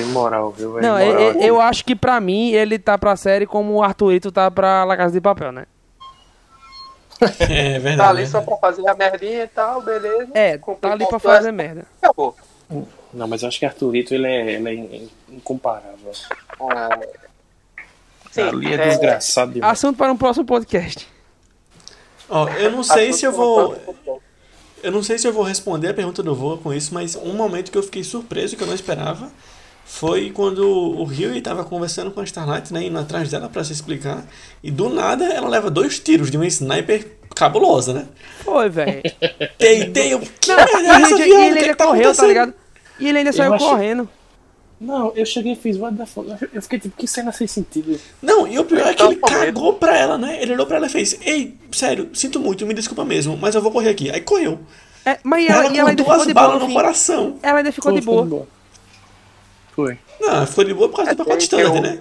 imoral, 0.00 0.50
viu? 0.52 0.78
É 0.78 0.82
Não, 0.82 1.00
imoral. 1.00 1.20
eu, 1.20 1.40
eu 1.40 1.60
acho 1.60 1.84
que 1.84 1.94
pra 1.94 2.20
mim 2.20 2.50
ele 2.52 2.78
tá 2.78 2.96
pra 2.96 3.14
série 3.16 3.46
como 3.46 3.74
o 3.74 3.82
Arthurito 3.82 4.30
tá 4.32 4.50
pra 4.50 4.84
La 4.84 4.96
Casa 4.96 5.12
de 5.12 5.20
Papel, 5.20 5.52
né? 5.52 5.66
É 7.40 7.78
verdade. 7.78 7.96
Tá 7.98 8.08
ali 8.08 8.26
só 8.26 8.40
pra 8.40 8.56
fazer 8.56 8.88
a 8.88 8.94
merdinha 8.94 9.44
e 9.44 9.48
tal, 9.48 9.80
beleza. 9.82 10.30
É, 10.34 10.58
tá 10.80 10.92
ali 10.92 11.06
pra 11.06 11.18
fazer 11.18 11.52
merda. 11.52 11.84
Acabou. 12.00 12.34
Não, 13.12 13.28
mas 13.28 13.42
eu 13.42 13.48
acho 13.48 13.58
que 13.58 13.66
Arthurito 13.66 14.14
ele 14.14 14.26
é, 14.26 14.52
ele 14.54 14.68
é 14.68 14.74
in- 14.74 15.10
incomparável. 15.30 16.12
Ah, 16.60 16.98
Sim, 18.30 18.40
Ali 18.42 18.72
é, 18.72 18.74
é, 18.74 18.88
desgraçado 18.88 19.52
demais. 19.52 19.72
Assunto 19.72 19.96
para 19.98 20.10
um 20.10 20.16
próximo 20.16 20.46
podcast. 20.46 21.06
Ó, 22.28 22.48
eu 22.48 22.70
não 22.72 22.82
sei 22.82 23.10
assunto 23.10 23.20
se 23.20 23.26
eu 23.26 23.32
vou. 23.32 23.76
Eu 24.82 24.90
não 24.90 25.02
sei 25.02 25.16
se 25.18 25.28
eu 25.28 25.32
vou 25.32 25.44
responder 25.44 25.88
a 25.90 25.94
pergunta 25.94 26.22
do 26.22 26.34
Voa 26.34 26.56
com 26.58 26.72
isso, 26.72 26.92
mas 26.94 27.14
um 27.14 27.34
momento 27.34 27.70
que 27.70 27.76
eu 27.78 27.82
fiquei 27.84 28.02
surpreso, 28.02 28.56
que 28.56 28.62
eu 28.62 28.66
não 28.66 28.74
esperava, 28.74 29.30
foi 29.84 30.30
quando 30.30 30.66
o 30.68 31.04
Rio 31.04 31.34
estava 31.36 31.64
conversando 31.64 32.10
com 32.10 32.20
a 32.20 32.24
Starlight, 32.24 32.72
né, 32.72 32.84
indo 32.84 32.98
atrás 32.98 33.30
dela 33.30 33.48
pra 33.48 33.62
se 33.64 33.72
explicar, 33.72 34.24
e 34.62 34.70
do 34.70 34.88
nada 34.88 35.24
ela 35.26 35.48
leva 35.48 35.70
dois 35.70 35.98
tiros 35.98 36.30
de 36.30 36.36
uma 36.36 36.46
sniper 36.46 37.06
cabulosa, 37.34 37.92
né? 37.92 38.06
Foi, 38.44 38.68
velho. 38.68 39.02
Deitei, 39.58 40.12
eu. 40.14 40.20
Que 40.20 40.48
Não, 40.48 40.56
merda 40.56 40.80
e 40.82 40.86
é 40.86 40.90
essa, 41.02 41.18
e 41.18 41.22
ele 41.22 41.34
ainda 41.58 41.76
tá 41.76 41.86
correu, 41.86 42.14
tá 42.14 42.26
ligado? 42.26 42.54
E 42.98 43.08
ele 43.08 43.18
ainda 43.18 43.32
saiu 43.32 43.54
achei- 43.54 43.68
correndo. 43.68 44.08
Não, 44.80 45.12
eu 45.14 45.24
cheguei 45.24 45.52
e 45.52 45.56
fiz, 45.56 45.76
what 45.78 45.96
the 45.96 46.04
fuck? 46.04 46.28
Eu 46.52 46.60
fiquei 46.60 46.78
tipo, 46.80 46.96
que 46.96 47.06
cena 47.06 47.30
sem 47.30 47.46
sentido. 47.46 48.00
Não, 48.20 48.48
e 48.48 48.58
o 48.58 48.64
pior 48.64 48.80
é 48.88 48.94
que 48.94 49.02
Então, 49.02 49.12
ele 49.12 49.20
cagou 49.20 49.74
pra 49.74 49.96
ela, 49.96 50.18
né? 50.18 50.42
Ele 50.42 50.54
olhou 50.54 50.66
pra 50.66 50.76
ela 50.78 50.86
e 50.86 50.90
fez: 50.90 51.16
Ei, 51.24 51.56
sério, 51.70 52.10
sinto 52.12 52.40
muito, 52.40 52.66
me 52.66 52.74
desculpa 52.74 53.04
mesmo, 53.04 53.36
mas 53.36 53.54
eu 53.54 53.62
vou 53.62 53.70
correr 53.70 53.90
aqui. 53.90 54.10
Aí 54.10 54.20
correu. 54.20 54.58
É, 55.04 55.18
mas 55.22 55.48
Ela, 55.48 55.66
ela, 55.66 55.74
e 55.74 55.78
ela 55.78 55.84
com 55.84 55.90
ainda 55.90 56.02
ficou 56.02 56.26
de 56.26 56.34
boa 56.34 56.46
balas 56.46 56.62
no 56.62 56.66
fim. 56.68 56.74
coração. 56.74 57.36
Ela 57.42 57.58
ainda 57.58 57.70
ficou 57.70 57.92
Foi, 57.92 58.00
de 58.00 58.04
boa. 58.06 58.48
Foi. 59.72 59.98
Não, 60.20 60.46
ficou 60.46 60.64
de 60.64 60.74
boa 60.74 60.88
por 60.88 60.96
causa 60.96 61.10
É, 61.10 61.14
do 61.14 61.24
pacote 61.24 61.54
um- 61.56 61.80
né? 61.80 62.00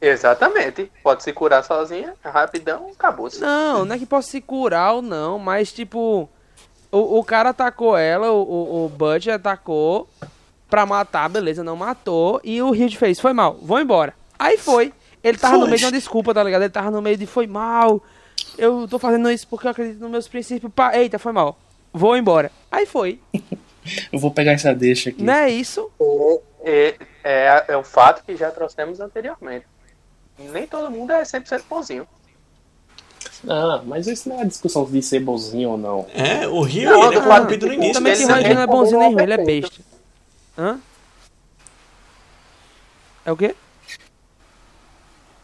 Exatamente. 0.00 0.90
Pode 1.02 1.22
se 1.22 1.32
curar 1.32 1.64
sozinha, 1.64 2.14
rapidão, 2.24 2.88
acabou-se. 2.92 3.40
Não, 3.40 3.84
não 3.84 3.94
é 3.94 3.98
que 3.98 4.06
possa 4.06 4.30
se 4.30 4.40
curar 4.40 4.94
ou 4.94 5.02
não, 5.02 5.38
mas 5.38 5.72
tipo, 5.72 6.28
o, 6.92 7.18
o 7.18 7.24
cara 7.24 7.50
atacou 7.50 7.96
ela, 7.96 8.30
o, 8.30 8.42
o, 8.42 8.84
o 8.84 8.88
Butch 8.88 9.26
atacou 9.28 10.08
pra 10.70 10.86
matar, 10.86 11.28
beleza, 11.28 11.64
não 11.64 11.74
matou, 11.76 12.40
e 12.44 12.60
o 12.62 12.74
Hilde 12.74 12.96
fez, 12.96 13.18
foi 13.18 13.32
mal, 13.32 13.58
vou 13.60 13.80
embora. 13.80 14.14
Aí 14.38 14.56
foi. 14.58 14.92
Ele 15.24 15.36
tava 15.36 15.54
no 15.54 15.60
Foi. 15.62 15.68
meio 15.70 15.78
de 15.78 15.84
uma 15.86 15.92
desculpa, 15.92 16.32
tá 16.32 16.44
ligado? 16.44 16.62
Ele 16.62 16.70
tava 16.70 16.90
no 16.92 17.02
meio 17.02 17.16
de 17.16 17.26
foi 17.26 17.46
mal, 17.48 18.00
eu 18.56 18.86
tô 18.86 19.00
fazendo 19.00 19.28
isso 19.32 19.48
porque 19.48 19.66
eu 19.66 19.70
acredito 19.72 19.98
nos 20.00 20.10
meus 20.10 20.28
princípios, 20.28 20.70
pá, 20.72 20.96
eita, 20.96 21.18
foi 21.18 21.32
mal, 21.32 21.58
vou 21.92 22.16
embora. 22.16 22.52
Aí 22.70 22.86
foi. 22.86 23.18
Eu 24.12 24.18
vou 24.18 24.30
pegar 24.30 24.52
essa 24.52 24.74
deixa 24.74 25.08
aqui. 25.08 25.22
Não 25.22 25.32
é 25.32 25.48
isso? 25.48 25.90
É, 26.62 26.96
é, 27.24 27.64
é 27.68 27.76
um 27.76 27.84
fato 27.84 28.24
que 28.24 28.36
já 28.36 28.50
trouxemos 28.50 29.00
anteriormente. 29.00 29.66
Nem 30.38 30.66
todo 30.66 30.90
mundo 30.90 31.12
é 31.12 31.22
100% 31.22 31.62
bonzinho. 31.68 32.06
Ah, 33.48 33.82
mas 33.84 34.06
isso 34.06 34.28
não 34.28 34.40
é 34.40 34.44
discussão 34.44 34.84
de 34.84 35.02
ser 35.02 35.20
bonzinho 35.20 35.70
ou 35.70 35.78
não. 35.78 36.06
É, 36.12 36.46
o 36.48 36.60
Rio, 36.62 36.90
Não, 36.90 37.06
ele 37.06 37.18
é 37.18 37.20
corrompido 37.20 37.66
no 37.66 37.72
início, 37.72 37.94
Também 37.94 38.16
que 38.16 38.24
o 38.24 38.28
não 38.28 38.62
é 38.62 38.66
bonzinho 38.66 38.98
nem 39.00 39.14
ruim, 39.14 39.22
ele 39.22 39.34
é 39.34 39.44
besta. 39.44 39.80
Hã? 40.56 40.80
É 43.24 43.32
o 43.32 43.36
quê? 43.36 43.54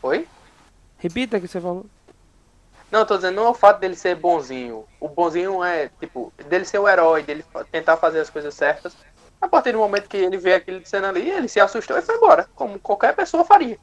Oi? 0.03 0.27
Repita 0.99 1.37
o 1.37 1.41
que 1.41 1.47
você 1.49 1.61
falou. 1.61 1.87
Não, 2.91 3.01
eu 3.01 3.07
tô 3.07 3.17
dizendo, 3.17 3.37
não 3.37 3.47
é 3.47 3.51
o 3.51 3.55
fato 3.55 3.81
dele 3.81 3.97
ser 3.97 4.15
bonzinho. 4.15 4.85
O 5.01 5.09
bonzinho 5.09 5.63
é, 5.63 5.91
tipo, 6.01 6.33
dele 6.49 6.65
ser 6.65 6.79
o 6.79 6.89
herói, 6.89 7.23
dele 7.23 7.45
tentar 7.71 7.97
fazer 7.97 8.21
as 8.21 8.31
coisas 8.31 8.55
certas. 8.55 8.97
A 9.45 9.49
partir 9.49 9.73
do 9.73 9.79
momento 9.79 10.09
que 10.09 10.17
ele 10.17 10.39
vê 10.39 10.55
aquilo 10.55 10.81
cena 10.87 11.11
ali, 11.11 11.29
ele 11.29 11.49
se 11.49 11.61
assustou 11.61 11.99
e 11.99 12.03
foi 12.03 12.17
embora. 12.17 12.49
Como 12.55 12.79
qualquer 12.79 13.15
pessoa 13.15 13.45
faria. 13.45 13.77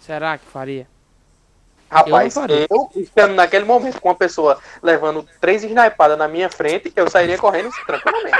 Será 0.00 0.38
que 0.38 0.46
faria? 0.46 0.86
Rapaz, 1.90 2.36
Eu 2.70 2.88
estando 2.94 3.34
naquele 3.34 3.64
momento 3.64 4.00
com 4.00 4.08
uma 4.08 4.14
pessoa 4.14 4.56
levando 4.80 5.26
três 5.40 5.64
snipadas 5.64 6.16
na 6.16 6.28
minha 6.28 6.48
frente, 6.48 6.92
eu 6.94 7.10
sairia 7.10 7.36
correndo 7.38 7.70
tranquilamente. 7.84 8.38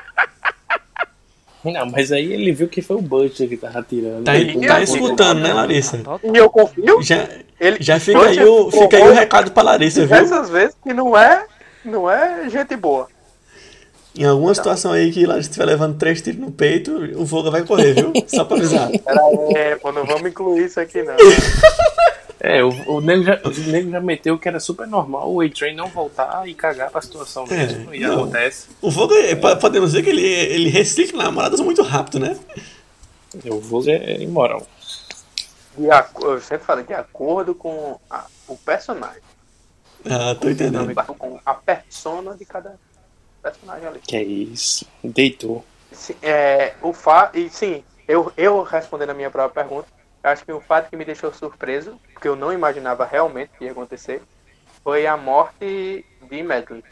Não, 1.65 1.87
mas 1.87 2.13
aí 2.13 2.33
ele 2.33 2.53
viu 2.53 2.69
que 2.69 2.81
foi 2.81 2.97
o 2.97 3.03
Butcher 3.03 3.49
que 3.49 3.57
tava 3.57 3.81
atirando. 3.81 4.23
Tá, 4.23 4.37
Ele 4.37 4.65
tá 4.65 4.81
escutando, 4.81 5.41
né, 5.41 5.53
Larissa? 5.53 6.01
E 6.23 6.37
eu 6.39 6.49
confio, 6.49 7.03
Já, 7.03 7.29
ele 7.59 7.79
já 7.81 7.99
fica, 7.99 8.17
Butcher 8.21 8.43
aí 8.43 8.49
o, 8.49 8.71
fica 8.71 8.97
aí 8.97 9.03
o 9.03 9.13
recado 9.13 9.51
pra 9.51 9.65
Larissa, 9.65 10.07
viu? 10.07 10.07
diversas 10.07 10.49
vezes 10.49 10.77
que 10.81 10.95
não 10.95 11.19
é, 11.19 11.45
não 11.85 12.09
é 12.09 12.49
gente 12.49 12.77
boa. 12.77 13.09
Em 14.19 14.25
alguma 14.25 14.53
situação 14.55 14.91
aí 14.93 15.13
que 15.13 15.25
Larissa 15.25 15.49
estiver 15.51 15.65
levando 15.67 15.97
três 15.97 16.21
tiros 16.21 16.41
no 16.41 16.51
peito, 16.51 16.91
o 17.17 17.25
Voga 17.25 17.51
vai 17.53 17.63
correr, 17.65 17.95
viu? 17.95 18.13
Só 18.27 18.45
pra 18.45 18.57
avisar. 18.57 18.91
Era, 19.07 19.21
é, 19.57 19.77
pô, 19.77 19.93
não 19.93 20.05
vamos 20.05 20.29
incluir 20.29 20.65
isso 20.65 20.81
aqui 20.81 21.03
não. 21.05 21.15
É, 22.41 22.63
o, 22.65 22.69
o, 22.97 23.01
nego 23.01 23.23
já, 23.25 23.41
o 23.45 23.51
nego 23.71 23.91
já 23.91 24.01
meteu 24.01 24.39
que 24.39 24.49
era 24.49 24.61
super 24.61 24.87
normal 24.87 25.33
o 25.33 25.41
A-Train 25.41 25.75
não 25.75 25.89
voltar 25.89 26.49
e 26.49 26.55
cagar 26.55 26.91
pra 26.91 27.01
situação 27.01 27.45
mesmo. 27.47 27.93
e 27.95 28.01
não. 28.01 28.15
acontece. 28.23 28.69
O 28.81 28.91
Voga, 28.91 29.15
é, 29.17 29.35
po- 29.35 29.57
podemos 29.57 29.91
dizer 29.93 30.03
que 30.03 30.11
ele, 30.11 30.25
ele 30.25 30.69
recicla 30.69 31.25
namoradas 31.25 31.61
muito 31.61 31.83
rápido, 31.83 32.19
né? 32.21 32.37
O 33.45 33.61
Vogue 33.61 33.91
é 33.91 34.21
imoral. 34.23 34.67
De 35.77 35.87
eu 36.23 36.41
sempre 36.41 36.65
falei 36.65 36.85
de 36.85 36.95
acordo 36.95 37.55
com 37.55 37.99
a- 38.11 38.27
o 38.49 38.57
personagem. 38.57 39.21
Ah, 40.09 40.35
tô 40.41 40.49
entendendo. 40.49 40.93
Com 41.19 41.39
a 41.45 41.55
persona 41.55 42.35
de 42.37 42.45
cada 42.45 42.75
personagem 43.51 43.87
ali. 43.89 44.01
Que 44.01 44.17
é 44.17 44.23
isso. 44.23 44.87
Deitou. 45.03 45.65
Sim, 45.93 46.15
é, 46.23 46.75
o 46.83 46.93
fa 46.93 47.31
e 47.35 47.49
sim, 47.49 47.83
eu, 48.07 48.33
eu 48.37 48.63
respondendo 48.63 49.11
a 49.11 49.15
minha 49.15 49.31
própria 49.31 49.65
pergunta, 49.65 49.89
eu 50.23 50.31
acho 50.31 50.45
que 50.45 50.53
o 50.53 50.61
fato 50.61 50.91
que 50.91 50.97
me 50.97 51.05
deixou 51.05 51.33
surpreso, 51.33 51.99
porque 52.13 52.29
eu 52.29 52.37
não 52.37 52.53
imaginava 52.53 53.05
realmente 53.05 53.51
que 53.59 53.65
ia 53.65 53.73
acontecer, 53.73 54.21
foi 54.85 55.07
a 55.07 55.17
morte 55.17 56.05
de 56.31 56.43
Medley. 56.43 56.85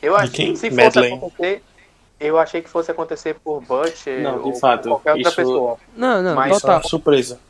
Eu 0.00 0.14
De 0.16 0.22
achei 0.22 0.34
quem? 0.34 0.52
que 0.52 0.58
se 0.58 0.68
fosse 0.70 0.76
Medley. 0.76 1.12
acontecer, 1.14 1.62
eu 2.20 2.38
achei 2.38 2.62
que 2.62 2.68
fosse 2.68 2.90
acontecer 2.90 3.34
por 3.42 3.60
Butch 3.62 4.06
Não, 4.22 4.32
de 4.38 4.38
ou 4.46 4.52
por 4.52 4.60
fato, 4.60 4.88
qualquer 4.88 5.12
outra 5.14 5.28
isso- 5.28 5.36
pessoa. 5.36 5.78
Não, 5.96 6.22
não, 6.22 6.34
Mas 6.34 6.56
Isso 6.56 6.66
é 6.66 6.72
total. 6.74 6.88
surpresa. 6.88 7.40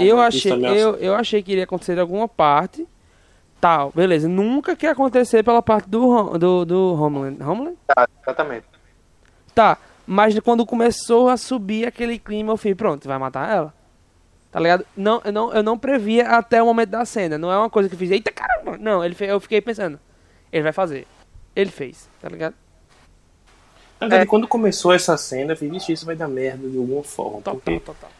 Eu 0.00 0.20
achei, 0.20 0.52
acho. 0.52 0.64
eu, 0.74 0.96
eu 0.96 1.14
achei 1.14 1.42
que 1.42 1.52
iria 1.52 1.64
acontecer 1.64 1.98
alguma 1.98 2.26
parte, 2.28 2.86
Tal, 3.60 3.90
beleza. 3.94 4.28
Nunca 4.28 4.76
que 4.76 4.86
acontecer 4.86 5.42
pela 5.42 5.62
parte 5.62 5.88
do, 5.88 6.38
do, 6.38 6.64
do 6.64 6.94
Homeland. 6.94 7.42
Homeland? 7.42 7.76
Tá, 7.86 8.08
exatamente. 8.22 8.66
Tá, 9.54 9.78
mas 10.06 10.38
quando 10.40 10.66
começou 10.66 11.28
a 11.28 11.36
subir 11.36 11.86
aquele 11.86 12.18
clima, 12.18 12.52
eu 12.52 12.56
fiz, 12.56 12.74
pronto, 12.76 13.08
vai 13.08 13.18
matar 13.18 13.50
ela. 13.50 13.74
Tá 14.52 14.60
ligado? 14.60 14.86
Não, 14.96 15.20
eu, 15.24 15.32
não, 15.32 15.52
eu 15.52 15.62
não 15.62 15.76
previa 15.78 16.28
até 16.28 16.62
o 16.62 16.66
momento 16.66 16.90
da 16.90 17.04
cena. 17.04 17.36
Não 17.36 17.50
é 17.50 17.58
uma 17.58 17.68
coisa 17.70 17.88
que 17.88 17.94
eu 17.94 17.98
fiz, 17.98 18.10
eita 18.10 18.30
caramba! 18.30 18.76
Não, 18.78 19.04
ele 19.04 19.14
fez, 19.14 19.30
eu 19.30 19.40
fiquei 19.40 19.60
pensando, 19.60 19.98
ele 20.52 20.62
vai 20.62 20.72
fazer. 20.72 21.06
Ele 21.54 21.70
fez, 21.70 22.08
tá 22.20 22.28
ligado? 22.28 22.54
Na 23.98 24.06
verdade, 24.06 24.22
É. 24.24 24.26
quando 24.26 24.46
começou 24.46 24.92
essa 24.92 25.16
cena, 25.16 25.52
eu 25.52 25.56
vixe, 25.56 25.92
isso 25.92 26.04
vai 26.04 26.14
dar 26.14 26.28
merda 26.28 26.68
de 26.68 26.76
alguma 26.76 27.02
forma. 27.02 27.38
Total, 27.38 27.54
Porque 27.54 27.80
total. 27.80 28.10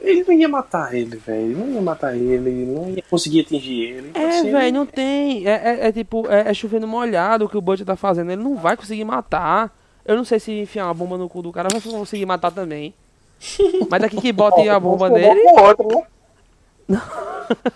Ele 0.00 0.24
não 0.26 0.32
ia 0.34 0.48
matar 0.48 0.94
ele, 0.94 1.16
velho. 1.16 1.56
Não 1.58 1.68
ia 1.74 1.80
matar 1.82 2.16
ele, 2.16 2.66
não 2.66 2.90
ia 2.90 3.02
conseguir 3.10 3.40
atingir 3.40 3.82
ele. 3.82 4.10
É, 4.14 4.26
assim, 4.28 4.50
velho, 4.50 4.72
não 4.74 4.86
tem. 4.86 5.46
É, 5.46 5.50
é- 5.50 5.86
é 5.88 5.92
tipo, 5.92 6.26
é, 6.30 6.50
é 6.50 6.54
chovendo 6.54 6.86
molhado 6.86 7.44
o 7.44 7.48
que 7.48 7.56
o 7.56 7.60
Butcher 7.60 7.86
tá 7.86 7.96
fazendo. 7.96 8.30
Ele 8.32 8.42
não 8.42 8.56
vai 8.56 8.76
conseguir 8.76 9.04
matar. 9.04 9.74
Eu 10.04 10.16
não 10.16 10.24
sei 10.24 10.40
se 10.40 10.52
enfiar 10.52 10.86
uma 10.86 10.94
bomba 10.94 11.18
no 11.18 11.28
cu 11.28 11.42
do 11.42 11.52
cara 11.52 11.68
vai 11.70 11.80
conseguir 11.80 12.24
matar 12.26 12.50
também. 12.50 12.94
Mas 13.90 14.00
daqui 14.02 14.20
que 14.20 14.32
bota 14.32 14.60
a 14.72 14.80
bomba 14.80 15.08
outro, 15.10 15.98
né? 15.98 16.02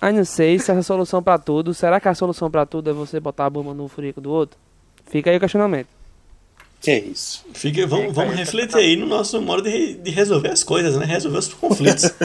Ai, 0.00 0.12
não 0.12 0.24
sei 0.24 0.58
se 0.58 0.64
essa 0.64 0.72
é 0.72 0.78
a 0.78 0.82
solução 0.82 1.22
pra 1.22 1.38
tudo. 1.38 1.72
Será 1.72 2.00
que 2.00 2.08
a 2.08 2.14
solução 2.14 2.50
pra 2.50 2.66
tudo 2.66 2.90
é 2.90 2.92
você 2.92 3.20
botar 3.20 3.46
a 3.46 3.50
bomba 3.50 3.72
no 3.72 3.86
furico 3.86 4.20
do 4.20 4.30
outro? 4.32 4.58
Fica 5.06 5.30
aí 5.30 5.36
o 5.36 5.40
questionamento. 5.40 5.86
Que 6.82 6.90
é 6.90 6.98
isso. 6.98 7.44
Fica, 7.54 7.86
vamos, 7.86 8.12
vamos 8.12 8.32
aí, 8.32 8.38
refletir 8.38 8.76
aí 8.76 8.96
no 8.96 9.06
nosso 9.06 9.40
modo 9.40 9.62
de, 9.62 9.94
de 9.94 10.10
resolver 10.10 10.48
as 10.50 10.64
coisas, 10.64 10.96
né? 10.96 11.04
Resolver 11.06 11.38
os 11.38 11.48
conflitos. 11.54 12.10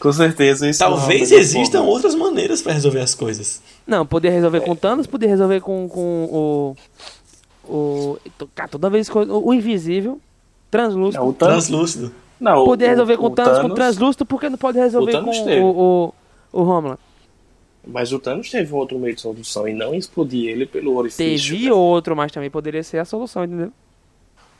Com 0.00 0.12
certeza 0.12 0.68
isso. 0.68 0.78
Talvez 0.78 1.22
é 1.30 1.34
melhor 1.36 1.40
existam 1.40 1.78
forma. 1.78 1.92
outras 1.92 2.14
maneiras 2.14 2.60
pra 2.62 2.72
resolver 2.72 3.00
as 3.00 3.14
coisas. 3.14 3.62
Não, 3.86 4.04
poder 4.06 4.30
resolver 4.30 4.60
com 4.60 4.74
Thanos, 4.76 5.06
poder 5.06 5.26
resolver 5.26 5.60
com, 5.60 5.88
com 5.88 6.24
o. 6.30 6.76
O. 7.68 8.18
Cara, 8.54 8.68
toda 8.68 8.90
vez 8.90 9.08
que. 9.08 9.16
O, 9.18 9.46
o 9.48 9.54
invisível. 9.54 10.20
Translúcido. 10.70 11.22
Não, 11.22 11.30
o 11.30 11.32
Thanos. 11.32 11.66
Translúcido. 11.66 12.12
Não, 12.38 12.64
poder 12.64 12.86
o- 12.86 12.88
resolver 12.90 13.16
com 13.16 13.26
o 13.26 13.30
Thanos, 13.30 13.58
com 13.60 13.70
translúcido, 13.70 14.26
porque 14.26 14.48
não 14.50 14.58
pode 14.58 14.78
resolver 14.78 15.10
o 15.10 15.12
Thanos 15.12 15.38
com 15.38 15.44
teve. 15.44 15.60
o, 15.60 16.12
o, 16.52 16.60
o 16.60 16.62
Homeland. 16.62 16.98
Mas 17.86 18.12
o 18.12 18.18
Thanos 18.18 18.50
teve 18.50 18.72
um 18.72 18.76
outro 18.76 18.98
meio 18.98 19.14
de 19.14 19.20
solução 19.20 19.68
e 19.68 19.72
não 19.72 19.94
explodir 19.94 20.48
ele 20.50 20.66
pelo 20.66 20.96
orifício. 20.96 21.54
Teve 21.54 21.70
outro, 21.70 22.16
mas 22.16 22.32
também 22.32 22.50
poderia 22.50 22.82
ser 22.82 22.98
a 22.98 23.04
solução, 23.04 23.44
entendeu? 23.44 23.72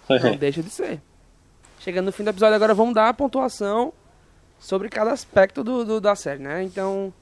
Não 0.08 0.16
É. 0.16 0.36
deixa 0.36 0.62
de 0.62 0.70
ser. 0.70 1.00
Chegando 1.80 2.06
no 2.06 2.12
fim 2.12 2.22
do 2.22 2.30
episódio, 2.30 2.54
agora 2.54 2.72
vamos 2.74 2.94
dar 2.94 3.08
a 3.08 3.14
pontuação 3.14 3.92
sobre 4.60 4.88
cada 4.88 5.12
aspecto 5.12 5.64
do, 5.64 5.84
do- 5.84 6.00
da 6.00 6.14
série, 6.14 6.40
né? 6.42 6.62
Então, 6.62 7.12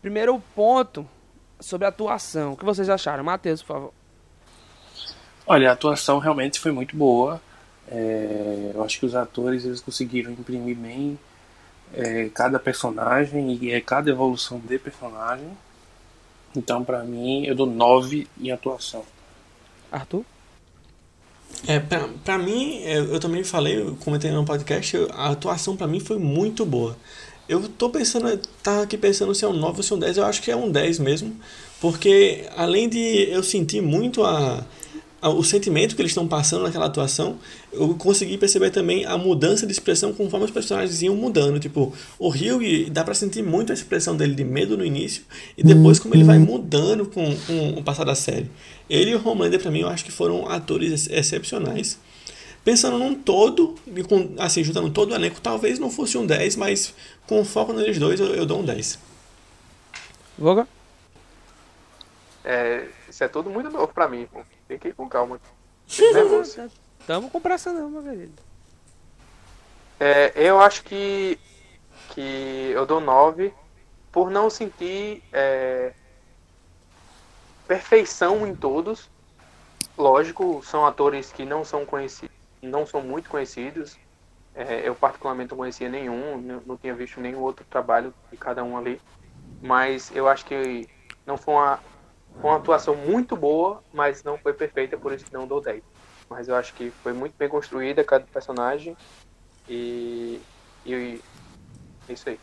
primeiro 0.00 0.40
ponto 0.54 1.04
sobre 1.60 1.84
a 1.86 1.88
atuação. 1.88 2.52
O 2.52 2.56
que 2.56 2.64
vocês 2.64 2.88
acharam? 2.88 3.24
Matheus, 3.24 3.60
por 3.60 3.68
favor. 3.68 3.92
Olha, 5.46 5.70
a 5.70 5.72
atuação 5.72 6.18
realmente 6.18 6.60
foi 6.60 6.70
muito 6.72 6.96
boa. 6.96 7.40
É, 7.90 8.72
eu 8.74 8.82
acho 8.84 9.00
que 9.00 9.06
os 9.06 9.14
atores 9.14 9.64
eles 9.64 9.80
conseguiram 9.80 10.30
imprimir 10.30 10.76
bem 10.76 11.18
é, 11.94 12.28
cada 12.34 12.58
personagem 12.58 13.58
e 13.60 13.72
é, 13.72 13.80
cada 13.80 14.10
evolução 14.10 14.58
de 14.58 14.78
personagem. 14.78 15.48
Então, 16.56 16.82
pra 16.84 17.04
mim, 17.04 17.44
eu 17.44 17.54
dou 17.54 17.66
9 17.66 18.26
em 18.40 18.50
atuação. 18.50 19.04
Arthur? 19.92 20.24
É, 21.66 21.78
pra, 21.80 22.08
pra 22.24 22.38
mim, 22.38 22.80
eu, 22.84 23.14
eu 23.14 23.20
também 23.20 23.42
falei, 23.42 23.80
eu 23.80 23.96
comentei 23.96 24.30
no 24.30 24.44
podcast, 24.44 24.96
a 25.12 25.30
atuação 25.30 25.76
pra 25.76 25.86
mim 25.86 25.98
foi 26.00 26.18
muito 26.18 26.64
boa. 26.64 26.96
Eu 27.48 27.66
tô 27.68 27.88
pensando, 27.90 28.36
tava 28.62 28.82
aqui 28.82 28.96
pensando 28.98 29.34
se 29.34 29.44
é 29.44 29.48
um 29.48 29.54
9 29.54 29.78
ou 29.78 29.82
se 29.82 29.92
é 29.92 29.96
um 29.96 29.98
10, 29.98 30.16
eu 30.18 30.24
acho 30.26 30.42
que 30.42 30.50
é 30.50 30.56
um 30.56 30.70
10 30.70 30.98
mesmo, 30.98 31.34
porque 31.80 32.44
além 32.56 32.88
de 32.88 33.28
eu 33.30 33.42
sentir 33.42 33.80
muito 33.80 34.22
a- 34.22 34.62
o 35.22 35.42
sentimento 35.42 35.96
que 35.96 36.02
eles 36.02 36.10
estão 36.12 36.28
passando 36.28 36.62
naquela 36.62 36.86
atuação, 36.86 37.38
eu 37.72 37.94
consegui 37.96 38.38
perceber 38.38 38.70
também 38.70 39.04
a 39.04 39.18
mudança 39.18 39.66
de 39.66 39.72
expressão 39.72 40.12
conforme 40.12 40.44
os 40.46 40.50
personagens 40.52 41.02
iam 41.02 41.16
mudando. 41.16 41.58
Tipo, 41.58 41.92
o 42.18 42.28
Hugh, 42.28 42.88
dá 42.90 43.02
pra 43.04 43.14
sentir 43.14 43.42
muito 43.42 43.72
a 43.72 43.74
expressão 43.74 44.16
dele 44.16 44.34
de 44.34 44.44
medo 44.44 44.76
no 44.76 44.84
início 44.84 45.24
e 45.56 45.62
depois 45.62 45.98
como 45.98 46.14
ele 46.14 46.24
vai 46.24 46.38
mudando 46.38 47.06
com, 47.06 47.36
com 47.46 47.70
o 47.78 47.82
passar 47.82 48.04
da 48.04 48.14
série. 48.14 48.48
Ele 48.88 49.10
e 49.10 49.14
o 49.16 49.28
Homelander, 49.28 49.60
pra 49.60 49.70
mim, 49.70 49.80
eu 49.80 49.88
acho 49.88 50.04
que 50.04 50.12
foram 50.12 50.48
atores 50.48 50.90
ex- 50.92 51.08
excepcionais. 51.10 51.98
Pensando 52.64 52.98
num 52.98 53.14
todo, 53.14 53.76
e 53.86 54.02
com, 54.02 54.34
assim, 54.38 54.62
juntando 54.64 54.90
todo 54.90 55.12
o 55.12 55.14
elenco, 55.14 55.40
talvez 55.40 55.78
não 55.78 55.90
fosse 55.90 56.18
um 56.18 56.26
10, 56.26 56.56
mas 56.56 56.94
com 57.26 57.44
foco 57.44 57.72
neles 57.72 57.98
dois, 57.98 58.20
eu, 58.20 58.34
eu 58.34 58.46
dou 58.46 58.60
um 58.60 58.64
10. 58.64 58.98
Voga? 60.38 60.66
É, 62.44 62.88
isso 63.08 63.22
é 63.24 63.28
tudo 63.28 63.50
muito 63.50 63.70
novo 63.70 63.92
pra 63.92 64.08
mim, 64.08 64.26
pô. 64.26 64.44
Tem 64.68 64.78
que 64.78 64.88
ir 64.88 64.94
com 64.94 65.08
calma. 65.08 65.40
Nervoso. 65.98 66.70
Tamo 67.06 67.30
com 67.30 67.40
pressa 67.40 67.72
não, 67.72 67.88
meu 67.88 68.02
querido. 68.02 68.42
É, 69.98 70.32
eu 70.36 70.60
acho 70.60 70.84
que, 70.84 71.38
que 72.10 72.70
eu 72.72 72.86
dou 72.86 73.00
9 73.00 73.52
por 74.12 74.30
não 74.30 74.48
sentir 74.48 75.22
é, 75.32 75.92
perfeição 77.66 78.46
em 78.46 78.54
todos. 78.54 79.10
Lógico, 79.96 80.62
são 80.62 80.86
atores 80.86 81.32
que 81.32 81.44
não 81.44 81.64
são 81.64 81.84
conhecidos, 81.84 82.36
não 82.62 82.86
são 82.86 83.00
muito 83.02 83.28
conhecidos. 83.28 83.98
É, 84.54 84.88
eu 84.88 84.94
particularmente 84.94 85.50
não 85.50 85.58
conhecia 85.58 85.88
nenhum, 85.88 86.40
não, 86.40 86.62
não 86.66 86.76
tinha 86.76 86.94
visto 86.94 87.20
nenhum 87.20 87.40
outro 87.40 87.64
trabalho 87.68 88.12
de 88.30 88.36
cada 88.36 88.62
um 88.62 88.76
ali. 88.76 89.00
Mas 89.60 90.14
eu 90.14 90.28
acho 90.28 90.44
que 90.44 90.88
não 91.26 91.36
foi 91.36 91.54
uma, 91.54 91.80
foi 92.40 92.50
uma 92.50 92.56
atuação 92.56 92.94
muito 92.94 93.36
boa, 93.36 93.82
mas 93.92 94.22
não 94.22 94.38
foi 94.38 94.52
perfeita, 94.52 94.96
por 94.96 95.12
isso 95.12 95.24
que 95.24 95.32
não 95.32 95.46
dou 95.46 95.60
10. 95.60 95.82
Mas 96.30 96.48
eu 96.48 96.54
acho 96.54 96.74
que 96.74 96.90
foi 97.02 97.12
muito 97.12 97.34
bem 97.36 97.48
construída 97.48 98.04
cada 98.04 98.24
personagem. 98.26 98.96
E, 99.68 100.40
e 100.86 101.20
isso 102.08 102.28
aí. 102.28 102.38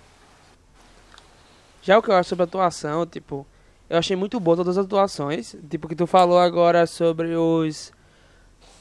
Já 1.82 1.98
o 1.98 2.02
que 2.02 2.10
eu 2.10 2.16
acho 2.16 2.30
sobre 2.30 2.44
a 2.44 2.46
atuação, 2.46 3.06
tipo, 3.06 3.46
eu 3.90 3.98
achei 3.98 4.16
muito 4.16 4.40
boa 4.40 4.58
todas 4.58 4.78
as 4.78 4.86
atuações. 4.86 5.56
Tipo, 5.70 5.88
que 5.88 5.96
tu 5.96 6.08
falou 6.08 6.40
agora 6.40 6.86
sobre 6.88 7.36
os 7.36 7.94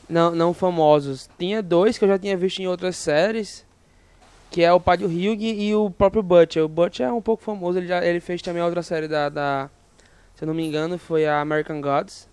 não, 0.09 0.35
não 0.35 0.55
famosos. 0.55 1.29
Tinha 1.39 1.63
dois 1.63 1.99
que 1.99 2.05
eu 2.05 2.09
já 2.09 2.19
tinha 2.19 2.37
visto 2.37 2.61
em 2.61 2.67
outras 2.67 2.97
séries, 2.97 3.65
que 4.51 4.63
é 4.63 4.73
o 4.73 4.79
do 4.79 5.07
Hugh 5.07 5.43
e 5.43 5.75
o 5.75 5.91
próprio 5.91 6.23
Butcher. 6.23 6.65
O 6.65 6.69
Butcher 6.69 7.07
é 7.07 7.13
um 7.13 7.23
pouco 7.23 7.43
famoso, 7.43 7.79
ele, 7.79 7.87
já, 7.87 8.05
ele 8.05 8.21
fez 8.21 8.41
também 8.43 8.63
outra 8.63 8.83
série 8.83 9.09
da, 9.09 9.29
da, 9.29 9.71
se 10.35 10.45
eu 10.45 10.47
não 10.47 10.55
me 10.55 10.67
engano, 10.67 10.99
foi 10.99 11.27
a 11.27 11.41
American 11.41 11.81
Gods. 11.81 12.29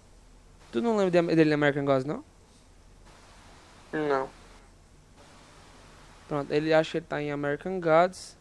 Tu 0.72 0.82
não 0.82 0.96
lembra 0.98 1.12
de- 1.22 1.36
dele 1.36 1.50
na 1.52 1.56
American 1.56 1.86
Gods, 1.86 2.06
não? 2.06 2.24
Não. 3.94 4.30
Pronto, 6.28 6.52
ele 6.52 6.74
acha 6.74 6.92
que 6.92 6.98
ele 6.98 7.06
tá 7.08 7.22
em 7.22 7.32
American 7.32 7.80
Gods. 7.80 8.38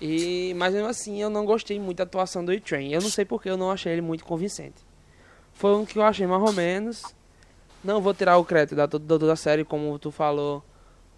E, 0.00 0.52
mas 0.56 0.74
mesmo 0.74 0.88
assim, 0.88 1.22
eu 1.22 1.30
não 1.30 1.44
gostei 1.44 1.78
muito 1.78 1.98
da 1.98 2.04
atuação 2.04 2.44
do 2.44 2.52
E-Train. 2.52 2.92
Eu 2.92 3.00
não 3.00 3.08
sei 3.10 3.24
porque 3.24 3.48
eu 3.48 3.56
não 3.56 3.70
achei 3.70 3.92
ele 3.92 4.00
muito 4.02 4.24
convincente. 4.24 4.82
Foi 5.54 5.74
um 5.76 5.84
que 5.86 5.96
eu 5.98 6.02
achei 6.02 6.26
mais 6.26 6.42
ou 6.42 6.52
menos. 6.52 7.02
Não 7.84 8.00
vou 8.00 8.12
tirar 8.12 8.36
o 8.38 8.44
crédito 8.44 8.74
da 8.74 8.88
toda 8.88 9.18
da 9.18 9.36
série, 9.36 9.64
como 9.64 9.96
tu 9.98 10.10
falou. 10.10 10.64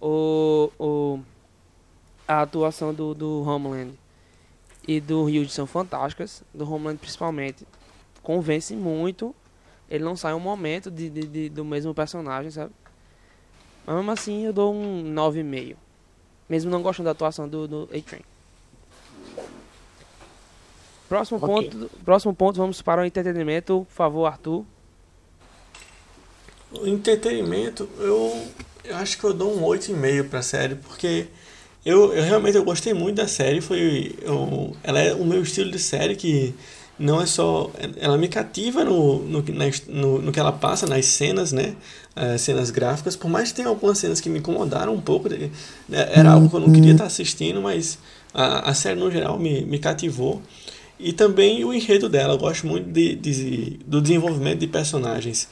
O, 0.01 0.71
o, 0.79 1.21
a 2.29 2.43
atuação 2.43 2.93
do, 2.93 3.15
do 3.15 3.43
Homeland 3.43 3.95
e 4.87 5.01
do 5.01 5.23
Hughes 5.25 5.53
são 5.53 5.67
fantásticas. 5.67 6.43
Do 6.53 6.65
Homeland, 6.71 6.99
principalmente. 6.99 7.67
Convence 8.23 8.75
muito. 8.75 9.35
Ele 9.91 10.03
não 10.05 10.17
sai 10.17 10.35
um 10.35 10.41
momento 10.41 10.91
de, 10.91 11.09
de, 11.11 11.23
de- 11.27 11.49
do 11.49 11.65
mesmo 11.65 11.95
personagem, 11.95 12.51
sabe? 12.51 12.73
Mas 13.87 13.97
mesmo 13.97 14.11
assim, 14.11 14.45
eu 14.47 14.53
dou 14.53 14.75
um 14.75 15.05
9,5. 15.15 15.77
Mesmo 16.49 16.71
não 16.71 16.83
gostando 16.83 17.05
da 17.07 17.11
atuação 17.13 17.49
do, 17.49 17.67
do 17.69 17.83
A-Train. 17.95 18.23
Próximo, 21.09 21.39
Ok. 21.43 21.49
ponto, 21.71 21.91
próximo 22.05 22.35
ponto, 22.35 22.57
vamos 22.57 22.81
para 22.83 23.03
o 23.03 23.05
entretenimento. 23.05 23.87
Por 23.89 23.95
favor, 23.95 24.27
Arthur. 24.27 24.65
O 26.73 26.87
entretenimento, 26.87 27.89
eu, 27.99 28.49
eu 28.85 28.97
acho 28.97 29.19
que 29.19 29.25
eu 29.25 29.33
dou 29.35 29.55
um 29.57 29.63
8,5 29.63 30.29
pra 30.29 30.43
série, 30.43 30.75
porque 30.75 31.29
eu, 31.85 32.13
eu 32.15 32.23
realmente 32.25 32.57
eu 32.57 32.65
gostei 32.65 32.95
muito 32.95 33.17
da 33.17 33.29
série. 33.29 33.61
Foi, 33.61 34.15
eu, 34.23 34.75
ela 34.83 35.01
é 35.01 35.15
o 35.15 35.25
meu 35.25 35.43
estilo 35.43 35.71
de 35.71 35.79
série 35.79 36.17
que 36.17 36.55
não 36.99 37.21
é 37.21 37.27
só. 37.27 37.71
Ela 37.99 38.17
me 38.17 38.29
cativa 38.29 38.85
no, 38.85 39.19
no, 39.25 39.43
que- 39.43 39.53
na 39.53 39.65
no, 39.89 40.21
no 40.23 40.33
que 40.33 40.41
ela 40.41 40.53
passa, 40.53 40.87
nas 40.87 41.05
cenas, 41.07 41.53
né? 41.53 41.75
As 42.17 42.41
cenas 42.43 42.71
gráficas. 42.71 43.17
Por 43.17 43.29
mais 43.29 43.51
que 43.51 43.57
tenha 43.57 43.69
algumas 43.69 43.99
cenas 43.99 44.21
que 44.21 44.31
me 44.31 44.39
incomodaram 44.39 44.95
um 44.95 45.01
pouco, 45.01 45.29
de- 45.29 45.51
né, 45.89 46.09
era 46.13 46.31
algo 46.33 46.49
que 46.49 46.55
eu 46.57 46.61
não 46.61 46.71
queria 46.71 46.93
estar 46.93 47.05
assistindo, 47.07 47.61
mas 47.61 47.99
a, 48.33 48.71
a 48.71 48.75
série 48.75 48.99
no 48.99 49.11
geral 49.11 49.39
me, 49.39 49.65
me 49.65 49.79
cativou. 49.79 50.41
E 50.99 51.13
também 51.13 51.65
o 51.65 51.75
enredo 51.75 52.09
dela, 52.09 52.35
eu 52.35 52.39
gosto 52.39 52.67
muito 52.67 52.89
de, 52.91 53.15
de- 53.17 53.79
do 53.87 54.01
desenvolvimento 54.01 54.61
de 54.61 54.67
personagens. 54.69 55.49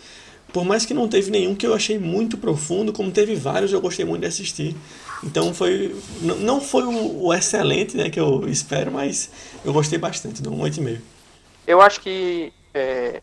por 0.53 0.65
mais 0.65 0.85
que 0.87 0.95
não 0.95 1.09
teve 1.09 1.31
nenhum 1.31 1.55
que 1.55 1.67
eu 1.67 1.75
achei 1.75 1.99
muito 1.99 2.37
profundo, 2.37 2.93
como 2.93 3.11
teve 3.11 3.35
vários 3.35 3.73
eu 3.73 3.81
gostei 3.81 4.05
muito 4.05 4.21
de 4.23 4.29
assistir. 4.29 4.77
Então 5.23 5.55
foi. 5.55 5.94
Não 6.20 6.61
foi 6.61 6.82
o, 6.82 7.27
o 7.27 7.35
excelente 7.35 7.97
né, 7.97 8.11
que 8.11 8.19
eu 8.19 8.49
espero, 8.49 8.90
mas 8.90 9.31
eu 9.65 9.73
gostei 9.73 9.99
bastante, 9.99 10.43
dou 10.43 10.53
um 10.53 10.62
8,5. 10.62 11.01
Eu 11.66 11.81
acho 11.81 12.01
que 12.01 12.53
é, 12.74 13.23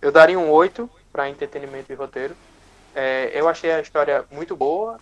eu 0.00 0.10
daria 0.10 0.38
um 0.38 0.50
8 0.50 0.88
para 1.12 1.28
entretenimento 1.28 1.92
e 1.92 1.94
roteiro. 1.94 2.34
É, 2.94 3.30
eu 3.34 3.48
achei 3.48 3.70
a 3.70 3.80
história 3.80 4.24
muito 4.30 4.56
boa. 4.56 4.98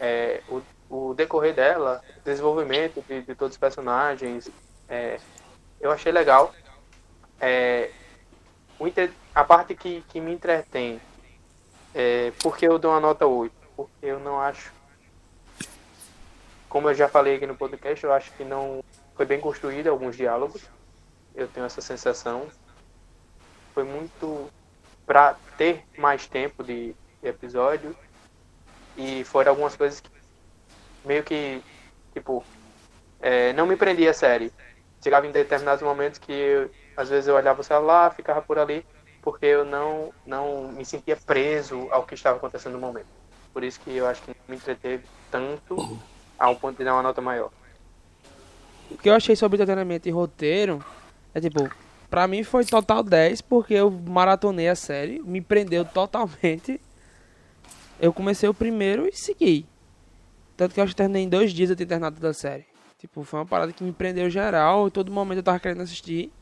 É, 0.00 0.40
o, 0.48 0.62
o 0.88 1.14
decorrer 1.14 1.54
dela, 1.54 2.02
desenvolvimento 2.24 3.04
de, 3.06 3.22
de 3.22 3.34
todos 3.34 3.54
os 3.54 3.60
personagens, 3.60 4.48
é, 4.88 5.18
eu 5.80 5.90
achei 5.90 6.10
legal. 6.10 6.54
É, 7.38 7.90
a 9.34 9.44
parte 9.44 9.74
que, 9.74 10.02
que 10.08 10.20
me 10.20 10.32
entretém, 10.32 11.00
é, 11.94 12.32
porque 12.42 12.66
eu 12.66 12.78
dou 12.78 12.90
uma 12.90 13.00
nota 13.00 13.26
8? 13.26 13.52
Porque 13.76 14.06
eu 14.06 14.18
não 14.18 14.40
acho 14.40 14.72
como 16.70 16.88
eu 16.88 16.94
já 16.94 17.08
falei 17.08 17.34
aqui 17.34 17.46
no 17.46 17.56
podcast, 17.56 18.02
eu 18.04 18.12
acho 18.12 18.30
que 18.32 18.44
não 18.44 18.82
foi 19.16 19.26
bem 19.26 19.40
construído 19.40 19.88
alguns 19.88 20.16
diálogos. 20.16 20.62
Eu 21.34 21.48
tenho 21.48 21.66
essa 21.66 21.80
sensação. 21.80 22.46
Foi 23.74 23.82
muito 23.82 24.48
para 25.04 25.34
ter 25.58 25.84
mais 25.98 26.28
tempo 26.28 26.62
de, 26.62 26.94
de, 27.20 27.28
episódio 27.28 27.94
e 28.96 29.24
foram 29.24 29.50
algumas 29.50 29.74
coisas 29.74 29.98
que 29.98 30.08
meio 31.04 31.24
que 31.24 31.60
tipo 32.14 32.44
é, 33.20 33.52
não 33.52 33.66
me 33.66 33.76
prendia 33.76 34.12
a 34.12 34.14
série. 34.14 34.52
Chegava 35.02 35.26
em 35.26 35.32
determinados 35.32 35.82
momentos 35.82 36.20
que 36.20 36.32
eu, 36.32 36.70
às 36.96 37.08
vezes 37.08 37.26
eu 37.26 37.34
olhava 37.34 37.62
o 37.62 37.64
celular, 37.64 38.14
ficava 38.14 38.40
por 38.40 38.60
ali 38.60 38.86
porque 39.22 39.46
eu 39.46 39.64
não 39.64 40.14
não 40.24 40.68
me 40.68 40.84
sentia 40.84 41.16
preso 41.16 41.88
ao 41.90 42.04
que 42.04 42.14
estava 42.14 42.36
acontecendo 42.36 42.74
no 42.74 42.78
momento. 42.78 43.08
Por 43.52 43.64
isso 43.64 43.80
que 43.80 43.96
eu 43.96 44.06
acho 44.06 44.22
que 44.22 44.28
não 44.28 44.36
me 44.48 44.54
entreteve 44.54 45.04
tanto 45.32 45.76
a 46.40 46.48
um 46.48 46.54
ponto 46.54 46.78
de 46.78 46.84
dar 46.84 46.94
uma 46.94 47.02
nota 47.02 47.20
maior. 47.20 47.52
O 48.90 48.96
que 48.96 49.10
eu 49.10 49.14
achei 49.14 49.36
sobre 49.36 49.56
entretenimento 49.56 50.08
e 50.08 50.10
roteiro 50.10 50.82
é 51.34 51.40
tipo, 51.40 51.70
pra 52.08 52.26
mim 52.26 52.42
foi 52.42 52.64
total 52.64 53.02
10 53.02 53.42
porque 53.42 53.74
eu 53.74 53.90
maratonei 53.90 54.68
a 54.68 54.74
série, 54.74 55.20
me 55.20 55.42
prendeu 55.42 55.84
totalmente. 55.84 56.80
Eu 58.00 58.14
comecei 58.14 58.48
o 58.48 58.54
primeiro 58.54 59.06
e 59.06 59.12
segui. 59.12 59.66
Tanto 60.56 60.72
que 60.72 60.80
eu 60.80 60.84
acho 60.84 60.94
que 60.94 60.96
terminei 60.96 61.24
em 61.24 61.28
dois 61.28 61.52
dias 61.52 61.68
eu 61.68 61.76
ter 61.76 61.84
terminado 61.84 62.18
da 62.18 62.32
série. 62.32 62.64
Tipo, 62.98 63.22
foi 63.22 63.38
uma 63.40 63.46
parada 63.46 63.72
que 63.72 63.84
me 63.84 63.92
prendeu 63.92 64.28
geral 64.30 64.88
e 64.88 64.90
todo 64.90 65.12
momento 65.12 65.38
eu 65.38 65.42
tava 65.42 65.60
querendo 65.60 65.82
assistir. 65.82 66.32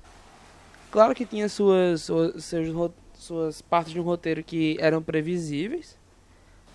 Claro 0.90 1.14
que 1.14 1.26
tinha 1.26 1.48
suas, 1.48 2.02
suas, 2.02 2.44
suas, 2.44 2.92
suas 3.14 3.62
partes 3.62 3.92
de 3.92 4.00
um 4.00 4.04
roteiro 4.04 4.42
que 4.44 4.76
eram 4.80 5.02
previsíveis 5.02 5.97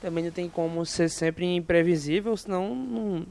também 0.03 0.25
não 0.25 0.31
tem 0.31 0.49
como 0.49 0.85
ser 0.85 1.09
sempre 1.09 1.45
imprevisível, 1.55 2.35
senão 2.35 2.75
não, 2.75 3.25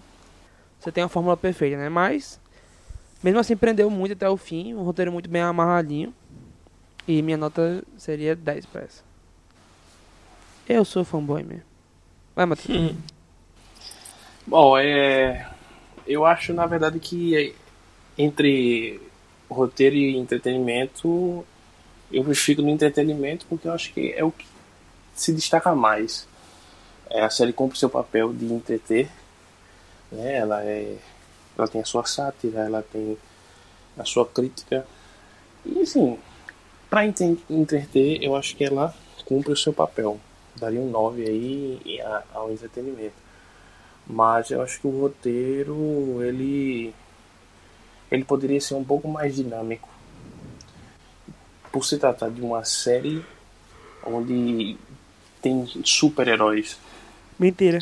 você 0.81 0.91
tem 0.91 1.05
uma 1.05 1.09
fórmula 1.11 1.37
perfeita, 1.37 1.77
né? 1.77 1.91
Mas, 1.91 2.41
mesmo 3.23 3.39
assim, 3.39 3.55
prendeu 3.55 3.91
muito 3.91 4.15
até 4.15 4.27
o 4.27 4.39
fim, 4.39 4.73
um 4.73 4.83
roteiro 4.83 5.13
muito 5.13 5.29
bem 5.29 5.43
amarradinho. 5.43 6.15
E 7.07 7.21
minha 7.21 7.37
nota 7.37 7.85
seria 7.99 8.35
10 8.35 8.65
pra 8.67 8.83
essa. 8.83 9.03
Eu 10.67 10.83
sou 10.83 11.05
fanboy 11.05 11.43
mesmo. 11.43 11.65
Vai, 12.35 12.47
Matheus. 12.47 12.79
Hum. 12.79 12.97
Bom, 14.47 14.79
é. 14.79 15.51
Eu 16.07 16.25
acho, 16.25 16.55
na 16.55 16.65
verdade, 16.65 16.99
que 16.99 17.55
entre 18.17 18.99
roteiro 19.51 19.95
e 19.95 20.17
entretenimento, 20.17 21.45
eu 22.11 22.25
fico 22.35 22.63
no 22.63 22.71
entretenimento 22.71 23.45
porque 23.47 23.69
eu 23.69 23.73
acho 23.73 23.93
que 23.93 24.13
é 24.13 24.25
o 24.25 24.33
que 24.33 24.47
se 25.15 25.35
destaca 25.35 25.75
mais. 25.75 26.27
É, 27.13 27.21
a 27.21 27.29
série 27.29 27.53
cumpre 27.53 27.79
seu 27.79 27.91
papel 27.91 28.33
de 28.33 28.47
entreter. 28.47 29.11
Né? 30.11 30.37
Ela, 30.37 30.65
é, 30.65 30.97
ela 31.57 31.69
tem 31.69 31.83
a 31.83 31.85
sua 31.85 32.07
sátira, 32.07 32.61
ela 32.61 32.83
tem 32.83 33.19
a 33.99 34.05
sua 34.05 34.27
crítica. 34.27 34.87
E 35.65 35.83
assim, 35.83 36.19
para 36.89 37.05
entreter, 37.05 38.23
eu 38.23 38.35
acho 38.35 38.57
que 38.57 38.65
ela 38.65 38.95
cumpre 39.27 39.53
o 39.53 39.57
seu 39.57 39.75
papel. 39.75 40.19
Daria 40.57 40.81
um 40.81 40.91
9 40.91 41.23
aí 41.23 42.01
ao 42.33 42.51
entretenimento. 42.51 43.15
Mas 44.07 44.51
eu 44.51 44.63
acho 44.63 44.81
que 44.81 44.87
o 44.87 45.01
roteiro, 45.03 46.23
ele 46.23 46.95
ele 48.11 48.25
poderia 48.25 48.61
ser 48.61 48.75
um 48.75 48.85
pouco 48.85 49.07
mais 49.07 49.37
dinâmico. 49.37 49.89
Por 51.71 51.85
se 51.85 51.99
tratar 51.99 52.31
de 52.31 52.41
uma 52.41 52.65
série 52.65 53.25
onde 54.05 54.77
tem 55.43 55.67
super-heróis. 55.85 56.79
Mentira. 57.39 57.79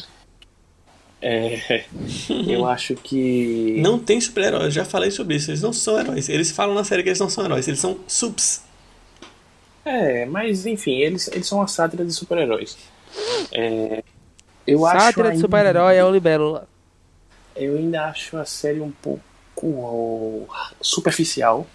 É, 1.23 1.85
eu 2.49 2.67
acho 2.67 2.95
que. 2.95 3.77
Não 3.81 3.99
tem 3.99 4.21
super-heróis, 4.21 4.73
já 4.73 4.85
falei 4.85 5.11
sobre 5.11 5.37
isso. 5.37 5.51
Eles 5.51 5.63
não 5.63 5.73
são 5.73 5.99
heróis. 5.99 6.29
Eles 6.29 6.51
falam 6.51 6.75
na 6.75 6.85
série 6.85 7.03
que 7.03 7.11
eles 7.11 7.21
não 7.21 7.29
são 7.29 7.45
heróis, 7.45 7.69
eles 7.69 7.81
são 7.81 7.99
subs. 8.07 8.63
É, 9.85 10.27
mas 10.27 10.67
enfim, 10.67 10.99
eles, 10.99 11.29
eles 11.29 11.47
são 11.47 11.59
uma 11.59 11.67
sátira 11.67 12.05
de 12.05 12.13
super-heróis. 12.13 12.77
É, 13.53 14.03
eu 14.67 14.81
sátira 14.81 15.29
acho 15.29 15.37
de 15.37 15.41
super-herói 15.41 15.97
é 15.97 16.05
o 16.05 16.11
Libélula. 16.11 16.69
Eu 17.57 17.77
ainda 17.77 18.07
acho 18.07 18.37
a 18.37 18.45
série 18.45 18.81
um 18.81 18.91
pouco 18.91 20.49
superficial. 20.81 21.67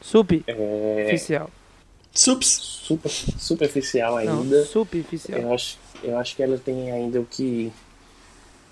Superficial. 0.00 1.50
É, 1.60 1.63
Sups. 2.14 2.74
Super, 2.84 3.10
superficial 3.10 4.16
ainda. 4.16 4.32
Não, 4.32 4.66
superficial. 4.66 5.40
Eu 5.40 5.52
acho, 5.52 5.78
eu 6.02 6.18
acho 6.18 6.36
que 6.36 6.42
ela 6.42 6.56
tem 6.56 6.92
ainda 6.92 7.20
o 7.20 7.26
que. 7.26 7.72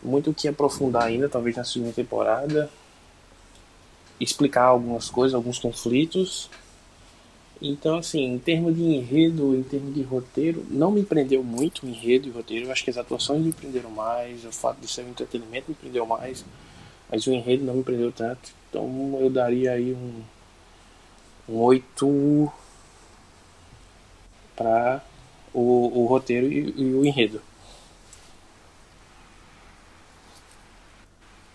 Muito 0.03 0.31
o 0.31 0.35
que 0.35 0.47
aprofundar 0.47 1.05
ainda, 1.05 1.29
talvez 1.29 1.57
na 1.57 1.65
segunda 1.65 1.93
temporada. 1.93 2.71
Explicar 4.21 4.65
algumas 4.65 5.11
coisas, 5.11 5.35
alguns 5.35 5.59
conflitos. 5.59 6.49
Então, 7.61 7.99
assim, 7.99 8.25
em 8.25 8.39
termos 8.39 8.75
de 8.77 8.83
enredo, 8.83 9.55
em 9.55 9.63
termos 9.63 9.95
de 9.95 10.03
roteiro, 10.03 10.65
não 10.69 10.91
me 10.91 11.05
prendeu 11.05 11.43
muito 11.43 11.87
o 11.87 11.89
enredo 11.89 12.29
e 12.29 12.31
roteiro. 12.31 12.67
Eu 12.67 12.73
acho 12.73 12.85
que 12.85 12.91
as 12.91 12.97
atuações 12.97 13.41
me 13.41 13.53
prenderam 13.53 13.91
mais, 13.91 14.45
o 14.45 14.53
fato 14.53 14.81
de 14.81 14.89
ser 14.89 15.03
um 15.03 15.11
entretenimento 15.11 15.67
me 15.69 15.75
prendeu 15.77 16.05
mais, 16.05 16.45
mas 17.09 17.25
o 17.27 17.33
enredo 17.33 17.65
não 17.65 17.75
me 17.75 17.85
prendeu 17.85 18.11
tanto. 18.11 18.51
Então, 18.69 19.19
eu 19.21 19.31
daria 19.31 19.73
aí 19.73 19.93
um, 19.93 20.23
um 21.49 21.61
8 21.61 22.53
para 24.57 25.03
o, 25.53 26.03
o 26.03 26.07
roteiro 26.07 26.47
e, 26.47 26.75
e, 26.77 26.95
o 26.95 27.05
enredo. 27.05 27.41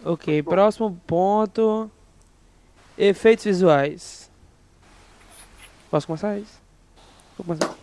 Ok, 0.04 0.42
próximo 0.44 1.00
ponto. 1.06 1.92
Efeitos 2.98 3.46
visuais. 3.46 4.30
Posso 5.90 6.08
começar 6.08 6.38
isso? 6.38 6.60
Vou 7.38 7.46
começar. 7.46 7.76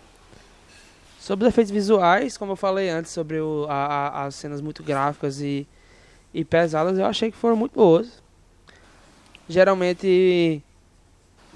Sobre 1.18 1.46
os 1.46 1.48
efeitos 1.48 1.70
visuais, 1.70 2.36
como 2.36 2.52
eu 2.52 2.56
falei 2.56 2.90
antes, 2.90 3.10
sobre 3.10 3.40
o, 3.40 3.66
a, 3.68 3.74
a, 3.74 4.24
as 4.24 4.34
cenas 4.34 4.60
muito 4.60 4.82
gráficas 4.82 5.40
e, 5.40 5.66
e 6.34 6.44
pesadas, 6.44 6.98
eu 6.98 7.06
achei 7.06 7.30
que 7.30 7.36
foram 7.36 7.56
muito 7.56 7.72
boas. 7.72 8.22
Geralmente 9.48 10.62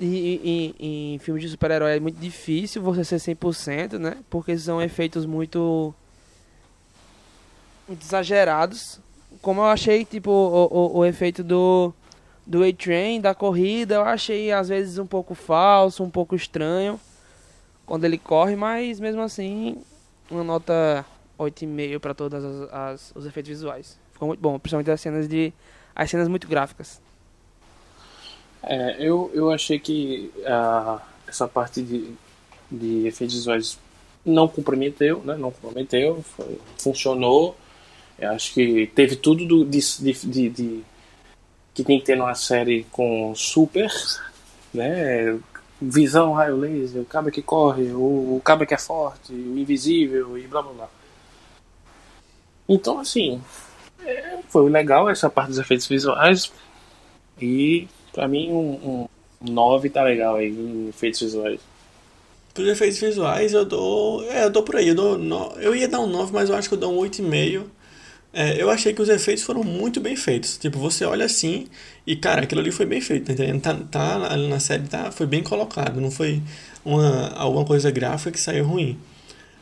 em, 0.00 0.40
em, 0.44 0.74
em 1.14 1.18
filmes 1.18 1.42
de 1.42 1.48
super-herói 1.48 1.96
é 1.96 2.00
muito 2.00 2.18
difícil 2.18 2.82
você 2.82 3.04
ser 3.04 3.16
100%, 3.16 3.98
né? 3.98 4.18
Porque 4.30 4.56
são 4.58 4.80
efeitos 4.80 5.26
muito, 5.26 5.94
muito 7.86 8.02
exagerados. 8.02 9.00
Como 9.42 9.60
eu 9.60 9.66
achei, 9.66 10.04
tipo, 10.04 10.30
o, 10.30 10.66
o, 10.66 10.98
o 10.98 11.04
efeito 11.04 11.42
do, 11.44 11.92
do 12.46 12.64
A-Train, 12.64 13.20
da 13.20 13.34
corrida, 13.34 13.96
eu 13.96 14.02
achei 14.02 14.52
às 14.52 14.68
vezes 14.68 14.98
um 14.98 15.06
pouco 15.06 15.34
falso, 15.34 16.02
um 16.02 16.10
pouco 16.10 16.34
estranho 16.34 17.00
quando 17.86 18.04
ele 18.04 18.18
corre, 18.18 18.54
mas 18.54 19.00
mesmo 19.00 19.22
assim, 19.22 19.82
uma 20.30 20.44
nota 20.44 21.04
8,5 21.38 21.98
para 21.98 22.14
todos 22.14 22.44
os 23.14 23.24
efeitos 23.24 23.48
visuais. 23.48 23.98
Ficou 24.12 24.28
muito 24.28 24.40
bom, 24.40 24.58
principalmente 24.58 24.90
as 24.90 25.00
cenas 25.00 25.26
de 25.28 25.52
as 25.94 26.10
cenas 26.10 26.28
muito 26.28 26.46
gráficas. 26.46 27.00
É, 28.68 28.96
eu, 29.00 29.30
eu 29.32 29.50
achei 29.50 29.78
que 29.78 30.30
uh, 30.40 31.00
essa 31.26 31.48
parte 31.48 31.80
de, 31.80 32.12
de 32.70 33.06
efeitos 33.06 33.34
visuais 33.34 33.78
não 34.22 34.46
comprometeu, 34.46 35.22
né? 35.24 35.36
Não 35.38 35.50
comprometeu, 35.50 36.22
foi, 36.22 36.60
funcionou. 36.76 37.56
Eu 38.18 38.30
acho 38.32 38.52
que 38.52 38.86
teve 38.88 39.16
tudo 39.16 39.46
do, 39.46 39.64
de, 39.64 39.80
de, 40.02 40.48
de, 40.50 40.84
que 41.72 41.82
tem 41.82 41.98
que 41.98 42.04
ter 42.04 42.16
numa 42.16 42.34
série 42.34 42.84
com 42.92 43.34
super, 43.34 43.90
né? 44.74 45.38
Visão, 45.80 46.34
raio 46.34 46.58
laser, 46.58 47.00
o 47.00 47.06
cabo 47.06 47.30
que 47.30 47.40
corre, 47.40 47.84
o, 47.92 48.36
o 48.36 48.42
que 48.66 48.74
é 48.74 48.78
forte, 48.78 49.32
o 49.32 49.58
invisível 49.58 50.36
e 50.36 50.46
blá 50.46 50.60
blá 50.60 50.72
blá. 50.72 50.88
Então, 52.68 53.00
assim, 53.00 53.40
é, 54.04 54.40
foi 54.50 54.68
legal 54.68 55.08
essa 55.08 55.30
parte 55.30 55.48
dos 55.48 55.58
efeitos 55.58 55.86
visuais 55.86 56.52
e 57.40 57.88
Pra 58.18 58.26
mim, 58.26 58.50
um, 58.50 59.06
um 59.40 59.52
9 59.52 59.90
tá 59.90 60.02
legal 60.02 60.34
aí 60.34 60.48
em 60.48 60.88
efeitos 60.88 61.20
visuais. 61.20 61.60
Pros 62.52 62.66
efeitos 62.66 62.98
visuais 62.98 63.52
eu 63.52 63.64
dou. 63.64 64.24
É, 64.24 64.42
eu 64.42 64.50
dou 64.50 64.64
por 64.64 64.74
aí. 64.74 64.88
Eu, 64.88 64.96
dou 64.96 65.16
no, 65.16 65.52
eu 65.60 65.72
ia 65.72 65.86
dar 65.86 66.00
um 66.00 66.08
9, 66.08 66.32
mas 66.32 66.50
eu 66.50 66.56
acho 66.56 66.68
que 66.68 66.74
eu 66.74 66.78
dou 66.80 66.92
um 66.92 67.08
8,5. 67.08 67.62
É, 68.32 68.60
eu 68.60 68.70
achei 68.70 68.92
que 68.92 69.00
os 69.00 69.08
efeitos 69.08 69.44
foram 69.44 69.62
muito 69.62 70.00
bem 70.00 70.16
feitos. 70.16 70.58
Tipo, 70.58 70.80
você 70.80 71.04
olha 71.04 71.26
assim 71.26 71.68
e, 72.04 72.16
cara, 72.16 72.42
aquilo 72.42 72.60
ali 72.60 72.72
foi 72.72 72.86
bem 72.86 73.00
feito, 73.00 73.32
tá? 73.32 73.74
Tá, 73.74 73.84
tá 73.88 74.32
ali 74.32 74.48
na 74.48 74.58
série 74.58 74.88
tá, 74.88 75.12
foi 75.12 75.26
bem 75.26 75.44
colocado, 75.44 76.00
não 76.00 76.10
foi 76.10 76.42
uma, 76.84 77.28
alguma 77.36 77.64
coisa 77.64 77.88
gráfica 77.88 78.32
que 78.32 78.40
saiu 78.40 78.66
ruim. 78.66 78.98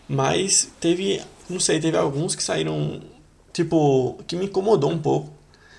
Mas 0.09 0.73
teve, 0.81 1.20
não 1.51 1.61
sei, 1.61 1.78
teve 1.78 1.99
alguns 1.99 2.35
que 2.35 2.43
saíram, 2.43 3.03
tipo, 3.53 4.19
que 4.27 4.35
me 4.35 4.47
incomodou 4.47 4.91
um 4.91 4.99
pouco. 4.99 5.35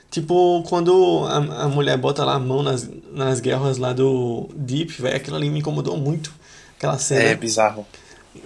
Tipo, 0.09 0.63
quando 0.67 1.25
a, 1.25 1.63
a 1.63 1.67
mulher 1.67 1.97
bota 1.97 2.23
lá 2.23 2.35
a 2.35 2.39
mão 2.39 2.63
nas, 2.63 2.89
nas 3.11 3.39
guerras 3.39 3.77
lá 3.77 3.93
do 3.93 4.49
Deep, 4.55 5.01
velho, 5.01 5.15
aquilo 5.15 5.35
ali 5.35 5.49
me 5.49 5.59
incomodou 5.59 5.97
muito. 5.97 6.33
Aquela 6.77 6.97
cena. 6.97 7.21
É 7.23 7.35
bizarro. 7.35 7.85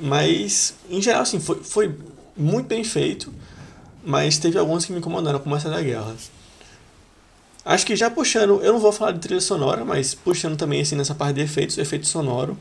Mas, 0.02 0.74
em 0.90 1.02
geral, 1.02 1.22
assim, 1.22 1.40
foi, 1.40 1.62
foi 1.64 1.96
muito 2.36 2.68
bem 2.68 2.84
feito. 2.84 3.32
Mas 4.04 4.38
teve 4.38 4.58
alguns 4.58 4.86
que 4.86 4.92
me 4.92 5.00
incomodaram, 5.00 5.40
como 5.40 5.56
essa 5.56 5.70
da 5.70 5.82
guerra. 5.82 6.16
Acho 7.64 7.86
que 7.86 7.96
já 7.96 8.10
puxando, 8.10 8.60
eu 8.64 8.74
não 8.74 8.80
vou 8.80 8.92
falar 8.92 9.12
de 9.12 9.20
trilha 9.20 9.40
sonora, 9.40 9.86
mas 9.86 10.16
puxando 10.16 10.58
também 10.58 10.82
assim 10.82 10.96
nessa 10.96 11.14
parte 11.14 11.36
de 11.36 11.42
efeitos, 11.42 11.78
efeito 11.78 12.08
sonoro. 12.08 12.58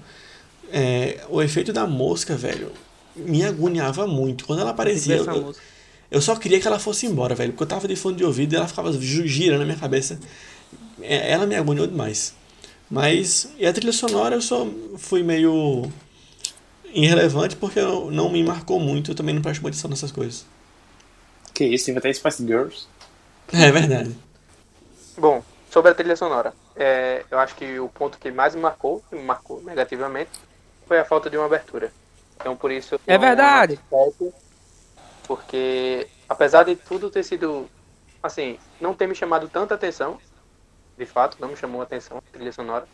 É, 0.71 1.25
o 1.31 1.41
efeito 1.41 1.73
da 1.73 1.87
mosca, 1.87 2.37
velho, 2.37 2.71
me 3.17 3.43
agoniava 3.43 4.07
muito. 4.07 4.45
Quando 4.45 4.61
ela 4.61 4.71
aparecia, 4.71 5.17
eu. 5.17 5.55
Eu 6.11 6.21
só 6.21 6.37
queria 6.37 6.61
que 6.61 6.67
ela 6.67 6.79
fosse 6.79 7.07
embora, 7.07 7.35
velho. 7.35 7.53
Porque 7.53 7.65
eu 7.65 7.69
tava 7.69 7.89
de 7.89 7.97
fone 7.97 8.17
de 8.17 8.25
ouvido 8.25 8.53
e 8.55 8.57
ela 8.57 8.69
ficava 8.69 8.93
gi- 8.93 9.27
girando 9.29 9.61
na 9.61 9.67
minha 9.67 9.79
cabeça. 9.79 10.19
É, 11.03 11.33
Ela 11.33 11.47
me 11.47 11.57
agoniou 11.57 11.87
demais. 11.87 12.35
Mas, 12.91 13.49
e 13.59 13.67
a 13.67 13.73
trilha 13.73 13.93
sonora 13.93 14.37
eu 14.37 14.43
só 14.43 14.67
fui 14.99 15.23
meio 15.23 15.91
irrelevante 16.93 17.57
porque 17.57 17.79
eu- 17.79 18.11
não 18.11 18.31
me 18.31 18.43
marcou 18.43 18.79
muito. 18.81 19.11
Eu 19.11 19.15
também 19.15 19.35
não 19.35 19.43
presto 19.43 19.67
atenção 19.67 19.91
nessas 19.91 20.13
coisas. 20.13 20.45
Que 21.55 21.65
isso, 21.65 21.87
teve 21.87 21.99
até 21.99 22.13
Spice 22.13 22.45
Girls. 22.45 22.87
É 23.53 23.71
verdade. 23.71 24.15
Bom, 25.17 25.43
sobre 25.71 25.91
a 25.91 25.95
trilha 25.95 26.17
sonora, 26.17 26.53
é, 26.77 27.25
eu 27.31 27.39
acho 27.39 27.55
que 27.55 27.79
o 27.79 27.89
ponto 27.89 28.19
que 28.19 28.31
mais 28.31 28.55
me 28.55 28.61
marcou, 28.61 29.03
que 29.09 29.17
me 29.17 29.23
marcou 29.23 29.63
negativamente, 29.63 30.31
foi 30.87 30.99
a 30.99 31.05
falta 31.05 31.29
de 31.29 31.37
uma 31.37 31.47
abertura. 31.47 31.93
Então 32.37 32.57
por 32.57 32.71
isso 32.71 32.95
eu 32.95 33.01
É 33.07 33.19
verdade. 33.19 33.79
Porque 35.31 36.09
apesar 36.29 36.65
de 36.65 36.75
tudo 36.75 37.09
ter 37.09 37.23
sido, 37.23 37.71
assim, 38.21 38.59
não 38.81 38.93
ter 38.93 39.07
me 39.07 39.15
chamado 39.15 39.49
tanta 39.49 39.77
atenção, 39.77 40.19
de 40.99 41.07
fato, 41.07 41.37
não 41.39 41.51
me 41.51 41.57
chamou 41.57 41.81
atenção 41.81 42.19
a 42.19 42.33
trilha 42.33 42.51
sonora, 42.51 42.85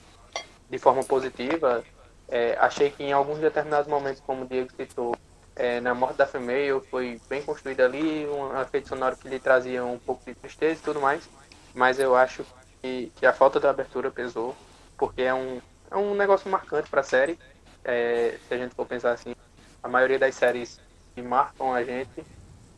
de 0.68 0.76
forma 0.76 1.02
positiva, 1.02 1.82
é, 2.28 2.54
achei 2.60 2.90
que 2.90 3.02
em 3.02 3.10
alguns 3.10 3.38
determinados 3.38 3.88
momentos, 3.88 4.20
como 4.20 4.44
o 4.44 4.46
Diego 4.46 4.68
citou, 4.76 5.16
é, 5.54 5.80
na 5.80 5.94
morte 5.94 6.18
da 6.18 6.26
Female 6.26 6.82
foi 6.90 7.18
bem 7.26 7.40
construída 7.40 7.86
ali, 7.86 8.26
um 8.28 8.60
efeito 8.60 8.90
sonoro 8.90 9.16
que 9.16 9.30
lhe 9.30 9.38
trazia 9.38 9.82
um 9.82 9.98
pouco 9.98 10.22
de 10.26 10.34
tristeza 10.34 10.78
e 10.78 10.84
tudo 10.84 11.00
mais, 11.00 11.26
mas 11.74 11.98
eu 11.98 12.14
acho 12.14 12.44
que, 12.82 13.10
que 13.16 13.24
a 13.24 13.32
falta 13.32 13.58
da 13.58 13.70
abertura 13.70 14.10
pesou, 14.10 14.54
porque 14.98 15.22
é 15.22 15.32
um, 15.32 15.58
é 15.90 15.96
um 15.96 16.14
negócio 16.14 16.50
marcante 16.50 16.90
para 16.90 17.00
a 17.00 17.02
série, 17.02 17.38
é, 17.82 18.36
se 18.46 18.52
a 18.52 18.58
gente 18.58 18.74
for 18.74 18.84
pensar 18.84 19.12
assim, 19.12 19.34
a 19.82 19.88
maioria 19.88 20.18
das 20.18 20.34
séries 20.34 20.84
que 21.16 21.22
marcam 21.22 21.72
a 21.72 21.82
gente 21.82 22.22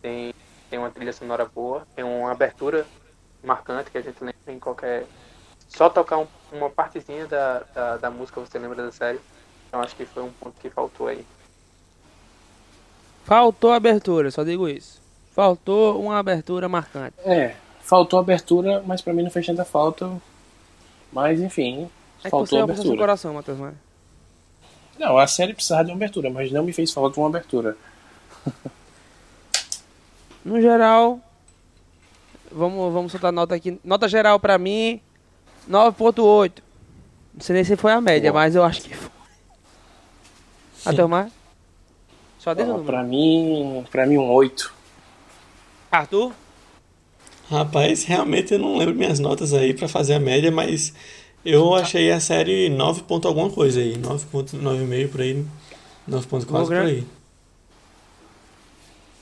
tem, 0.00 0.32
tem 0.70 0.78
uma 0.78 0.90
trilha 0.90 1.12
sonora 1.12 1.44
boa, 1.44 1.84
tem 1.96 2.04
uma 2.04 2.30
abertura 2.30 2.86
marcante 3.42 3.90
que 3.90 3.98
a 3.98 4.00
gente 4.00 4.16
lembra 4.22 4.36
em 4.46 4.60
qualquer. 4.60 5.06
Só 5.68 5.90
tocar 5.90 6.18
um- 6.18 6.26
uma 6.52 6.70
partezinha 6.70 7.26
da, 7.26 7.64
da, 7.74 7.96
da 7.96 8.10
música 8.10 8.40
você 8.40 8.56
lembra 8.58 8.76
da 8.84 8.92
série. 8.92 9.18
Então 9.68 9.80
acho 9.82 9.94
que 9.96 10.06
foi 10.06 10.22
um 10.22 10.30
ponto 10.30 10.58
que 10.60 10.70
faltou 10.70 11.08
aí. 11.08 11.26
Faltou 13.24 13.72
abertura, 13.72 14.30
só 14.30 14.44
digo 14.44 14.68
isso. 14.68 15.00
Faltou 15.34 16.00
uma 16.00 16.16
abertura 16.18 16.68
marcante. 16.68 17.14
É, 17.24 17.54
faltou 17.80 18.18
abertura, 18.20 18.82
mas 18.86 19.02
pra 19.02 19.12
mim 19.12 19.22
não 19.24 19.30
fez 19.30 19.44
tanta 19.46 19.64
falta. 19.64 20.10
Mas 21.12 21.40
enfim, 21.40 21.84
É 21.84 21.88
que 21.88 22.22
você 22.22 22.30
faltou 22.30 22.58
é 22.58 22.62
abertura. 22.62 22.96
coração, 22.98 23.34
Matheus 23.34 23.58
Maia. 23.58 23.74
Não, 24.98 25.18
a 25.18 25.26
série 25.26 25.54
precisava 25.54 25.84
de 25.84 25.90
uma 25.90 25.96
abertura, 25.96 26.30
mas 26.30 26.50
não 26.50 26.64
me 26.64 26.72
fez 26.72 26.92
falta 26.92 27.20
uma 27.20 27.28
abertura. 27.28 27.76
No 30.44 30.60
geral, 30.60 31.20
vamos, 32.50 32.92
vamos 32.92 33.12
soltar 33.12 33.32
nota 33.32 33.54
aqui. 33.54 33.78
Nota 33.84 34.08
geral 34.08 34.38
pra 34.40 34.56
mim, 34.58 35.00
9.8. 35.68 36.62
Não 37.34 37.40
sei 37.40 37.54
nem 37.54 37.64
se 37.64 37.76
foi 37.76 37.92
a 37.92 38.00
média, 38.00 38.32
Boa. 38.32 38.42
mas 38.44 38.54
eu 38.54 38.64
acho 38.64 38.82
que 38.82 38.94
foi. 38.96 39.10
Matheus 40.86 41.10
Maia? 41.10 41.30
Só 42.38 42.54
diz 42.54 42.64
o 42.64 42.68
Ó, 42.68 42.72
número. 42.72 42.86
pra 42.86 43.02
mim, 43.02 43.84
pra 43.90 44.06
mim 44.06 44.16
um 44.16 44.30
8. 44.30 44.72
Arthur? 45.90 46.32
Rapaz, 47.50 48.04
realmente 48.04 48.52
eu 48.52 48.58
não 48.58 48.76
lembro 48.76 48.94
minhas 48.94 49.18
notas 49.18 49.52
aí 49.52 49.72
pra 49.74 49.88
fazer 49.88 50.14
a 50.14 50.20
média, 50.20 50.50
mas 50.50 50.92
eu 51.44 51.74
achei 51.74 52.10
a 52.12 52.20
série 52.20 52.68
9 52.68 53.02
ponto 53.02 53.26
alguma 53.26 53.50
coisa 53.50 53.80
aí. 53.80 53.96
9.9,5 53.96 55.10
por 55.10 55.20
aí. 55.20 55.44
9 56.06 56.26
ponto 56.26 56.46
quase 56.46 56.64
por 56.66 56.70
grande. 56.70 56.90
aí. 56.92 57.06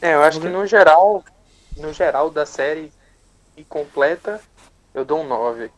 É, 0.01 0.15
eu 0.15 0.23
acho 0.23 0.41
que 0.41 0.49
no 0.49 0.67
geral, 0.67 1.25
no 1.77 1.93
geral 1.93 2.31
da 2.31 2.45
série 2.45 2.93
incompleta, 3.57 4.41
eu 4.95 5.05
dou 5.05 5.21
um 5.21 5.27
9. 5.27 5.71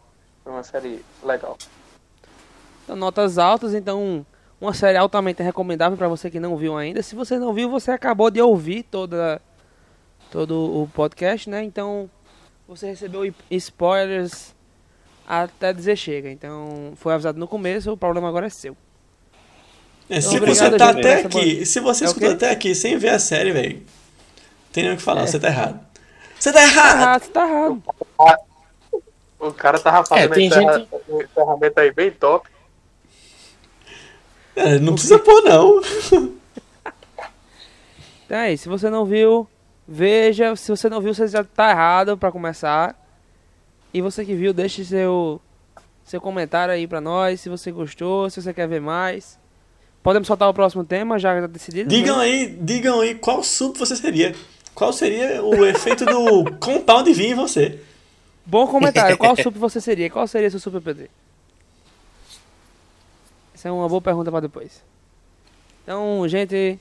Foi 0.43 0.53
uma 0.53 0.63
série 0.63 1.05
legal. 1.23 1.57
Então, 2.85 2.97
notas 2.97 3.39
altas, 3.39 3.75
então 3.75 4.25
uma 4.61 4.75
série 4.75 4.99
altamente 4.99 5.43
recomendável 5.43 5.97
pra 5.97 6.09
você 6.09 6.31
que 6.31 6.41
não 6.41 6.57
viu 6.57 6.77
ainda. 6.77 7.03
Se 7.03 7.15
você 7.15 7.39
não 7.39 7.53
viu, 7.53 7.71
você 7.71 7.91
acabou 7.91 8.31
de 8.31 8.41
ouvir 8.41 8.83
toda 8.83 9.41
todo 10.31 10.83
o 10.83 10.89
podcast, 10.89 11.49
né? 11.49 11.63
Então 11.63 12.11
você 12.67 12.89
recebeu 12.89 13.33
spoilers 13.51 14.55
até 15.27 15.73
dizer 15.73 15.97
chega. 15.97 16.31
Então 16.31 16.93
foi 16.97 17.15
avisado 17.15 17.39
no 17.39 17.47
começo, 17.47 17.93
o 17.93 17.97
problema 17.97 18.29
agora 18.29 18.47
é 18.47 18.51
seu. 18.51 18.77
É, 20.09 20.21
se 20.21 20.29
Então, 20.29 20.39
obrigado, 20.39 20.71
você 20.71 20.77
tá 20.79 20.93
gente, 20.93 20.99
até 20.99 21.21
aqui, 21.21 21.67
se 21.67 21.81
você 21.81 22.05
É 22.05 22.07
escutou 22.09 22.31
até 22.31 22.51
aqui 22.51 22.75
sem 22.75 22.97
ver 22.97 23.11
a 23.11 23.19
série, 23.19 23.53
velho, 23.53 23.83
tem 24.79 24.85
nem 24.85 24.95
o 24.95 24.97
que 24.97 25.03
falar, 25.03 25.23
É. 25.23 25.27
você 25.27 25.39
tá 25.41 25.49
errado. 25.49 25.81
Você 26.39 26.53
tá 26.53 26.61
Tá 26.61 26.65
errado! 26.67 26.97
errado, 27.01 27.23
você 27.25 27.31
tá 27.31 27.49
errado. 27.49 27.83
O 29.41 29.53
cara 29.53 29.79
tava 29.79 30.05
fazendo 30.07 30.35
tem 30.35 30.47
essa 30.49 30.61
gente- 30.61 30.89
ferramenta 31.35 31.81
aí 31.81 31.93
bem 31.93 32.11
top. 32.13 32.49
É, 34.55 34.79
não 34.79 34.93
precisa 34.95 35.19
pôr, 35.19 35.43
não. 35.43 35.81
Então 38.27 38.37
é 38.39 38.53
isso. 38.53 38.65
Se 38.65 38.69
você 38.69 38.91
não 38.91 39.05
viu, 39.05 39.49
veja. 39.87 40.55
Se 40.57 40.71
você 40.71 40.89
não 40.89 41.01
viu, 41.01 41.15
você 41.15 41.27
já 41.29 41.43
tá 41.45 41.71
errado 41.71 42.17
pra 42.17 42.31
começar. 42.33 42.95
E 43.95 44.01
você 44.03 44.25
que 44.25 44.35
viu, 44.35 44.53
deixe 44.53 44.85
seu 44.85 45.41
seu 46.05 46.21
comentário 46.21 46.73
aí 46.75 46.87
pra 46.87 47.01
nós. 47.01 47.41
Se 47.41 47.49
você 47.49 47.71
gostou, 47.71 48.29
se 48.31 48.41
você 48.43 48.53
quer 48.53 48.67
ver 48.69 48.81
mais. 48.81 49.39
Podemos 50.03 50.27
soltar 50.27 50.49
o 50.49 50.55
próximo 50.55 50.85
tema, 50.85 51.19
já 51.19 51.47
decidido? 51.47 51.89
Digam 51.91 52.19
né? 52.19 52.25
aí, 52.25 52.47
digam 52.61 53.01
aí 53.01 53.15
qual 53.15 53.43
sup 53.43 53.77
você 53.79 53.95
seria. 53.97 54.35
Qual 54.79 54.93
seria 54.93 55.43
o 55.43 55.67
efeito 55.67 56.07
do 56.07 56.45
compound 56.63 57.13
V 57.13 57.27
em 57.27 57.35
você? 57.35 57.81
Bom 58.47 58.65
comentário. 58.69 59.19
Qual 59.19 59.35
sup 59.43 59.59
você 59.59 59.81
seria? 59.81 60.09
Qual 60.09 60.25
seria 60.29 60.49
seu 60.49 60.61
super 60.61 60.81
PT? 60.81 61.11
Essa 63.53 63.71
é 63.71 63.73
uma 63.73 63.89
boa 63.89 64.01
pergunta 64.01 64.31
pra 64.31 64.39
depois. 64.39 64.81
Então, 65.83 66.23
gente, 66.29 66.79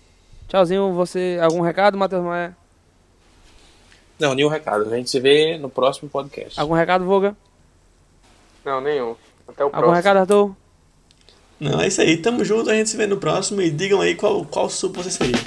tchauzinho. 0.47 0.93
Você, 0.93 1.39
algum 1.41 1.59
recado, 1.59 1.97
Matheus 1.97 2.23
Maia? 2.23 2.55
Não, 4.19 4.35
nenhum 4.35 4.49
recado. 4.49 4.93
A 4.93 4.95
gente 4.95 5.09
se 5.09 5.19
vê 5.19 5.57
no 5.57 5.67
próximo 5.67 6.07
podcast. 6.07 6.59
Algum 6.59 6.75
recado, 6.75 7.03
Voga? 7.03 7.35
Não, 8.63 8.79
nenhum. 8.79 9.15
Até 9.47 9.63
o 9.63 9.67
Algum 9.67 9.77
próximo. 9.79 9.95
recado, 9.95 10.17
Arthur? 10.17 10.55
Não, 11.59 11.81
é 11.81 11.87
isso 11.87 11.99
aí. 11.99 12.15
Tamo 12.17 12.45
junto, 12.45 12.69
a 12.69 12.75
gente 12.75 12.91
se 12.91 12.97
vê 12.97 13.07
no 13.07 13.17
próximo 13.17 13.59
e 13.59 13.71
digam 13.71 14.01
aí 14.01 14.13
qual, 14.13 14.45
qual 14.45 14.69
sup 14.69 14.95
você 14.97 15.09
seria. 15.09 15.41